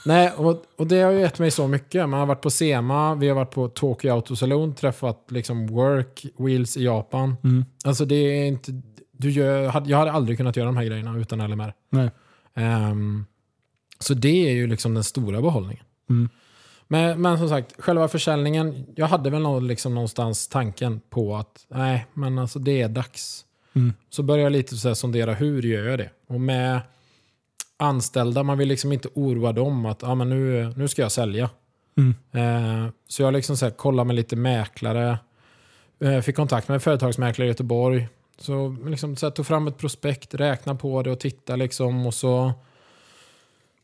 Nej, 0.05 0.31
och, 0.37 0.63
och 0.77 0.87
det 0.87 1.01
har 1.01 1.11
ju 1.11 1.19
gett 1.19 1.39
mig 1.39 1.51
så 1.51 1.67
mycket. 1.67 2.09
Man 2.09 2.19
har 2.19 2.27
varit 2.27 2.41
på 2.41 2.49
SEMA, 2.49 3.15
vi 3.15 3.27
har 3.27 3.35
varit 3.35 3.51
på 3.51 3.67
Tokyo 3.67 4.13
Auto 4.13 4.35
Saloon, 4.35 4.75
träffat 4.75 5.25
liksom 5.29 5.67
Work, 5.67 6.25
Wheels 6.37 6.77
i 6.77 6.83
Japan. 6.83 7.35
Mm. 7.43 7.65
Alltså 7.85 8.05
det 8.05 8.15
är 8.15 8.45
inte... 8.47 8.81
Du 9.11 9.31
gör, 9.31 9.57
jag 9.85 9.97
hade 9.97 10.11
aldrig 10.11 10.37
kunnat 10.37 10.55
göra 10.57 10.65
de 10.65 10.77
här 10.77 10.83
grejerna 10.83 11.17
utan 11.17 11.39
LMR. 11.51 11.73
Nej. 11.89 12.09
Ehm, 12.55 13.25
så 13.99 14.13
det 14.13 14.47
är 14.49 14.51
ju 14.53 14.67
liksom 14.67 14.93
den 14.93 15.03
stora 15.03 15.41
behållningen. 15.41 15.83
Mm. 16.09 16.29
Men, 16.91 17.21
men 17.21 17.37
som 17.37 17.49
sagt, 17.49 17.81
själva 17.81 18.07
försäljningen, 18.07 18.85
jag 18.95 19.07
hade 19.07 19.29
väl 19.29 19.63
liksom 19.63 19.95
någonstans 19.95 20.47
tanken 20.47 21.01
på 21.09 21.35
att 21.35 21.65
nej, 21.67 22.05
men 22.13 22.39
alltså 22.39 22.59
det 22.59 22.81
är 22.81 22.89
dags. 22.89 23.45
Mm. 23.73 23.93
Så 24.09 24.23
började 24.23 24.43
jag 24.43 24.51
lite 24.51 24.77
så 24.77 24.87
här 24.87 24.95
sondera, 24.95 25.33
hur 25.33 25.61
gör 25.61 25.89
jag 25.89 25.99
det? 25.99 26.09
Och 26.27 26.41
med 26.41 26.81
anställda, 27.77 28.43
man 28.43 28.57
vill 28.57 28.67
liksom 28.67 28.91
inte 28.91 29.09
oroa 29.13 29.51
dem 29.51 29.85
att 29.85 30.03
ah, 30.03 30.15
men 30.15 30.29
nu, 30.29 30.73
nu 30.75 30.87
ska 30.87 31.01
jag 31.01 31.11
sälja. 31.11 31.49
Mm. 31.97 32.15
Eh, 32.31 32.91
så 33.07 33.21
jag 33.21 33.33
liksom 33.33 33.57
så 33.57 33.65
här, 33.65 33.71
kollade 33.71 34.07
med 34.07 34.15
lite 34.15 34.35
mäklare, 34.35 35.19
eh, 35.99 36.21
fick 36.21 36.35
kontakt 36.35 36.67
med 36.67 36.75
en 36.75 36.81
företagsmäklare 36.81 37.47
i 37.47 37.51
Göteborg 37.51 38.07
Så 38.37 38.77
liksom 38.85 39.15
så 39.15 39.25
här, 39.25 39.31
tog 39.31 39.45
fram 39.47 39.67
ett 39.67 39.77
prospekt, 39.77 40.33
räkna 40.33 40.75
på 40.75 41.03
det 41.03 41.11
och 41.11 41.19
titta 41.19 41.55
liksom 41.55 42.05
och 42.05 42.13
så 42.13 42.53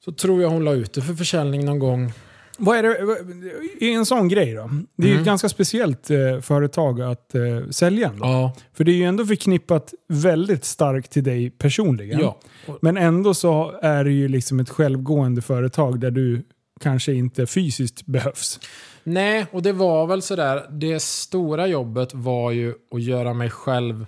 så 0.06 0.12
tror 0.12 0.42
jag 0.42 0.50
hon 0.50 0.66
la 0.66 0.74
ut 0.74 0.94
det 0.94 1.02
för 1.02 1.14
försäljning 1.14 1.66
någon 1.66 1.80
gång. 1.80 2.14
Vad 2.58 2.78
är 2.78 2.84
det, 2.84 3.86
i 3.86 3.94
en 3.94 4.06
sån 4.06 4.28
grej 4.28 4.54
då? 4.54 4.70
Det 4.96 5.04
är 5.04 5.08
ju 5.08 5.12
Mm. 5.14 5.22
ett 5.22 5.26
ganska 5.26 5.50
speciellt 5.50 6.10
eh, 6.10 6.40
företag 6.42 7.02
att 7.02 7.36
eh, 7.36 7.70
sälja 7.70 8.08
ändå. 8.10 8.26
Ja. 8.26 8.54
För 8.74 8.84
det 8.84 8.92
är 8.92 8.96
ju 8.96 9.04
ändå 9.04 9.26
förknippat 9.26 9.94
väldigt 10.08 10.66
starkt 10.66 11.12
till 11.12 11.24
dig 11.24 11.50
personligen. 11.50 12.20
ja. 12.20 12.40
Men 12.82 12.98
ändå 12.98 13.34
så 13.34 13.80
är 13.82 14.04
det 14.04 14.12
ju 14.12 14.28
liksom 14.28 14.60
ett 14.60 14.70
självgående 14.70 15.42
företag 15.42 16.00
där 16.00 16.12
du 16.12 16.44
kanske 16.82 17.14
inte 17.14 17.46
fysiskt 17.48 18.06
behövs. 18.06 18.60
Nej, 19.04 19.46
och 19.52 19.62
det 19.62 19.74
var 19.74 20.08
väl 20.08 20.22
sådär. 20.22 20.64
Det 20.72 21.00
stora 21.02 21.68
jobbet 21.68 22.14
var 22.14 22.52
ju 22.52 22.74
att 22.92 23.02
göra 23.02 23.34
mig 23.34 23.50
själv 23.50 24.06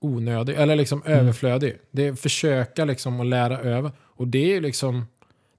onödig, 0.00 0.54
eller 0.56 0.76
liksom 0.76 1.02
överflödig. 1.06 1.76
Det 1.90 2.20
försöka 2.20 2.84
liksom 2.84 3.20
att 3.20 3.26
lära 3.26 3.58
över. 3.60 3.90
Och 4.16 4.28
det 4.28 4.38
är 4.38 4.46
ju 4.54 4.60
liksom, 4.60 5.04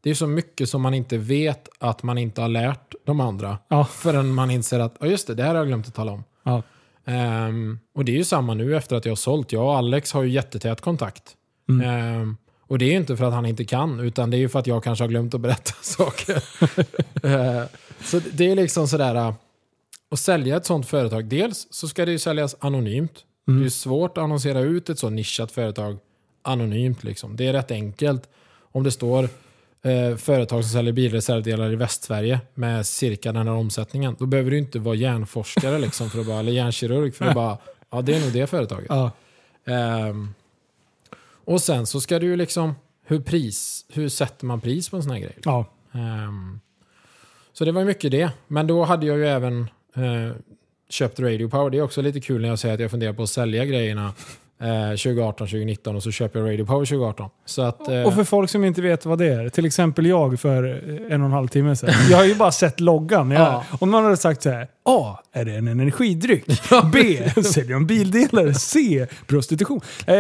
det 0.01 0.09
är 0.09 0.13
så 0.13 0.27
mycket 0.27 0.69
som 0.69 0.81
man 0.81 0.93
inte 0.93 1.17
vet 1.17 1.69
att 1.79 2.03
man 2.03 2.17
inte 2.17 2.41
har 2.41 2.49
lärt 2.49 2.95
de 3.03 3.19
andra. 3.19 3.57
Ja. 3.67 3.85
Förrän 3.85 4.33
man 4.33 4.51
inser 4.51 4.79
att, 4.79 4.95
ja 4.99 5.07
just 5.07 5.27
det, 5.27 5.35
det 5.35 5.43
här 5.43 5.49
har 5.49 5.57
jag 5.57 5.67
glömt 5.67 5.87
att 5.87 5.95
tala 5.95 6.11
om. 6.11 6.23
Ja. 6.43 6.63
Ehm, 7.05 7.79
och 7.95 8.05
det 8.05 8.11
är 8.11 8.17
ju 8.17 8.23
samma 8.23 8.53
nu 8.53 8.77
efter 8.77 8.95
att 8.95 9.05
jag 9.05 9.11
har 9.11 9.15
sålt. 9.15 9.51
Jag 9.51 9.63
och 9.63 9.75
Alex 9.75 10.11
har 10.11 10.23
ju 10.23 10.29
jättetät 10.29 10.81
kontakt. 10.81 11.23
Mm. 11.69 11.89
Ehm, 11.89 12.37
och 12.67 12.77
det 12.77 12.85
är 12.85 12.89
ju 12.89 12.97
inte 12.97 13.17
för 13.17 13.25
att 13.25 13.33
han 13.33 13.45
inte 13.45 13.65
kan, 13.65 13.99
utan 13.99 14.31
det 14.31 14.37
är 14.37 14.39
ju 14.39 14.49
för 14.49 14.59
att 14.59 14.67
jag 14.67 14.83
kanske 14.83 15.03
har 15.03 15.09
glömt 15.09 15.33
att 15.33 15.41
berätta 15.41 15.73
saker. 15.81 16.43
Ehm, 17.23 17.67
så 18.01 18.21
det 18.33 18.51
är 18.51 18.55
liksom 18.55 18.87
sådär, 18.87 19.15
äh, 19.15 19.33
att 20.11 20.19
sälja 20.19 20.57
ett 20.57 20.65
sånt 20.65 20.87
företag. 20.87 21.25
Dels 21.25 21.67
så 21.69 21.87
ska 21.87 22.05
det 22.05 22.11
ju 22.11 22.19
säljas 22.19 22.55
anonymt. 22.59 23.25
Det 23.45 23.65
är 23.65 23.69
svårt 23.69 24.17
att 24.17 24.23
annonsera 24.23 24.59
ut 24.59 24.89
ett 24.89 24.99
så 24.99 25.09
nischat 25.09 25.51
företag 25.51 25.97
anonymt. 26.41 27.03
Liksom. 27.03 27.35
Det 27.35 27.47
är 27.47 27.53
rätt 27.53 27.71
enkelt. 27.71 28.29
Om 28.71 28.83
det 28.83 28.91
står 28.91 29.29
eh, 29.83 30.15
företag 30.15 30.63
som 30.63 30.71
säljer 30.71 30.93
bilreservdelar 30.93 31.71
i 31.71 31.75
Västsverige 31.75 32.39
med 32.53 32.85
cirka 32.85 33.31
den 33.31 33.47
här 33.47 33.55
omsättningen. 33.55 34.15
Då 34.19 34.25
behöver 34.25 34.51
du 34.51 34.57
inte 34.57 34.79
vara 34.79 34.95
hjärnforskare 34.95 35.79
liksom, 35.79 36.09
för 36.09 36.19
att 36.19 36.27
bara, 36.27 36.39
eller 36.39 36.51
hjärnkirurg 36.51 37.15
för 37.15 37.25
att 37.25 37.35
bara, 37.35 37.57
ja 37.89 38.01
det 38.01 38.15
är 38.15 38.19
nog 38.19 38.33
det 38.33 38.47
företaget. 38.47 38.87
Ja. 38.89 39.11
Ehm, 39.65 40.33
och 41.45 41.61
sen 41.61 41.87
så 41.87 42.01
ska 42.01 42.19
du 42.19 42.25
ju 42.25 42.35
liksom, 42.35 42.75
hur, 43.05 43.19
pris, 43.19 43.85
hur 43.89 44.09
sätter 44.09 44.45
man 44.45 44.61
pris 44.61 44.89
på 44.89 44.95
en 44.95 45.03
sån 45.03 45.11
här 45.11 45.19
grej? 45.19 45.37
Ja. 45.43 45.65
Ehm, 45.91 46.59
så 47.53 47.65
det 47.65 47.71
var 47.71 47.85
mycket 47.85 48.11
det. 48.11 48.31
Men 48.47 48.67
då 48.67 48.83
hade 48.83 49.05
jag 49.05 49.17
ju 49.17 49.27
även 49.27 49.61
eh, 49.95 50.35
köpt 50.89 51.19
Radio 51.19 51.49
Power. 51.49 51.69
Det 51.69 51.77
är 51.77 51.81
också 51.81 52.01
lite 52.01 52.19
kul 52.19 52.41
när 52.41 52.49
jag 52.49 52.59
säger 52.59 52.75
att 52.75 52.81
jag 52.81 52.91
funderar 52.91 53.13
på 53.13 53.23
att 53.23 53.29
sälja 53.29 53.65
grejerna 53.65 54.13
eh, 54.61 54.89
2018, 54.89 55.47
2019 55.47 55.95
och 55.95 56.03
så 56.03 56.11
köper 56.11 56.39
jag 56.39 56.49
Radio 56.49 56.65
Power 56.65 56.85
2018. 56.85 57.29
Så 57.45 57.61
att, 57.61 57.87
eh, 57.87 58.01
Och 58.03 58.13
för 58.13 58.23
folk 58.23 58.49
som 58.49 58.63
inte 58.63 58.81
vet 58.81 59.05
vad 59.05 59.17
det 59.19 59.27
är, 59.27 59.49
till 59.49 59.65
exempel 59.65 60.05
jag 60.05 60.39
för 60.39 60.63
en 61.11 61.21
och 61.21 61.25
en 61.25 61.31
halv 61.33 61.47
timme 61.47 61.75
sedan. 61.75 61.93
Jag 62.09 62.17
har 62.17 62.25
ju 62.25 62.35
bara 62.35 62.51
sett 62.51 62.79
loggan. 62.79 63.31
Jag, 63.31 63.41
Ja. 63.51 63.63
Om 63.79 63.91
någon 63.91 64.03
hade 64.03 64.17
sagt 64.17 64.43
så 64.43 64.49
här. 64.49 64.67
A. 64.85 65.19
Är 65.33 65.45
det 65.45 65.55
en 65.55 65.67
energidryck? 65.67 66.45
B. 66.93 67.29
Säljer 67.43 67.73
de 67.73 67.85
bildelar? 67.85 68.51
C. 68.53 69.07
Prostitution? 69.27 69.81
Eh, 69.99 70.13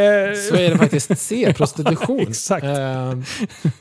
så 0.49 0.55
är 0.55 0.69
det 0.69 0.77
faktiskt 0.77 1.17
C, 1.17 1.53
prostitution. 1.57 2.19
Exakt. 2.19 2.63
Eh, 2.65 3.13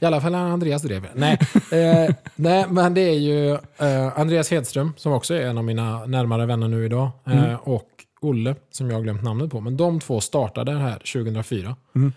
I 0.00 0.04
alla 0.06 0.20
fall 0.20 0.34
Andreas 0.34 0.82
drev. 0.82 1.06
Nej, 1.14 1.38
eh, 1.72 2.14
nej, 2.34 2.64
men 2.70 2.94
det 2.94 3.00
är 3.00 3.18
ju 3.18 3.50
eh, 3.78 4.18
Andreas 4.20 4.50
Hedström 4.50 4.92
som 4.96 5.12
också 5.12 5.34
är 5.34 5.40
en 5.40 5.58
av 5.58 5.64
mina 5.64 6.06
närmare 6.06 6.46
vänner 6.46 6.68
nu 6.68 6.84
idag. 6.84 7.10
Eh, 7.26 7.54
och 7.54 7.86
Olle 8.20 8.54
som 8.70 8.90
jag 8.90 8.96
har 8.96 9.02
glömt 9.02 9.22
namnet 9.22 9.50
på. 9.50 9.60
Men 9.60 9.76
de 9.76 10.00
två 10.00 10.20
startade 10.20 10.72
här 10.72 10.98
2004. 10.98 11.76
Mm. 11.94 12.12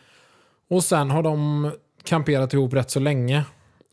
Och 0.70 0.84
sen 0.84 1.10
har 1.10 1.24
de 1.24 1.72
kamperat 2.04 2.54
ihop 2.54 2.74
rätt 2.74 2.92
så 2.92 3.00
länge. 3.00 3.46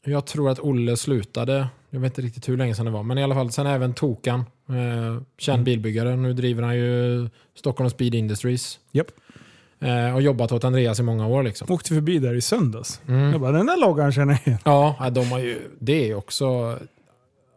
Jag 0.04 0.26
tror 0.26 0.50
att 0.50 0.60
Olle 0.60 0.96
slutade, 0.96 1.68
jag 1.90 2.00
vet 2.00 2.10
inte 2.12 2.22
riktigt 2.22 2.48
hur 2.48 2.56
länge 2.56 2.74
sedan 2.74 2.84
det 2.84 2.90
var, 2.90 3.02
men 3.02 3.18
i 3.18 3.22
alla 3.22 3.34
fall 3.34 3.52
sen 3.52 3.66
även 3.66 3.94
Tokan, 3.94 4.40
eh, 4.68 5.22
känd 5.38 5.64
bilbyggare. 5.64 6.16
Nu 6.16 6.32
driver 6.32 6.62
han 6.62 6.76
ju 6.76 7.28
Stockholm 7.54 7.90
Speed 7.90 8.14
Industries. 8.14 8.78
Japp. 8.92 9.06
Eh, 9.80 10.14
och 10.14 10.22
jobbat 10.22 10.52
åt 10.52 10.64
Andreas 10.64 11.00
i 11.00 11.02
många 11.02 11.26
år 11.26 11.42
liksom. 11.42 11.72
Åkte 11.72 11.94
förbi 11.94 12.18
där 12.18 12.34
i 12.34 12.40
söndags. 12.40 13.00
Mm. 13.08 13.32
Jag 13.32 13.40
bara, 13.40 13.52
den 13.52 13.66
där 13.66 13.80
loggan 13.80 14.12
känner 14.12 14.32
jag 14.32 14.46
igen. 14.46 14.58
Ja, 14.64 14.96
ja, 15.00 15.10
de 15.10 15.32
har 15.32 15.38
ju, 15.38 15.58
det 15.78 15.92
är 15.92 16.06
ju 16.06 16.14
också 16.14 16.78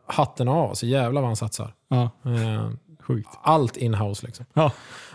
hatten 0.05 0.47
av. 0.47 0.73
Så 0.73 0.85
jävla 0.85 1.21
vad 1.21 1.29
han 1.29 1.35
satsar. 1.35 1.73
Ja, 1.87 2.09
Eh, 2.25 2.69
sjukt. 3.03 3.29
allt 3.41 3.77
in-house 3.77 4.25
liksom. 4.25 4.45
Ja. 4.53 4.71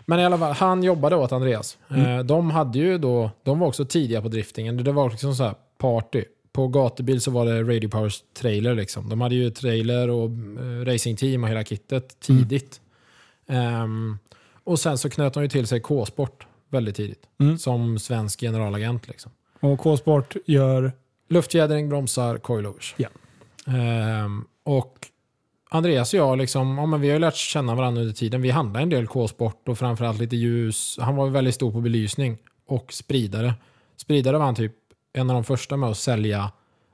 Men 0.06 0.20
i 0.20 0.24
alla 0.24 0.38
fall, 0.38 0.52
han 0.52 0.82
jobbade 0.82 1.16
åt 1.16 1.32
Andreas. 1.32 1.78
Eh, 1.88 2.18
de 2.18 2.50
hade 2.50 2.78
ju 2.78 2.98
då, 2.98 3.30
de 3.42 3.58
var 3.58 3.66
också 3.66 3.84
tidiga 3.84 4.22
på 4.22 4.28
driftingen. 4.28 4.84
Det 4.84 4.92
var 4.92 5.10
liksom 5.10 5.34
så 5.34 5.44
här 5.44 5.54
party. 5.78 6.24
På 6.52 6.68
gatubil 6.68 7.20
så 7.20 7.30
var 7.30 7.46
det 7.46 7.62
Radio 7.62 7.88
Powers 7.88 8.22
trailer 8.38 8.74
liksom. 8.74 9.08
De 9.08 9.20
hade 9.20 9.34
ju 9.34 9.50
trailer 9.50 10.10
och 10.10 10.30
eh, 10.30 10.84
racingteam 10.84 11.44
och 11.44 11.50
hela 11.50 11.64
kittet 11.64 12.20
tidigt. 12.20 12.80
Ehm, 13.46 14.18
och 14.64 14.80
sen 14.80 14.98
så 14.98 15.10
knöt 15.10 15.34
de 15.34 15.42
ju 15.42 15.48
till 15.48 15.66
sig 15.66 15.80
K-sport 15.80 16.46
väldigt 16.68 16.96
tidigt. 16.96 17.22
Mm. 17.40 17.58
Som 17.58 17.98
svensk 17.98 18.40
generalagent 18.40 19.08
liksom. 19.08 19.32
Och 19.60 19.78
K-sport 19.78 20.36
gör... 20.46 20.92
Luftfjädring, 21.30 21.88
bromsar, 21.88 22.38
coilovers. 22.38 22.94
Ja. 22.98 23.08
Ehm, 23.66 24.44
och 24.64 25.08
Andreas 25.70 26.14
och 26.14 26.20
jag, 26.20 26.38
liksom, 26.38 26.78
ja, 26.78 26.86
men 26.86 27.00
vi 27.00 27.08
har 27.08 27.14
ju 27.14 27.20
lärt 27.20 27.34
känna 27.34 27.74
varandra 27.74 28.02
under 28.02 28.14
tiden. 28.14 28.42
Vi 28.42 28.50
handlar 28.50 28.80
en 28.80 28.88
del 28.88 29.06
K-sport 29.06 29.68
och 29.68 29.78
framförallt 29.78 30.18
lite 30.18 30.36
ljus. 30.36 30.98
Han 31.00 31.16
var 31.16 31.28
väldigt 31.28 31.54
stor 31.54 31.72
på 31.72 31.80
belysning 31.80 32.38
och 32.66 32.92
spridare. 32.92 33.54
Spridare 33.96 34.38
var 34.38 34.44
han 34.44 34.54
typ 34.54 34.72
en 35.12 35.30
av 35.30 35.34
de 35.34 35.44
första 35.44 35.76
med 35.76 35.90
att 35.90 35.98
sälja 35.98 36.52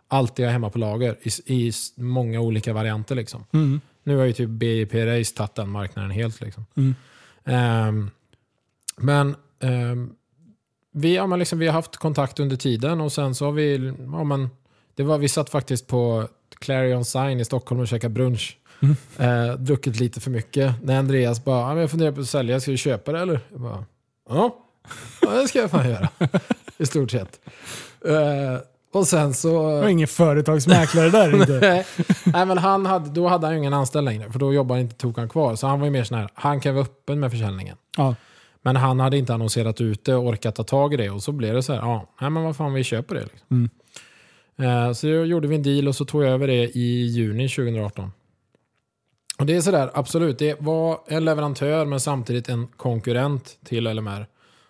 allt 0.08 0.36
det 0.36 0.42
jag 0.42 0.48
har 0.48 0.52
hemma 0.52 0.70
på 0.70 0.78
lager 0.78 1.16
i, 1.22 1.54
i 1.54 1.72
många 1.96 2.40
olika 2.40 2.72
varianter. 2.72 3.14
Liksom. 3.14 3.44
Mm. 3.52 3.80
Nu 4.02 4.16
har 4.16 4.24
ju 4.24 4.32
typ 4.32 4.50
BIP 4.50 4.94
Race 4.94 5.34
tagit 5.36 5.54
den 5.54 5.68
marknaden 5.68 6.10
helt. 6.10 6.40
Liksom. 6.40 6.66
Mm. 6.76 6.94
Ehm, 7.44 8.10
men 8.96 9.36
ehm, 9.60 10.14
vi, 10.92 11.14
ja, 11.14 11.26
men 11.26 11.38
liksom, 11.38 11.58
vi 11.58 11.66
har 11.66 11.72
haft 11.72 11.96
kontakt 11.96 12.40
under 12.40 12.56
tiden 12.56 13.00
och 13.00 13.12
sen 13.12 13.34
så 13.34 13.44
har 13.44 13.52
vi, 13.52 13.94
ja, 14.12 14.24
men, 14.24 14.48
det 14.94 15.02
var, 15.02 15.18
vi 15.18 15.28
satt 15.28 15.50
faktiskt 15.50 15.86
på 15.86 16.28
Clarion 16.58 17.04
Sign 17.04 17.40
i 17.40 17.44
Stockholm 17.44 17.80
och 17.80 17.88
käkade 17.88 18.14
brunch. 18.14 18.58
Mm. 19.18 19.48
Eh, 19.50 19.54
druckit 19.56 20.00
lite 20.00 20.20
för 20.20 20.30
mycket. 20.30 20.82
När 20.82 20.98
Andreas 20.98 21.44
bara, 21.44 21.80
jag 21.80 21.90
funderar 21.90 22.12
på 22.12 22.20
att 22.20 22.28
sälja, 22.28 22.60
ska 22.60 22.70
du 22.70 22.76
köpa 22.76 23.12
det 23.12 23.20
eller? 23.20 23.40
Jag 23.52 23.60
bara, 23.60 23.84
ja, 24.28 24.56
ja 25.22 25.30
det 25.30 25.48
ska 25.48 25.58
jag 25.58 25.70
fan 25.70 25.90
göra. 25.90 26.08
I 26.78 26.86
stort 26.86 27.10
sett. 27.10 27.40
Eh, 28.06 28.58
och 28.92 29.06
sen 29.06 29.34
så... 29.34 29.70
Det 29.70 29.80
var 29.80 29.88
ingen 29.88 30.08
företagsmäklare 30.08 31.10
där 31.10 31.34
inte. 31.40 31.58
Nej, 31.60 31.86
Nej, 32.24 32.46
men 32.46 32.58
han 32.58 32.86
hade, 32.86 33.10
då 33.10 33.28
hade 33.28 33.46
han 33.46 33.54
ju 33.54 33.58
ingen 33.58 33.74
anställd 33.74 34.04
längre, 34.04 34.32
för 34.32 34.38
då 34.38 34.54
jobbade 34.54 34.80
inte 34.80 34.94
Tokan 34.94 35.28
kvar. 35.28 35.56
Så 35.56 35.66
han 35.66 35.80
var 35.80 35.86
ju 35.86 35.90
mer 35.90 36.04
sån 36.04 36.18
här, 36.18 36.28
han 36.34 36.60
kan 36.60 36.74
vara 36.74 36.84
öppen 36.84 37.20
med 37.20 37.30
försäljningen. 37.30 37.76
Ja. 37.96 38.14
Men 38.62 38.76
han 38.76 39.00
hade 39.00 39.18
inte 39.18 39.34
annonserat 39.34 39.80
ut 39.80 40.04
det 40.04 40.14
och 40.14 40.26
orkat 40.26 40.54
ta 40.54 40.64
tag 40.64 40.94
i 40.94 40.96
det. 40.96 41.10
Och 41.10 41.22
så 41.22 41.32
blev 41.32 41.54
det 41.54 41.62
så 41.62 41.72
här, 41.72 41.80
ja, 41.80 42.08
nej 42.20 42.30
men 42.30 42.42
vad 42.42 42.56
fan, 42.56 42.74
vi 42.74 42.84
köper 42.84 43.14
det. 43.14 43.20
Liksom. 43.20 43.46
Mm. 43.50 43.70
Eh, 44.86 44.92
så 44.92 45.08
gjorde 45.08 45.48
vi 45.48 45.54
en 45.54 45.62
deal 45.62 45.88
och 45.88 45.96
så 45.96 46.04
tog 46.04 46.24
jag 46.24 46.30
över 46.30 46.46
det 46.46 46.76
i 46.76 47.06
juni 47.06 47.48
2018. 47.48 48.12
Och 49.38 49.46
det 49.46 49.56
är 49.56 49.60
sådär, 49.60 49.90
absolut, 49.94 50.38
det 50.38 50.60
var 50.60 50.98
en 51.06 51.24
leverantör 51.24 51.84
men 51.86 52.00
samtidigt 52.00 52.48
en 52.48 52.66
konkurrent 52.66 53.58
till 53.64 53.84
LMR. 53.84 54.26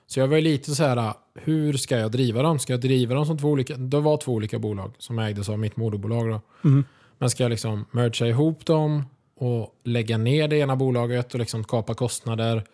Så 0.07 0.21
jag 0.21 0.29
var 0.29 0.41
lite 0.41 0.75
så 0.75 0.85
här, 0.85 1.15
hur 1.35 1.73
ska 1.73 1.99
jag 1.99 2.11
driva 2.11 2.43
dem? 2.43 2.59
Ska 2.59 2.73
jag 2.73 2.81
driva 2.81 3.15
dem 3.15 3.27
som 3.27 3.39
två 3.39 3.49
olika, 3.49 3.77
det 3.77 4.01
var 4.01 4.17
två 4.17 4.33
olika 4.33 4.59
bolag 4.59 4.93
som 4.99 5.19
ägdes 5.19 5.49
av 5.49 5.59
mitt 5.59 5.77
moderbolag 5.77 6.29
då. 6.29 6.41
Mm. 6.69 6.85
Men 7.19 7.31
ska 7.31 7.45
jag 7.45 7.51
liksom 7.51 7.85
mergea 7.91 8.29
ihop 8.29 8.67
dem 8.67 9.05
och 9.37 9.75
lägga 9.85 10.19
ner 10.19 10.49
det 10.49 10.57
ena 10.57 10.77
bolaget 10.77 11.35
och 11.35 11.41
liksom 11.41 11.65
kapa 11.65 11.95
kostnader 11.95 12.65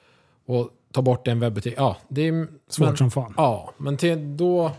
och 0.47 0.71
ta 0.93 1.03
bort 1.03 1.29
en 1.29 1.41
webbutik? 1.41 1.75
Ja, 1.77 1.97
det 2.09 2.29
är... 2.29 2.47
Svårt 2.69 2.89
men, 2.89 2.97
som 2.97 3.11
fan. 3.11 3.35
Ja, 3.37 3.73
men 3.77 3.97
till 3.97 4.37
då, 4.37 4.73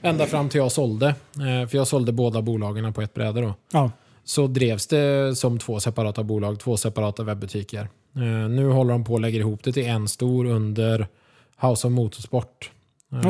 ända 0.00 0.26
fram 0.26 0.48
till 0.48 0.58
jag 0.58 0.72
sålde, 0.72 1.06
eh, 1.08 1.68
för 1.68 1.76
jag 1.76 1.86
sålde 1.86 2.12
båda 2.12 2.42
bolagen 2.42 2.92
på 2.92 3.02
ett 3.02 3.14
bräde 3.14 3.40
då, 3.40 3.54
Ja. 3.72 3.90
Så 4.30 4.46
drevs 4.46 4.86
det 4.86 5.36
som 5.38 5.58
två 5.58 5.80
separata 5.80 6.22
bolag, 6.22 6.58
två 6.60 6.76
separata 6.76 7.22
webbutiker. 7.22 7.88
Eh, 8.16 8.48
nu 8.50 8.68
håller 8.68 8.92
de 8.92 9.04
på 9.04 9.12
och 9.12 9.20
lägger 9.20 9.40
ihop 9.40 9.64
det 9.64 9.72
till 9.72 9.86
en 9.86 10.08
stor 10.08 10.46
under 10.46 11.08
House 11.60 11.86
of 11.86 11.92
Motorsport. 11.92 12.70
Eh, 13.12 13.22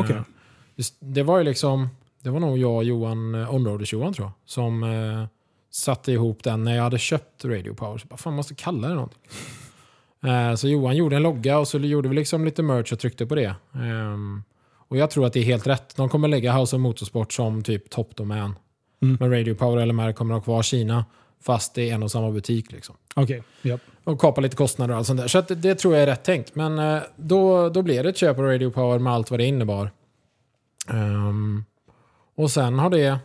just- 0.75 0.95
Det 0.99 1.23
var 1.23 1.37
ju 1.37 1.43
liksom, 1.43 1.89
det 2.23 2.29
var 2.29 2.39
nog 2.39 2.57
jag 2.57 2.75
och 2.75 2.83
Johan, 2.83 3.35
eh, 3.35 3.53
Onroaders-Johan 3.53 4.13
tror 4.13 4.25
jag, 4.27 4.31
som 4.45 4.83
eh, 4.83 5.25
satte 5.71 6.11
ihop 6.11 6.43
den 6.43 6.63
när 6.63 6.75
jag 6.75 6.83
hade 6.83 6.97
köpt 6.99 7.45
Radio 7.45 7.73
Power. 7.73 7.97
Så 7.97 8.07
bara, 8.07 8.17
fan, 8.17 8.33
måste 8.33 8.55
kalla 8.55 8.87
det 8.87 8.93
någonting. 8.93 9.19
Eh, 10.23 10.55
så 10.55 10.67
Johan 10.67 10.95
gjorde 10.97 11.15
en 11.15 11.23
logga 11.23 11.59
och 11.59 11.67
så 11.67 11.77
gjorde 11.79 12.09
vi 12.09 12.15
liksom 12.15 12.45
lite 12.45 12.63
merch 12.63 12.93
och 12.93 12.99
tryckte 12.99 13.25
på 13.25 13.35
det. 13.35 13.55
Ehm, 13.75 14.43
och 14.87 14.97
jag 14.97 15.09
tror 15.09 15.25
att 15.25 15.33
det 15.33 15.39
är 15.39 15.43
helt 15.43 15.67
rätt. 15.67 15.95
De 15.95 16.09
kommer 16.09 16.27
lägga 16.27 16.53
House 16.59 16.75
of 16.75 16.79
Motorsport 16.79 17.33
som 17.33 17.63
typ 17.63 17.89
toppdomän. 17.89 18.53
Mm. 19.01 19.17
Men 19.19 19.31
Radio 19.31 19.55
Power 19.55 19.81
eller 19.81 19.93
LMR 19.93 20.11
kommer 20.11 20.33
ha 20.33 20.41
kvar 20.41 20.63
Kina. 20.63 21.05
fast 21.43 21.77
är 21.77 21.93
en 21.93 22.03
och 22.03 22.11
samma 22.11 22.31
butik. 22.31 22.71
Liksom. 22.71 22.95
Okej, 23.15 23.43
ja. 23.61 23.77
Och 24.03 24.21
kapa 24.21 24.41
lite 24.41 24.55
kostnader 24.55 24.93
och 24.93 24.97
allt 24.97 25.07
sånt 25.07 25.19
där. 25.19 25.27
Så 25.27 25.37
att 25.37 25.47
det, 25.47 25.55
det 25.55 25.75
tror 25.75 25.93
jag 25.93 26.03
är 26.03 26.07
rätt 26.07 26.23
tänkt. 26.23 26.55
Men 26.55 26.79
eh, 26.79 27.01
då, 27.15 27.69
då 27.69 27.81
blev 27.81 28.03
det 28.03 28.09
ett 28.09 28.17
köp 28.17 28.39
av 28.39 28.45
Radio 28.45 28.69
Power 28.69 28.99
med 28.99 29.13
allt 29.13 29.31
vad 29.31 29.39
det 29.39 29.45
innebar. 29.45 29.91
Ehm, 30.89 31.65
och 32.35 32.51
sen 32.51 32.79
har 32.79 32.89
det... 32.89 33.19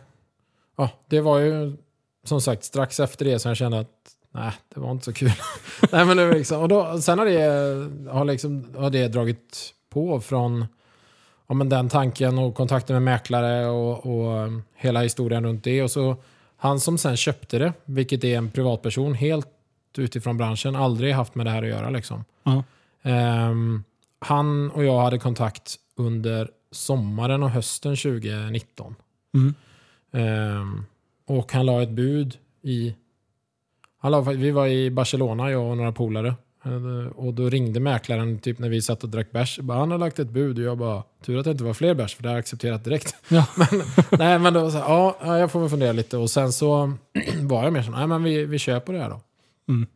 Ja, 0.77 0.89
det 1.07 1.21
var 1.21 1.39
ju 1.39 1.77
som 2.23 2.41
sagt 2.41 2.63
strax 2.63 2.99
efter 2.99 3.25
det 3.25 3.39
som 3.39 3.49
jag 3.49 3.57
kände 3.57 3.79
att 3.79 4.15
nej, 4.31 4.51
det 4.73 4.79
var 4.79 4.91
inte 4.91 5.05
så 5.05 5.13
kul. 5.13 5.31
nej, 5.91 6.05
men 6.05 6.17
det 6.17 6.33
liksom, 6.33 6.61
och 6.61 6.67
då, 6.67 7.01
sen 7.01 7.19
har 7.19 7.25
det, 7.25 8.11
har, 8.11 8.25
liksom, 8.25 8.65
har 8.77 8.89
det 8.89 9.07
dragit 9.07 9.73
på 9.89 10.21
från 10.21 10.65
ja, 11.47 11.55
men 11.55 11.69
den 11.69 11.89
tanken 11.89 12.37
och 12.37 12.55
kontakten 12.55 12.93
med 12.93 13.03
mäklare 13.03 13.67
och, 13.67 14.05
och 14.05 14.45
um, 14.45 14.63
hela 14.75 15.01
historien 15.01 15.45
runt 15.45 15.63
det. 15.63 15.83
Och 15.83 15.91
så 15.91 16.15
han 16.57 16.79
som 16.79 16.97
sen 16.97 17.17
köpte 17.17 17.59
det, 17.59 17.73
vilket 17.85 18.23
är 18.23 18.37
en 18.37 18.51
privatperson 18.51 19.13
helt 19.13 19.47
utifrån 19.97 20.37
branschen, 20.37 20.75
aldrig 20.75 21.13
haft 21.13 21.35
med 21.35 21.45
det 21.45 21.49
här 21.49 21.63
att 21.63 21.69
göra. 21.69 21.89
Liksom. 21.89 22.25
Ja. 22.43 22.63
Ehm, 23.01 23.83
han 24.19 24.71
och 24.71 24.83
jag 24.83 25.01
hade 25.01 25.19
kontakt 25.19 25.75
under 25.95 26.49
sommaren 26.71 27.43
och 27.43 27.49
hösten 27.49 27.95
2019. 27.95 28.95
Mm. 29.33 29.53
Ehm, 30.11 30.85
och 31.25 31.51
han 31.51 31.65
la 31.65 31.83
ett 31.83 31.89
bud 31.89 32.37
i... 32.61 32.95
Han 33.99 34.11
la, 34.11 34.21
vi 34.21 34.51
var 34.51 34.67
i 34.67 34.91
Barcelona, 34.91 35.51
jag 35.51 35.69
och 35.69 35.77
några 35.77 35.91
polare. 35.91 36.35
Eh, 36.67 37.07
Och 37.15 37.33
då 37.33 37.49
ringde 37.49 37.79
mäklaren 37.79 38.39
typ 38.39 38.59
när 38.59 38.69
vi 38.69 38.81
satt 38.81 39.03
och 39.03 39.09
drack 39.09 39.31
bärs. 39.31 39.59
Han 39.67 39.91
har 39.91 39.97
lagt 39.97 40.19
ett 40.19 40.29
bud 40.29 40.57
och 40.57 40.63
jag 40.63 40.77
bara, 40.77 41.03
tur 41.25 41.37
att 41.37 41.45
det 41.45 41.51
inte 41.51 41.63
var 41.63 41.73
fler 41.73 41.93
bärs 41.93 42.15
för 42.15 42.23
det 42.23 42.29
har 42.29 42.33
jag 42.35 42.39
accepterat 42.39 42.83
direkt. 42.83 43.15
Ja. 43.29 43.45
men, 43.55 43.81
nej 44.19 44.39
men 44.39 44.53
då 44.53 44.61
var 44.61 44.69
så 44.69 44.77
här, 44.77 44.85
ja, 44.85 45.17
ja, 45.21 45.39
jag 45.39 45.51
får 45.51 45.59
väl 45.59 45.69
fundera 45.69 45.91
lite. 45.91 46.17
Och 46.17 46.29
sen 46.29 46.51
så 46.53 46.93
var 47.41 47.63
jag 47.63 47.73
mer 47.73 47.81
så 47.81 47.91
nej 47.91 48.07
men 48.07 48.23
vi, 48.23 48.45
vi 48.45 48.59
på 48.85 48.91
det 48.91 48.99
här 48.99 49.09
då. 49.09 49.21
Mm. 49.69 49.87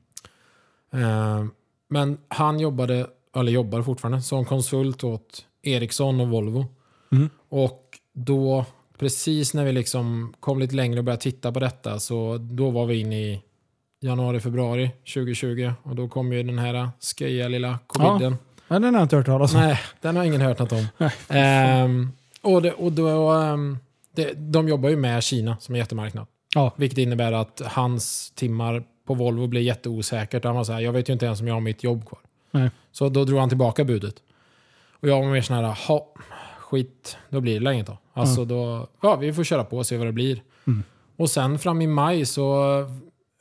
Eh, 0.93 1.45
men 1.89 2.17
han 2.27 2.59
jobbade, 2.59 3.07
eller 3.35 3.51
jobbar 3.51 3.81
fortfarande, 3.81 4.21
som 4.21 4.45
konsult 4.45 5.03
åt 5.03 5.45
Ericsson 5.63 6.19
och 6.21 6.29
Volvo. 6.29 6.65
Mm. 7.11 7.29
Och 7.49 7.99
då, 8.13 8.65
precis 8.97 9.53
när 9.53 9.65
vi 9.65 9.71
liksom 9.71 10.33
kom 10.39 10.59
lite 10.59 10.75
längre 10.75 10.99
och 10.99 11.05
började 11.05 11.21
titta 11.21 11.51
på 11.51 11.59
detta, 11.59 11.99
så 11.99 12.37
då 12.37 12.69
var 12.69 12.85
vi 12.85 12.99
inne 12.99 13.21
i 13.21 13.41
januari, 14.01 14.39
februari 14.39 14.91
2020. 15.13 15.71
Och 15.83 15.95
då 15.95 16.07
kom 16.07 16.33
ju 16.33 16.43
den 16.43 16.59
här 16.59 16.89
sköja 17.17 17.47
lilla 17.47 17.79
coviden. 17.87 18.37
ja, 18.67 18.79
den 18.79 18.83
har 18.83 18.91
jag 18.91 19.05
inte 19.05 19.15
hört 19.15 19.25
talas 19.25 19.53
om. 19.53 19.61
Nej, 19.61 19.79
den 20.01 20.15
har 20.15 20.23
ingen 20.23 20.41
hört 20.41 20.59
något 20.59 20.71
om. 20.71 20.87
Ehm, 21.29 22.11
och 22.41 22.61
det, 22.61 22.73
och 22.73 22.91
då, 22.91 23.29
ehm, 23.31 23.77
det, 24.15 24.33
de 24.33 24.67
jobbar 24.67 24.89
ju 24.89 24.95
med 24.95 25.23
Kina 25.23 25.57
som 25.59 25.75
jättemarknad. 25.75 26.27
Ja. 26.55 26.73
Vilket 26.75 26.97
innebär 26.97 27.31
att 27.31 27.61
hans 27.65 28.31
timmar 28.31 28.83
på 29.07 29.13
Volvo 29.13 29.47
blir 29.47 29.61
jätteosäkert. 29.61 30.43
Han 30.43 30.55
var 30.55 30.63
så 30.63 30.73
här, 30.73 30.79
jag 30.79 30.93
vet 30.93 31.09
ju 31.09 31.13
inte 31.13 31.25
ens 31.25 31.41
om 31.41 31.47
jag 31.47 31.53
har 31.53 31.61
mitt 31.61 31.83
jobb 31.83 32.07
kvar. 32.07 32.19
Nej. 32.51 32.69
Så 32.91 33.09
då 33.09 33.25
drog 33.25 33.39
han 33.39 33.49
tillbaka 33.49 33.83
budet. 33.83 34.15
Och 35.01 35.09
jag 35.09 35.21
var 35.21 35.31
mer 35.31 35.41
sån 35.41 35.55
här, 35.55 35.87
ha, 35.87 36.07
skit, 36.59 37.17
då 37.29 37.41
blir 37.41 37.59
det 37.59 37.73
inget 37.73 37.87
då. 37.87 37.97
Alltså 38.13 38.45
då, 38.45 38.87
ja 39.01 39.15
vi 39.15 39.33
får 39.33 39.43
köra 39.43 39.63
på 39.63 39.77
och 39.77 39.85
se 39.85 39.97
vad 39.97 40.07
det 40.07 40.11
blir. 40.11 40.41
Mm. 40.67 40.83
Och 41.17 41.29
sen 41.29 41.59
fram 41.59 41.81
i 41.81 41.87
maj 41.87 42.25
så 42.25 42.45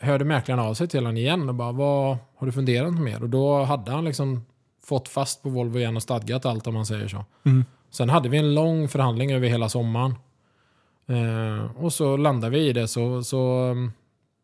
hörde 0.01 0.25
mäklaren 0.25 0.61
av 0.61 0.75
sig 0.75 0.89
till 0.89 1.01
honom 1.01 1.17
igen 1.17 1.49
och 1.49 1.55
bara, 1.55 1.73
vad 1.73 2.19
har 2.37 2.47
du 2.47 2.53
funderat 2.53 3.01
mer? 3.01 3.23
Och 3.23 3.29
då 3.29 3.63
hade 3.65 3.91
han 3.91 4.05
liksom 4.05 4.45
fått 4.85 5.09
fast 5.09 5.43
på 5.43 5.49
Volvo 5.49 5.79
igen 5.79 5.97
och 5.97 6.03
stadgat 6.03 6.47
allt 6.47 6.67
om 6.67 6.75
man 6.75 6.87
säger 6.87 7.09
så. 7.09 7.25
Mm. 7.45 7.65
Sen 7.91 8.11
hade 8.11 8.29
vi 8.29 8.39
en 8.39 8.55
lång 8.55 8.89
förhandling 8.89 9.33
över 9.33 9.49
hela 9.49 9.69
sommaren. 9.69 10.15
Eh, 11.07 11.77
och 11.77 11.93
så 11.93 12.17
landade 12.17 12.59
vi 12.59 12.69
i 12.69 12.73
det. 12.73 12.89
Så, 12.89 13.23
så 13.23 13.71
um, 13.71 13.93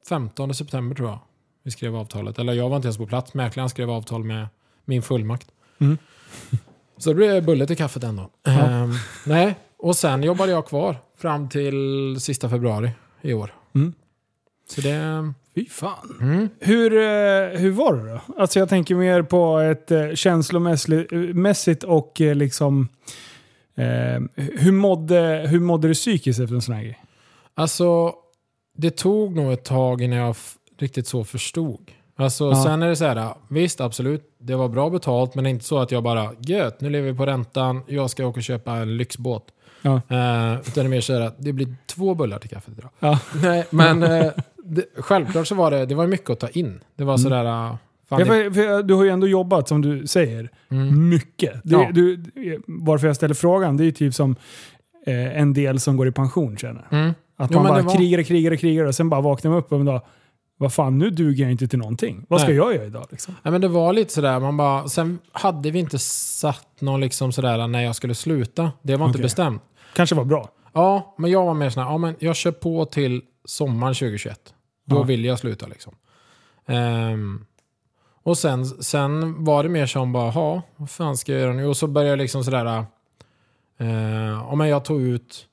15 0.09 0.55
september 0.55 0.97
tror 0.97 1.09
jag 1.09 1.19
vi 1.63 1.71
skrev 1.71 1.97
avtalet. 1.97 2.39
Eller 2.39 2.53
jag 2.53 2.69
var 2.69 2.77
inte 2.77 2.87
ens 2.87 2.99
på 2.99 3.07
plats. 3.07 3.35
Mäklaren 3.35 3.69
skrev 3.69 3.91
avtal 3.91 4.25
med 4.25 4.47
min 4.85 5.03
fullmakt. 5.03 5.49
Mm. 5.79 5.99
Så 6.99 7.11
det 7.11 7.15
blev 7.15 7.45
bullet 7.45 7.71
i 7.71 7.77
kaffet 7.77 8.05
ändå. 8.05 8.31
Eh, 8.47 8.89
nej, 9.27 9.57
och 9.79 9.97
sen 9.97 10.23
jobbade 10.23 10.53
jag 10.53 10.67
kvar 10.67 10.97
fram 11.17 11.49
till 11.49 12.17
sista 12.21 12.49
februari 12.49 12.91
i 13.23 13.35
år. 13.35 13.55
Mm. 13.75 13.95
Så 14.71 14.81
det... 14.81 15.33
Fy 15.57 15.67
fan. 15.69 16.19
Mm. 16.21 16.49
Hur, 16.61 16.93
eh, 16.93 17.59
hur 17.61 17.71
var 17.71 17.95
det 17.95 18.13
då? 18.13 18.21
Alltså 18.39 18.59
jag 18.59 18.69
tänker 18.69 18.95
mer 18.95 19.23
på 19.23 19.59
ett 19.59 19.91
eh, 19.91 20.13
känslomässigt 20.15 21.83
och 21.85 22.21
eh, 22.21 22.35
liksom... 22.35 22.89
Eh, 23.77 24.23
hur, 24.35 24.73
mådde, 24.73 25.47
hur 25.49 25.61
mådde 25.61 25.89
du 25.89 25.95
psykiskt 25.95 26.41
efter 26.41 26.55
en 26.55 26.63
sån 26.63 26.75
här 26.75 26.83
grej? 26.83 26.99
Alltså, 27.55 28.13
det 28.77 28.91
tog 28.97 29.37
nog 29.37 29.53
ett 29.53 29.65
tag 29.65 30.03
innan 30.03 30.19
jag 30.19 30.37
riktigt 30.79 31.07
så 31.07 31.25
förstod. 31.25 31.91
Alltså, 32.17 32.45
Ja. 32.45 32.65
Sen 32.65 32.83
är 32.83 32.89
det 32.89 32.97
så 32.97 33.05
här, 33.05 33.35
visst 33.49 33.81
absolut, 33.81 34.23
det 34.39 34.55
var 34.57 34.69
bra 34.69 34.91
betalt, 34.91 35.35
men 35.35 35.45
det 35.45 35.51
är 35.51 35.53
inte 35.53 35.65
så 35.65 35.79
att 35.79 35.91
jag 35.91 36.03
bara, 36.03 36.31
gött, 36.41 36.81
nu 36.81 36.91
lever 36.91 37.11
vi 37.11 37.19
på 37.19 37.27
räntan, 37.27 37.83
jag 37.87 38.11
ska 38.11 38.27
åka 38.27 38.39
och 38.41 38.45
köpa 38.45 38.73
en 38.73 38.97
lyxbåt. 38.97 39.45
Ja. 39.83 39.95
Eh, 39.95 40.61
utan 40.61 40.73
det 40.75 40.81
är 40.81 40.89
mer 40.89 41.01
så 41.01 41.13
här 41.13 41.21
att 41.21 41.37
det 41.39 41.53
blir 41.53 41.77
två 41.87 42.15
bullar 42.15 42.39
till 42.39 42.51
kaffet 42.51 42.75
idag. 42.79 42.91
Ja. 42.99 43.19
Nej, 43.43 43.65
men 43.71 44.03
eh, 44.03 44.33
det, 44.67 44.85
självklart 44.99 45.47
så 45.47 45.55
var 45.55 45.71
det, 45.71 45.87
det 45.87 45.95
var 45.95 46.07
mycket 46.07 46.31
att 46.31 46.41
ta 46.41 46.49
in. 46.49 46.81
Det 46.97 47.05
var 47.05 47.17
sådär, 47.17 47.45
uh, 47.45 47.77
fan, 48.09 48.19
Ja, 48.21 48.27
för, 48.27 48.51
för 48.51 48.83
du 48.83 48.95
har 48.95 49.05
ju 49.05 49.11
ändå 49.11 49.29
jobbat, 49.29 49.69
som 49.69 49.83
du 49.83 50.07
säger, 50.07 50.51
mm, 50.71 51.09
mycket. 51.09 51.53
Det, 51.65 51.73
Ja. 51.75 51.91
du, 51.95 52.25
varför 52.67 53.07
jag 53.07 53.17
ställer 53.17 53.35
frågan, 53.35 53.77
det 53.77 53.83
är 53.83 53.87
ju 53.87 53.93
typ 53.93 54.15
som 54.15 54.37
eh, 55.07 55.41
en 55.41 55.53
del 55.53 55.81
som 55.81 55.97
går 55.97 56.09
i 56.09 56.13
pension 56.13 56.57
känner. 56.57 56.85
mm. 56.91 57.15
Att 57.39 57.51
Jo, 57.51 57.59
man 57.59 57.69
bara 57.69 57.83
var- 57.83 57.97
krigar, 57.97 58.23
krigar, 58.23 58.57
krigar 58.57 58.85
och 58.85 58.95
sen 58.95 59.09
bara 59.09 59.21
vaknar 59.21 59.51
man 59.51 59.59
upp 59.61 59.73
och 59.73 59.79
en 59.81 59.87
dag, 59.87 60.01
vad 60.59 60.73
fan, 60.73 60.99
nu 60.99 61.11
duger 61.11 61.45
jag 61.45 61.51
inte 61.53 61.69
till 61.69 61.79
någonting. 61.79 62.27
Vad 62.29 62.41
ska 62.41 62.49
Nej. 62.49 62.57
jag 62.57 62.75
göra 62.75 62.85
idag? 62.85 63.07
Liksom? 63.11 63.35
Ja, 63.43 63.51
men 63.51 63.61
det 63.61 63.69
var 63.69 63.93
lite 63.93 64.13
sådär, 64.13 64.41
man 64.41 64.57
bara, 64.57 64.89
sen 64.89 65.19
hade 65.33 65.71
vi 65.71 65.79
inte 65.79 65.99
satt 65.99 66.81
någon 66.81 67.01
liksom 67.01 67.33
sådär 67.33 67.67
när 67.67 67.83
jag 67.83 67.97
skulle 67.97 68.15
sluta. 68.15 68.73
Det 68.83 68.97
var 68.97 69.07
inte 69.07 69.17
Okej. 69.17 69.23
bestämt. 69.23 69.63
Kanske 69.95 70.15
var 70.15 70.25
bra. 70.25 70.49
Ja, 70.75 71.15
men 71.19 71.31
jag 71.31 71.45
var 71.47 71.55
mer 71.55 71.71
sån 71.71 71.83
här, 71.83 71.91
ja 71.91 71.99
men 71.99 72.15
jag 72.19 72.37
kör 72.37 72.53
på 72.53 72.85
till 72.85 73.23
sommaren 73.45 73.95
2021. 73.95 74.41
Då 74.87 74.97
Ja. 74.97 75.03
vill 75.03 75.25
jag 75.25 75.39
sluta 75.39 75.67
liksom. 75.67 75.95
Ehm, 76.67 77.45
och 78.23 78.39
sen, 78.39 78.67
sen 78.67 79.45
var 79.45 79.63
det 79.63 79.69
mer 79.69 79.87
som 79.87 80.13
bara, 80.13 80.33
ja, 80.35 80.63
vad 80.77 80.91
fan 80.91 81.17
ska 81.17 81.33
jag 81.33 81.41
göra 81.41 81.53
nu? 81.53 81.67
Och 81.67 81.77
så 81.77 81.87
började 81.87 82.11
jag 82.11 82.19
liksom 82.19 82.45
sådär, 82.45 82.85
uh, 83.81 83.89
ja 84.49 84.55
men 84.55 84.69
jag 84.69 84.85
tog 84.85 85.01
ut, 85.03 85.47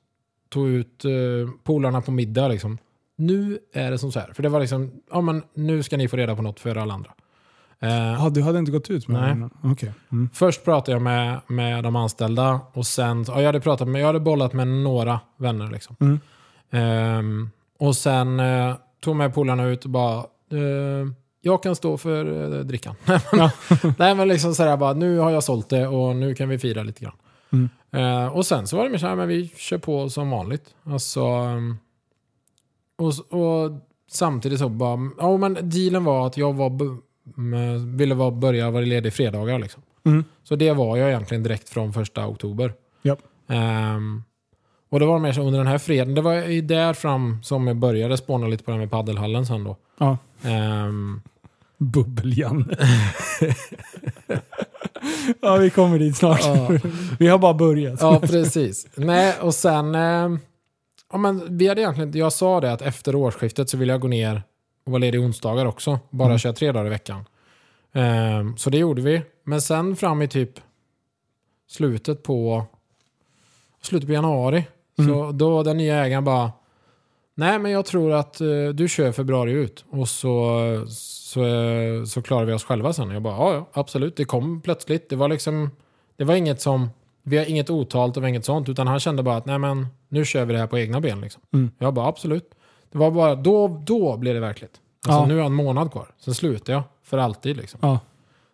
tog 0.50 0.68
ut 0.68 1.06
uh, 1.06 1.50
polarna 1.64 2.02
på 2.02 2.12
middag 2.12 2.48
liksom. 2.48 2.78
Nu 3.16 3.60
är 3.74 3.92
det 3.92 3.98
som 3.98 4.12
så 4.12 4.20
här, 4.20 4.34
för 4.34 4.44
det 4.44 4.50
var 4.50 4.60
liksom, 4.60 4.92
ja 5.12 5.22
men 5.22 5.44
nu 5.54 5.84
ska 5.84 5.98
ni 5.98 6.08
få 6.08 6.18
reda 6.18 6.36
på 6.36 6.42
något 6.42 6.60
för 6.60 6.76
alla 6.76 6.94
andra. 6.94 7.12
Eh, 7.80 7.90
Ja, 7.94 8.30
du 8.30 8.42
hade 8.42 8.60
inte 8.60 8.72
gått 8.72 8.90
ut 8.90 9.08
med 9.08 9.22
Nej. 9.22 9.30
den? 9.30 9.72
Okej. 9.72 9.92
Mm. 10.12 10.30
Först 10.34 10.64
pratade 10.66 10.92
jag 10.92 11.02
med, 11.02 11.42
med 11.48 11.84
de 11.84 11.96
anställda 11.96 12.60
och 12.74 12.86
sen, 12.88 13.26
ja, 13.28 13.38
jag 13.40 13.46
hade 13.46 13.60
pratat 13.60 13.88
med, 13.88 14.02
jag 14.02 14.08
hade 14.08 14.20
bollat 14.20 14.54
med 14.54 14.68
några 14.68 15.20
vänner 15.38 15.68
liksom. 15.72 15.96
Mm. 16.00 16.20
Ehm, 16.72 17.50
och 17.80 17.96
sen 17.96 18.40
eh, 18.40 18.76
tog 19.04 19.16
med 19.16 19.34
polarna 19.34 19.66
ut 19.66 19.84
och 19.84 19.89
bara, 19.89 20.18
eh, 20.51 21.08
jag 21.41 21.64
kan 21.64 21.76
stå 21.76 21.97
för 21.97 22.54
eh, 22.54 22.60
drickan. 22.60 22.95
Nej 23.97 24.16
men 24.16 24.28
liksom 24.28 24.56
sådär 24.56 24.78
bara, 24.78 24.93
nu 24.93 25.18
har 25.18 25.32
jag 25.32 25.43
sålt 25.43 25.70
det 25.70 25.88
och 25.88 26.16
nu 26.16 26.36
kan 26.36 26.49
vi 26.49 26.60
fira 26.60 26.84
lite 26.84 27.04
grann. 27.04 27.16
Mm. 27.51 27.70
Eh, 27.91 28.28
och 28.28 28.45
sen 28.45 28.68
så 28.68 28.78
var 28.78 28.84
det 28.84 28.89
mer 28.89 28.97
såhär, 28.97 29.16
men 29.16 29.28
vi 29.28 29.47
kör 29.47 29.78
på 29.78 30.10
som 30.10 30.30
vanligt. 30.30 30.76
Alltså, 30.84 31.20
ehm, 31.20 31.78
och, 32.97 33.39
och 33.39 33.72
samtidigt 34.12 34.60
så 34.60 34.70
bara, 34.70 35.10
ja 35.18 35.38
men 35.38 35.58
dealen 35.62 36.04
var 36.04 36.28
att 36.28 36.38
jag 36.38 36.54
var, 36.54 36.97
ville 37.97 38.16
vara, 38.16 38.32
börja 38.32 38.72
vara 38.72 38.86
ledig 38.86 39.14
fredagar 39.14 39.60
liksom. 39.60 39.82
Mm. 40.06 40.24
Så 40.43 40.56
det 40.56 40.74
var 40.74 40.97
jag 40.97 41.10
egentligen 41.10 41.43
direkt 41.43 41.70
från 41.70 41.93
första 41.93 42.28
oktober. 42.28 42.74
Japp. 43.01 43.20
Ehm, 43.47 44.24
och 44.94 45.00
det 45.00 45.06
var 45.06 45.20
mer 45.20 45.34
så 45.34 45.41
under 45.41 45.60
den 45.60 45.68
här 45.68 45.78
fredagen, 45.78 46.16
det 46.16 46.22
var 46.22 46.34
ju 46.34 46.62
där 46.62 46.94
fram 46.94 47.44
som 47.44 47.68
jag 47.68 47.76
började 47.78 48.18
spåna 48.18 48.48
lite 48.48 48.64
på 48.64 48.72
här 48.72 48.80
med 48.80 48.91
paddelhallen 48.91 49.46
sen 49.46 49.64
då. 49.64 49.78
Ja. 50.00 50.18
Ehm, 50.44 51.22
Bubbel-Janne. 51.78 52.78
ja, 55.41 55.56
vi 55.58 55.70
kommer 55.70 56.00
dit 56.00 56.18
snart. 56.18 56.41
ja, 56.44 56.70
Vi 57.20 57.28
har 57.28 57.38
bara 57.38 57.54
börjat. 57.54 58.02
ja, 58.02 58.20
precis. 58.20 58.88
Nej, 58.96 59.36
och 59.41 59.56
sen... 59.56 59.96
ehm, 59.96 60.39
ja, 61.12 61.18
men 61.18 61.58
vi 61.58 61.68
hade 61.68 61.82
egentligen, 61.82 62.12
jag 62.18 62.34
sa 62.34 62.62
det 62.62 62.74
att 62.74 62.82
efter 62.82 63.16
årsskiftet 63.16 63.70
så 63.70 63.78
vill 63.78 63.89
jag 63.89 64.02
gå 64.02 64.08
ner 64.08 64.44
och 64.86 64.91
vara 64.91 65.00
ledig 65.00 65.22
onsdagar 65.22 65.66
också. 65.66 66.00
Bara 66.10 66.26
Mm. 66.28 66.38
köra 66.39 66.54
tre 66.54 66.72
dagar 66.72 66.86
i 66.86 66.89
veckan. 66.89 67.26
Ehm, 67.94 68.58
så 68.58 68.70
det 68.70 68.78
gjorde 68.78 69.02
vi. 69.02 69.22
Men 69.44 69.62
sen 69.62 69.96
fram 69.96 70.22
i 70.22 70.28
typ 70.28 70.52
slutet 71.68 72.24
på 72.24 72.66
slutet 73.82 74.08
på 74.08 74.14
januari. 74.14 74.66
Så 74.96 75.32
då 75.32 75.64
den 75.64 75.78
nya 75.78 76.06
ägaren 76.06 76.24
bara 76.24 76.52
Nej 77.36 77.60
men 77.60 77.72
jag 77.72 77.86
tror 77.86 78.12
att 78.12 78.41
eh, 78.41 78.48
du 78.74 78.89
kör 78.89 79.12
februari 79.12 79.52
ut 79.52 79.86
och 79.89 80.10
så, 80.10 80.60
så, 80.89 81.44
så 82.08 82.22
klarar 82.22 82.46
vi 82.46 82.54
oss 82.54 82.64
själva 82.64 82.94
sen. 82.94 83.12
Jag 83.12 83.22
bara 83.22 83.36
ja, 83.36 83.54
ja 83.54 83.70
absolut. 83.74 84.16
Det 84.16 84.26
kom 84.26 84.62
plötsligt. 84.62 85.10
Det 85.10 85.16
var 85.16 85.28
liksom 85.28 85.70
Det 86.18 86.24
var 86.24 86.36
inget 86.36 86.62
som 86.62 86.89
Vi 87.24 87.38
har 87.38 87.46
inget 87.46 87.70
otalt 87.70 88.18
och 88.18 88.30
inget 88.30 88.46
sånt 88.46 88.70
utan 88.70 88.88
han 88.88 89.00
kände 89.00 89.24
bara 89.24 89.36
att 89.38 89.46
nej 89.46 89.60
men 89.60 89.88
nu 90.10 90.26
kör 90.26 90.46
vi 90.46 90.54
det 90.54 90.60
här 90.60 90.68
på 90.68 90.80
egna 90.80 91.02
ben 91.02 91.22
liksom. 91.22 91.41
Mm. 91.54 91.72
Jag 91.78 91.94
bara 91.94 92.08
absolut. 92.08 92.50
Det 92.91 92.98
var 92.98 93.12
bara, 93.12 93.36
då, 93.36 93.82
då 93.86 94.18
blev 94.18 94.34
det 94.34 94.39
verkligt. 94.39 94.72
Alltså 95.08 95.22
Ja. 95.22 95.26
nu 95.26 95.34
har 95.34 95.39
jag 95.39 95.46
en 95.46 95.54
månad 95.54 95.91
kvar. 95.91 96.08
Sen 96.20 96.34
slutar 96.36 96.74
jag 96.74 96.84
för 97.04 97.18
alltid 97.18 97.58
liksom. 97.58 97.80
Ja. 97.84 98.00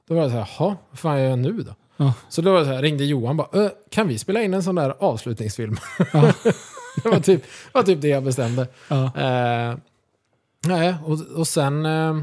Då 0.08 0.16
var 0.16 0.22
det 0.24 0.30
så 0.30 0.36
här, 0.38 0.50
jaha, 0.60 0.76
vad 0.90 1.00
fan 1.00 1.20
gör 1.22 1.30
jag 1.30 1.40
nu 1.40 1.52
då? 1.52 1.76
Ja. 2.02 2.14
Så 2.30 2.42
då 2.42 2.52
var 2.52 2.60
det 2.60 2.66
så 2.66 2.72
här, 2.72 2.82
ringde 2.82 3.06
Johan 3.06 3.38
bara, 3.38 3.48
"Ö, 3.52 3.70
kan 3.92 4.08
vi 4.08 4.18
spela 4.18 4.42
in 4.42 4.54
en 4.54 4.64
sån 4.64 4.76
där 4.76 4.96
avslutningsfilm? 5.00 5.76
Ja. 6.14 6.34
det 7.04 7.10
var 7.10 7.20
typ, 7.20 7.44
var 7.74 7.84
typ 7.84 8.02
det 8.02 8.08
jag 8.08 8.24
bestämde. 8.24 8.68
Ja. 8.88 9.04
Eh, 9.06 9.78
nej, 10.68 10.96
och, 11.06 11.20
och 11.38 11.48
sen, 11.48 11.86
eh, 11.86 12.18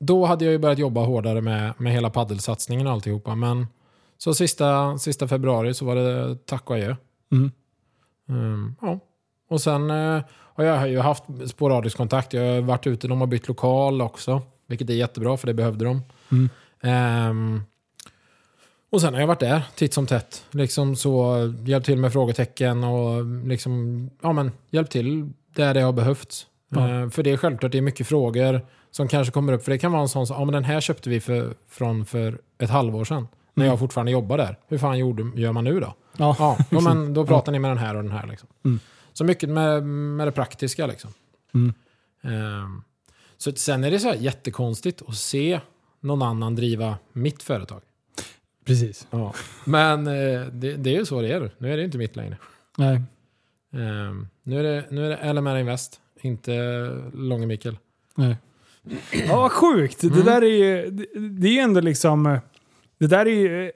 då 0.00 0.26
hade 0.26 0.44
jag 0.44 0.52
ju 0.52 0.58
börjat 0.58 0.78
jobba 0.78 1.00
hårdare 1.04 1.40
med, 1.40 1.72
med 1.78 1.92
hela 1.92 2.10
paddelsatsningen 2.10 2.86
och 2.86 2.92
alltihopa. 2.92 3.34
Men 3.34 3.66
så 4.18 4.34
sista, 4.34 4.98
sista 4.98 5.28
februari 5.28 5.74
så 5.74 5.84
var 5.84 5.94
det 5.96 6.36
tack 6.46 6.70
och 6.70 6.76
adjö. 6.76 6.96
Mm. 7.32 7.50
Mm, 8.28 8.74
ja. 8.80 8.98
Och 9.50 9.60
sen 9.60 9.90
eh, 9.90 10.22
har 10.54 10.64
jag 10.64 10.88
ju 10.88 10.98
haft 10.98 11.24
sporadisk 11.46 11.96
kontakt. 11.96 12.32
Jag 12.32 12.54
har 12.54 12.60
varit 12.60 12.86
ute, 12.86 13.08
de 13.08 13.20
har 13.20 13.26
bytt 13.26 13.48
lokal 13.48 14.02
också. 14.02 14.42
Vilket 14.66 14.90
är 14.90 14.94
jättebra 14.94 15.36
för 15.36 15.46
det 15.46 15.54
behövde 15.54 15.84
de. 15.84 16.02
Mm. 16.32 16.48
Ehm, 16.82 17.62
och 18.90 19.00
sen 19.00 19.14
har 19.14 19.20
jag 19.20 19.26
varit 19.26 19.40
där 19.40 19.62
titt 19.74 19.94
som 19.94 20.06
tätt. 20.06 20.44
Liksom 20.50 20.96
så 20.96 21.36
hjälpt 21.66 21.86
till 21.86 21.98
med 21.98 22.12
frågetecken 22.12 22.84
och 22.84 23.24
liksom, 23.48 24.10
ja 24.22 24.32
men 24.32 24.52
hjälpt 24.70 24.92
till 24.92 25.32
där 25.54 25.74
det 25.74 25.80
har 25.80 25.92
behövts. 25.92 26.46
Ja. 26.68 26.88
Ehm, 26.88 27.10
för 27.10 27.22
det 27.22 27.30
är 27.30 27.36
självklart, 27.36 27.72
det 27.72 27.78
är 27.78 27.82
mycket 27.82 28.06
frågor 28.06 28.66
som 28.90 29.08
kanske 29.08 29.32
kommer 29.32 29.52
upp. 29.52 29.64
För 29.64 29.70
det 29.72 29.78
kan 29.78 29.92
vara 29.92 30.02
en 30.02 30.08
sån, 30.08 30.26
ja 30.28 30.44
men 30.44 30.52
den 30.52 30.64
här 30.64 30.80
köpte 30.80 31.10
vi 31.10 31.20
för, 31.20 31.54
från 31.68 32.04
för 32.06 32.40
ett 32.58 32.70
halvår 32.70 33.04
sedan. 33.04 33.28
När 33.54 33.64
Mm. 33.64 33.70
jag 33.72 33.78
fortfarande 33.78 34.12
jobbar 34.12 34.38
där. 34.38 34.58
Hur 34.68 34.78
fan 34.78 34.98
gjorde, 34.98 35.40
gör 35.40 35.52
man 35.52 35.64
nu 35.64 35.80
då? 35.80 35.94
Ja. 36.16 36.36
Ja, 36.38 36.58
ja 36.70 36.80
men 36.80 37.14
då 37.14 37.26
pratar 37.26 37.52
ni 37.52 37.58
med 37.58 37.70
den 37.70 37.78
här 37.78 37.96
och 37.96 38.02
den 38.02 38.12
här. 38.12 38.26
Liksom. 38.26 38.48
Mm. 38.64 38.80
Så 39.12 39.24
mycket 39.24 39.48
med, 39.48 39.82
med 39.86 40.26
det 40.28 40.32
praktiska. 40.32 40.86
Liksom. 40.86 41.10
Mm. 41.54 41.72
Ehm, 42.22 42.82
så 43.36 43.52
sen 43.52 43.84
är 43.84 43.90
det 43.90 43.98
så 43.98 44.14
jättekonstigt 44.18 45.02
att 45.06 45.16
se 45.16 45.60
någon 46.00 46.22
annan 46.22 46.54
driva 46.56 46.96
mitt 47.12 47.42
företag. 47.42 47.80
Precis. 48.64 49.06
Ja. 49.10 49.34
Men 49.64 50.06
eh, 50.06 50.40
det, 50.52 50.76
det 50.76 50.90
är 50.90 50.98
ju 50.98 51.06
så 51.06 51.20
det 51.22 51.32
är. 51.32 51.50
Nu 51.58 51.72
är 51.72 51.76
det 51.76 51.84
inte 51.84 51.98
mitt 51.98 52.16
längre. 52.16 52.36
Nej. 52.78 53.02
Ehm, 53.74 54.28
nu 54.42 54.58
är 54.58 54.62
det, 54.62 54.84
nu 54.90 55.12
är 55.12 55.16
det 55.16 55.32
LMR 55.32 55.56
Invest, 55.56 56.00
inte 56.20 56.52
Långe 57.14 57.46
Mikael. 57.46 57.78
Nej. 58.14 58.36
Ja, 59.28 59.36
vad 59.40 59.52
sjukt. 59.52 60.00
Det 60.00 60.06
Mm. 60.06 60.24
där 60.24 60.42
är 60.42 60.46
ju, 60.46 60.90
det, 60.90 61.06
det 61.28 61.48
är 61.48 61.52
ju 61.52 61.58
ändå 61.58 61.80
liksom... 61.80 62.26
eh, 62.26 62.38
Det 62.98 63.06
där 63.06 63.26
är 63.26 63.30
ju 63.30 63.64
eh, 63.66 63.70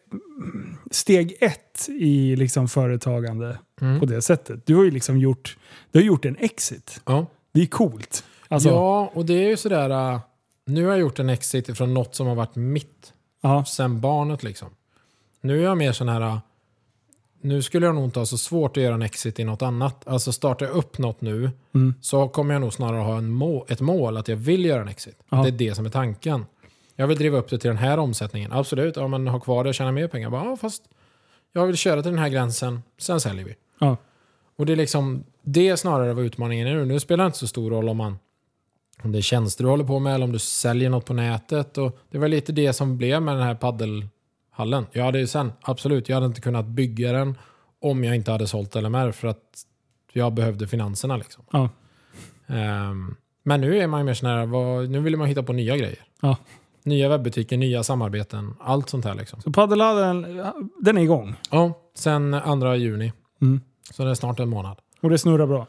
steg 0.91 1.37
ett 1.41 1.89
i 1.89 2.37
liksom 2.37 2.69
företagande 2.69 3.59
Mm. 3.81 4.01
på 4.01 4.07
det 4.07 4.23
sättet. 4.23 4.67
Du 4.67 4.75
har 4.75 4.85
ju 4.85 4.91
liksom 4.91 5.19
gjort, 5.19 5.57
du 5.91 5.99
har 5.99 6.05
gjort 6.07 6.25
en 6.25 6.37
exit. 6.37 7.01
Ja. 7.07 7.27
Det 7.53 7.63
är 7.63 7.67
coolt. 7.67 8.25
Alltså, 8.49 8.69
ja, 8.69 9.11
och 9.15 9.27
det 9.27 9.35
är 9.35 9.49
ju 9.49 9.57
sådär... 9.57 9.91
äh, 10.15 10.21
nu 10.67 10.85
har 10.85 10.91
jag 10.91 11.01
gjort 11.01 11.19
en 11.19 11.29
exit 11.29 11.77
från 11.77 11.95
något 11.95 12.15
som 12.15 12.27
har 12.27 12.35
varit 12.35 12.57
mitt 12.57 13.13
ja. 13.49 13.65
sen 13.65 14.01
barnet 14.01 14.43
liksom. 14.43 14.69
Nu 15.41 15.59
är 15.59 15.63
jag 15.65 15.79
mer 15.79 15.93
sån 15.93 16.09
här... 16.09 16.21
äh, 16.21 16.39
Nu 17.41 17.63
skulle 17.63 17.87
jag 17.87 17.95
nog 17.95 18.05
inte 18.05 18.19
ha 18.19 18.27
så 18.27 18.39
svårt 18.39 18.77
att 18.77 18.83
göra 18.83 18.95
en 18.95 19.03
exit 19.03 19.39
i 19.41 19.45
något 19.45 19.63
annat. 19.63 20.09
Alltså 20.09 20.33
startar 20.33 20.67
jag 20.67 20.75
upp 20.75 20.99
något 20.99 21.21
nu 21.21 21.51
Mm. 21.75 21.95
så 22.01 22.29
kommer 22.29 22.55
jag 22.55 22.61
nog 22.61 22.73
snarare 22.73 23.01
ha 23.01 23.19
en 23.19 23.31
må 23.31 23.67
ett 23.69 23.81
mål 23.81 24.17
att 24.17 24.29
jag 24.29 24.37
vill 24.37 24.65
göra 24.65 24.83
en 24.83 24.89
exit. 24.89 25.17
Ja. 25.29 25.43
Det 25.43 25.49
är 25.49 25.53
det 25.53 25.75
som 25.75 25.87
är 25.87 25.91
tanken. 25.91 26.47
Jag 26.97 27.07
vill 27.07 27.19
driva 27.19 27.39
upp 27.39 27.51
det 27.51 27.59
till 27.59 27.69
den 27.69 27.77
här 27.79 27.99
omsättningen. 27.99 28.53
Absolut, 28.53 28.97
ja, 28.97 29.09
men 29.09 29.29
ha 29.29 29.41
kvar 29.41 29.65
det 29.65 29.69
och 29.69 29.75
tjäna 29.75 29.93
mer 29.93 30.09
pengar. 30.09 30.31
Bara, 30.31 30.45
ja, 30.45 30.57
fast 30.57 30.83
jag 31.53 31.67
vill 31.67 31.77
köra 31.77 32.03
till 32.03 32.11
den 32.11 32.19
här 32.21 32.29
gränsen, 32.29 32.83
sen 32.99 33.21
säljer 33.21 33.45
vi. 33.45 33.55
Ja. 33.79 33.97
Och 34.57 34.67
det 34.67 34.73
är 34.73 34.77
liksom 34.77 35.25
det 35.43 35.77
snarare 35.77 36.13
vad 36.15 36.25
utmaningen 36.25 36.67
är 36.67 36.75
nu. 36.75 36.85
Nu 36.85 37.01
spelar 37.01 37.25
det 37.25 37.27
inte 37.27 37.39
så 37.39 37.47
stor 37.47 37.71
roll 37.71 37.89
om 37.89 37.97
man 37.97 38.19
om 39.03 39.13
det 39.13 39.19
är 39.19 39.23
tjänster 39.23 39.65
du 39.65 39.71
håller 39.71 39.85
på 39.85 39.99
med 39.99 40.15
eller 40.15 40.25
om 40.25 40.33
du 40.33 40.39
säljer 40.39 40.91
något 40.91 41.05
på 41.05 41.15
nätet. 41.15 41.79
Och 41.79 41.99
det 42.11 42.19
var 42.19 42.29
lite 42.29 42.53
det 42.53 42.73
som 42.73 42.97
blev 42.97 43.23
med 43.23 43.35
den 43.37 43.43
här 43.43 43.55
paddelhallen. 43.55 44.87
Jag 44.93 45.05
hade 45.05 45.19
ju 45.19 45.27
sen, 45.27 45.53
absolut, 45.61 46.09
jag 46.09 46.17
hade 46.17 46.27
inte 46.27 46.41
kunnat 46.41 46.67
bygga 46.67 47.13
den 47.13 47.39
om 47.81 48.05
jag 48.05 48.17
inte 48.17 48.33
hade 48.33 48.47
sålt 48.47 48.75
LMR 48.75 49.13
för 49.13 49.29
att 49.29 49.67
jag 50.13 50.35
behövde 50.35 50.67
finanserna. 50.67 51.17
Liksom. 51.17 51.45
Ja. 51.51 51.69
Ehm, 52.47 53.17
men 53.43 53.61
nu 53.61 53.79
är 53.79 53.87
man 53.87 54.01
ju 54.01 54.05
mer 54.05 54.15
sån 54.15 54.29
här, 54.29 54.47
vad, 54.47 54.91
nu 54.91 55.01
vill 55.01 55.17
man 55.17 55.29
hitta 55.29 55.43
på 55.43 55.53
nya 55.53 55.77
grejer. 55.77 55.99
Ja. 56.21 56.37
Nya 56.83 57.09
webbutiker, 57.09 57.57
nya 57.57 57.83
samarbeten, 57.83 58.55
allt 58.61 58.89
sånt 58.89 59.05
här. 59.05 59.15
Liksom. 59.15 59.41
Så 59.41 59.53
paddelhallen, 59.53 60.43
den 60.81 60.99
är 60.99 61.03
igång. 61.03 61.35
Ja, 61.51 61.73
sen 61.95 62.41
2 62.61 62.75
juni. 62.75 63.13
Mm. 63.43 63.61
Så 63.91 64.05
det 64.05 64.11
är 64.11 64.15
snart 64.15 64.41
en 64.41 64.49
månad. 64.49 64.79
Och 65.01 65.11
det 65.11 65.19
snurrar 65.19 65.47
bra. 65.47 65.67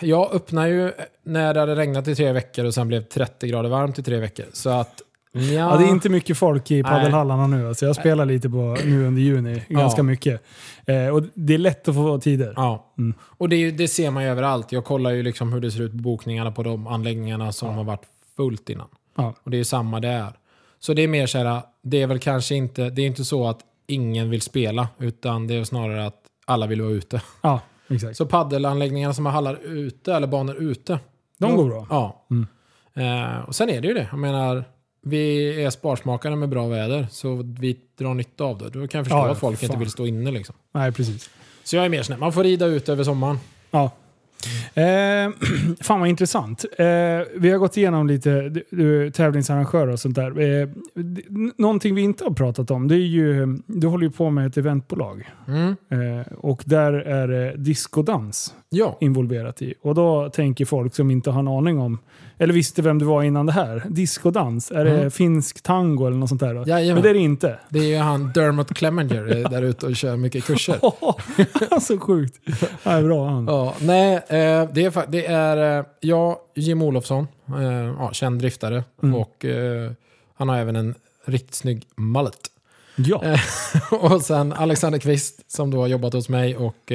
Jag 0.00 0.34
öppnade 0.34 0.68
ju 0.68 0.92
när 1.24 1.54
det 1.54 1.60
hade 1.60 1.74
regnat 1.76 2.08
i 2.08 2.14
tre 2.14 2.32
veckor 2.32 2.64
och 2.64 2.74
sen 2.74 2.88
blev 2.88 3.02
30 3.02 3.48
grader 3.48 3.68
varmt 3.68 3.98
i 3.98 4.02
tre 4.02 4.16
veckor. 4.18 4.46
Så 4.52 4.70
att... 4.70 5.02
Ja, 5.34 5.40
Ja, 5.42 5.76
det 5.76 5.84
är 5.84 5.88
inte 5.88 6.08
mycket 6.08 6.38
folk 6.38 6.70
i 6.70 6.82
paddelhallarna 6.82 7.46
nu. 7.46 7.68
Alltså 7.68 7.86
jag 7.86 7.96
spelar 7.96 8.24
lite 8.26 8.48
på 8.50 8.76
nu 8.84 9.06
under 9.06 9.22
juni, 9.22 9.62
ganska 9.68 9.98
Ja. 9.98 10.02
mycket. 10.02 10.42
Eh, 10.86 11.06
och 11.08 11.22
det 11.34 11.54
är 11.54 11.58
lätt 11.58 11.88
att 11.88 11.94
få 11.94 12.18
tider. 12.18 12.52
Ja, 12.56 12.92
Mm. 12.98 13.14
och 13.20 13.48
det, 13.48 13.70
det 13.70 13.88
ser 13.88 14.10
man 14.10 14.22
ju 14.22 14.28
överallt. 14.28 14.72
Jag 14.72 14.84
kollar 14.84 15.10
ju 15.10 15.22
liksom 15.22 15.52
hur 15.52 15.60
det 15.60 15.70
ser 15.70 15.82
ut 15.82 15.90
på 15.92 15.96
bokningarna 15.98 16.52
på 16.52 16.62
de 16.62 16.86
anläggningarna 16.86 17.52
som 17.52 17.68
har 17.74 17.84
varit 17.84 18.02
fullt 18.36 18.70
innan. 18.70 18.88
Ja. 19.16 19.34
Och 19.42 19.50
det 19.50 19.56
är 19.56 19.58
ju 19.58 19.64
samma 19.64 20.00
där. 20.00 20.32
Så 20.78 20.94
det 20.94 21.02
är 21.02 21.08
mer 21.08 21.26
så 21.26 21.38
här, 21.38 21.62
det 21.82 22.02
är 22.02 22.06
väl 22.06 22.18
kanske 22.18 22.54
inte, 22.54 22.90
det 22.90 23.02
är 23.02 23.06
inte 23.06 23.24
så 23.24 23.48
att 23.48 23.58
ingen 23.86 24.30
vill 24.30 24.42
spela, 24.42 24.88
utan 24.98 25.46
det 25.46 25.54
är 25.54 25.64
snarare 25.64 26.06
att 26.06 26.16
alla 26.46 26.66
vill 26.66 26.82
vara 26.82 26.92
ute. 26.92 27.22
Ja, 27.42 27.60
exakt. 27.94 28.16
Så 28.16 28.26
paddelanläggningarna 28.26 29.14
som 29.14 29.26
har 29.26 29.32
hallar 29.32 29.58
ute, 29.64 30.14
eller 30.14 30.26
banor 30.26 30.56
ute. 30.56 30.98
De 31.38 31.56
går 31.56 31.68
bra. 31.68 31.86
Ja. 31.90 32.26
Mm. 32.30 32.46
Eh, 32.94 33.40
och 33.40 33.54
sen 33.54 33.70
är 33.70 33.80
det 33.80 33.88
ju 33.88 33.94
det. 33.94 34.08
Jag 34.10 34.18
menar, 34.18 34.64
vi 35.02 35.62
är 35.64 35.70
sparsmakare 35.70 36.36
med 36.36 36.48
bra 36.48 36.66
väder, 36.66 37.06
så 37.10 37.34
vi 37.60 37.80
drar 37.98 38.14
nytta 38.14 38.44
av 38.44 38.58
det. 38.58 38.64
Då 38.64 38.88
kan 38.88 38.98
jag 38.98 39.06
förstå 39.06 39.16
Ja, 39.18 39.30
att 39.30 39.38
folk 39.38 39.58
fan. 39.58 39.64
inte 39.66 39.78
vill 39.78 39.90
stå 39.90 40.06
inne. 40.06 40.30
Liksom. 40.30 40.54
Nej, 40.72 40.92
precis. 40.92 41.30
Så 41.64 41.76
jag 41.76 41.84
är 41.84 41.88
mer 41.88 42.10
här, 42.10 42.16
man 42.18 42.32
får 42.32 42.44
rida 42.44 42.66
ut 42.66 42.88
över 42.88 43.04
sommaren. 43.04 43.38
Ja. 43.70 43.90
Eh, 44.74 45.30
fan 45.80 46.00
vad 46.00 46.08
intressant. 46.08 46.64
Eh, 46.78 46.86
vi 47.36 47.50
har 47.50 47.58
gått 47.58 47.76
igenom 47.76 48.06
lite 48.06 48.48
du, 48.70 49.10
tävlingsarrangörer 49.10 49.92
och 49.92 50.00
sånt 50.00 50.14
där. 50.14 50.40
Eh, 50.40 50.68
någonting 51.58 51.94
vi 51.94 52.02
inte 52.02 52.24
har 52.24 52.30
pratat 52.30 52.70
om, 52.70 52.88
det 52.88 52.94
är 52.94 52.98
ju, 52.98 53.58
du 53.66 53.86
håller 53.86 54.04
ju 54.04 54.10
på 54.10 54.30
med 54.30 54.46
ett 54.46 54.56
eventbolag. 54.56 55.30
Mm. 55.48 55.76
Eh, 55.88 56.26
och 56.32 56.62
där 56.66 56.92
är 56.92 57.28
det 57.28 57.56
diskodans 57.56 58.54
Ja. 58.70 58.98
involverat 59.00 59.62
i. 59.62 59.74
Och 59.82 59.94
då 59.94 60.28
tänker 60.30 60.64
folk 60.64 60.94
som 60.94 61.10
inte 61.10 61.30
har 61.30 61.40
en 61.40 61.48
aning 61.48 61.78
om, 61.78 61.98
eller 62.38 62.54
visste 62.54 62.82
vem 62.82 62.98
du 62.98 63.04
var 63.04 63.22
innan 63.22 63.46
det 63.46 63.52
här. 63.52 63.82
Diskodans, 63.88 64.70
är 64.70 64.84
det 64.84 64.90
Mm. 64.92 65.10
finsk 65.10 65.62
tango 65.62 66.06
eller 66.06 66.16
något 66.16 66.28
sånt 66.28 66.40
där? 66.40 66.54
Då? 66.54 66.64
Jajamän. 66.66 66.94
Men 66.94 67.02
det 67.02 67.08
är 67.10 67.14
det 67.14 67.20
inte. 67.20 67.58
Det 67.68 67.78
är 67.78 67.84
ju 67.84 67.96
han 67.96 68.32
Dermot 68.34 68.74
Clemenger 68.74 69.36
eh, 69.36 69.50
där 69.50 69.62
ute 69.62 69.86
och 69.86 69.96
kör 69.96 70.16
mycket 70.16 70.44
kurser. 70.44 70.78
så 71.80 71.98
sjukt. 71.98 72.40
Det 72.84 72.90
är 72.90 73.02
bra 73.02 73.28
han. 73.28 73.44
Ja, 73.46 73.74
nej, 73.80 74.14
eh, 74.14 74.68
det 74.72 74.84
är, 74.84 75.10
det 75.10 75.26
är 75.26 75.78
eh, 75.78 75.84
jag, 76.00 76.36
Jim 76.54 76.82
Olofsson, 76.82 77.28
ja, 77.98 78.10
känd 78.12 78.38
driftare. 78.40 78.84
Mm. 79.02 79.14
Och 79.14 79.44
han 80.34 80.48
har 80.48 80.56
även 80.58 80.76
en 80.76 80.94
riktigt 81.24 81.54
snygg 81.54 81.86
mullet. 81.96 82.48
Ja. 82.96 83.22
Och 83.90 84.22
sen 84.22 84.52
Alexander 84.52 84.98
Kvist 84.98 85.50
som 85.52 85.70
då 85.70 85.80
har 85.80 85.86
jobbat 85.86 86.12
hos 86.12 86.28
mig 86.28 86.56
och 86.56 86.92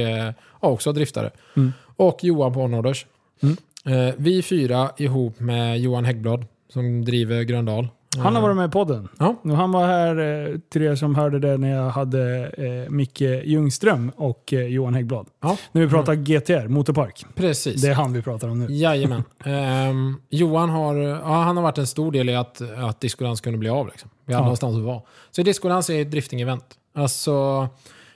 ja, 0.61 0.67
också 0.67 0.93
driftare. 0.93 1.31
Mm. 1.55 1.73
Och 1.95 2.23
Johan 2.23 2.53
på 2.53 2.67
Norders. 2.67 3.05
Mm. 3.43 3.57
Eh, 3.87 4.13
vi 4.17 4.41
fyra 4.41 4.89
ihop 4.97 5.39
med 5.39 5.79
Johan 5.79 6.05
Häggblad 6.05 6.45
som 6.73 7.05
driver 7.05 7.41
Gröndal. 7.43 7.87
Han 8.17 8.35
har 8.35 8.41
varit 8.41 8.55
med 8.55 8.67
i 8.67 8.71
podden. 8.71 9.07
Ja. 9.19 9.35
Han 9.43 9.71
var 9.71 9.87
här, 9.87 10.17
eh, 10.49 10.59
till 10.69 10.81
er 10.81 10.95
som 10.95 11.15
hörde 11.15 11.39
det, 11.39 11.57
när 11.57 11.75
jag 11.75 11.89
hade 11.89 12.47
eh, 12.47 12.89
Micke 12.91 13.21
Ljungström 13.21 14.11
och 14.15 14.53
eh, 14.53 14.65
Johan 14.65 14.93
Häggblad. 14.93 15.27
Ja. 15.41 15.57
När 15.71 15.81
vi 15.81 15.87
pratar 15.89 16.15
GTR, 16.15 16.67
Motorpark. 16.67 17.25
Precis. 17.35 17.81
Det 17.81 17.87
är 17.87 17.93
han 17.93 18.13
vi 18.13 18.21
pratar 18.21 18.47
om 18.49 18.59
nu. 18.59 18.65
Jajamän. 18.73 19.23
Ehm, 19.45 20.15
Johan 20.29 20.69
har, 20.69 20.95
ja, 20.95 21.41
han 21.41 21.57
har 21.57 21.63
varit 21.63 21.77
en 21.77 21.87
stor 21.87 22.11
del 22.11 22.29
i 22.29 22.35
att, 22.35 22.61
att 22.77 23.01
diskodans 23.01 23.41
kunde 23.41 23.59
bli 23.59 23.69
av. 23.69 23.87
Liksom. 23.87 24.09
Vi 24.25 24.33
hade 24.33 24.41
Ja. 24.41 24.45
någonstans 24.45 24.77
att 24.77 24.83
vara. 24.83 25.01
Så 25.31 25.41
diskodans 25.43 25.89
är 25.89 26.01
ett 26.01 26.11
drifting-event. 26.11 26.63
Alltså 26.95 27.67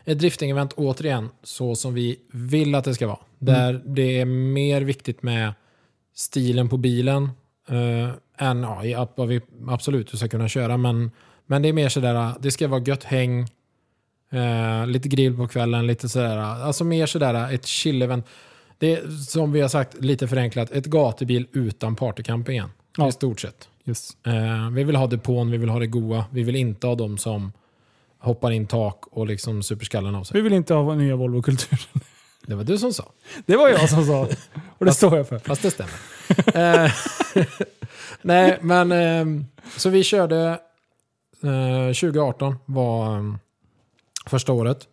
ett 0.06 0.18
drifting-event 0.22 0.74
återigen, 0.76 1.30
så 1.44 1.76
som 1.76 1.94
vi 1.94 2.20
vill 2.34 2.76
att 2.76 2.84
det 2.84 2.94
ska 2.94 3.08
vara. 3.08 3.20
Där 3.40 3.82
det 3.86 4.20
är 4.22 4.26
mer 4.26 4.82
viktigt 4.82 5.24
med 5.24 5.54
stilen 6.22 6.70
på 6.70 6.78
bilen 6.78 7.24
eh, 7.70 8.10
än 8.48 8.66
ja, 8.84 9.08
vad 9.16 9.28
vi 9.28 9.42
absolut 9.68 10.18
ska 10.18 10.28
kunna 10.28 10.48
köra. 10.48 10.78
Men, 10.78 11.12
men 11.46 11.62
det 11.62 11.70
är 11.70 11.74
mer 11.74 11.90
sådär, 11.90 12.34
det 12.40 12.52
ska 12.52 12.68
vara 12.68 12.82
gött 12.82 13.04
häng, 13.04 13.42
eh, 14.32 14.88
lite 14.88 15.10
grill 15.10 15.38
på 15.38 15.48
kvällen, 15.48 15.88
lite 15.88 16.10
sådär. 16.10 16.38
Alltså 16.38 16.84
mer 16.84 17.06
sådär 17.06 17.54
ett 17.54 17.66
chill-event. 17.66 18.24
Det 18.78 18.94
är 18.94 19.08
som 19.10 19.52
vi 19.52 19.62
har 19.62 19.70
sagt 19.70 20.02
lite 20.02 20.28
förenklat, 20.28 20.72
ett 20.72 20.86
gatubil 20.86 21.48
utan 21.52 21.96
partycampingen. 21.96 22.70
Ja. 22.98 23.08
I 23.08 23.12
stort 23.12 23.40
sett. 23.40 23.68
Just. 23.84 24.18
Eh, 24.28 24.70
vi 24.70 24.84
vill 24.84 24.96
ha 24.96 25.08
depån, 25.08 25.52
vi 25.52 25.58
vill 25.58 25.70
ha 25.70 25.80
det 25.80 25.88
goa. 25.88 26.26
Vi 26.32 26.44
vill 26.44 26.56
inte 26.56 26.88
ha 26.88 26.96
de 26.96 27.18
som 27.18 27.52
hoppar 28.18 28.52
in 28.52 28.68
tak 28.68 29.08
och 29.12 29.28
liksom 29.28 29.64
super 29.64 29.86
skallen 29.86 30.16
av 30.16 30.24
sig. 30.24 30.38
Vi 30.38 30.42
vill 30.42 30.54
inte 30.54 30.74
ha 30.74 30.96
nya 30.96 31.16
Volvo-kulturen. 31.16 32.02
Det 32.46 32.56
var 32.56 32.64
du 32.64 32.78
som 32.78 32.94
sa. 32.94 33.12
Det 33.46 33.56
var 33.56 33.70
jag 33.70 33.90
som 33.90 34.06
sa. 34.06 34.28
Och 34.78 34.86
det 34.86 34.94
står 34.94 35.18
jag 35.18 35.28
för. 35.28 35.40
Fast 35.40 35.62
det 35.62 35.72
stämmer. 35.72 35.94
Eh, 36.86 36.92
Nej, 38.22 38.58
men 38.62 38.92
ehm, 38.92 39.46
så 39.78 39.90
vi 39.90 40.04
körde 40.04 40.60
eh, 41.44 41.88
2018 41.88 42.56
var 42.66 43.18
ehm, 43.18 43.38
första 44.26 44.54
året. 44.54 44.88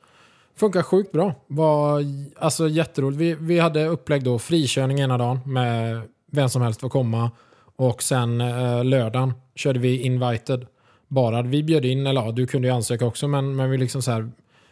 Funkar 0.57 0.83
sjukt 0.83 1.13
bra. 1.13 1.35
Var 1.47 2.05
alltså 2.39 2.69
jätteroligt. 2.69 3.21
Vi, 3.21 3.35
vi 3.35 3.59
hade 3.59 3.87
upplägg 3.87 4.25
då 4.25 4.39
frikörning 4.39 5.01
ena 5.01 5.19
dagen 5.19 5.41
med 5.45 6.03
vem 6.33 6.49
som 6.49 6.63
helst 6.63 6.81
får 6.81 6.89
komma. 6.89 7.31
Och 7.77 8.03
sen 8.03 8.41
eh, 8.41 8.85
lördagen 8.85 9.35
körde 9.55 9.79
vi 9.79 10.03
invited. 10.03 10.67
Bara 11.09 11.43
vi 11.43 11.63
bjöd 11.63 11.85
in, 11.85 12.07
eller 12.07 12.23
ja, 12.23 12.33
du 12.33 12.47
kunde 12.47 12.69
ju 12.69 12.75
ansöka 12.75 13.07
också, 13.07 13.29
men, 13.29 13.57
men 13.57 13.71
vi 13.71 13.79
liksom 13.79 14.03
så 14.03 14.11
här, 14.11 14.31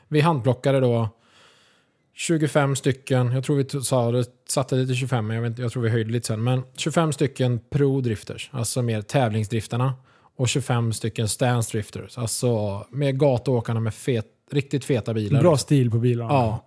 vi 0.08 0.20
handplockade 0.20 0.80
då 0.80 1.08
25 2.18 2.76
stycken, 2.76 3.32
jag 3.32 3.44
tror 3.44 3.56
vi 3.56 3.84
sa 3.84 4.10
det, 4.10 4.24
satte 4.48 4.76
det 4.76 4.86
till 4.86 4.94
25, 4.94 5.26
men 5.26 5.36
jag, 5.36 5.42
vet, 5.42 5.58
jag 5.58 5.72
tror 5.72 5.82
vi 5.82 5.90
höjde 5.90 6.10
lite 6.10 6.26
sen. 6.26 6.44
Men 6.44 6.62
25 6.76 7.12
stycken 7.12 7.60
pro-drifters, 7.70 8.48
alltså 8.50 8.82
mer 8.82 9.02
tävlingsdriftarna. 9.02 9.94
Och 10.36 10.48
25 10.48 10.92
stycken 10.92 11.28
stance 11.28 11.72
drifters, 11.72 12.18
alltså 12.18 12.84
med 12.90 13.18
gatuåkarna 13.20 13.80
med 13.80 13.94
fet, 13.94 14.26
riktigt 14.50 14.84
feta 14.84 15.14
bilar. 15.14 15.40
Bra 15.40 15.56
stil 15.56 15.90
på 15.90 15.98
bilarna. 15.98 16.32
Ja. 16.32 16.64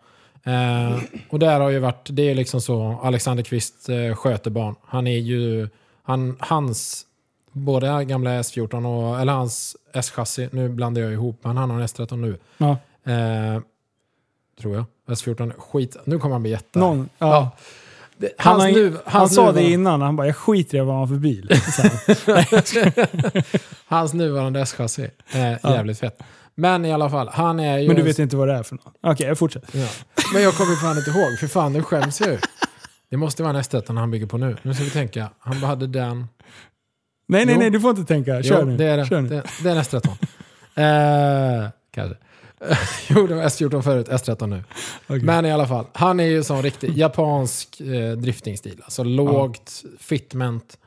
Eh, 0.52 1.00
och 1.30 1.40
där 1.40 1.60
har 1.60 1.70
ju 1.70 1.80
varit, 1.80 2.08
det 2.12 2.30
är 2.30 2.36
liksom 2.36 2.62
så, 2.62 3.00
Alexander 3.04 3.44
Kvist 3.44 3.90
eh, 3.90 4.16
sköter 4.16 4.52
barn. 4.52 4.76
Han 4.86 5.08
är 5.08 5.18
ju, 5.18 5.70
han, 6.04 6.38
hans, 6.40 7.06
både 7.52 8.06
gamla 8.06 8.42
S14 8.42 8.86
och, 8.86 9.20
eller 9.20 9.34
hans 9.34 9.76
S-chassi, 9.94 10.50
nu 10.52 10.70
blandar 10.70 11.02
jag 11.02 11.14
ihop, 11.14 11.40
men 11.44 11.58
han 11.58 11.70
har 11.70 11.80
en 11.80 11.88
S13 11.88 12.16
nu. 12.16 12.38
Ja. 12.58 12.78
Eh, 13.12 13.62
tror 14.62 14.76
jag. 14.76 14.86
S14, 15.12 15.54
skit, 15.58 15.98
nu 16.06 16.20
kommer 16.20 16.36
han 16.36 16.42
bli 16.42 16.52
jätte... 16.52 16.80
Någon, 16.80 17.10
ja. 17.18 17.28
Ja. 17.28 17.52
Han, 18.38 18.54
Hans 18.54 18.64
har, 18.64 18.72
nu, 18.72 18.98
han 19.06 19.20
hans 19.22 19.36
sa 19.36 19.52
det 19.52 19.64
innan, 19.64 20.02
han 20.02 20.16
bara 20.16 20.28
jag 20.28 20.36
skiter 20.36 20.78
i 20.78 20.82
vad 20.82 20.90
han 20.90 21.00
har 21.00 21.08
för 21.08 21.16
bil. 21.16 21.50
Hans 23.86 24.14
nuvarande 24.14 24.60
S-chassi. 24.62 25.10
Eh, 25.34 25.72
jävligt 25.72 26.00
fett. 26.00 26.20
Men 26.56 26.86
i 26.86 26.94
alla 26.94 27.10
fall, 27.10 27.30
han 27.34 27.60
är 27.60 27.78
ju... 27.78 27.88
Men 27.88 27.96
du 27.96 28.02
vet 28.02 28.20
inte 28.20 28.36
vad 28.38 28.48
det 28.48 28.54
är 28.54 28.64
för 28.64 28.76
något? 28.76 28.94
Okej, 29.02 29.28
jag 29.28 29.38
fortsätter. 29.38 29.80
Ja. 29.80 29.88
Men 30.34 30.42
jag 30.44 30.54
kommer 30.54 30.76
fan 30.76 30.98
inte 30.98 31.10
ihåg, 31.10 31.40
för 31.40 31.48
fan 31.48 31.74
nu 31.74 31.84
skäms 31.84 32.22
jag 32.22 32.30
ju. 32.30 32.38
Det 33.10 33.18
måste 33.18 33.44
vara 33.44 33.58
en 33.58 33.64
S13 33.64 33.98
han 34.00 34.12
bygger 34.12 34.26
på 34.26 34.38
nu. 34.38 34.58
Nu 34.62 34.74
ska 34.74 34.84
vi 34.84 34.90
tänka, 34.90 35.30
han 35.40 35.58
hade 35.58 35.88
den... 35.88 36.28
Nej, 37.28 37.46
nej, 37.46 37.56
Jo. 37.56 37.62
nej, 37.62 37.70
du 37.70 37.80
får 37.80 37.90
inte 37.90 38.04
tänka. 38.04 38.44
Kör 38.44 38.60
jo, 38.60 38.66
nu. 38.66 38.78
det 38.78 38.86
är 38.86 38.98
det. 38.98 39.06
Kör 39.06 39.22
nu. 39.22 39.30
Det, 39.30 39.44
det 39.64 39.70
är 39.70 39.76
en 39.76 39.82
S13. 39.82 40.08
eh, 40.76 41.70
kanske. 41.92 42.18
jo, 43.10 43.28
det 43.28 43.36
var 43.36 43.44
S14 43.44 43.82
förut, 43.82 44.08
S13 44.10 44.48
nu. 44.48 44.64
Okej. 45.08 45.22
Men 45.24 45.46
i 45.46 45.52
alla 45.52 45.68
fall, 45.68 45.86
han 45.94 46.20
är 46.20 46.24
ju 46.24 46.44
sån 46.44 46.62
riktig 46.64 46.98
japansk 46.98 47.82
eh, 47.82 48.12
driftingstil. 48.18 48.82
Alltså 48.84 49.04
lågt, 49.04 49.84
fitment. 50.00 50.78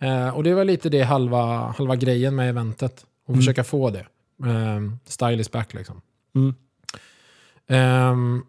Eh, 0.00 0.28
och 0.36 0.44
det 0.44 0.54
var 0.54 0.64
lite 0.64 0.88
det 0.88 1.02
halva, 1.02 1.74
halva 1.78 1.96
grejen 1.96 2.34
med 2.36 2.48
eventet. 2.48 2.92
Att 3.24 3.28
Mm. 3.28 3.40
försöka 3.40 3.64
få 3.64 3.90
det. 3.90 4.06
Eh, 4.50 4.80
style 5.06 5.40
is 5.40 5.50
back 5.50 5.74
liksom. 5.74 6.00
Mm. 6.34 6.54
Ehm, 7.68 8.42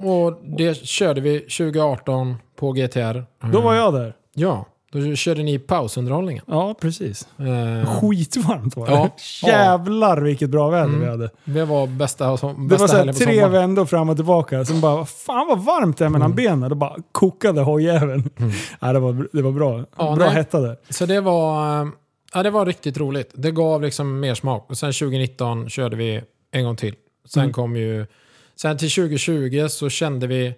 och 0.00 0.40
det 0.58 0.74
körde 0.86 1.20
vi 1.20 1.40
2018 1.40 2.36
på 2.56 2.72
GTR. 2.72 3.24
Då 3.52 3.60
var 3.60 3.74
jag 3.74 3.94
där. 3.94 4.14
Ja, 4.34 4.66
då 5.00 5.14
körde 5.16 5.42
ni 5.42 5.58
pausunderhållningen. 5.58 6.44
Ja, 6.46 6.74
precis. 6.80 7.28
Eh, 7.38 8.00
Skitvarmt 8.00 8.76
var 8.76 8.86
det. 8.86 8.92
Ja. 8.92 9.10
Jävlar 9.48 10.20
vilket 10.20 10.50
bra 10.50 10.70
väder 10.70 10.84
Mm. 10.84 11.00
vi 11.00 11.06
hade. 11.06 11.30
det 11.44 11.64
var 11.64 11.86
bästa, 11.86 12.36
som, 12.36 12.62
Det 12.62 12.68
bästa 12.68 12.82
var 12.82 12.88
så 12.88 12.96
här 12.96 12.98
helgen 13.04 13.14
på 13.14 13.24
tre 13.24 13.46
vändor 13.48 13.84
fram 13.86 14.08
och 14.08 14.16
tillbaka. 14.16 14.64
Sen 14.64 14.80
bara, 14.80 15.04
fan 15.04 15.46
vad 15.48 15.64
varmt 15.64 15.98
det 15.98 16.04
är 16.04 16.08
mellan 16.08 16.34
benen. 16.34 16.68
Då 16.70 16.74
bara 16.76 16.96
kokade 17.12 17.60
hojjäveln. 17.60 18.30
Ja, 18.80 18.92
det, 18.92 18.98
var, 18.98 19.28
det 19.32 19.42
var 19.42 19.52
bra. 19.52 19.74
Mm. 19.74 19.86
Ja, 19.98 20.14
bra 20.16 20.26
nej. 20.26 20.34
hetta 20.34 20.60
där. 20.60 20.76
Så 20.90 21.06
det 21.06 21.20
var, 21.20 21.80
eh, 21.82 21.88
ja, 22.34 22.42
det 22.42 22.50
var 22.50 22.66
riktigt 22.66 22.98
roligt. 22.98 23.30
Det 23.34 23.50
gav 23.50 23.82
liksom 23.82 24.20
mer 24.20 24.34
smak. 24.34 24.70
Och 24.70 24.78
sen 24.78 24.92
2019 24.92 25.68
körde 25.68 25.96
vi 25.96 26.22
en 26.52 26.64
gång 26.64 26.76
till. 26.76 26.94
Sen 27.28 27.42
Mm. 27.42 27.52
kom 27.52 27.76
ju... 27.76 28.06
Sen 28.56 28.78
till 28.78 28.90
2020 28.90 29.66
så 29.70 29.88
kände 29.88 30.26
vi... 30.26 30.54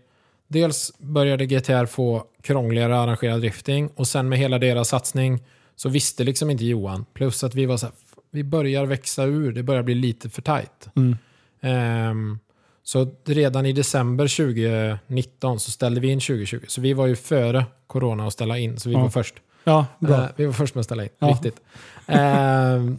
Dels 0.49 0.93
började 0.99 1.47
GTR 1.47 1.87
få 1.87 2.25
krångligare 2.43 2.99
arrangerad 2.99 3.41
drifting 3.41 3.89
och 3.95 4.09
sen 4.09 4.29
med 4.29 4.39
hela 4.39 4.59
deras 4.59 4.89
satsning 4.89 5.43
så 5.77 5.89
visste 5.89 6.25
liksom 6.25 6.51
inte 6.51 6.65
Johan. 6.65 7.05
Plus 7.15 7.45
att 7.45 7.55
vi 7.55 7.67
var 7.67 7.77
så 7.77 7.87
här, 7.87 7.93
"F- 8.07 8.19
vi 8.31 8.45
börjar 8.45 8.87
växa 8.87 9.25
ur, 9.25 9.53
det 9.53 9.63
börjar 9.63 9.83
bli 9.83 9.95
lite 9.95 10.31
för 10.31 10.43
tajt. 10.43 10.89
Mm. 10.97 11.17
Ehm, 11.61 12.39
så 12.83 13.09
redan 13.25 13.67
i 13.67 13.73
december 13.73 14.27
2019 14.29 15.61
så 15.61 15.71
ställde 15.71 16.01
vi 16.01 16.09
in 16.09 16.21
2020. 16.21 16.61
Så 16.69 16.81
vi 16.81 16.93
var 16.93 17.07
ju 17.07 17.17
före 17.17 17.65
corona 17.87 18.27
att 18.27 18.33
ställa 18.33 18.59
in, 18.59 18.79
så 18.79 18.89
vi 18.89 18.95
Ja. 18.95 19.01
var 19.03 19.09
först. 19.09 19.35
Ja, 19.65 19.87
bra. 19.99 20.17
Eh, 20.23 20.29
vi 20.37 20.47
var 20.47 20.53
först 20.53 20.75
med 20.75 20.81
att 20.81 20.85
ställa 20.87 21.03
in, 21.03 21.09
Ja. 21.19 21.27
riktigt. 21.29 21.61
Ehm, 22.07 22.99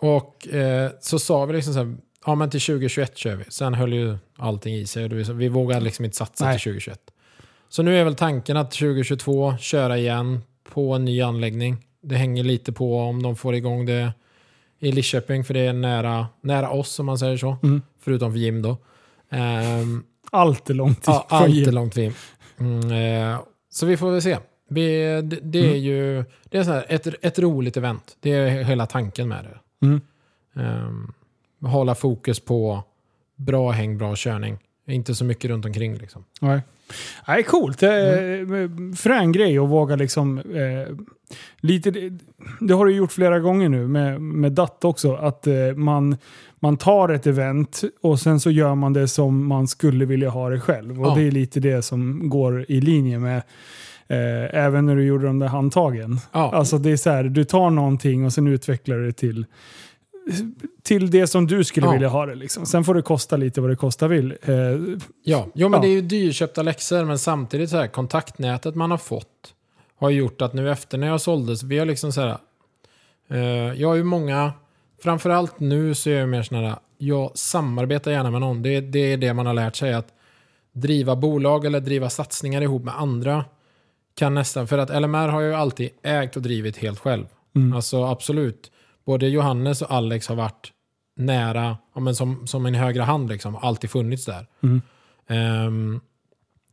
och 0.00 0.48
eh, 0.48 0.90
så 1.00 1.18
sa 1.18 1.44
vi 1.44 1.52
liksom 1.52 1.72
så 1.74 1.78
här, 1.78 1.96
ja 2.28 2.34
men 2.34 2.50
till 2.50 2.60
2021 2.60 3.16
kör 3.16 3.36
vi. 3.36 3.44
Sen 3.48 3.74
höll 3.74 3.92
ju 3.92 4.16
allting 4.36 4.74
i 4.74 4.86
sig. 4.86 5.08
Vi 5.34 5.48
vågade 5.48 5.80
liksom 5.80 6.04
inte 6.04 6.16
satsa 6.16 6.44
Nej. 6.44 6.54
till 6.58 6.62
2021. 6.62 7.00
Så 7.68 7.82
nu 7.82 7.98
är 7.98 8.04
väl 8.04 8.14
tanken 8.14 8.56
att 8.56 8.70
2022 8.70 9.56
köra 9.56 9.98
igen 9.98 10.40
på 10.72 10.92
en 10.94 11.04
ny 11.04 11.22
anläggning. 11.22 11.76
Det 12.02 12.16
hänger 12.16 12.44
lite 12.44 12.72
på 12.72 12.98
om 13.00 13.22
de 13.22 13.36
får 13.36 13.54
igång 13.54 13.86
det 13.86 14.12
i 14.78 14.92
Lidköping, 14.92 15.44
för 15.44 15.54
det 15.54 15.60
är 15.60 15.72
nära, 15.72 16.26
nära 16.42 16.70
oss 16.70 16.98
om 16.98 17.06
man 17.06 17.18
säger 17.18 17.36
så. 17.36 17.56
Mm. 17.62 17.82
Förutom 18.00 18.32
för 18.32 18.38
Jim 18.38 18.62
då. 18.62 18.76
Ehm, 19.30 20.04
Allt 20.32 20.70
är 20.70 20.74
långt 20.74 21.04
Ja, 21.06 21.26
allt 21.28 21.54
Jim. 21.54 21.68
är 21.68 21.72
långt 21.72 21.96
vi. 21.96 22.12
Mm, 22.58 22.92
eh, 23.32 23.40
så 23.70 23.86
vi 23.86 23.96
får 23.96 24.10
väl 24.10 24.22
se. 24.22 24.38
Vi, 24.70 25.02
det, 25.22 25.38
det 25.42 25.58
är 25.58 25.64
Mm. 25.68 25.78
ju 25.78 26.24
det 26.44 26.58
är 26.58 26.62
så 26.64 26.70
här, 26.72 26.86
ett, 26.88 27.06
ett 27.22 27.38
roligt 27.38 27.76
event. 27.76 28.16
Det 28.20 28.30
är 28.30 28.62
hela 28.64 28.86
tanken 28.86 29.28
med 29.28 29.44
det. 29.44 29.86
Mm. 29.86 30.00
Hålla 31.60 31.94
fokus 31.94 32.40
på 32.40 32.82
bra 33.36 33.70
häng, 33.70 33.98
bra 33.98 34.14
körning. 34.16 34.58
Inte 34.86 35.14
så 35.14 35.24
mycket 35.24 35.50
runt 35.50 35.64
omkring 35.64 35.94
liksom. 35.94 36.24
Nej. 36.40 36.60
Nej, 37.28 37.42
coolt. 37.42 37.82
Mm. 37.82 38.96
Frän 38.96 39.32
grej 39.32 39.58
att 39.58 39.68
våga 39.68 39.96
liksom... 39.96 40.38
Eh, 40.38 40.96
lite, 41.60 41.90
det, 41.90 42.12
det 42.60 42.74
har 42.74 42.86
du 42.86 42.92
gjort 42.94 43.12
flera 43.12 43.40
gånger 43.40 43.68
nu 43.68 43.88
med, 43.88 44.20
med 44.20 44.52
DAT 44.52 44.84
också. 44.84 45.14
Att 45.14 45.46
eh, 45.46 45.54
man, 45.76 46.16
man 46.60 46.76
tar 46.76 47.08
ett 47.08 47.26
event 47.26 47.82
och 48.02 48.20
sen 48.20 48.40
så 48.40 48.50
gör 48.50 48.74
man 48.74 48.92
det 48.92 49.08
som 49.08 49.46
man 49.46 49.68
skulle 49.68 50.04
vilja 50.04 50.30
ha 50.30 50.48
det 50.50 50.60
själv. 50.60 51.00
Och 51.00 51.06
Ja. 51.06 51.14
det 51.14 51.22
är 51.22 51.30
lite 51.30 51.60
det 51.60 51.82
som 51.82 52.28
går 52.28 52.64
i 52.68 52.80
linje 52.80 53.18
med 53.18 53.36
eh, 54.08 54.54
även 54.64 54.86
när 54.86 54.96
du 54.96 55.04
gjorde 55.04 55.26
de 55.26 55.38
där 55.38 55.46
handtagen. 55.48 56.20
Ja, 56.32 56.52
Alltså 56.54 56.78
det 56.78 56.90
är 56.90 56.96
så 56.96 57.10
här, 57.10 57.24
du 57.24 57.44
tar 57.44 57.70
någonting 57.70 58.24
och 58.24 58.32
sen 58.32 58.46
utvecklar 58.46 58.96
du 58.96 59.06
det 59.06 59.12
till, 59.12 59.46
till 60.82 61.10
det 61.10 61.26
som 61.26 61.46
du 61.46 61.64
skulle 61.64 61.86
Ja. 61.86 61.92
vilja 61.92 62.08
ha 62.08 62.26
det. 62.26 62.34
Liksom. 62.34 62.66
Sen 62.66 62.84
får 62.84 62.94
det 62.94 63.02
kosta 63.02 63.36
lite 63.36 63.60
vad 63.60 63.70
det 63.70 63.76
kostar 63.76 64.08
vill. 64.08 64.36
Eh, 64.42 64.54
ja. 65.24 65.46
Jo, 65.54 65.68
men 65.68 65.72
Ja. 65.72 65.82
det 65.82 65.88
är 65.88 65.92
ju 65.94 66.00
dyrköpta 66.00 66.62
läxor, 66.62 67.04
men 67.04 67.18
samtidigt 67.18 67.70
så 67.70 67.76
här, 67.76 67.86
kontaktnätet 67.86 68.74
man 68.74 68.90
har 68.90 68.98
fått 68.98 69.54
har 69.98 70.10
gjort 70.10 70.42
att 70.42 70.52
nu 70.54 70.70
efter 70.70 70.98
när 70.98 71.06
jag 71.06 71.20
sålde, 71.20 71.56
så 71.56 71.66
vi 71.66 71.78
har 71.78 71.86
liksom 71.86 72.12
så 72.12 72.20
här, 72.20 72.38
eh, 73.30 73.38
jag 73.80 73.88
har 73.88 73.94
ju 73.94 74.04
många, 74.04 74.52
framförallt 75.02 75.60
nu 75.60 75.94
så 75.94 76.10
är 76.10 76.14
jag 76.14 76.28
mer 76.28 76.42
sån 76.42 76.58
här, 76.64 76.74
jag 76.98 77.30
samarbetar 77.34 78.10
gärna 78.10 78.30
med 78.30 78.40
någon. 78.40 78.62
Det, 78.62 78.80
det 78.80 79.12
är 79.12 79.16
det 79.16 79.34
man 79.34 79.46
har 79.46 79.54
lärt 79.54 79.76
sig, 79.76 79.94
att 79.94 80.08
driva 80.72 81.16
bolag 81.16 81.64
eller 81.64 81.80
driva 81.80 82.10
satsningar 82.10 82.62
ihop 82.62 82.84
med 82.84 82.94
andra 83.00 83.44
kan 84.14 84.34
nästan, 84.34 84.66
för 84.66 84.78
att 84.78 85.02
LMR 85.02 85.28
har 85.28 85.40
jag 85.42 85.50
ju 85.50 85.56
alltid 85.56 85.90
ägt 86.02 86.36
och 86.36 86.42
drivit 86.42 86.76
helt 86.76 86.98
själv. 86.98 87.24
Mm. 87.56 87.72
Alltså 87.72 88.04
absolut, 88.04 88.70
både 89.08 89.28
Johannes 89.28 89.82
och 89.82 89.90
Alex 89.90 90.28
har 90.28 90.36
varit 90.36 90.72
nära, 91.16 91.76
ja, 91.94 92.00
men 92.00 92.14
som, 92.14 92.46
som 92.46 92.66
en 92.66 92.74
högra 92.74 93.04
hand 93.04 93.28
liksom, 93.28 93.56
alltid 93.56 93.90
funnits 93.90 94.24
där. 94.24 94.46
Mm. 94.62 94.82
Ehm, 95.28 96.00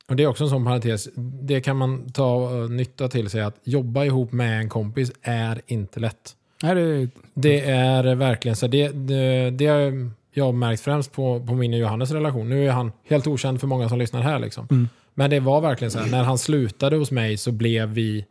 och 0.09 0.15
det 0.15 0.23
är 0.23 0.27
också 0.27 0.43
en 0.43 0.49
sån 0.49 0.65
parentes, 0.65 1.09
det 1.41 1.61
kan 1.61 1.77
man 1.77 2.11
ta 2.11 2.51
uh, 2.51 2.69
nytta 2.69 3.07
till 3.07 3.29
sig 3.29 3.41
att 3.41 3.55
jobba 3.63 4.05
ihop 4.05 4.31
med 4.31 4.59
en 4.59 4.69
kompis 4.69 5.11
är 5.21 5.61
inte 5.67 5.99
lätt. 5.99 6.35
nej, 6.63 6.75
det, 6.75 7.09
Det 7.33 7.59
är 7.69 8.15
verkligen 8.15 8.55
så. 8.55 8.67
Det, 8.67 8.87
det, 8.87 9.49
det 9.49 9.67
har 9.67 10.09
jag 10.33 10.53
märkt 10.53 10.81
främst 10.81 11.11
på, 11.11 11.45
på 11.47 11.53
min 11.53 11.73
och 11.73 11.79
Johannes 11.79 12.11
relation. 12.11 12.49
Nu 12.49 12.67
är 12.67 12.71
han 12.71 12.91
helt 13.09 13.27
okänd 13.27 13.59
för 13.59 13.67
många 13.67 13.89
som 13.89 13.99
lyssnar 13.99 14.21
här. 14.21 14.39
Liksom. 14.39 14.67
Mm. 14.71 14.89
Men 15.13 15.29
det 15.29 15.39
var 15.39 15.61
verkligen 15.61 15.91
så 15.91 15.99
här, 15.99 16.11
när 16.11 16.23
han 16.23 16.37
slutade 16.37 16.95
hos 16.95 17.11
mig 17.11 17.37
så 17.37 17.51
blev 17.51 17.89
vi 17.89 18.25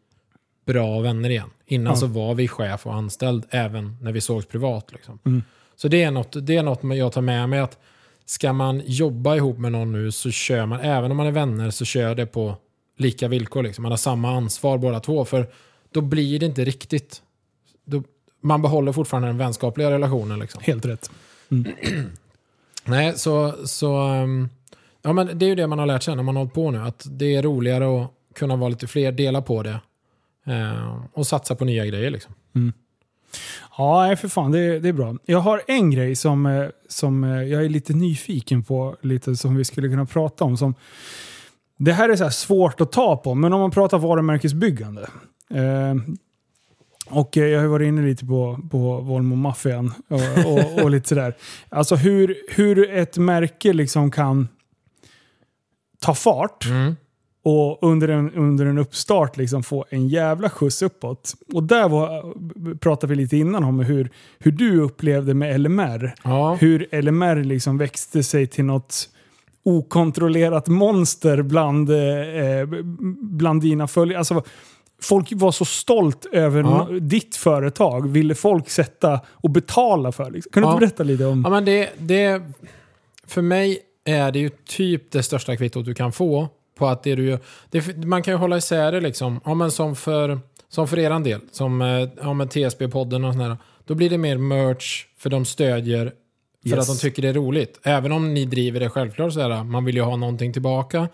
bra 0.65 1.01
vänner 1.01 1.31
igen. 1.31 1.51
Innan 1.67 1.93
Ja. 1.93 1.97
så 1.97 2.07
var 2.07 2.35
vi 2.35 2.49
chef 2.49 2.87
och 2.87 2.95
anställd 2.95 3.45
även 3.51 3.97
när 4.01 4.13
vi 4.13 4.21
sågs 4.21 4.47
privat. 4.47 4.93
Liksom. 4.93 5.19
Mm. 5.27 5.43
Så 5.77 5.89
det 5.89 6.03
är, 6.03 6.11
något, 6.11 6.47
det 6.47 6.57
är 6.57 6.63
något 6.63 6.97
jag 6.97 7.13
tar 7.13 7.21
med 7.21 7.49
mig. 7.49 7.59
att 7.61 7.79
Ska 8.27 8.53
man 8.53 8.83
jobba 8.87 9.37
ihop 9.37 9.59
med 9.59 9.73
någon 9.73 9.93
nu 9.93 10.13
så 10.13 10.31
kör 10.31 10.67
man, 10.67 10.81
även 10.81 11.11
om 11.11 11.17
man 11.17 11.27
är 11.27 11.31
vänner, 11.31 11.71
så 11.71 11.85
kör 11.85 12.15
det 12.15 12.27
på 12.27 12.57
lika 12.97 13.29
villkor. 13.29 13.63
Liksom. 13.63 13.83
Man 13.83 13.93
har 13.93 13.97
samma 13.97 14.37
ansvar 14.37 14.79
båda 14.79 15.01
två. 15.01 15.25
För 15.25 15.47
då 15.93 16.01
blir 16.01 16.39
det 16.39 16.47
inte 16.47 16.65
riktigt... 16.65 17.23
Då, 17.85 18.03
man 18.41 18.63
behåller 18.63 18.93
fortfarande 18.93 19.29
den 19.29 19.39
vänskapliga 19.39 19.91
relationen. 19.91 20.39
Liksom. 20.39 20.61
helt 20.65 20.87
rätt. 20.87 21.11
Nej, 22.85 23.19
så... 23.19 23.55
så 23.67 23.97
ehm, 23.97 24.49
ja, 25.03 25.13
men 25.13 25.39
det 25.39 25.47
är 25.47 25.49
ju 25.49 25.55
det 25.55 25.67
man 25.67 25.79
har 25.79 25.87
lärt 25.87 26.03
sig 26.03 26.17
när 26.17 26.23
man 26.23 26.37
har 26.37 26.41
hållit 26.43 26.55
på 26.55 26.71
nu. 26.71 26.79
Att 26.79 27.07
det 27.11 27.35
är 27.35 27.43
roligare 27.43 28.03
att 28.03 28.11
kunna 28.35 28.57
vara 28.57 28.69
lite 28.69 28.87
fler, 28.87 29.13
dela 29.13 29.43
på 29.43 29.63
det. 29.63 29.81
Eh, 30.47 31.05
och 31.13 31.27
satsa 31.27 31.55
på 31.55 31.65
nya 31.65 31.87
grejer 31.87 32.11
liksom. 32.11 32.35
Ja, 33.79 34.07
nej, 34.07 34.17
för 34.17 34.29
fan. 34.29 34.51
Det, 34.51 34.81
det 34.81 34.89
är 34.89 34.93
bra. 34.93 35.17
Jag 35.25 35.39
har 35.39 35.63
en 35.67 35.91
grej 35.91 36.17
som, 36.17 36.47
eh, 36.47 36.67
som 36.89 37.25
eh, 37.25 37.43
jag 37.43 37.65
är 37.65 37.69
lite 37.69 37.93
nyfiken 37.93 38.63
på, 38.63 38.97
lite 39.03 39.37
som 39.37 39.57
vi 39.57 39.65
skulle 39.65 39.89
kunna 39.89 40.07
prata 40.07 40.45
om. 40.45 40.57
Som, 40.57 40.75
det 41.79 41.93
här 41.93 42.09
är 42.09 42.17
så 42.17 42.25
här 42.25 42.31
svårt 42.31 42.81
att 42.81 42.93
ta 42.93 43.17
på, 43.17 43.35
men 43.35 43.53
om 43.53 43.61
man 43.61 43.71
pratar 43.71 43.99
varumärkesbyggande. 43.99 45.09
Eh, 45.51 45.95
och 47.11 47.37
jag 47.37 47.61
har 47.61 47.67
varit 47.67 47.87
inne 47.87 48.03
lite 48.03 48.27
på, 48.27 48.59
på 48.71 49.01
Volvo-maffian 49.01 49.93
och, 50.09 50.53
och, 50.53 50.83
och 50.83 50.91
lite 50.91 51.09
sådär. 51.09 51.35
Alltså 51.69 51.97
hur, 51.97 52.37
hur 52.49 52.91
ett 52.91 53.17
märke 53.17 53.73
liksom 53.73 54.11
kan 54.11 54.49
ta 56.01 56.15
fart 56.15 56.65
och 57.47 57.79
under 57.83 58.09
en, 58.09 58.31
under 58.35 58.67
en 58.67 58.79
uppstart 58.79 59.37
liksom 59.37 59.63
få 59.63 59.85
en 59.91 60.09
jävla 60.09 60.51
skjuts 60.51 60.83
uppåt. 60.83 61.35
Och 61.55 61.63
där 61.63 61.89
var, 61.89 62.35
pratade 62.79 63.11
vi 63.11 63.17
lite 63.17 63.37
innan 63.37 63.65
om 63.65 63.81
hur, 63.81 64.11
hur 64.39 64.53
du 64.53 64.81
upplevde 64.81 65.35
med 65.35 65.61
LMR. 65.61 66.15
Ja. 66.25 66.55
Hur 66.61 67.03
LMR 67.03 67.45
liksom 67.45 67.79
växte 67.79 68.23
sig 68.23 68.47
till 68.47 68.65
något 68.65 69.09
okontrollerat 69.65 70.69
monster 70.69 71.43
bland, 71.43 71.91
eh, 71.91 71.97
bland 73.21 73.63
dina 73.63 73.87
följare. 73.87 74.19
Alltså, 74.19 74.43
folk 75.03 75.29
var 75.35 75.53
så 75.53 75.65
stolt 75.65 76.27
över 76.33 76.61
Ja. 76.63 76.89
ditt 77.01 77.37
företag. 77.37 78.09
Ville 78.11 78.35
folk 78.35 78.71
sätta 78.71 79.21
och 79.29 79.51
betala 79.51 80.13
för. 80.13 80.31
Liksom. 80.31 80.51
Kan 80.53 80.63
du 80.63 80.69
Ja. 80.69 80.73
inte 80.73 80.81
berätta 80.87 81.03
lite 81.03 81.25
om... 81.27 81.43
Ja, 81.45 81.51
men 81.51 81.65
det, 81.65 81.91
det, 81.99 82.43
för 83.27 83.43
mig 83.43 83.79
är 84.05 84.33
det 84.33 84.39
ju 84.39 84.51
typ 84.69 85.11
det 85.13 85.23
största 85.23 85.57
kvittot 85.57 85.85
du 85.85 85.95
kan 85.95 86.13
få 86.13 86.49
på 86.75 86.87
att 86.87 87.03
det 87.03 87.15
du 87.15 87.25
gör. 87.25 87.39
Det, 87.71 88.05
man 88.07 88.23
kan 88.23 88.35
ju 88.35 88.39
hålla 88.39 88.57
isär 88.57 88.93
det 88.93 89.01
liksom. 89.01 89.41
Ja, 89.45 89.55
men 89.55 89.71
som 89.71 89.97
för, 89.97 90.41
som 90.69 90.89
för 90.89 90.99
eran 90.99 91.23
del, 91.23 91.41
som 91.53 91.83
eh, 91.83 91.89
ja, 91.89 92.33
TSB-podden 92.45 93.29
och 93.29 93.33
sådär. 93.35 93.57
Då 93.85 93.95
blir 93.95 94.11
det 94.11 94.19
mer 94.19 94.37
merch 94.39 95.07
för 95.19 95.31
de 95.31 95.45
stödjer 95.45 96.13
för 96.63 96.77
Yes. 96.77 96.79
att 96.91 96.97
de 96.97 97.01
tycker 97.01 97.23
det 97.23 97.29
är 97.29 97.33
roligt. 97.33 97.81
Även 97.83 98.13
om 98.13 98.35
ni 98.35 98.45
driver 98.45 98.81
det 98.81 98.91
självklart 98.91 99.33
sådär, 99.33 99.65
man 99.65 99.85
vill 99.85 99.97
ju 99.97 100.03
ha 100.03 100.17
någonting 100.17 100.53
tillbaka. 100.53 101.09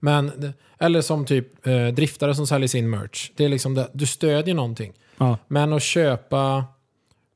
Men, 0.00 0.52
eller 0.78 1.00
som 1.00 1.24
typ 1.24 1.66
eh, 1.66 1.86
driftare 1.86 2.34
som 2.34 2.46
säljer 2.46 2.68
sin 2.68 2.90
merch. 2.90 3.30
Det 3.36 3.44
är 3.44 3.48
liksom 3.48 3.74
det, 3.74 3.88
du 3.92 4.06
stödjer 4.06 4.54
någonting. 4.54 4.92
Ja. 5.18 5.38
Men 5.48 5.72
att 5.72 5.82
köpa 5.82 6.64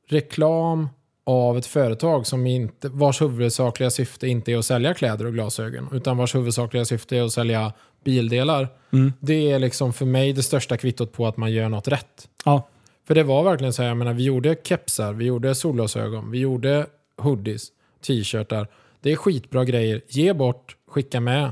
reklam 0.09 0.89
av 1.23 1.57
ett 1.57 1.65
företag 1.65 2.27
som 2.27 2.47
inte, 2.47 2.89
vars 2.89 3.21
huvudsakliga 3.21 3.89
syfte 3.89 4.27
inte 4.27 4.51
är 4.51 4.57
att 4.57 4.65
sälja 4.65 4.93
kläder 4.93 5.25
och 5.25 5.33
glasögon, 5.33 5.89
utan 5.91 6.17
vars 6.17 6.35
huvudsakliga 6.35 6.85
syfte 6.85 7.17
är 7.17 7.23
att 7.23 7.31
sälja 7.31 7.73
bildelar. 8.03 8.67
Mm. 8.93 9.13
Det 9.19 9.51
är 9.51 9.59
liksom 9.59 9.93
för 9.93 10.05
mig 10.05 10.33
det 10.33 10.43
största 10.43 10.77
kvittot 10.77 11.11
på 11.13 11.27
att 11.27 11.37
man 11.37 11.51
gör 11.51 11.69
något 11.69 11.87
rätt. 11.87 12.27
Ja. 12.45 12.67
För 13.07 13.15
det 13.15 13.23
var 13.23 13.43
verkligen 13.43 13.73
så 13.73 13.81
här, 13.81 13.89
jag 13.89 13.97
menar, 13.97 14.13
vi 14.13 14.23
gjorde 14.23 14.55
kepsar, 14.63 15.13
vi 15.13 15.25
gjorde 15.25 15.55
solglasögon, 15.55 16.31
vi 16.31 16.39
gjorde 16.39 16.85
hoodies, 17.17 17.67
t-shirtar. 18.07 18.67
Det 19.01 19.11
är 19.11 19.15
skitbra 19.15 19.65
grejer. 19.65 20.01
Ge 20.07 20.33
bort, 20.33 20.75
skicka 20.87 21.19
med. 21.19 21.51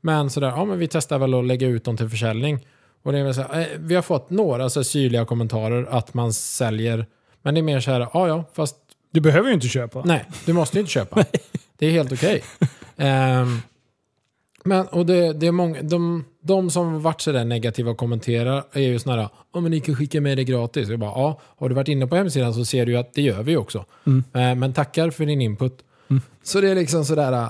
Men 0.00 0.30
sådär, 0.30 0.48
ja 0.48 0.64
men 0.64 0.78
vi 0.78 0.88
testar 0.88 1.18
väl 1.18 1.34
att 1.34 1.44
lägga 1.44 1.66
ut 1.66 1.84
dem 1.84 1.96
till 1.96 2.08
försäljning. 2.08 2.66
Och 3.02 3.12
det 3.12 3.18
är 3.18 3.32
så 3.32 3.42
här, 3.42 3.60
eh, 3.60 3.66
vi 3.78 3.94
har 3.94 4.02
fått 4.02 4.30
några 4.30 4.70
så 4.70 4.84
syrliga 4.84 5.24
kommentarer 5.24 5.86
att 5.90 6.14
man 6.14 6.32
säljer. 6.32 7.06
Men 7.42 7.54
det 7.54 7.60
är 7.60 7.62
mer 7.62 7.80
så 7.80 7.90
här, 7.90 8.08
ja 8.12 8.28
ja, 8.28 8.44
fast 8.52 8.76
Du 9.10 9.20
behöver 9.20 9.48
ju 9.48 9.54
inte 9.54 9.68
köpa. 9.68 10.02
nej, 10.04 10.24
du 10.46 10.52
måste 10.52 10.76
ju 10.76 10.80
inte 10.80 10.92
köpa. 10.92 11.24
det 11.78 11.86
är 11.86 11.90
helt 11.90 12.12
okej. 12.12 12.42
Ehm, 12.96 13.58
men, 14.64 14.86
och 14.86 15.06
det, 15.06 15.32
det 15.32 15.46
är 15.46 15.52
många, 15.52 15.82
de, 15.82 16.24
de 16.42 16.70
som 16.70 17.02
varit 17.02 17.20
sådär 17.20 17.44
negativa 17.44 17.90
och 17.90 17.96
kommenterar 17.96 18.64
är 18.72 18.80
ju 18.80 18.98
sådana 18.98 19.22
här, 19.22 19.60
men 19.60 19.70
ni 19.70 19.80
kan 19.80 19.94
skicka 19.94 20.20
med 20.20 20.38
det 20.38 20.44
gratis. 20.44 20.88
Jag 20.88 20.98
bara, 20.98 21.10
ja, 21.10 21.40
har 21.58 21.68
du 21.68 21.74
varit 21.74 21.88
inne 21.88 22.06
på 22.06 22.16
hemsidan 22.16 22.54
så 22.54 22.64
ser 22.64 22.86
du 22.86 22.92
ju 22.92 22.98
att 22.98 23.14
det 23.14 23.22
gör 23.22 23.42
vi 23.42 23.56
också. 23.56 23.84
Mm. 24.06 24.24
Eh, 24.32 24.54
men 24.54 24.72
tackar 24.72 25.10
för 25.10 25.26
din 25.26 25.40
input. 25.40 25.84
Så 26.42 26.60
det 26.60 26.70
är 26.70 26.74
liksom 26.74 27.04
sådär, 27.04 27.48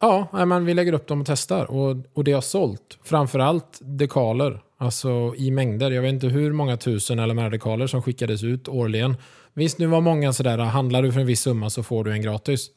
ja, 0.00 0.28
men 0.46 0.64
vi 0.64 0.74
lägger 0.74 0.92
upp 0.92 1.06
dem 1.06 1.20
och 1.20 1.26
testar. 1.26 1.70
Och, 1.70 1.96
och 2.14 2.24
det 2.24 2.32
har 2.32 2.40
sålt. 2.40 2.98
Framförallt 3.04 3.78
dekaler, 3.80 4.60
alltså 4.78 5.34
i 5.36 5.50
mängder. 5.50 5.90
Jag 5.90 6.02
vet 6.02 6.12
inte 6.12 6.26
hur 6.26 6.52
många 6.52 6.76
tusen 6.76 7.18
eller 7.18 7.34
mer 7.34 7.50
dekaler 7.50 7.86
som 7.86 8.02
skickades 8.02 8.42
ut 8.42 8.68
årligen. 8.68 9.16
Visst, 9.56 9.78
nu 9.78 9.86
var 9.86 10.00
många 10.00 10.32
sådär, 10.32 10.58
handlar 10.58 11.02
du 11.02 11.12
för 11.12 11.20
en 11.20 11.26
viss 11.26 11.40
summa 11.40 11.70
så 11.70 11.82
får 11.82 12.04
du 12.04 12.12
en 12.12 12.22
gratis. 12.22 12.70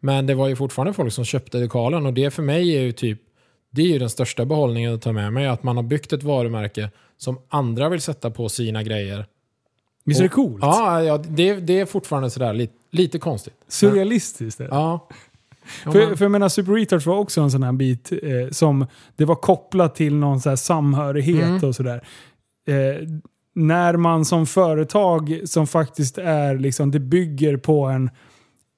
Men 0.00 0.26
det 0.26 0.34
var 0.34 0.48
ju 0.48 0.56
fortfarande 0.56 0.92
folk 0.92 1.12
som 1.12 1.24
köpte 1.24 1.58
dekalen 1.58 2.06
och 2.06 2.12
det 2.14 2.30
för 2.30 2.42
mig 2.42 2.76
är 2.76 2.80
ju 2.82 2.92
typ 2.92 3.20
det 3.70 3.82
är 3.82 3.86
ju 3.86 3.98
den 3.98 4.10
största 4.10 4.44
behållningen 4.44 4.94
att 4.94 5.02
ta 5.02 5.12
med 5.12 5.32
mig. 5.32 5.46
Att 5.46 5.62
man 5.62 5.76
har 5.76 5.82
byggt 5.82 6.12
ett 6.12 6.22
varumärke 6.22 6.90
som 7.16 7.38
andra 7.48 7.88
vill 7.88 8.00
sätta 8.00 8.30
på 8.30 8.48
sina 8.48 8.82
grejer. 8.82 9.26
Visst 10.04 10.20
är 10.20 10.24
det 10.24 10.28
coolt? 10.28 10.58
Ja, 10.62 11.02
ja 11.02 11.18
det, 11.28 11.54
det 11.54 11.80
är 11.80 11.86
fortfarande 11.86 12.30
sådär 12.30 12.52
lite, 12.52 12.72
lite 12.90 13.18
konstigt. 13.18 13.54
Surrealistiskt. 13.68 14.58
det. 14.58 14.64
Ja. 14.70 15.08
Ja, 15.84 15.92
För, 15.92 16.06
men- 16.06 16.16
för 16.16 16.24
jag 16.24 16.32
menar, 16.32 16.48
Super 16.48 16.72
Retards 16.72 17.06
var 17.06 17.16
också 17.18 17.40
en 17.40 17.50
sån 17.50 17.62
här 17.62 17.72
bit 17.72 18.12
eh, 18.12 18.18
som 18.50 18.86
det 19.16 19.24
var 19.24 19.34
kopplat 19.34 19.94
till 19.94 20.14
någon 20.14 20.40
så 20.40 20.48
här 20.48 20.56
samhörighet 20.56 21.44
Mm. 21.48 21.64
och 21.68 21.74
sådär. 21.76 22.00
Eh, 22.68 22.74
när 23.58 23.96
man 23.96 24.24
som 24.24 24.46
företag 24.46 25.40
som 25.44 25.66
faktiskt 25.66 26.18
är, 26.18 26.58
liksom, 26.58 26.90
det 26.90 27.00
bygger 27.00 27.56
på 27.56 27.84
en, 27.86 28.10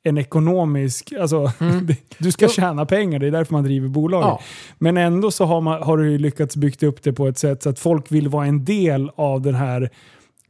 en 0.03 0.19
ekonomisk, 0.19 1.13
alltså 1.21 1.53
du 2.19 2.33
ska 2.33 2.45
Mm. 2.45 2.53
Tjäna 2.53 2.87
pengar, 2.87 3.19
det 3.19 3.27
är 3.27 3.31
därför 3.31 3.53
man 3.53 3.65
driver 3.65 3.89
bolag. 3.89 4.23
Ja. 4.23 4.41
Men 4.79 4.97
ändå 4.97 5.31
så 5.31 5.45
har, 5.45 5.61
man, 5.61 5.83
har 5.83 5.97
du 5.97 6.19
lyckats 6.19 6.57
bygga 6.57 6.89
upp 6.89 7.03
det 7.03 7.13
på 7.13 7.27
ett 7.29 7.39
sätt 7.39 7.63
så 7.63 7.69
att 7.71 7.79
folk 7.79 8.13
vill 8.13 8.29
vara 8.29 8.47
en 8.47 8.65
del 8.65 9.11
av 9.17 9.41
den 9.43 9.55
här 9.55 9.91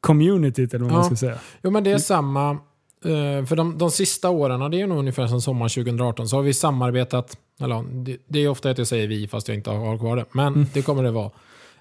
communityt 0.01 0.74
eller 0.74 0.85
vad 0.85 0.93
man 0.93 1.01
Ja. 1.01 1.05
ska 1.07 1.16
säga. 1.16 1.35
Jo 1.62 1.70
men 1.70 1.85
det 1.85 1.90
är 1.93 1.98
samma. 1.98 2.51
eh, 3.05 3.47
För 3.47 3.57
de, 3.57 3.78
de 3.78 3.90
sista 3.90 4.31
åren, 4.31 4.70
det 4.70 4.81
är 4.81 4.86
nog 4.86 4.98
ungefär 4.98 5.27
som 5.27 5.40
sommar 5.40 5.69
2018, 5.69 6.28
så 6.28 6.36
har 6.36 6.43
vi 6.43 6.55
samarbetat. 6.55 7.36
Eller, 7.61 7.85
det, 8.05 8.16
det 8.28 8.39
är 8.39 8.48
ofta 8.48 8.70
att 8.70 8.78
jag 8.78 8.86
säger 8.86 9.09
vi 9.09 9.28
fast 9.28 9.48
jag 9.48 9.57
inte 9.57 9.70
har 9.70 9.98
kvar 9.98 10.16
det. 10.16 10.24
Men 10.32 10.47
Mm. 10.55 10.66
det 10.74 10.82
kommer 10.82 11.02
det 11.02 11.11
vara. 11.11 11.31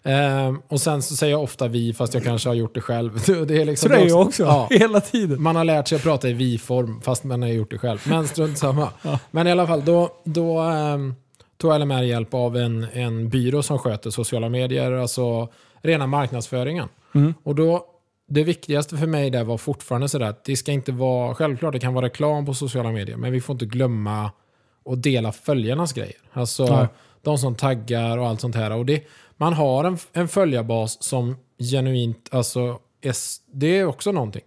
Eh, 0.04 0.54
och 0.68 0.82
sen 0.82 1.02
så 1.02 1.16
säger 1.16 1.34
jag 1.34 1.44
ofta 1.44 1.68
vi 1.68 1.94
fast 1.94 2.14
jag 2.14 2.24
kanske 2.24 2.50
har 2.50 2.54
gjort 2.54 2.76
det 2.76 2.82
själv. 2.82 3.12
Det 3.48 3.62
är 3.62 3.66
liksom 3.66 3.90
Så 3.90 3.96
det 3.96 4.02
är 4.02 4.08
jag 4.08 4.22
också, 4.22 4.44
Ja, 4.44 4.68
hela 4.72 5.02
tiden. 5.02 5.42
man 5.42 5.56
har 5.56 5.64
lärt 5.64 5.88
sig 5.88 5.96
att 5.96 6.04
prata 6.04 6.30
i 6.30 6.34
vi-form 6.34 7.02
fast 7.02 7.24
man 7.24 7.42
har 7.42 7.50
gjort 7.50 7.72
det 7.72 7.78
själv. 7.78 8.00
Men 8.04 8.28
strunt 8.28 8.58
samma. 8.58 8.90
Men 9.32 9.48
i 9.48 9.52
alla 9.52 9.68
fall, 9.68 9.86
då, 9.86 10.10
då 10.24 10.60
ehm, 10.60 11.16
tog 11.58 11.80
LMR 11.80 12.02
hjälp 12.02 12.34
av 12.34 12.58
en, 12.58 12.88
en 12.94 13.30
byrå 13.30 13.64
som 13.64 13.80
sköter 13.80 14.10
sociala 14.10 14.50
medier, 14.50 14.92
alltså 14.92 15.50
rena 15.82 16.08
marknadsföringen. 16.08 16.88
Mm. 17.16 17.34
Och 17.44 17.56
då, 17.56 17.86
det 18.28 18.44
viktigaste 18.44 18.98
för 18.98 19.08
mig 19.08 19.30
där 19.30 19.44
var 19.44 19.58
fortfarande 19.58 20.10
sådär 20.10 20.26
att 20.26 20.44
det 20.44 20.56
ska 20.56 20.72
inte 20.72 20.92
vara, 20.92 21.36
självklart 21.36 21.74
det 21.74 21.80
kan 21.80 21.94
vara 21.94 22.06
reklam 22.06 22.46
på 22.46 22.54
sociala 22.54 22.92
medier, 22.92 23.18
men 23.18 23.32
vi 23.32 23.42
får 23.42 23.54
inte 23.54 23.66
glömma 23.66 24.32
att 24.86 25.04
dela 25.04 25.32
följarnas 25.32 25.94
grejer. 25.94 26.18
Alltså 26.34 26.76
Nej. 26.76 26.88
de 27.22 27.38
som 27.38 27.56
taggar 27.56 28.18
och 28.18 28.28
allt 28.28 28.42
sånt 28.42 28.56
här. 28.56 28.72
Och 28.72 28.86
det, 28.86 29.04
man 29.40 29.54
har 29.54 29.84
en, 29.84 29.98
en 30.14 30.28
följarbas 30.28 31.04
som 31.04 31.36
genuint, 31.72 32.30
alltså, 32.32 32.80
det 33.52 33.78
är 33.80 33.86
också 33.86 34.12
någonting. 34.12 34.42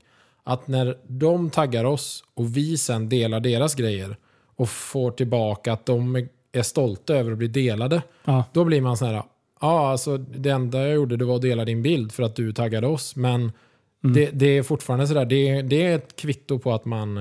Att 0.44 0.68
när 0.68 0.98
de 1.06 1.50
taggar 1.50 1.84
oss 1.84 2.24
och 2.34 2.56
vi 2.56 2.78
sen 2.78 3.08
delar 3.08 3.40
deras 3.40 3.74
grejer 3.74 4.16
och 4.56 4.68
får 4.68 5.10
tillbaka 5.10 5.72
att 5.72 5.86
de 5.86 6.16
är- 6.52 6.62
stolta 6.62 7.14
över 7.14 7.32
att 7.32 7.38
bli 7.38 7.48
delade. 7.48 8.02
Ja. 8.24 8.44
Då 8.52 8.64
blir 8.64 8.80
man 8.80 8.96
så 8.96 9.04
här, 9.06 9.22
ja 9.60 9.90
alltså 9.90 10.16
det 10.18 10.50
enda 10.50 10.80
jag 10.82 10.94
gjorde 10.94 11.16
det 11.16 11.24
var 11.24 11.36
att 11.36 11.42
dela 11.42 11.64
din 11.64 11.82
bild 11.82 12.12
för 12.12 12.22
att 12.22 12.36
du 12.36 12.52
taggade 12.52 12.86
oss. 12.86 13.16
Men 13.16 13.52
det, 14.00 14.30
det 14.30 14.46
är 14.58 14.62
fortfarande 14.62 15.06
sådär, 15.06 15.24
det, 15.24 15.62
det 15.62 15.86
är 15.86 15.96
ett 15.96 16.16
kvitto 16.16 16.58
på 16.58 16.72
att 16.72 16.84
man, 16.84 17.16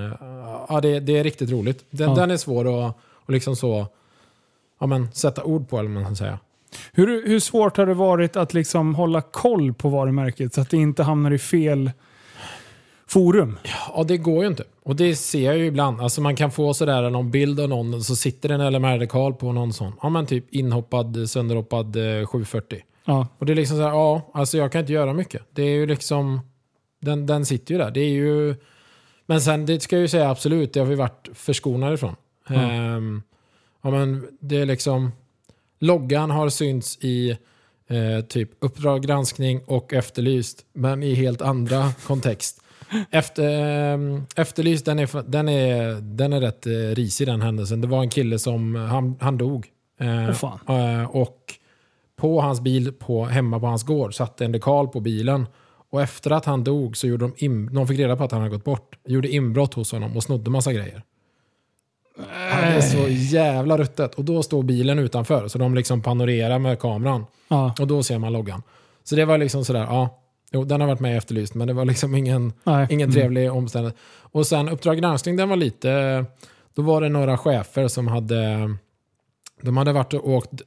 ja 0.69 0.79
det, 0.81 0.99
det 0.99 1.17
är 1.17 1.23
riktigt 1.23 1.49
roligt. 1.51 1.85
Den, 1.89 2.09
Ja. 2.09 2.15
den 2.15 2.31
är 2.31 2.37
svår 2.37 2.85
att 2.87 2.95
och 3.03 3.29
liksom 3.33 3.55
så, 3.55 3.87
ja 4.79 4.85
men 4.87 5.11
sätta 5.11 5.43
ord 5.43 5.69
på 5.69 5.79
eller 5.79 5.89
man 5.89 6.05
ska 6.05 6.15
säga. 6.15 6.39
Hur, 6.91 7.27
hur 7.27 7.39
svårt 7.39 7.77
har 7.77 7.85
det 7.85 7.93
varit 7.93 8.35
att 8.35 8.53
liksom 8.53 8.95
hålla 8.95 9.21
koll 9.21 9.73
på 9.73 9.89
varumärket 9.89 10.53
så 10.53 10.61
att 10.61 10.69
det 10.69 10.77
inte 10.77 11.03
hamnar 11.03 11.31
i 11.31 11.37
fel 11.37 11.91
forum? 13.07 13.57
Ja, 13.95 14.03
det 14.03 14.17
går 14.17 14.43
ju 14.43 14.47
inte. 14.47 14.63
Och 14.83 14.95
det 14.95 15.15
ser 15.15 15.45
jag 15.45 15.57
ju 15.57 15.65
ibland. 15.65 16.01
Alltså 16.01 16.21
man 16.21 16.35
kan 16.35 16.51
få 16.51 16.73
sådär 16.73 17.09
någon 17.09 17.31
bild 17.31 17.59
av 17.59 17.69
någon 17.69 17.93
och 17.93 18.01
så 18.01 18.15
sitter 18.15 18.49
en 18.49 18.73
LMR-dekal 18.73 19.33
på 19.33 19.51
någon 19.51 19.73
sån. 19.73 19.93
Ja 20.01 20.09
men 20.09 20.25
typ 20.25 20.45
inhoppad, 20.53 21.29
sönderhoppad 21.29 22.19
eh, 22.19 22.25
740. 22.25 22.79
Ja. 23.05 23.27
Och 23.37 23.45
det 23.45 23.53
är 23.53 23.55
liksom 23.55 23.77
så 23.77 23.83
här, 23.83 23.89
ja, 23.89 24.31
alltså 24.33 24.57
jag 24.57 24.71
kan 24.71 24.81
inte 24.81 24.93
göra 24.93 25.13
mycket. 25.13 25.41
Det 25.51 25.63
är 25.63 25.75
ju 25.75 25.85
liksom, 25.85 26.39
den, 27.01 27.25
den 27.25 27.45
sitter 27.45 27.73
ju 27.73 27.77
där. 27.77 27.91
Det 27.91 27.99
är 27.99 28.09
ju, 28.09 28.55
men 29.25 29.41
sen, 29.41 29.65
det 29.65 29.79
ska 29.79 29.95
jag 29.95 30.01
ju 30.01 30.07
säga 30.07 30.29
absolut, 30.29 30.73
det 30.73 30.79
har 30.79 30.87
vi 30.87 30.95
varit 30.95 31.29
förskonade 31.33 31.93
ifrån. 31.93 32.15
Ehm, 32.49 33.21
ja 33.81 33.91
men 33.91 34.27
det 34.39 34.57
är 34.57 34.65
liksom, 34.65 35.11
loggan 35.81 36.31
har 36.31 36.49
synts 36.49 36.97
i 37.01 37.37
eh, 37.87 38.25
typ 38.27 38.49
Uppdrag 38.59 39.03
granskning 39.03 39.61
och 39.65 39.93
Efterlyst, 39.93 40.65
men 40.73 41.03
i 41.03 41.13
helt 41.13 41.41
andra 41.41 41.93
kontext. 42.07 42.61
Efter, 43.09 43.63
ehm, 43.93 44.25
efterlyst, 44.35 44.85
den 44.85 44.99
är, 44.99 45.23
den, 45.23 45.49
är, 45.49 46.01
den 46.01 46.33
är 46.33 46.41
rätt 46.41 46.67
eh, 46.67 46.71
risig 46.71 47.27
den 47.27 47.41
händelsen. 47.41 47.81
Det 47.81 47.87
var 47.87 48.01
en 48.01 48.09
kille 48.09 48.39
som, 48.39 48.75
han, 48.75 49.17
han 49.19 49.37
dog. 49.37 49.67
Eh, 49.99 50.29
eh, 50.29 51.03
och 51.03 51.53
på 52.15 52.41
hans 52.41 52.61
bil 52.61 52.93
på, 52.93 53.25
hemma 53.25 53.59
på 53.59 53.65
hans 53.65 53.83
gård 53.83 54.15
satte 54.15 54.45
en 54.45 54.51
dekal 54.51 54.87
på 54.87 54.99
bilen. 54.99 55.45
Och 55.89 56.01
efter 56.01 56.31
att 56.31 56.45
han 56.45 56.63
dog 56.63 56.97
så 56.97 57.07
gjorde 57.07 57.25
de, 57.25 57.45
in, 57.45 57.73
de 57.73 57.87
fick 57.87 57.99
reda 57.99 58.15
på 58.15 58.23
att 58.23 58.31
han 58.31 58.41
hade 58.41 58.55
gått 58.55 58.63
bort. 58.63 58.97
Gjorde 59.07 59.29
inbrott 59.29 59.73
hos 59.73 59.91
honom 59.91 60.15
och 60.17 60.23
snodde 60.23 60.51
massa 60.51 60.73
grejer. 60.73 61.03
Ja, 62.17 62.23
Det 62.61 62.75
är 62.75 62.81
så 62.81 63.07
jävla 63.09 63.77
ruttet. 63.77 64.15
Och 64.15 64.25
då 64.25 64.43
står 64.43 64.63
bilen 64.63 64.99
utanför. 64.99 65.47
Så 65.47 65.57
de 65.57 65.75
liksom 65.75 66.01
panorerar 66.01 66.59
med 66.59 66.79
kameran. 66.79 67.25
Ja. 67.47 67.75
Och 67.79 67.87
då 67.87 68.03
ser 68.03 68.17
man 68.17 68.33
loggan. 68.33 68.63
Så 69.03 69.15
det 69.15 69.25
var 69.25 69.37
liksom 69.37 69.65
sådär, 69.65 69.83
ja. 69.83 70.17
Jo, 70.51 70.63
den 70.63 70.81
har 70.81 70.87
varit 70.87 70.99
med 70.99 71.13
i 71.13 71.17
Efterlyst, 71.17 71.53
men 71.55 71.67
det 71.67 71.73
var 71.73 71.85
liksom 71.85 72.15
ingen, 72.15 72.53
Nej. 72.63 72.87
ingen 72.89 73.11
trevlig 73.11 73.51
omständighet. 73.51 73.97
Och 74.21 74.47
sen 74.47 74.69
Uppdrag 74.69 74.97
granskning, 74.97 75.35
den 75.35 75.49
var 75.49 75.55
lite... 75.55 76.25
Då 76.73 76.81
var 76.81 77.01
det 77.01 77.09
några 77.09 77.37
chefer 77.37 77.87
som 77.87 78.07
hade... 78.07 78.73
De 79.61 79.77
hade 79.77 79.93
varit 79.93 80.13
och 80.13 80.29
åkt... 80.29 80.61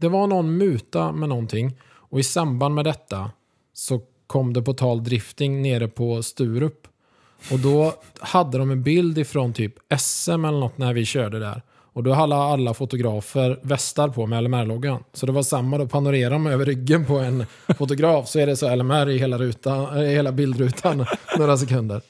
Det 0.00 0.08
var 0.08 0.26
någon 0.26 0.56
muta 0.56 1.12
med 1.12 1.28
någonting. 1.28 1.78
Och 1.94 2.20
i 2.20 2.22
samband 2.22 2.74
med 2.74 2.84
detta 2.84 3.30
så 3.72 4.00
kom 4.26 4.52
det 4.52 4.62
på 4.62 4.72
tal 4.74 5.04
drifting 5.04 5.62
nere 5.62 5.88
på 5.88 6.22
Sturup. 6.22 6.88
Och 7.50 7.58
då 7.58 7.94
hade 8.20 8.58
de 8.58 8.70
en 8.70 8.82
bild 8.82 9.18
ifrån 9.18 9.52
typ 9.52 9.74
SM 9.98 10.30
eller 10.30 10.60
något 10.60 10.78
när 10.78 10.92
vi 10.92 11.04
körde 11.04 11.38
där. 11.38 11.62
Och 11.94 12.02
då 12.02 12.12
hade 12.12 12.36
alla 12.36 12.74
fotografer 12.74 13.58
västar 13.62 14.08
på 14.08 14.26
med 14.26 14.44
LMR-loggan. 14.44 15.04
Så 15.12 15.26
det 15.26 15.32
var 15.32 15.42
samma, 15.42 15.78
då 15.78 15.86
panorerar 15.86 16.30
de 16.30 16.46
över 16.46 16.64
ryggen 16.64 17.04
på 17.04 17.18
en 17.18 17.46
fotograf 17.78 18.28
så 18.28 18.38
är 18.38 18.46
det 18.46 18.56
så 18.56 18.76
LMR 18.76 19.08
i 19.08 19.18
hela, 19.18 19.38
rutan, 19.38 19.98
i 19.98 20.14
hela 20.14 20.32
bildrutan 20.32 21.06
några 21.38 21.56
sekunder. 21.56 22.00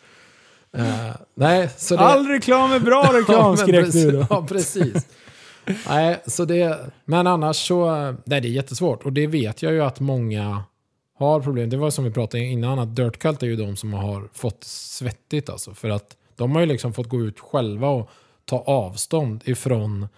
Eh, 0.76 1.16
nej, 1.34 1.68
så 1.76 1.96
det... 1.96 2.00
All 2.00 2.26
reklam 2.26 2.72
är 2.72 2.80
bra 2.80 3.02
reklam, 3.12 3.56
skrek 3.56 3.84
precis, 3.84 4.04
du 4.04 4.10
då. 4.10 4.26
Ja, 4.30 4.46
precis. 4.48 5.06
nej, 5.88 6.22
så 6.26 6.44
det, 6.44 6.78
men 7.04 7.26
annars 7.26 7.56
så, 7.68 7.90
nej 8.24 8.40
det 8.40 8.48
är 8.48 8.52
jättesvårt. 8.52 9.04
Och 9.04 9.12
det 9.12 9.26
vet 9.26 9.62
jag 9.62 9.72
ju 9.72 9.82
att 9.82 10.00
många 10.00 10.62
har 11.24 11.40
problem. 11.40 11.70
Det 11.70 11.76
var 11.76 11.90
som 11.90 12.04
vi 12.04 12.10
pratade 12.10 12.44
innan, 12.44 12.78
att 12.78 12.96
Dirt 12.96 13.18
Cult 13.18 13.42
är 13.42 13.46
ju 13.46 13.56
de 13.56 13.76
som 13.76 13.92
har 13.92 14.28
fått 14.32 14.64
svettigt 14.64 15.50
alltså. 15.50 15.74
För 15.74 15.90
att 15.90 16.16
de 16.36 16.52
har 16.52 16.60
ju 16.60 16.66
liksom 16.66 16.92
fått 16.92 17.08
gå 17.08 17.20
ut 17.20 17.40
själva 17.40 17.88
och 17.88 18.10
ta 18.44 18.58
avstånd 18.58 19.42
ifrån 19.44 20.08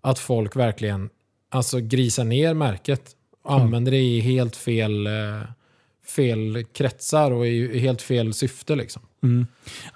att 0.00 0.18
folk 0.18 0.56
verkligen 0.56 1.10
alltså 1.48 1.80
grisar 1.80 2.24
ner 2.24 2.54
märket. 2.54 3.16
Och 3.42 3.54
använder 3.54 3.92
det 3.92 3.98
i 3.98 4.20
helt 4.20 4.56
fel, 4.56 5.06
eh, 5.06 5.42
fel 6.06 6.64
kretsar 6.72 7.30
och 7.30 7.46
i 7.46 7.78
helt 7.78 8.02
fel 8.02 8.34
syfte 8.34 8.76
liksom. 8.76 9.02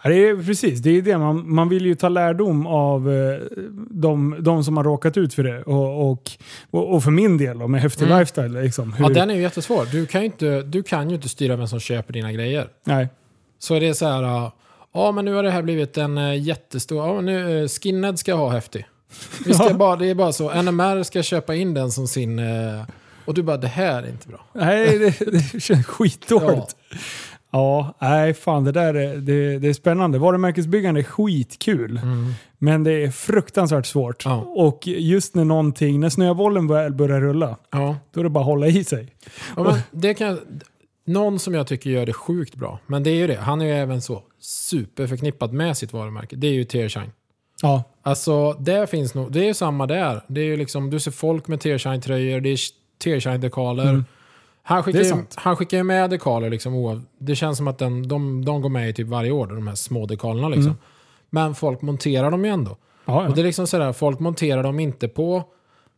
Ja, 0.02 0.10
det 0.10 0.28
är 0.28 0.44
precis, 0.46 0.80
det 0.80 0.90
är 0.90 1.02
det. 1.02 1.18
Man, 1.18 1.55
man 1.55 1.68
vill 1.68 1.86
ju 1.86 1.94
ta 1.94 2.09
lärdom 2.09 2.66
av 2.66 3.12
eh, 3.12 3.40
de, 3.90 4.36
de 4.38 4.64
som 4.64 4.76
har 4.76 4.84
råkat 4.84 5.16
ut 5.16 5.34
för 5.34 5.42
det. 5.42 5.62
Och, 5.62 6.10
och, 6.10 6.30
och, 6.70 7.05
för 7.05 7.10
min 7.10 7.38
del 7.38 7.59
då, 7.59 7.68
med 7.68 7.80
häftig 7.82 8.05
Mm. 8.06 8.18
lifestyle. 8.18 8.62
Liksom, 8.62 8.92
hur, 8.92 9.05
Ja, 9.05 9.10
den 9.10 9.30
är 9.30 9.34
ju 9.34 9.40
jättesvår. 9.42 9.86
Du 9.92 10.06
kan 10.06 10.20
ju, 10.20 10.26
inte, 10.26 10.62
du 10.62 10.82
kan 10.82 11.09
ju 11.10 11.16
inte 11.16 11.28
styra 11.28 11.56
vem 11.56 11.68
som 11.68 11.80
köper 11.80 12.12
dina 12.12 12.32
grejer. 12.32 12.68
Nej. 12.84 13.09
Så 13.59 13.74
är 13.74 13.80
det 13.80 13.94
så 13.94 14.06
här, 14.06 14.51
ja 14.94 15.12
men 15.12 15.24
nu 15.24 15.34
har 15.34 15.42
det 15.42 15.51
här 15.51 15.62
blivit 15.62 15.96
en 15.98 16.18
uh, 16.18 16.38
jättestor, 16.38 17.14
men 17.14 17.24
nu, 17.24 17.62
uh, 17.62 17.68
Skinhead 17.68 18.16
ska 18.16 18.34
ha 18.34 18.51
häftig. 18.51 18.86
Vi 19.46 19.55
ska 19.55 19.74
bara, 19.74 19.96
det 19.96 20.06
är 20.06 20.14
bara 20.14 20.32
så, 20.32 20.62
NMR 20.62 21.02
ska 21.02 21.22
köpa 21.22 21.55
in 21.55 21.74
den 21.74 21.92
som 21.92 22.09
sin, 22.09 22.38
uh, 22.38 22.82
och 23.24 23.34
du 23.34 23.42
bara 23.42 23.56
det 23.56 23.68
här 23.68 24.02
är 24.02 24.09
inte 24.09 24.28
bra. 24.28 24.46
Nej, 24.52 24.98
det, 24.98 25.30
det 25.52 25.60
känns 25.60 25.86
skitdåligt. 25.86 26.76
Ja. 26.90 26.96
Nej 28.01 28.35
fan 28.35 28.64
det 28.64 28.72
där 28.72 28.94
är, 28.94 29.16
det, 29.16 29.59
det 29.59 29.68
är 29.68 29.72
spännande. 29.72 30.18
Varumärkesbyggande 30.18 31.01
är 31.01 31.05
skitkul. 31.05 32.01
Men 32.59 32.85
det 32.85 32.93
är 32.93 33.10
fruktansvärt 33.10 33.86
svårt. 33.86 34.24
Ja. 34.24 34.36
Och 34.40 34.86
just 34.86 35.35
när 35.35 35.44
någonting, 35.44 36.01
när 36.01 36.09
snöbollen 36.09 36.66
väl 36.68 36.94
börjar 36.94 37.20
rulla, 37.20 37.56
Ja. 37.72 37.97
då 38.12 38.20
är 38.20 38.24
det 38.24 38.31
bara 38.31 38.40
att 38.40 38.47
hålla 38.47 38.66
i 38.66 38.85
sig. 38.85 39.14
Ja, 39.56 39.78
det 39.90 40.14
kan, 40.14 40.39
någon 41.06 41.39
som 41.39 41.55
jag 41.55 41.66
tycker 41.66 41.90
gör 41.90 42.06
det 42.06 42.12
sjukt 42.12 42.55
bra, 42.55 42.78
men 42.86 43.02
det 43.02 43.10
är 43.10 43.14
ju 43.14 43.26
det, 43.26 43.36
han 43.36 43.60
är 43.60 43.64
ju 43.64 43.72
även 43.72 44.02
så 44.02 44.22
superförknippad 44.40 45.52
med 45.52 45.76
sitt 45.76 45.93
varumärke, 45.93 46.36
det 46.36 46.47
är 46.47 46.52
ju 46.52 46.64
Tearshine. 46.64 47.12
Ja, 47.62 47.82
Alltså, 48.02 48.52
det 48.52 48.90
finns 48.90 49.14
nog, 49.14 49.32
det 49.32 49.40
är 49.40 49.44
ju 49.44 49.55
samma 49.55 49.86
där. 49.86 50.20
Det 50.28 50.40
är 50.40 50.44
ju 50.44 50.56
liksom, 50.56 50.90
du 50.90 51.01
ser 51.01 51.10
folk 51.10 51.48
med 51.48 51.60
Tearshine-tröjor, 51.60 52.40
det 52.40 52.48
är 52.48 52.59
Tearshine-dekaler. 53.05 54.05
Han, 54.66 54.82
skickar. 54.82 54.99
Det 54.99 55.03
är 55.03 55.09
ju, 55.09 55.11
sant. 55.11 55.35
han 55.39 55.57
skickar 55.57 55.77
ju 55.77 55.82
med 55.82 56.11
dekaler 56.11 56.51
liksom. 56.51 57.03
Det 57.19 57.36
känns 57.36 57.57
som 57.57 57.69
att 57.69 57.78
den, 57.78 58.09
de, 58.09 58.45
de 58.45 58.62
går 58.62 58.69
med 58.69 58.91
i 58.91 58.93
typ 58.93 59.09
varje 59.09 59.31
år, 59.31 59.47
de 59.47 59.66
här 59.66 59.74
små 59.74 60.07
dekalerna 60.07 60.49
liksom. 60.49 60.66
Mm. 60.66 60.77
Men 61.31 61.55
folk 61.55 61.82
monterar 61.82 62.31
dem 62.31 62.45
ju 62.45 62.51
ändå. 62.51 62.77
ja, 63.05 63.28
Och 63.28 63.35
det 63.35 63.41
är 63.41 63.45
liksom 63.45 63.66
sådär, 63.66 63.93
folk 63.93 64.20
monterar 64.20 64.62
dem 64.62 64.81
inte 64.81 65.09
på 65.09 65.45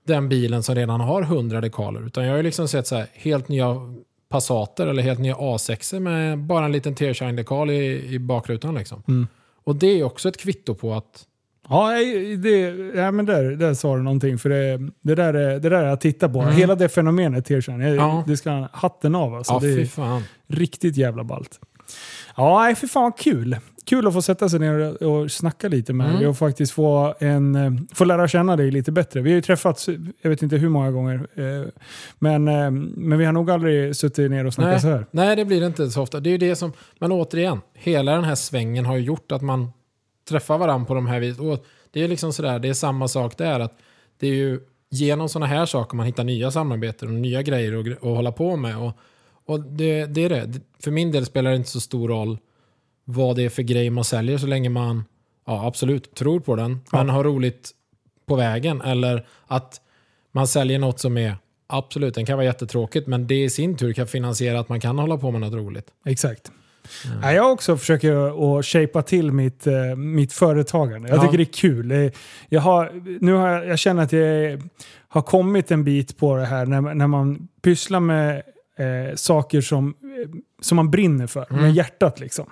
den 0.06 0.28
bilen 0.28 0.62
som 0.62 0.74
redan 0.74 1.00
har 1.00 1.22
100 1.22 1.60
dekaler. 1.60 2.06
Utan 2.06 2.24
jag 2.24 2.30
har 2.30 2.36
ju 2.36 2.42
liksom 2.42 2.68
sett 2.68 2.86
så 2.86 2.96
här, 2.96 3.06
helt 3.12 3.48
nya 3.48 3.76
Passater 4.28 4.86
eller 4.86 5.02
helt 5.02 5.18
nya 5.18 5.34
A6 5.34 6.00
med 6.00 6.38
bara 6.38 6.64
en 6.64 6.72
liten 6.72 6.94
Tearshine-dekal 6.94 7.70
i, 7.70 8.14
i 8.14 8.18
bakrutan 8.18 8.74
liksom. 8.74 9.02
Mm. 9.08 9.26
Och 9.64 9.76
det 9.76 9.86
är 9.86 10.04
också 10.04 10.28
ett 10.28 10.36
kvitto 10.36 10.74
på 10.74 10.94
att 10.94 11.24
Ja, 11.68 11.90
det, 12.38 12.60
ja, 12.94 13.10
men 13.10 13.26
där, 13.26 13.42
där 13.44 13.74
sa 13.74 13.96
du 13.96 14.02
någonting. 14.02 14.38
För 14.38 14.48
det, 14.48 14.78
det, 15.02 15.14
där, 15.14 15.34
är, 15.34 15.60
det 15.60 15.68
där 15.68 15.82
är 15.82 15.86
att 15.92 16.00
titta 16.00 16.28
på. 16.28 16.42
Hela 16.42 16.74
det 16.74 16.88
fenomenet 16.88 17.50
Mm. 17.50 17.94
Ja. 17.94 18.24
det 18.26 18.36
ska 18.36 18.68
hatten 18.72 19.14
av. 19.14 19.34
Alltså. 19.34 19.52
ja, 19.52 19.58
det 19.60 19.72
är 19.72 19.76
fy 19.76 19.86
fan. 19.86 20.22
riktigt 20.48 20.96
jävla 20.96 21.24
ballt. 21.24 21.60
Ja, 22.36 22.74
för 22.76 22.86
fan 22.86 23.02
vad 23.02 23.18
kul. 23.18 23.56
Kul 23.86 24.06
att 24.06 24.12
få 24.14 24.22
sätta 24.22 24.48
sig 24.48 24.60
ner 24.60 25.02
och, 25.02 25.20
och 25.22 25.30
snacka 25.30 25.68
lite 25.68 25.92
med 25.92 26.06
Mm. 26.06 26.18
dig 26.18 26.28
och 26.28 26.38
faktiskt 26.38 26.72
få, 26.72 27.14
en, 27.20 27.54
eh, 27.54 27.70
få 27.94 28.04
lära 28.04 28.28
känna 28.28 28.56
dig 28.56 28.70
lite 28.70 28.92
bättre. 28.92 29.20
Vi 29.20 29.30
har 29.30 29.34
ju 29.34 29.42
träffats, 29.42 29.88
jag 30.22 30.30
vet 30.30 30.42
inte 30.42 30.56
hur 30.56 30.68
många 30.68 30.90
gånger, 30.90 31.14
eh, 31.34 31.68
men, 32.18 32.48
eh, 32.48 32.70
men 32.96 33.18
vi 33.18 33.24
har 33.24 33.32
nog 33.32 33.50
aldrig 33.50 33.96
suttit 33.96 34.30
ner 34.30 34.44
och 34.46 34.54
snackat 34.54 34.72
Nej. 34.72 34.80
så 34.80 34.88
här. 34.88 35.06
Nej, 35.10 35.36
det 35.36 35.44
blir 35.44 35.60
det 35.60 35.66
inte 35.66 35.90
så 35.90 36.02
ofta. 36.02 36.20
Det 36.20 36.28
är 36.28 36.32
ju 36.32 36.38
det 36.38 36.56
som, 36.56 36.72
men 36.98 37.12
återigen, 37.12 37.60
hela 37.74 38.12
den 38.12 38.24
här 38.24 38.34
svängen 38.34 38.86
har 38.86 38.96
ju 38.96 39.02
gjort 39.02 39.32
att 39.32 39.42
man 39.42 39.70
träffar 40.28 40.58
varandra 40.58 40.86
på 40.86 40.94
de 40.94 41.06
här 41.06 41.20
viset. 41.20 41.40
Och 41.40 41.64
det 41.90 42.04
är 42.04 42.08
liksom 42.08 42.32
sådär, 42.32 42.58
det 42.58 42.68
är 42.68 42.74
samma 42.74 43.08
sak 43.08 43.38
där. 43.38 43.60
Att 43.60 43.78
det 44.18 44.26
är 44.26 44.34
ju 44.34 44.60
genom 44.90 45.28
sådana 45.28 45.46
här 45.46 45.66
saker 45.66 45.96
man 45.96 46.06
hittar 46.06 46.24
nya 46.24 46.50
samarbeten 46.50 47.08
och 47.08 47.14
nya 47.14 47.42
grejer 47.42 47.80
att, 47.80 47.96
att 47.96 48.02
hålla 48.02 48.32
på 48.32 48.56
med. 48.56 48.78
Och, 48.78 48.92
och 49.44 49.60
det, 49.60 50.06
det 50.06 50.24
är 50.24 50.28
det. 50.28 50.60
För 50.82 50.90
min 50.90 51.12
del 51.12 51.26
spelar 51.26 51.50
det 51.50 51.56
inte 51.56 51.70
så 51.70 51.80
stor 51.80 52.08
roll 52.08 52.38
vad 53.04 53.36
det 53.36 53.42
är 53.42 53.48
för 53.48 53.62
grej 53.62 53.90
man 53.90 54.04
säljer 54.04 54.38
så 54.38 54.46
länge 54.46 54.68
man, 54.68 55.04
ja 55.46 55.66
absolut, 55.66 56.14
tror 56.14 56.40
på 56.40 56.56
den, 56.56 56.80
men 56.92 57.08
har 57.08 57.24
roligt 57.24 57.70
på 58.26 58.36
vägen. 58.36 58.80
Eller 58.80 59.26
att 59.46 59.80
man 60.32 60.46
säljer 60.46 60.78
något 60.78 61.00
som 61.00 61.18
är, 61.18 61.36
absolut, 61.66 62.14
den 62.14 62.26
kan 62.26 62.36
vara 62.36 62.46
jättetråkigt, 62.46 63.06
men 63.06 63.26
det 63.26 63.44
i 63.44 63.50
sin 63.50 63.76
tur 63.76 63.92
kan 63.92 64.06
finansiera 64.06 64.60
att 64.60 64.68
man 64.68 64.80
kan 64.80 64.98
hålla 64.98 65.16
på 65.16 65.30
med 65.30 65.40
något 65.40 65.54
roligt. 65.54 65.86
Exakt. 66.04 66.52
Ja, 67.22 67.32
jag 67.32 67.52
också 67.52 67.76
försöker 67.76 68.58
att 68.58 68.66
shapea 68.66 69.02
till 69.02 69.32
mitt, 69.32 69.66
eh, 69.66 69.96
mitt 69.96 70.32
företagande. 70.32 71.08
Jag 71.08 71.18
Ja. 71.18 71.22
tycker 71.22 71.38
det 71.38 71.42
är 71.44 71.52
kul. 71.52 72.10
Jag, 72.48 72.60
har, 72.60 72.92
nu 73.20 73.32
har 73.32 73.48
jag, 73.48 73.66
jag 73.66 73.78
känner 73.78 74.02
att 74.02 74.12
jag 74.12 74.62
har 75.08 75.22
kommit 75.22 75.70
en 75.70 75.84
bit 75.84 76.18
på 76.18 76.36
det 76.36 76.44
här 76.46 76.66
när, 76.66 76.80
när 76.94 77.06
man 77.06 77.48
pysslar 77.62 78.00
med 78.00 78.36
eh, 78.78 79.14
saker 79.14 79.60
som, 79.60 79.88
eh, 79.88 80.30
som 80.62 80.76
man 80.76 80.90
brinner 80.90 81.26
för, 81.26 81.46
med 81.50 81.72
hjärtat. 81.74 82.20
Liksom. 82.20 82.46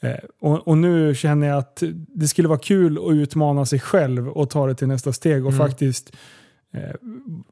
Eh, 0.00 0.10
och, 0.40 0.68
och 0.68 0.78
nu 0.78 1.14
känner 1.14 1.46
jag 1.48 1.58
att 1.58 1.82
det 2.14 2.28
skulle 2.28 2.48
vara 2.48 2.58
kul 2.58 2.98
att 2.98 3.12
utmana 3.12 3.66
sig 3.66 3.80
själv 3.80 4.28
och 4.28 4.50
ta 4.50 4.66
det 4.66 4.74
till 4.74 4.88
nästa 4.88 5.12
steg 5.12 5.46
och 5.46 5.56
faktiskt 5.56 6.12
eh, 6.74 6.80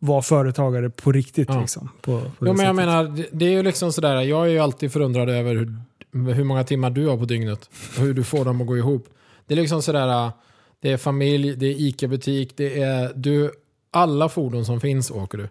vara 0.00 0.22
företagare 0.22 0.90
på 0.90 1.12
riktigt. 1.12 1.48
Ja. 1.48 1.60
Liksom, 1.60 1.88
på, 2.02 2.20
på 2.20 2.46
Jo, 2.46 2.52
men 2.52 2.66
jag 2.66 2.74
menar, 2.76 3.04
det- 3.04 3.28
det 3.32 3.44
är 3.44 3.50
ju 3.50 3.62
liksom 3.62 3.92
sådär, 3.92 4.20
jag 4.20 4.46
är 4.46 4.50
ju 4.50 4.58
alltid 4.58 4.92
förundrad 4.92 5.28
över 5.30 5.54
hur, 5.54 5.74
hur 6.16 6.44
många 6.44 6.64
timmar 6.64 6.90
du 6.90 7.06
har 7.06 7.16
på 7.16 7.24
dygnet 7.24 7.70
och 7.96 8.02
hur 8.02 8.14
du 8.14 8.24
får 8.24 8.44
dem 8.44 8.60
att 8.60 8.66
gå 8.66 8.76
ihop. 8.76 9.06
Det 9.46 9.54
är 9.54 9.58
liksom 9.58 9.82
sådär, 9.82 10.30
det 10.80 10.92
är 10.92 10.96
familj, 10.96 11.56
det 11.56 11.66
är 11.66 11.74
ICA-butik, 11.80 12.56
det 12.56 12.80
är 12.82 13.12
du, 13.14 13.50
alla 13.90 14.28
fordon 14.28 14.64
som 14.64 14.80
finns 14.80 15.10
åker 15.10 15.38
du. 15.38 15.48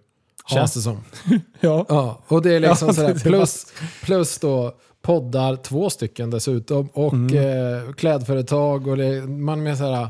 Känns 0.49 0.73
det 0.73 0.81
som. 0.81 1.03
Ja. 1.59 1.85
Ja, 1.89 2.21
och 2.27 2.41
det 2.41 2.53
är 2.55 2.59
liksom 2.59 2.87
Ja, 2.87 2.93
sådär, 2.93 3.19
plus, 3.19 3.73
plus 4.03 4.39
då 4.39 4.75
poddar, 5.01 5.55
två 5.55 5.89
stycken 5.89 6.29
dessutom, 6.29 6.89
och 6.93 7.13
Mm. 7.13 7.37
eh, 7.87 7.93
klädföretag 7.93 8.87
och 8.87 8.97
det, 8.97 9.21
man 9.27 9.67
är 9.67 9.75
såhär, 9.75 10.09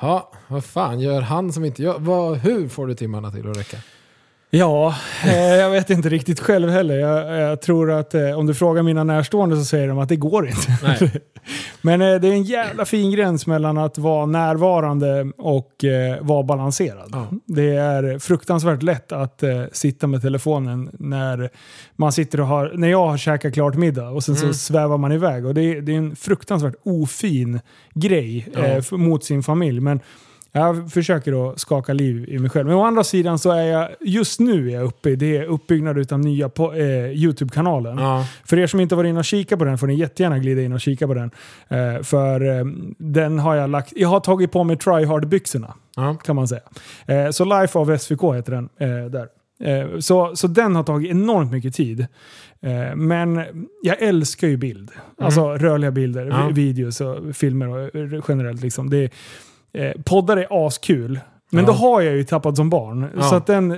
ja, 0.00 0.32
vad 0.48 0.64
fan 0.64 1.00
gör 1.00 1.20
han 1.20 1.52
som 1.52 1.64
inte 1.64 1.82
gör, 1.82 1.98
vad, 1.98 2.36
hur 2.38 2.68
får 2.68 2.86
du 2.86 2.94
timmarna 2.94 3.30
till 3.30 3.50
att 3.50 3.56
räcka? 3.56 3.76
Ja, 4.54 4.94
eh, 5.24 5.36
jag 5.54 5.70
vet 5.70 5.90
inte 5.90 6.08
riktigt 6.08 6.40
själv 6.40 6.70
heller. 6.70 6.94
Jag, 6.98 7.40
jag 7.50 7.62
tror 7.62 7.90
att 7.90 8.14
eh, 8.14 8.38
om 8.38 8.46
du 8.46 8.54
frågar 8.54 8.82
mina 8.82 9.04
närstående 9.04 9.56
så 9.56 9.64
säger 9.64 9.88
de 9.88 9.98
att 9.98 10.08
det 10.08 10.16
går 10.16 10.48
inte. 10.48 11.10
Men 11.82 12.02
eh, 12.02 12.14
det 12.20 12.28
är 12.28 12.32
en 12.32 12.42
jävla 12.42 12.84
fin 12.84 13.10
gräns 13.10 13.46
mellan 13.46 13.78
att 13.78 13.98
vara 13.98 14.26
närvarande 14.26 15.32
och 15.38 15.84
eh, 15.84 16.16
vara 16.20 16.42
balanserad. 16.42 17.08
Ja. 17.12 17.26
Det 17.46 17.70
är 17.76 18.18
fruktansvärt 18.18 18.82
lätt 18.82 19.12
att 19.12 19.42
eh, 19.42 19.62
sitta 19.72 20.06
med 20.06 20.22
telefonen 20.22 20.90
när 20.98 21.50
man 21.96 22.12
sitter 22.12 22.40
och 22.40 22.46
har, 22.46 22.72
när 22.74 22.88
jag 22.88 23.06
har 23.06 23.16
käkat 23.16 23.54
klart 23.54 23.74
middag 23.74 24.08
och 24.08 24.24
sen 24.24 24.36
Mm. 24.36 24.48
så 24.52 24.58
svävar 24.58 24.98
man 24.98 25.12
iväg. 25.12 25.46
Och 25.46 25.54
det, 25.54 25.62
är- 25.62 25.80
det 25.80 25.92
är 25.92 25.98
en 25.98 26.16
fruktansvärt 26.16 26.74
ofin 26.84 27.60
grej 27.94 28.48
Ja. 28.54 28.60
eh, 28.64 28.82
mot 28.92 29.24
sin 29.24 29.42
familj. 29.42 29.80
Men 29.80 30.00
Jag 30.54 30.92
försöker 30.92 31.50
att 31.50 31.60
skaka 31.60 31.92
liv 31.92 32.24
i 32.28 32.38
mig 32.38 32.50
själv. 32.50 32.66
Men 32.66 32.76
å 32.76 32.84
andra 32.84 33.04
sidan 33.04 33.38
så 33.38 33.50
är 33.50 33.62
jag, 33.62 33.88
just 34.00 34.40
nu 34.40 34.68
är 34.70 34.74
jag 34.74 34.84
uppe 34.84 35.10
i 35.10 35.16
det 35.16 35.44
uppbyggnad 35.46 36.12
av 36.12 36.18
nya 36.20 36.48
på, 36.48 36.72
eh, 36.72 37.10
YouTube-kanalen. 37.10 37.98
Ja. 37.98 38.26
För 38.44 38.58
er 38.58 38.66
som 38.66 38.80
inte 38.80 38.94
varit 38.94 39.08
inne 39.08 39.18
och 39.18 39.24
kika 39.24 39.56
på 39.56 39.64
den 39.64 39.78
får 39.78 39.86
ni 39.86 39.94
jättegärna 39.94 40.38
glida 40.38 40.62
in 40.62 40.72
och 40.72 40.80
kika 40.80 41.06
på 41.06 41.14
den. 41.14 41.30
Eh, 41.68 42.02
för 42.02 42.58
eh, 42.58 42.64
den 42.98 43.38
har 43.38 43.54
jag 43.54 43.70
lagt, 43.70 43.92
jag 43.96 44.08
har 44.08 44.20
tagit 44.20 44.52
på 44.52 44.64
mig 44.64 44.76
tryhard-byxorna 44.76 45.74
Ja. 45.96 46.14
kan 46.24 46.36
man 46.36 46.48
säga. 46.48 46.60
Eh, 47.06 47.30
så 47.30 47.44
Life 47.44 47.78
of 47.78 48.00
SVK 48.00 48.22
heter 48.34 48.52
den. 48.52 48.68
Eh, 48.78 49.04
där. 49.10 49.26
Eh, 49.64 49.98
så, 49.98 50.36
så 50.36 50.46
den 50.46 50.76
har 50.76 50.82
tagit 50.82 51.10
enormt 51.10 51.52
mycket 51.52 51.74
tid. 51.74 52.06
Men 52.96 53.40
jag 53.82 54.02
älskar 54.02 54.48
ju 54.48 54.56
bild. 54.56 54.90
Alltså 55.18 55.48
rörliga 55.52 55.90
bilder, 55.90 56.26
Ja. 56.26 56.46
vi- 56.46 56.52
videos 56.62 57.00
och 57.00 57.36
filmer 57.36 57.68
och 57.68 57.90
generellt. 58.28 58.62
Liksom. 58.62 58.90
Det, 58.90 59.10
eh, 59.74 59.92
poddar 60.04 60.36
är 60.36 60.66
askul. 60.66 61.20
Men 61.50 61.64
Ja. 61.64 61.66
då 61.66 61.72
har 61.72 62.00
jag 62.00 62.14
ju 62.16 62.24
tappat 62.24 62.56
som 62.56 62.70
barn. 62.70 63.06
Ja. 63.16 63.22
Så 63.22 63.34
att 63.36 63.46
den, 63.46 63.70
eh, 63.70 63.76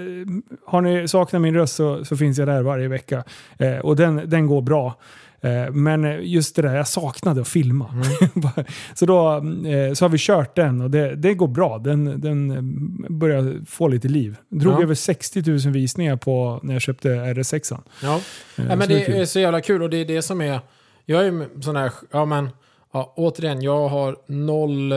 har 0.66 0.80
ni 0.80 1.08
saknat 1.08 1.42
min 1.42 1.54
röst 1.54 1.74
så, 1.74 2.04
så 2.04 2.16
finns 2.16 2.38
jag 2.38 2.48
där 2.48 2.62
varje 2.62 2.88
vecka. 2.88 3.24
Eh, 3.58 3.76
och 3.78 3.96
den, 3.96 4.22
den 4.30 4.46
går 4.46 4.62
bra. 4.62 4.94
Eh, 5.40 5.70
men 5.72 6.18
just 6.22 6.56
det 6.56 6.62
där, 6.62 6.74
jag 6.76 6.88
saknade 6.88 7.40
att 7.40 7.48
filma. 7.48 7.88
Mm. 7.92 8.48
så 8.94 9.06
då 9.06 9.32
eh, 9.68 9.92
så 9.94 10.04
har 10.04 10.08
vi 10.08 10.18
kört 10.20 10.56
den 10.56 10.80
och 10.80 10.90
det, 10.90 11.16
det 11.16 11.34
går 11.34 11.48
bra. 11.48 11.78
Den, 11.78 12.20
den 12.20 12.48
börjar 13.18 13.66
få 13.66 13.88
lite 13.88 14.08
liv. 14.08 14.36
Drog 14.48 14.74
Ja. 14.74 14.82
över 14.82 14.94
60 14.94 15.42
000 15.50 15.58
visningar 15.58 16.16
på 16.16 16.60
när 16.62 16.72
jag 16.72 16.82
köpte 16.82 17.08
RS6. 17.08 17.78
Ja. 18.02 18.20
Men 18.56 18.78
det 18.78 18.84
är 18.84 19.12
det 19.12 19.18
är 19.20 19.24
så 19.24 19.40
jävla 19.40 19.60
kul 19.60 19.82
och 19.82 19.90
det 19.90 19.96
är 19.96 20.04
det 20.04 20.22
som 20.22 20.40
är... 20.40 20.60
Jag 21.06 21.20
är 21.20 21.24
ju 21.24 21.48
sån 21.60 21.76
här... 21.76 21.92
Ja, 22.12 22.24
men... 22.24 22.48
Ja, 22.92 23.12
återigen, 23.16 23.62
jag 23.62 23.88
har 23.88 24.16
noll... 24.26 24.92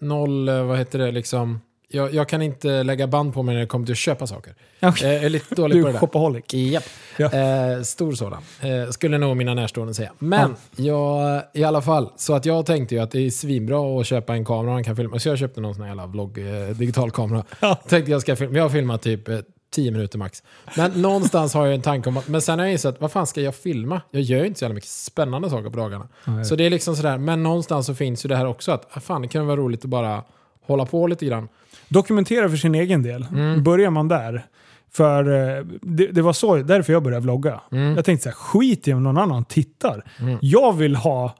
Noll, 0.00 0.48
eh, 0.48 0.62
vad 0.62 0.78
heter 0.78 0.98
det, 0.98 1.10
liksom... 1.12 1.60
Jag, 1.92 2.14
jag 2.14 2.28
kan 2.28 2.42
inte 2.42 2.82
lägga 2.82 3.06
band 3.06 3.34
på 3.34 3.42
mig 3.42 3.54
när 3.54 3.60
det 3.60 3.66
kommer 3.66 3.86
till 3.86 3.92
att 3.92 3.98
köpa 3.98 4.26
saker. 4.26 4.54
Okej. 4.82 5.12
Jag 5.14 5.24
är 5.24 5.28
lite 5.30 5.54
dålig 5.54 5.76
Du 5.78 5.82
på 5.82 5.86
det 5.88 5.92
där. 5.92 5.98
shopaholic. 6.00 6.44
Japp. 6.54 6.84
Ja. 7.16 7.32
Eh, 7.32 7.82
stor 7.82 8.12
sådan. 8.12 8.42
Eh, 8.60 8.90
skulle 8.90 9.18
nog 9.18 9.36
mina 9.36 9.54
närstående 9.54 9.94
säga. 9.94 10.12
Men 10.18 10.56
jag, 10.76 11.42
i 11.54 11.64
alla 11.64 11.82
fall, 11.82 12.10
så 12.16 12.34
att 12.34 12.46
jag 12.46 12.66
tänkte 12.66 12.94
ju 12.94 13.00
att 13.00 13.10
det 13.10 13.20
är 13.26 13.30
svinbra 13.30 14.00
att 14.00 14.06
köpa 14.06 14.34
en 14.34 14.44
kamera 14.44 14.72
man 14.72 14.84
kan 14.84 14.96
filma. 14.96 15.18
Så 15.18 15.28
jag 15.28 15.38
köpte 15.38 15.60
någon 15.60 15.74
sån 15.74 15.82
här 15.82 15.88
jävla 15.88 16.06
vlogg, 16.06 16.38
eh, 16.38 16.68
digital 16.68 17.10
kamera. 17.10 17.44
Ja. 17.60 17.74
Tänkte 17.88 18.10
jag 18.10 18.20
ska 18.20 18.36
filma. 18.36 18.56
Jag 18.56 18.64
har 18.64 18.70
filmat 18.70 19.02
typ 19.02 19.28
eh, 19.28 19.38
10 19.70 19.90
minuter 19.90 20.18
max. 20.18 20.42
Men 20.76 20.90
någonstans 20.90 21.54
har 21.54 21.66
jag 21.66 21.74
en 21.74 21.82
tanke 21.82 22.08
om 22.08 22.16
att, 22.16 22.28
men 22.28 22.42
sen 22.42 22.58
har 22.58 22.66
jag 22.66 22.72
insett, 22.72 23.00
vad 23.00 23.12
fan 23.12 23.26
ska 23.26 23.40
jag 23.40 23.54
filma? 23.54 24.00
Jag 24.10 24.22
gör 24.22 24.38
ju 24.38 24.46
inte 24.46 24.58
så 24.58 24.64
jävla 24.64 24.74
mycket 24.74 24.90
spännande 24.90 25.50
saker 25.50 25.70
på 25.70 25.76
dagarna. 25.76 26.08
Nej. 26.24 26.44
Så 26.44 26.56
det 26.56 26.66
är 26.66 26.70
liksom 26.70 26.96
sådär, 26.96 27.18
men 27.18 27.42
någonstans 27.42 27.86
så 27.86 27.94
finns 27.94 28.24
ju 28.24 28.28
det 28.28 28.36
här 28.36 28.46
också 28.46 28.72
att, 28.72 28.96
ah, 28.96 29.00
fan 29.00 29.22
det 29.22 29.28
kan 29.28 29.46
vara 29.46 29.56
roligt 29.56 29.84
att 29.84 29.90
bara 29.90 30.22
hålla 30.66 30.86
på 30.86 31.06
lite 31.06 31.26
grann. 31.26 31.48
Dokumentera 31.88 32.48
för 32.48 32.56
sin 32.56 32.74
egen 32.74 33.02
del. 33.02 33.26
Mm. 33.32 33.62
Börjar 33.62 33.90
man 33.90 34.08
där. 34.08 34.46
För 34.92 35.58
eh, 35.58 35.64
det, 35.82 36.06
det 36.06 36.22
var 36.22 36.32
så, 36.32 36.56
därför 36.56 36.92
jag 36.92 37.02
började 37.02 37.22
vlogga. 37.22 37.60
Mm. 37.72 37.96
Jag 37.96 38.04
tänkte 38.04 38.22
så 38.22 38.28
här, 38.28 38.36
skit 38.36 38.88
i 38.88 38.92
om 38.92 39.02
någon 39.02 39.18
annan 39.18 39.44
tittar. 39.44 40.04
Jag 40.40 40.76
vill 40.76 40.96
ha 40.96 41.34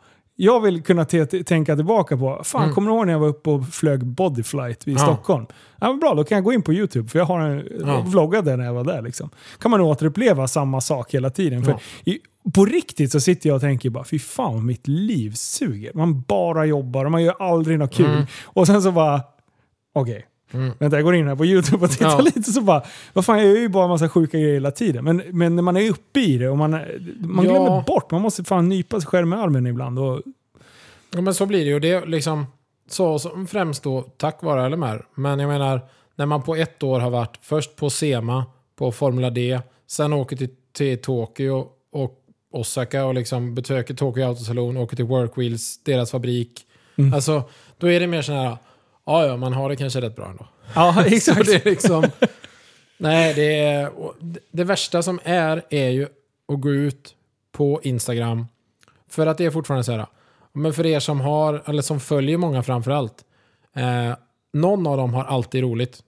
jag 0.44 0.60
vill 0.60 0.82
kunna 0.82 1.04
tänka 1.46 1.76
tillbaka 1.76 2.16
på, 2.16 2.40
fan 2.44 2.62
Mm. 2.62 2.74
kommer 2.74 2.90
du 2.90 2.96
ihåg 2.96 3.06
när 3.06 3.12
jag 3.12 3.20
var 3.20 3.28
uppe 3.28 3.50
och 3.50 3.66
flög 3.68 4.06
bodyflight 4.06 4.86
vid 4.88 4.94
Ja. 4.94 4.98
Stockholm? 4.98 5.46
Ja, 5.80 5.88
men 5.88 5.98
bra, 6.00 6.14
då 6.14 6.24
kan 6.24 6.36
jag 6.36 6.44
gå 6.44 6.52
in 6.52 6.62
på 6.62 6.72
YouTube 6.72 7.08
för 7.08 7.18
jag 7.18 7.26
har 7.26 7.40
en, 7.40 7.68
Ja. 7.86 8.00
vloggade 8.06 8.56
när 8.56 8.64
jag 8.64 8.74
var 8.74 8.84
där. 8.84 9.02
Liksom. 9.02 9.30
kan 9.58 9.70
man 9.70 9.80
återuppleva 9.80 10.48
samma 10.48 10.80
sak 10.80 11.14
hela 11.14 11.30
tiden. 11.30 11.64
För 11.64 11.72
Ja. 11.72 11.78
i, 12.12 12.18
på 12.54 12.64
riktigt 12.64 13.12
så 13.12 13.20
sitter 13.20 13.48
jag 13.48 13.54
och 13.56 13.60
tänker 13.62 13.90
bara, 13.90 14.04
fy 14.04 14.18
fan 14.18 14.54
vad 14.54 14.64
mitt 14.64 14.88
liv 14.88 15.32
suger. 15.34 15.90
Man 15.94 16.20
bara 16.22 16.66
jobbar 16.66 17.04
och 17.04 17.10
man 17.10 17.22
gör 17.22 17.34
aldrig 17.38 17.78
något 17.78 17.94
kul. 17.94 18.06
Mm. 18.10 18.26
Och 18.44 18.66
sen 18.66 18.82
så 18.82 18.92
bara, 18.92 19.20
okej. 19.94 20.26
Mm. 20.52 20.72
Vänta, 20.78 20.96
jag 20.96 21.04
går 21.04 21.14
in 21.14 21.28
här 21.28 21.36
på 21.36 21.44
YouTube 21.46 21.84
och 21.84 21.90
tittar 21.90 22.06
Ja. 22.08 22.20
lite 22.20 22.42
så 22.52 22.60
bara, 22.60 22.82
vad 23.12 23.24
fan 23.24 23.38
jag 23.38 23.46
gör 23.48 23.56
ju 23.56 23.68
bara 23.68 23.84
en 23.84 23.90
massa 23.90 24.08
sjuka 24.08 24.38
grejer 24.38 24.54
hela 24.54 24.70
tiden. 24.70 25.04
Men, 25.04 25.22
men 25.30 25.56
när 25.56 25.62
man 25.62 25.76
är 25.76 25.90
uppe 25.90 26.20
i 26.20 26.38
det 26.38 26.48
och 26.48 26.58
man, 26.58 26.70
man 26.70 27.44
Ja. 27.44 27.50
glömmer 27.50 27.82
bort, 27.86 28.10
man 28.10 28.20
måste 28.22 28.44
fan 28.44 28.68
nypa 28.68 29.00
sig 29.00 29.06
själv 29.08 29.26
med 29.26 29.38
armen 29.38 29.66
ibland. 29.66 29.98
Och, 29.98 30.22
Ja, 31.14 31.20
men 31.20 31.34
så 31.34 31.46
blir 31.46 31.58
det 31.64 31.70
ju. 31.70 31.80
Det 31.80 31.90
är 31.92 32.06
liksom 32.06 32.46
så 32.88 33.18
som 33.18 33.46
främst 33.46 33.82
då 33.82 34.02
tack 34.16 34.42
vare 34.42 34.68
LMR. 34.68 35.04
Men 35.14 35.38
jag 35.40 35.48
menar, 35.48 35.80
när 36.16 36.26
man 36.26 36.42
på 36.42 36.56
ett 36.56 36.82
år 36.82 37.00
har 37.00 37.10
varit 37.10 37.38
först 37.42 37.76
på 37.76 37.90
SEMA, 37.90 38.44
på 38.76 38.92
Formula 38.92 39.30
D, 39.30 39.60
sen 39.86 40.12
åker 40.12 40.36
till, 40.36 40.48
till 40.72 40.98
Tokyo 41.02 41.66
och 41.92 42.16
Osaka 42.52 43.04
och 43.04 43.14
liksom 43.14 43.54
besöker 43.54 43.94
Tokyo 43.94 44.24
Autosalon, 44.28 44.76
åker 44.76 44.96
till 44.96 45.04
Workwheels, 45.04 45.82
deras 45.84 46.10
fabrik. 46.10 46.60
Mm. 46.96 47.14
Alltså, 47.14 47.42
då 47.78 47.90
är 47.90 48.00
det 48.00 48.06
mer 48.06 48.22
sån 48.22 48.34
här, 48.34 48.56
ja 49.06 49.26
ja, 49.26 49.36
man 49.36 49.52
har 49.52 49.68
det 49.68 49.76
kanske 49.76 50.00
rätt 50.00 50.16
bra 50.16 50.26
ändå. 50.30 50.46
ja, 50.74 51.04
exakt. 51.06 51.46
det 51.46 51.66
är 51.66 51.70
liksom... 51.70 52.04
Nej, 52.98 53.34
det, 53.34 53.58
är, 53.60 53.90
det- 54.50 54.64
värsta 54.64 55.02
som 55.02 55.20
är, 55.24 55.62
är 55.70 55.88
ju 55.88 56.06
att 56.48 56.60
gå 56.60 56.70
ut 56.70 57.14
på 57.52 57.80
Instagram. 57.82 58.46
För 59.08 59.26
att 59.26 59.38
det 59.38 59.44
är 59.44 59.50
fortfarande 59.50 59.84
så 59.84 59.92
här, 59.92 60.06
men 60.52 60.72
för 60.72 60.86
er 60.86 61.00
som 61.00 61.20
har, 61.20 61.62
eller 61.66 61.82
som 61.82 62.00
följer 62.00 62.36
många 62.36 62.62
framförallt, 62.62 63.24
eh, 63.76 64.16
någon 64.52 64.86
av 64.86 64.96
dem 64.96 65.14
har 65.14 65.24
alltid 65.24 65.62
roligt. 65.62 66.02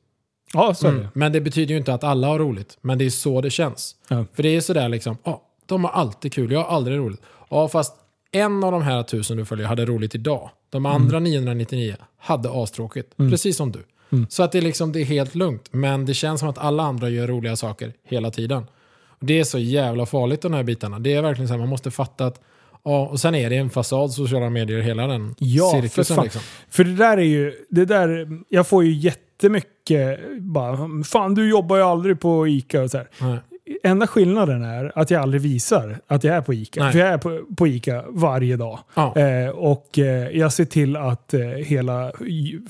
Ja, 0.52 0.74
så 0.74 0.86
är 0.86 0.92
det. 0.92 0.98
Mm. 0.98 1.10
Men 1.14 1.32
det 1.32 1.40
betyder 1.40 1.74
ju 1.74 1.78
inte 1.78 1.94
att 1.94 2.04
alla 2.04 2.26
har 2.26 2.38
roligt. 2.38 2.78
Men 2.80 2.98
det 2.98 3.04
är 3.04 3.10
så 3.10 3.40
det 3.40 3.50
känns. 3.50 3.96
Ja. 4.08 4.24
För 4.34 4.42
det 4.42 4.48
är 4.56 4.60
sådär 4.60 4.88
liksom, 4.88 5.16
ja, 5.24 5.42
de 5.66 5.84
har 5.84 5.90
alltid 5.90 6.32
kul, 6.32 6.52
jag 6.52 6.62
har 6.62 6.76
aldrig 6.76 6.98
roligt. 6.98 7.20
Ja, 7.50 7.68
fast 7.68 7.94
en 8.32 8.64
av 8.64 8.72
de 8.72 8.82
här 8.82 9.02
tusen 9.02 9.36
du 9.36 9.44
följer 9.44 9.66
hade 9.66 9.84
roligt 9.86 10.14
idag. 10.14 10.50
De 10.72 10.86
andra 10.86 11.20
999 11.20 11.96
hade 12.18 12.50
astråkigt. 12.52 13.16
Precis 13.16 13.56
som 13.56 13.72
du. 13.72 13.80
Så 14.28 14.42
att 14.42 14.52
det 14.52 14.58
är, 14.58 14.62
liksom, 14.62 14.92
det 14.92 15.00
är 15.00 15.04
helt 15.04 15.34
lugnt. 15.34 15.68
Men 15.70 16.06
det 16.06 16.14
känns 16.14 16.40
som 16.40 16.48
att 16.48 16.58
alla 16.58 16.82
andra 16.82 17.08
gör 17.08 17.26
roliga 17.26 17.56
saker 17.56 17.92
hela 18.04 18.30
tiden. 18.30 18.64
Och 19.06 19.26
det 19.26 19.40
är 19.40 19.44
så 19.44 19.58
jävla 19.58 20.06
farligt 20.06 20.42
de 20.42 20.54
här 20.54 20.62
bitarna. 20.62 20.98
Det 20.98 21.14
är 21.14 21.22
verkligen 21.22 21.48
så 21.48 21.54
här, 21.54 21.58
man 21.58 21.68
måste 21.68 21.90
fatta 21.90 22.26
att 22.26 22.40
Ja, 22.84 23.06
och 23.06 23.20
sen 23.20 23.34
är 23.34 23.50
det 23.50 23.56
en 23.56 23.70
fasad 23.70 24.12
sociala 24.12 24.50
medier 24.50 24.80
hela 24.80 25.06
den 25.06 25.34
Ja, 25.38 25.70
för 25.70 25.80
cirkusen. 25.80 26.16
fan. 26.16 26.24
Liksom. 26.24 26.42
För 26.70 26.84
det 26.84 26.94
där 26.96 27.18
är 27.18 27.22
ju, 27.22 27.52
det 27.70 27.84
där, 27.84 28.28
jag 28.48 28.66
får 28.66 28.84
ju 28.84 28.92
jättemycket 28.92 30.20
bara, 30.38 31.04
fan 31.04 31.34
du 31.34 31.50
jobbar 31.50 31.76
ju 31.76 31.82
aldrig 31.82 32.20
på 32.20 32.48
ICA 32.48 32.82
och 32.82 32.90
så 32.90 32.98
här. 32.98 33.08
Nej. 33.20 33.38
Enda 33.84 34.06
skillnaden 34.06 34.62
är 34.64 34.92
att 34.94 35.10
jag 35.10 35.22
aldrig 35.22 35.42
visar 35.42 35.98
att 36.06 36.24
jag 36.24 36.36
är 36.36 36.40
på 36.40 36.54
ICA. 36.54 36.82
Nej. 36.82 36.92
För 36.92 36.98
jag 36.98 37.08
är 37.08 37.18
på, 37.18 37.40
på 37.56 37.66
ICA 37.68 38.04
varje 38.08 38.56
dag. 38.56 38.78
Ja. 38.94 39.16
Eh, 39.18 39.48
och 39.48 39.98
eh, 39.98 40.28
jag 40.38 40.52
ser 40.52 40.64
till 40.64 40.96
att 40.96 41.34
eh, 41.34 41.40
hela 41.40 42.12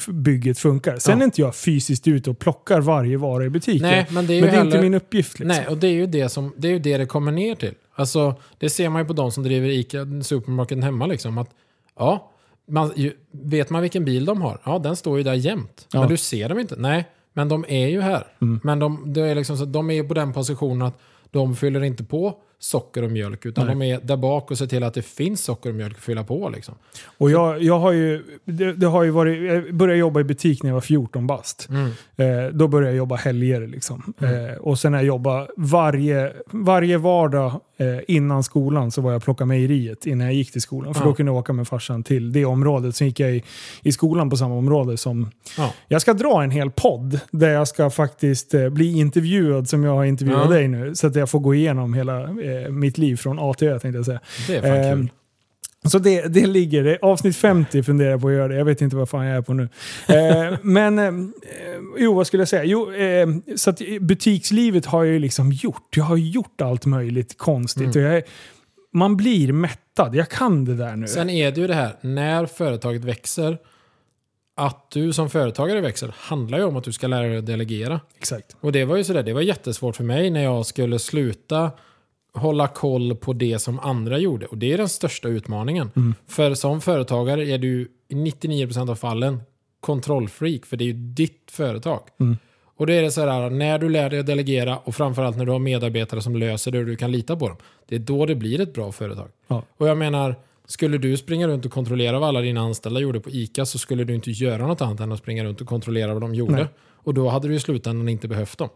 bygget 0.09 0.59
funkar. 0.59 0.97
Sen 0.99 1.19
Ja. 1.19 1.23
är 1.23 1.25
inte 1.25 1.41
jag 1.41 1.55
fysiskt 1.57 2.09
ute 2.09 2.31
och 2.31 2.39
plockar 2.39 2.81
varje 2.81 3.17
vara 3.17 3.45
i 3.45 3.51
butiken. 3.51 3.83
Nej, 3.89 4.07
men 4.11 4.27
det 4.27 4.35
är 4.35 4.41
men 4.43 4.51
det 4.51 4.57
är 4.57 4.61
inte 4.65 4.77
heller- 4.77 4.83
min 4.83 4.95
uppgift. 4.95 5.39
Liksom. 5.39 5.49
Nej, 5.49 5.67
och 5.69 5.77
det 5.79 5.87
är 5.87 5.93
ju 5.93 6.07
det 6.07 6.29
som 6.29 6.53
det, 6.57 6.69
är 6.69 6.73
ju 6.73 6.79
det, 6.79 6.99
det 6.99 7.07
kommer 7.07 7.33
ner 7.33 7.55
till. 7.55 7.75
Alltså, 7.95 8.35
det 8.59 8.71
ser 8.71 8.89
man 8.89 9.03
ju 9.03 9.07
på 9.09 9.13
de 9.13 9.33
som 9.33 9.43
driver 9.43 9.69
ICA 9.69 9.99
supermarketen 10.23 10.83
hemma. 10.83 11.07
Liksom, 11.07 11.39
att, 11.39 11.49
ja, 11.99 12.31
man, 12.69 12.93
ju, 12.97 13.13
vet 13.31 13.71
man 13.71 13.83
vilken 13.83 14.05
bil 14.05 14.25
de 14.25 14.43
har? 14.43 14.59
Ja, 14.65 14.79
den 14.79 14.97
står 14.97 15.19
ju 15.19 15.25
där 15.25 15.35
jämt. 15.35 15.87
Ja. 15.93 16.01
Men 16.01 16.09
du 16.09 16.17
ser 16.17 16.49
dem 16.49 16.59
inte. 16.59 16.77
Nej, 16.79 17.05
men 17.33 17.49
de 17.49 17.65
är 17.69 17.89
ju 17.89 18.01
här. 18.01 18.27
Mm. 18.41 18.61
Men 18.65 18.79
de, 18.79 19.13
det 19.13 19.21
är 19.21 19.35
liksom 19.35 19.57
så, 19.57 19.65
de 19.65 19.91
är 19.91 20.03
på 20.03 20.15
den 20.15 20.33
positionen 20.33 20.83
att 20.83 20.99
de 21.31 21.57
fyller 21.57 21.85
inte 21.85 22.05
på 22.05 22.39
socker 22.63 23.03
och 23.03 23.11
mjölk. 23.11 23.47
Utan 23.47 23.67
Nej. 23.67 23.75
de 23.75 23.83
är 23.83 24.01
där 24.07 24.17
bak 24.17 24.51
och 24.51 24.59
ser 24.59 24.67
till 24.67 24.83
att 24.83 24.95
det 24.95 25.03
finns 25.03 25.45
socker 25.45 25.69
och 25.71 25.75
mjölk 25.77 25.97
att 25.97 26.03
fylla 26.03 26.25
på. 26.25 26.49
Liksom. 26.49 26.75
Och 27.19 27.31
jag, 27.31 27.63
jag 27.63 27.79
har 27.79 27.93
ju, 27.93 28.23
det, 28.45 28.73
det 28.73 28.87
har 28.87 29.03
ju 29.03 29.11
varit, 29.11 29.43
jag 29.53 29.75
började 29.75 29.99
jobba 30.01 30.21
i 30.21 30.25
butik 30.25 30.63
när 30.63 30.71
jag 30.71 30.75
var 30.75 30.81
14 30.81 31.27
bast. 31.27 31.69
Mm. 31.69 31.87
Eh, 32.17 32.53
då 32.53 32.69
började 32.69 32.91
jag 32.91 32.97
jobba 32.97 33.17
helger. 33.17 33.67
Liksom. 33.67 34.13
Eh, 34.21 34.57
och 34.61 34.79
sen 34.79 34.93
när 34.93 34.99
jag 34.99 35.07
jobbade 35.07 35.47
varje, 35.57 36.33
varje 36.51 36.99
vardag 36.99 37.61
eh, 37.77 37.87
innan 38.09 38.43
skolan 38.43 38.91
så 38.91 39.01
var 39.01 39.13
jag 39.13 39.25
plocka 39.25 39.45
mejeriet 39.45 40.07
innan 40.07 40.27
jag 40.27 40.35
gick 40.35 40.53
till 40.53 40.63
skolan. 40.63 40.95
För 40.95 41.01
Ja. 41.01 41.07
då 41.07 41.15
kunde 41.15 41.33
jag 41.33 41.37
åka 41.39 41.53
med 41.53 41.69
farsan 41.69 42.03
till 42.03 42.33
det 42.33 42.45
området. 42.45 42.97
Sen 42.97 43.07
gick 43.07 43.21
jag 43.21 43.37
i, 43.37 43.43
i 43.83 43.93
skolan 43.93 44.31
på 44.31 44.37
samma 44.37 44.55
område 44.55 44.97
som... 44.97 45.31
Ja. 45.59 45.73
Jag 45.89 46.03
ska 46.03 46.15
dra 46.15 46.43
en 46.43 46.51
hel 46.51 46.71
podd 46.71 47.21
där 47.31 47.49
jag 47.51 47.69
ska 47.69 47.91
faktiskt 47.91 48.55
eh, 48.55 48.69
bli 48.69 48.93
intervjuad 48.99 49.69
som 49.69 49.85
jag 49.85 49.95
har 49.95 50.05
intervjuat 50.05 50.41
Ja. 50.45 50.51
dig 50.51 50.69
nu. 50.69 50.95
Så 50.95 51.07
att 51.07 51.17
jag 51.17 51.31
får 51.31 51.41
gå 51.41 51.55
igenom 51.55 51.95
hela 51.95 52.21
eh, 52.23 52.29
mitt 52.71 52.99
liv 52.99 53.17
från 53.17 53.39
A 53.39 53.55
till 53.55 53.69
Ö 53.69 53.79
tänkte 53.79 53.97
jag 53.97 54.07
säga. 54.07 54.21
Det 54.47 54.57
är 54.57 54.63
fan 54.63 54.71
Ehm, 54.71 54.99
kul. 54.99 55.11
Så 55.85 55.99
det, 55.99 56.29
det 56.29 56.47
ligger, 56.47 56.85
det, 56.85 56.99
avsnitt 57.03 57.37
50 57.37 57.83
funderar 57.83 58.11
jag 58.11 58.21
på 58.21 58.29
att 58.29 58.35
göra 58.35 58.49
det. 58.49 58.55
Jag 58.55 58.65
vet 58.65 58.81
inte 58.81 58.97
vad 58.97 59.09
fan 59.09 59.27
jag 59.27 59.37
är 59.37 59.43
på 59.43 59.55
nu. 59.55 59.69
Eh, 60.09 60.59
men, 60.63 60.99
eh, 60.99 61.13
jo 61.99 62.15
vad 62.15 62.27
skulle 62.27 62.41
jag 62.41 62.49
säga? 62.49 62.65
Jo, 62.65 62.93
eh, 62.93 63.29
så 63.57 63.71
att 63.71 63.81
butikslivet 64.01 64.87
har 64.87 65.05
jag 65.05 65.13
ju 65.13 65.19
liksom 65.19 65.53
gjort. 65.53 65.97
Jag 65.97 66.05
har 66.05 66.17
gjort 66.17 66.61
allt 66.61 66.87
möjligt 66.87 67.39
konstigt. 67.39 67.97
Mm. 67.97 68.13
Jag 68.13 68.23
man 68.93 69.17
blir 69.17 69.53
mättad. 69.53 70.15
Jag 70.15 70.29
kan 70.29 70.65
det 70.65 70.75
där 70.75 70.97
nu. 70.97 71.09
Sen 71.09 71.31
är 71.31 71.51
det 71.51 71.61
ju 71.61 71.67
det 71.67 71.75
här, 71.75 71.97
när 72.01 72.47
företaget 72.47 73.05
växer, 73.05 73.59
att 74.57 74.91
du 74.91 75.13
som 75.13 75.31
företagare 75.31 75.81
växer 75.81 76.15
handlar 76.19 76.59
ju 76.59 76.65
om 76.65 76.77
att 76.77 76.85
du 76.85 76.93
ska 76.93 77.07
lära 77.07 77.27
dig 77.27 77.39
att 77.39 77.47
delegera. 77.47 78.01
Exakt. 78.19 78.57
Och 78.61 78.73
det 78.73 78.85
var 78.85 78.97
ju 78.97 79.05
sådär, 79.05 79.23
det 79.23 79.33
var 79.33 79.41
jättesvårt 79.41 79.97
för 79.97 80.05
mig 80.05 80.31
när 80.31 80.43
jag 80.43 80.67
skulle 80.67 80.99
sluta 80.99 81.71
hålla 82.35 82.69
koll 82.69 83.17
på 83.17 83.33
det 83.33 83.59
som 83.59 83.79
andra 83.79 84.19
gjorde. 84.19 84.47
Och 84.47 84.59
det 84.59 84.73
är 84.73 84.79
den 84.79 84.89
största 84.89 85.29
utmaningen. 85.29 85.91
Mm. 85.97 86.15
För 86.27 86.55
som 86.55 86.81
företagare 86.81 87.49
är 87.49 87.59
du 87.59 87.89
i 88.09 88.15
99% 88.15 88.91
av 88.91 88.95
fallen 88.95 89.41
kontrollfreak, 89.81 90.67
för 90.67 90.77
det 90.77 90.85
är 90.85 90.87
ju 90.87 90.93
ditt 90.93 91.51
företag. 91.51 92.01
Mm. 92.21 92.37
Och 92.77 92.87
det 92.87 92.95
är 92.95 93.03
det 93.03 93.11
så 93.11 93.27
här, 93.27 93.51
när 93.51 93.79
du 93.79 93.89
lär 93.89 94.11
dig 94.11 94.19
att 94.19 94.27
delegera 94.27 94.79
och 94.79 94.95
framförallt 94.95 95.37
när 95.37 95.45
du 95.45 95.53
har 95.53 95.59
medarbetare 95.59 96.23
som 96.23 96.37
löser 96.37 96.71
det 96.71 96.79
och 96.79 96.87
du 96.87 96.97
kan 96.97 97.13
lita 97.13 97.37
på 97.37 97.49
dem. 97.49 97.57
Det 97.89 97.95
är 97.95 97.99
då 97.99 98.27
det 98.27 98.35
blir 98.35 98.61
ett 98.61 98.75
bra 98.75 98.93
företag. 98.93 99.29
Ja. 99.49 99.63
Och 99.77 99.89
jag 99.89 99.99
menar, 99.99 100.37
skulle 100.67 100.99
du 100.99 101.17
springa 101.17 101.49
runt 101.49 101.67
och 101.67 101.73
kontrollera 101.73 102.19
vad 102.19 102.29
alla 102.29 102.41
dina 102.41 102.61
anställda 102.61 103.01
gjorde 103.01 103.21
på 103.21 103.31
ICA 103.31 103.67
så 103.67 103.79
skulle 103.79 104.05
du 104.05 104.15
inte 104.15 104.31
göra 104.31 104.67
något 104.67 104.81
annat 104.81 105.01
än 105.01 105.13
att 105.13 105.19
springa 105.19 105.45
runt 105.45 105.61
och 105.61 105.67
kontrollera 105.67 106.13
vad 106.13 106.23
de 106.23 106.35
gjorde. 106.35 106.53
Nej. 106.53 106.67
Och 107.05 107.15
då 107.15 107.29
hade 107.29 107.49
du 107.49 107.55
i 107.55 107.61
slutändan 107.61 108.09
inte 108.09 108.29
behövt 108.29 108.59
dem. 108.59 108.69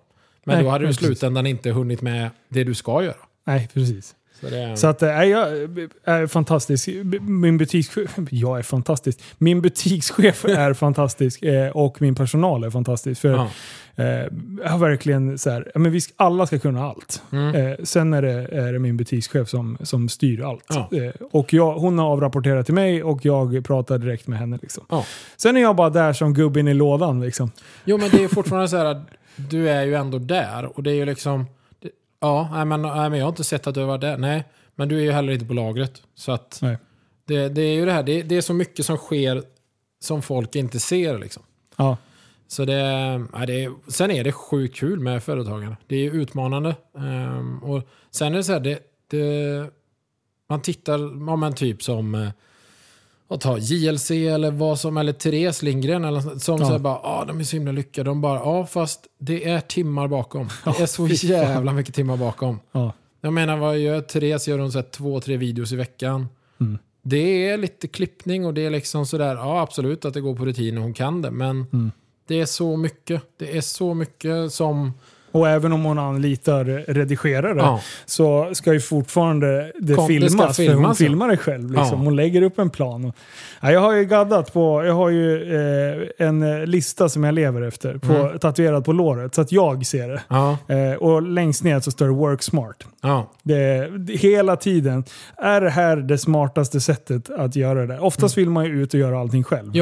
Men 0.45 0.55
Nej, 0.55 0.65
då 0.65 0.71
hade 0.71 0.85
du 0.85 0.91
i 0.91 0.95
slutändan 0.95 1.47
inte 1.47 1.71
hunnit 1.71 2.03
med 2.03 2.31
det 2.49 2.65
du 2.65 2.75
ska 2.75 3.03
göra. 3.03 3.26
Nej, 3.47 3.69
precis. 3.75 4.15
Så 4.41 4.47
det 4.47 4.77
Så 4.77 4.87
att, 4.87 5.03
äh, 5.03 5.09
jag 5.09 5.49
är 6.05 6.27
fantastisk. 6.27 6.89
Min 7.21 7.59
butikschef, 7.59 8.19
jag 8.31 8.59
är 8.59 8.63
fantastisk. 8.63 9.21
Min 9.39 9.61
butikschef 9.61 10.45
är 10.45 10.75
fantastisk 10.75 11.43
och 11.73 12.03
min 12.03 12.15
personal 12.15 12.65
är 12.65 12.71
fantastisk. 12.71 13.21
För 13.21 13.29
ja. 13.29 13.49
eh, 14.05 14.27
jag 14.63 14.71
har 14.71 14.79
verkligen 14.79 15.39
så 15.39 15.51
här, 15.51 15.73
men 15.75 15.93
vi 15.93 16.01
alla 16.17 16.47
ska 16.47 16.59
kunna 16.59 16.85
allt. 16.85 17.23
Mm. 17.33 17.77
Sen 17.87 18.13
är 18.13 18.23
det, 18.23 18.33
är 18.33 18.73
det 18.73 18.79
min 18.79 18.97
butikschef 18.97 19.49
som, 19.49 19.79
som 19.81 20.09
styr 20.09 20.41
allt. 20.41 20.65
Ja. 20.69 20.91
Och 21.33 21.53
jag, 21.53 21.75
hon 21.75 21.99
har 21.99 22.07
avrapporterat 22.07 22.67
till 22.67 22.75
mig 22.75 23.03
och 23.03 23.25
jag 23.25 23.65
pratar 23.65 23.99
direkt 23.99 24.27
med 24.27 24.39
henne. 24.39 24.59
Liksom. 24.63 24.85
Ja. 24.89 25.05
Sen 25.37 25.57
är 25.57 25.61
jag 25.61 25.77
bara 25.77 25.91
där 25.91 26.13
som 26.13 26.35
gubben 26.35 26.69
i 26.69 26.75
lådan. 26.75 27.21
Liksom. 27.21 27.51
Jo 27.85 27.99
men 27.99 28.11
det 28.11 28.25
är 28.25 28.29
fortfarande 28.29 28.69
så 28.69 28.77
här 28.77 28.85
att 28.85 29.09
du 29.37 29.69
är 29.69 29.83
ju 29.83 29.95
ändå 29.95 30.19
där 30.19 30.77
och 30.77 30.83
det 30.83 30.91
är 30.91 30.95
ju 30.95 31.05
liksom... 31.05 31.47
Ja, 32.27 32.49
nej, 32.53 32.65
men, 32.65 32.83
nej, 32.83 33.11
men 33.11 33.19
jag 33.19 33.27
har 33.27 33.29
inte 33.29 33.45
sett 33.45 33.67
att 33.67 33.75
du 33.75 33.85
var 33.85 33.99
där. 33.99 34.17
Nej, 34.19 34.45
men 34.75 34.89
du 34.89 34.99
är 34.99 35.03
ju 35.03 35.13
heller 35.13 35.33
inte 35.33 35.47
på 35.47 35.55
lagret. 35.55 36.03
Så 36.15 36.33
att 36.33 36.59
Nej. 36.63 36.79
det, 37.25 37.49
det 37.49 37.63
är 37.63 37.75
ju 37.75 37.87
det 37.87 37.93
här, 37.93 38.03
det, 38.03 38.23
det 38.23 38.37
är 38.37 38.41
så 38.41 38.55
mycket 38.55 38.87
som 38.87 38.97
sker 38.97 39.43
som 40.01 40.23
folk 40.23 40.57
inte 40.57 40.81
ser 40.81 41.19
liksom. 41.19 41.43
Ja. 41.77 41.97
Så 42.49 42.65
det, 42.65 42.81
ja, 43.33 43.47
det 43.47 43.65
är, 43.65 43.91
sen 43.91 44.11
är 44.11 44.25
det 44.25 44.33
sjukt 44.33 44.77
kul 44.77 45.01
med 45.01 45.23
företagande. 45.23 45.77
Det 45.87 45.97
är 45.97 46.11
utmanande. 46.11 46.77
Ehm, 46.99 47.59
och 47.65 47.83
sen 48.11 48.33
är 48.33 48.37
det 48.37 48.45
så 48.45 48.53
här, 48.53 48.61
det, 48.61 48.81
det, 49.11 49.71
man 50.49 50.63
tittar, 50.63 50.99
ja 51.29 51.37
men 51.37 51.55
typ 51.55 51.83
som 51.83 52.15
eh, 52.15 52.29
att 53.29 53.41
ta 53.41 53.59
JLC 53.59 54.11
eller 54.11 54.51
vad 54.51 54.79
som, 54.81 54.97
eller 54.97 55.13
Therese 55.13 55.63
Lindgren 55.63 56.05
eller 56.05 56.21
som 56.39 56.59
Ja. 56.61 56.67
säger 56.67 56.79
bara, 56.79 57.01
ja 57.03 57.25
de 57.29 57.41
är 57.41 57.45
så 57.45 57.57
himla 57.57 57.73
lyckade. 57.73 58.11
De 58.11 58.21
bara, 58.21 58.39
ja 58.39 58.67
fast 58.67 59.01
det 59.19 59.49
är 59.49 59.61
timmar 59.61 60.09
bakom. 60.09 60.49
Det 60.65 60.81
är 60.81 60.87
så 60.87 61.07
jävla 61.27 61.73
mycket 61.73 61.95
timmar 61.95 62.17
bakom. 62.17 62.61
Ja. 62.73 62.93
Jag 63.21 63.33
menar, 63.33 63.57
vad 63.57 63.79
gör 63.79 64.01
Therese? 64.01 64.49
Gör 64.49 64.59
hon 64.59 64.73
så 64.73 64.79
här 64.79 64.87
två, 64.91 65.21
tre 65.21 65.37
videos 65.37 65.73
i 65.73 65.77
veckan? 65.77 66.27
Mm. 66.61 66.79
Det 67.03 67.49
är 67.49 67.59
lite 67.59 67.89
klippning 67.89 68.47
och 68.47 68.55
det 68.55 68.67
är 68.67 68.71
liksom 68.71 69.07
sådär, 69.07 69.35
ja 69.35 69.61
absolut 69.61 70.05
att 70.05 70.15
det 70.15 70.21
går 70.21 70.35
på 70.37 70.45
rutin 70.47 70.77
och 70.77 70.83
hon 70.83 70.95
kan 70.95 71.23
det, 71.23 71.31
men 71.31 71.67
Mm. 71.73 71.93
det 72.29 72.41
är 72.41 72.47
så 72.47 72.77
mycket. 72.77 73.23
Det 73.39 73.57
är 73.57 73.61
så 73.61 73.95
mycket 73.95 74.53
som... 74.53 74.93
Och 75.37 75.49
även 75.49 75.73
om 75.73 75.85
hon 75.85 75.99
anlitar 75.99 76.65
redigerare 76.93 77.59
Ja, 77.59 77.81
så 78.07 78.51
ska 78.53 78.73
ju 78.73 78.81
fortfarande 78.81 79.73
det 79.79 79.95
Kom- 79.95 80.09
det 80.09 80.31
ska 80.31 80.39
filmas. 80.39 80.57
för 80.57 80.63
hon 80.69 80.73
filmas, 80.75 81.01
ja. 81.01 81.05
filmar 81.07 81.29
det 81.29 81.37
själv. 81.37 81.71
Liksom. 81.71 81.89
Ja. 81.99 82.05
Hon 82.05 82.17
lägger 82.17 82.43
upp 82.43 82.59
en 82.59 82.71
plan. 82.71 83.05
Och, 83.05 83.15
ja, 83.61 83.73
jag 83.73 83.81
har 83.81 83.93
ju 83.93 84.05
gaddat 84.05 84.53
på, 84.53 84.85
jag 84.85 84.95
har 84.95 85.11
ju 85.11 85.55
eh, 85.57 86.27
en 86.27 86.65
lista 86.65 87.09
som 87.09 87.25
jag 87.25 87.35
lever 87.35 87.63
efter. 87.63 87.99
På, 87.99 88.13
Mm. 88.13 88.39
Tatuerad 88.39 88.85
på 88.85 88.93
låret 88.93 89.35
så 89.35 89.41
att 89.41 89.53
jag 89.53 89.87
ser 89.87 90.09
det. 90.09 90.23
Eh, 90.75 90.95
och 90.97 91.23
längst 91.23 91.65
ner 91.65 91.81
så 91.81 91.91
står 91.91 92.07
det 92.07 92.13
work 92.13 92.43
smart. 92.43 92.85
Det, 93.43 93.89
det, 93.99 94.13
hela 94.17 94.57
tiden. 94.57 95.05
Är 95.39 95.61
det 95.61 95.71
här 95.71 95.97
det 95.97 96.19
smartaste 96.19 96.81
sättet 96.81 97.31
att 97.31 97.57
göra 97.57 97.87
det? 97.87 97.99
Oftast 97.99 98.39
vill 98.39 98.51
man 98.51 98.65
ju 98.65 98.83
ut 98.83 98.95
och 98.95 99.01
göra 99.01 99.21
allting 99.21 99.45
själv. 99.45 99.73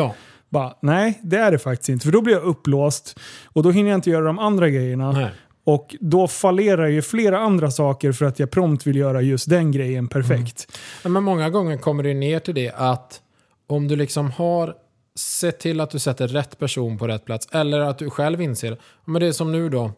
Bara, 0.50 0.72
nej, 0.82 1.18
det 1.22 1.36
är 1.36 1.50
det 1.52 1.58
faktiskt 1.58 1.88
inte. 1.88 2.04
För 2.04 2.12
då 2.12 2.20
blir 2.20 2.34
jag 2.34 2.42
upplåst 2.44 3.20
och 3.52 3.62
då 3.62 3.70
hinner 3.70 3.90
jag 3.90 3.98
inte 3.98 4.10
göra 4.10 4.24
de 4.24 4.38
andra 4.38 4.68
grejerna. 4.68 5.12
Nej. 5.12 5.26
Och 5.64 5.96
då 6.00 6.28
fallerar 6.28 6.86
ju 6.86 7.02
flera 7.02 7.38
andra 7.38 7.70
saker 7.70 8.12
för 8.12 8.24
att 8.24 8.38
jag 8.38 8.50
prompt 8.50 8.86
vill 8.86 8.96
göra 8.96 9.22
just 9.22 9.50
den 9.50 9.72
grejen 9.72 10.08
perfekt. 10.08 10.78
Ja, 11.02 11.08
Men 11.08 11.22
många 11.22 11.50
gånger 11.50 11.76
kommer 11.78 12.02
det 12.02 12.14
ner 12.14 12.38
till 12.38 12.54
det 12.54 12.72
att 12.76 13.20
om 13.66 13.88
du 13.88 13.96
liksom 13.96 14.30
har 14.30 14.74
sett 15.18 15.60
till 15.60 15.80
att 15.80 15.90
du 15.90 15.98
sätter 15.98 16.28
rätt 16.28 16.58
person 16.58 16.98
på 16.98 17.08
rätt 17.08 17.24
plats 17.24 17.48
eller 17.52 17.80
att 17.80 17.98
du 17.98 18.10
själv 18.10 18.42
inser, 18.42 18.78
men 19.04 19.20
det 19.20 19.26
är 19.26 19.32
som 19.32 19.52
nu 19.52 19.68
då. 19.68 19.90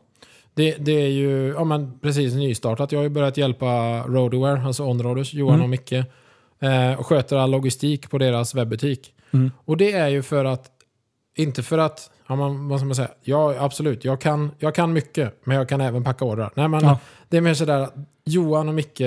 Det, 0.54 0.76
det 0.78 0.92
är 0.92 1.08
ju 1.08 1.48
ja, 1.48 1.64
men 1.64 1.98
precis 2.00 2.34
nystartat. 2.34 2.92
Jag 2.92 2.98
har 2.98 3.02
ju 3.04 3.08
börjat 3.08 3.36
hjälpa 3.36 4.00
Roadaware, 4.06 4.62
alltså 4.62 4.84
Onroaders, 4.84 5.34
Johan 5.34 5.54
Mm. 5.54 5.64
och 5.64 5.70
Micke. 5.70 5.92
Eh, 6.60 6.92
och 6.98 7.06
sköter 7.06 7.36
all 7.36 7.50
logistik 7.50 8.10
på 8.10 8.18
deras 8.18 8.54
webbutik. 8.54 9.12
Mm. 9.32 9.50
Och 9.64 9.76
det 9.76 9.92
är 9.92 10.08
ju 10.08 10.22
för 10.22 10.44
att, 10.44 10.70
inte 11.36 11.62
för 11.62 11.78
att, 11.78 12.10
ja, 12.26 12.36
man, 12.36 12.68
vad 12.68 12.78
ska 12.78 12.86
man 12.86 12.94
säga, 12.94 13.10
ja 13.22 13.54
absolut, 13.58 14.04
jag 14.04 14.20
kan, 14.20 14.50
jag 14.58 14.74
kan 14.74 14.92
mycket, 14.92 15.40
men 15.44 15.56
jag 15.56 15.68
kan 15.68 15.80
även 15.80 16.04
packa 16.04 16.24
ordrar. 16.24 16.50
Nej, 16.54 16.68
men 16.68 16.84
Ja. 16.84 16.98
Det 17.28 17.36
är 17.36 17.40
mer 17.40 17.54
sådär 17.54 17.78
att 17.80 17.94
Johan 18.24 18.68
och 18.68 18.74
Micke 18.74 19.02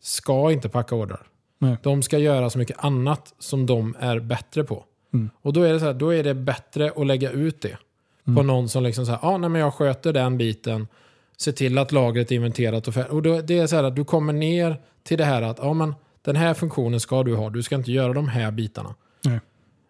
ska 0.00 0.52
inte 0.52 0.68
packa 0.68 0.94
ordrar. 0.94 1.26
Nej. 1.58 1.76
De 1.82 2.02
ska 2.02 2.18
göra 2.18 2.50
så 2.50 2.58
mycket 2.58 2.84
annat 2.84 3.34
som 3.38 3.66
de 3.66 3.96
är 4.00 4.18
bättre 4.20 4.64
på. 4.64 4.84
Mm. 5.14 5.30
Och 5.42 5.52
då 5.52 5.62
är, 5.62 5.72
det 5.72 5.80
så 5.80 5.86
här, 5.86 5.94
då 5.94 6.14
är 6.14 6.24
det 6.24 6.34
bättre 6.34 6.92
att 6.96 7.06
lägga 7.06 7.30
ut 7.30 7.60
det 7.62 7.76
på 8.24 8.30
Mm. 8.30 8.46
någon 8.46 8.68
som 8.68 8.82
liksom 8.82 9.06
säger, 9.06 9.18
ah, 9.22 9.36
nej 9.38 9.50
men 9.50 9.60
jag 9.60 9.74
sköter 9.74 10.12
den 10.12 10.38
biten, 10.38 10.88
se 11.36 11.52
till 11.52 11.78
att 11.78 11.92
lagret 11.92 12.30
är 12.30 12.36
inventerat 12.36 12.88
och. 12.88 12.96
Och 12.96 13.22
då, 13.22 13.40
det 13.40 13.58
är 13.58 13.66
så 13.66 13.76
här 13.76 13.84
att 13.84 13.96
du 13.96 14.04
kommer 14.04 14.32
ner 14.32 14.80
till 15.02 15.18
det 15.18 15.24
här 15.24 15.42
att, 15.42 15.58
ja 15.58 15.72
men 15.72 15.94
den 16.22 16.36
här 16.36 16.54
funktionen 16.54 17.00
ska 17.00 17.22
du 17.22 17.34
ha, 17.36 17.50
du 17.50 17.62
ska 17.62 17.74
inte 17.74 17.92
göra 17.92 18.12
de 18.12 18.28
här 18.28 18.50
bitarna. 18.50 18.94
Nej. 19.24 19.40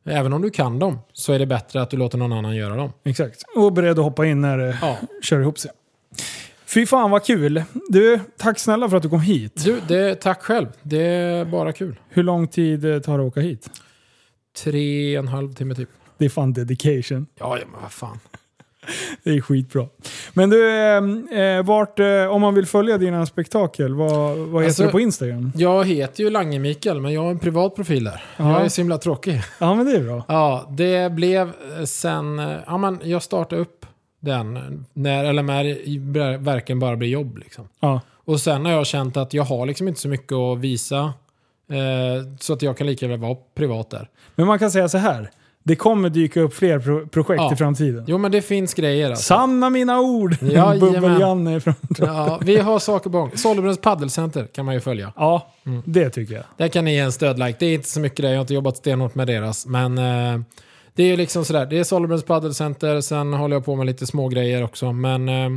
Även 0.09 0.33
om 0.33 0.43
du 0.43 0.51
kan 0.51 0.79
dem 0.79 0.99
så 1.13 1.33
är 1.33 1.39
det 1.39 1.47
bättre 1.47 1.83
att 1.83 1.91
du 1.91 1.97
låter 1.97 2.19
någon 2.19 2.33
annan 2.33 2.57
göra 2.57 2.77
dem. 2.77 2.93
Exakt. 3.05 3.43
Och 3.57 3.73
beredd 3.73 3.99
att 3.99 4.05
hoppa 4.05 4.27
in 4.27 4.41
när 4.41 4.59
det 4.59 4.79
Ja. 4.83 4.97
kör 5.23 5.41
ihop 5.41 5.59
sig. 5.59 5.71
Fy 6.67 6.87
fan 6.87 7.11
vad 7.11 7.25
kul! 7.25 7.63
Du, 7.89 8.21
tack 8.37 8.59
snälla 8.59 8.89
för 8.89 8.97
att 8.97 9.03
du 9.03 9.09
kom 9.09 9.21
hit. 9.21 9.65
Du, 9.65 9.81
det, 9.89 10.15
tack 10.15 10.43
själv. 10.43 10.67
Det 10.83 11.03
är 11.03 11.45
bara 11.45 11.73
kul. 11.73 12.01
Hur 12.09 12.23
lång 12.23 12.49
tid 12.49 12.85
eh, 12.85 12.99
tar 13.01 13.19
det 13.19 13.25
att 13.25 13.29
åka 13.29 13.41
hit? 13.41 13.71
Tre 14.65 15.19
och 15.19 15.25
en 15.25 15.29
halv 15.29 15.55
timme 15.55 15.75
typ. 15.75 15.89
Det 16.19 16.25
är 16.25 16.29
fan 16.29 16.53
dedication. 16.53 17.27
Ja, 17.39 17.59
ja 17.59 17.65
men 17.73 17.83
vad 17.83 17.93
fan. 17.93 18.19
Det 19.23 19.31
är 19.31 19.41
skitbra. 19.41 19.87
Men 20.35 20.51
du, 20.51 20.71
eh, 20.71 21.41
eh, 21.41 21.65
vart, 21.65 21.99
eh, 21.99 22.25
om 22.31 22.41
man 22.41 22.55
vill 22.55 22.67
följa 22.67 22.99
dina 22.99 23.27
spektakel, 23.27 23.95
vad, 23.95 24.37
vad 24.37 24.63
heter 24.63 24.65
Alltså- 24.67 24.83
du 24.83 24.89
på 24.91 25.01
Instagram? 25.01 25.53
Jag 25.57 25.85
heter 25.85 26.25
ju 26.25 26.31
Lange 26.31 26.59
Mikael, 26.59 27.01
men 27.01 27.13
jag 27.13 27.23
har 27.23 27.31
en 27.31 27.39
privat 27.39 27.75
profil 27.77 28.05
där. 28.05 28.25
Ja. 28.37 28.53
Jag 28.53 28.65
är 28.65 28.69
så 28.69 28.81
himla 28.81 28.99
tråkig. 28.99 29.41
Ja 29.59 29.75
men 29.75 29.87
det 29.87 29.93
är 29.97 30.01
bra. 30.05 30.25
Ja, 30.29 30.67
det 30.71 31.13
blev 31.13 31.49
eh, 31.79 31.85
sen... 31.85 32.39
eh, 32.39 32.57
Ja, 32.67 32.79
men 32.79 33.01
jag 33.05 33.23
startade 33.23 33.63
upp 33.63 33.87
den 34.21 34.85
när 34.93 35.33
LMR 35.33 36.39
verkligen 36.39 36.79
bara 36.81 36.97
blir 36.97 37.09
jobb. 37.09 37.39
Liksom. 37.39 37.69
Ja. 37.81 38.01
Och 38.25 38.41
sen 38.41 38.65
har 38.65 38.73
jag 38.73 38.87
känt 38.87 39.17
att 39.17 39.35
jag 39.35 39.43
har 39.45 39.67
liksom 39.67 39.89
inte 39.89 40.01
så 40.01 40.09
mycket 40.09 40.33
att 40.33 40.59
visa. 40.59 41.13
Eh, 41.71 42.33
så 42.41 42.53
att 42.53 42.63
jag 42.63 42.77
kan 42.79 42.87
lika 42.87 43.09
väl 43.09 43.19
vara 43.19 43.37
privat 43.55 43.91
där. 43.91 44.09
Men 44.35 44.47
man 44.47 44.59
kan 44.59 44.71
säga 44.71 44.89
så 44.89 44.99
här. 44.99 45.31
Det 45.69 45.77
kommer 45.77 46.09
dyka 46.09 46.41
upp 46.41 46.55
fler 46.55 46.79
pro 46.79 47.07
projekt 47.07 47.41
Ja. 47.43 47.53
i 47.53 47.57
framtiden. 47.57 48.05
Jo, 48.07 48.19
men 48.19 48.33
det 48.33 48.43
finns 48.43 48.75
grejer 48.75 49.11
alltså. 49.11 49.23
Sanna 49.25 49.71
mina 49.71 50.01
ord! 50.01 50.37
Jajamän. 50.43 50.81
Bubbel-Janne 50.81 51.61
från... 51.61 51.75
Ja, 51.99 52.39
vi 52.43 52.57
har 52.59 52.79
saker 52.79 53.11
på 53.11 53.19
gång. 53.19 53.31
Sollebrunns 53.35 53.79
paddelcenter 53.81 54.47
kan 54.55 54.65
man 54.65 54.75
ju 54.75 54.81
följa. 54.81 55.13
Ja, 55.17 55.53
Mm. 55.67 55.83
det 55.85 56.11
tycker 56.11 56.35
jag. 56.35 56.45
Där 56.57 56.69
kan 56.69 56.85
ni 56.85 56.93
ge 56.93 56.99
en 56.99 57.13
stödlike. 57.13 57.57
Det 57.61 57.67
är 57.67 57.75
inte 57.75 57.89
så 57.89 58.01
mycket 58.01 58.23
där, 58.23 58.29
jag 58.29 58.37
har 58.37 58.41
inte 58.41 58.55
jobbat 58.55 58.77
stenhårt 58.77 59.15
med 59.15 59.27
deras. 59.27 59.67
Men 59.67 59.99
eh, 59.99 60.41
det 60.95 61.03
är 61.03 61.07
ju 61.07 61.17
liksom 61.17 61.45
sådär, 61.45 61.67
det 61.67 61.79
är 61.79 61.85
Sollebrunns 61.85 62.25
paddelcenter, 62.25 63.01
sen 63.01 63.33
håller 63.33 63.57
jag 63.57 63.65
på 63.65 63.77
med 63.77 63.87
lite 63.87 64.07
små 64.07 64.29
grejer 64.29 64.65
också. 64.65 64.93
Men 64.93 65.29
eh, 65.29 65.51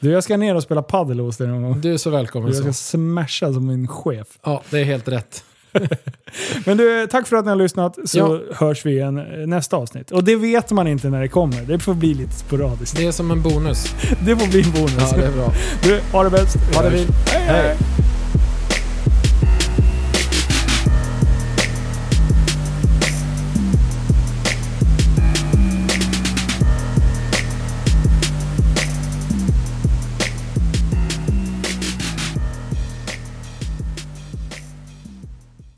Du, 0.00 0.10
jag 0.10 0.24
ska 0.24 0.36
ner 0.36 0.54
och 0.54 0.62
spela 0.62 0.82
padel 0.82 1.20
hos 1.20 1.36
dig 1.36 1.48
någon 1.48 1.62
gång. 1.62 1.80
du 1.80 1.92
är 1.92 1.96
så 1.96 2.10
välkommen. 2.10 2.48
Jag 2.48 2.56
ska 2.56 2.66
Så. 2.66 2.72
smasha 2.72 3.52
som 3.52 3.66
min 3.66 3.88
chef. 3.88 4.26
Ja, 4.44 4.62
det 4.70 4.78
är 4.80 4.84
helt 4.84 5.08
rätt. 5.08 5.44
Men 6.64 6.76
du, 6.76 7.06
tack 7.10 7.26
för 7.26 7.36
att 7.36 7.44
ni 7.44 7.50
har 7.50 7.56
lyssnat 7.56 7.98
så 8.04 8.18
Ja. 8.18 8.40
hörs 8.66 8.86
vi 8.86 8.90
igen 8.90 9.18
eh, 9.18 9.46
nästa 9.46 9.76
avsnitt. 9.76 10.10
Och 10.10 10.24
det 10.24 10.36
vet 10.36 10.70
man 10.70 10.86
inte 10.86 11.08
när 11.08 11.20
det 11.20 11.28
kommer. 11.28 11.60
Det 11.62 11.78
får 11.78 11.94
bli 11.94 12.14
lite 12.14 12.32
sporadiskt. 12.32 12.96
Det 12.96 13.06
är 13.06 13.12
som 13.12 13.30
en 13.30 13.42
bonus. 13.42 13.94
Det 14.26 14.36
får 14.36 14.46
bli 14.50 14.62
en 14.62 14.72
bonus. 14.72 14.94
Ja, 15.12 15.16
det 15.16 15.26
är 15.26 15.32
bra. 15.32 15.52
Du, 15.82 16.00
ha 16.12 16.24
det 16.24 16.30
bäst. 16.30 16.56
Ha 16.74 16.82
det 16.82 16.90
fint. 16.90 17.10
Hej. 17.26 17.42
Hej. 17.46 17.76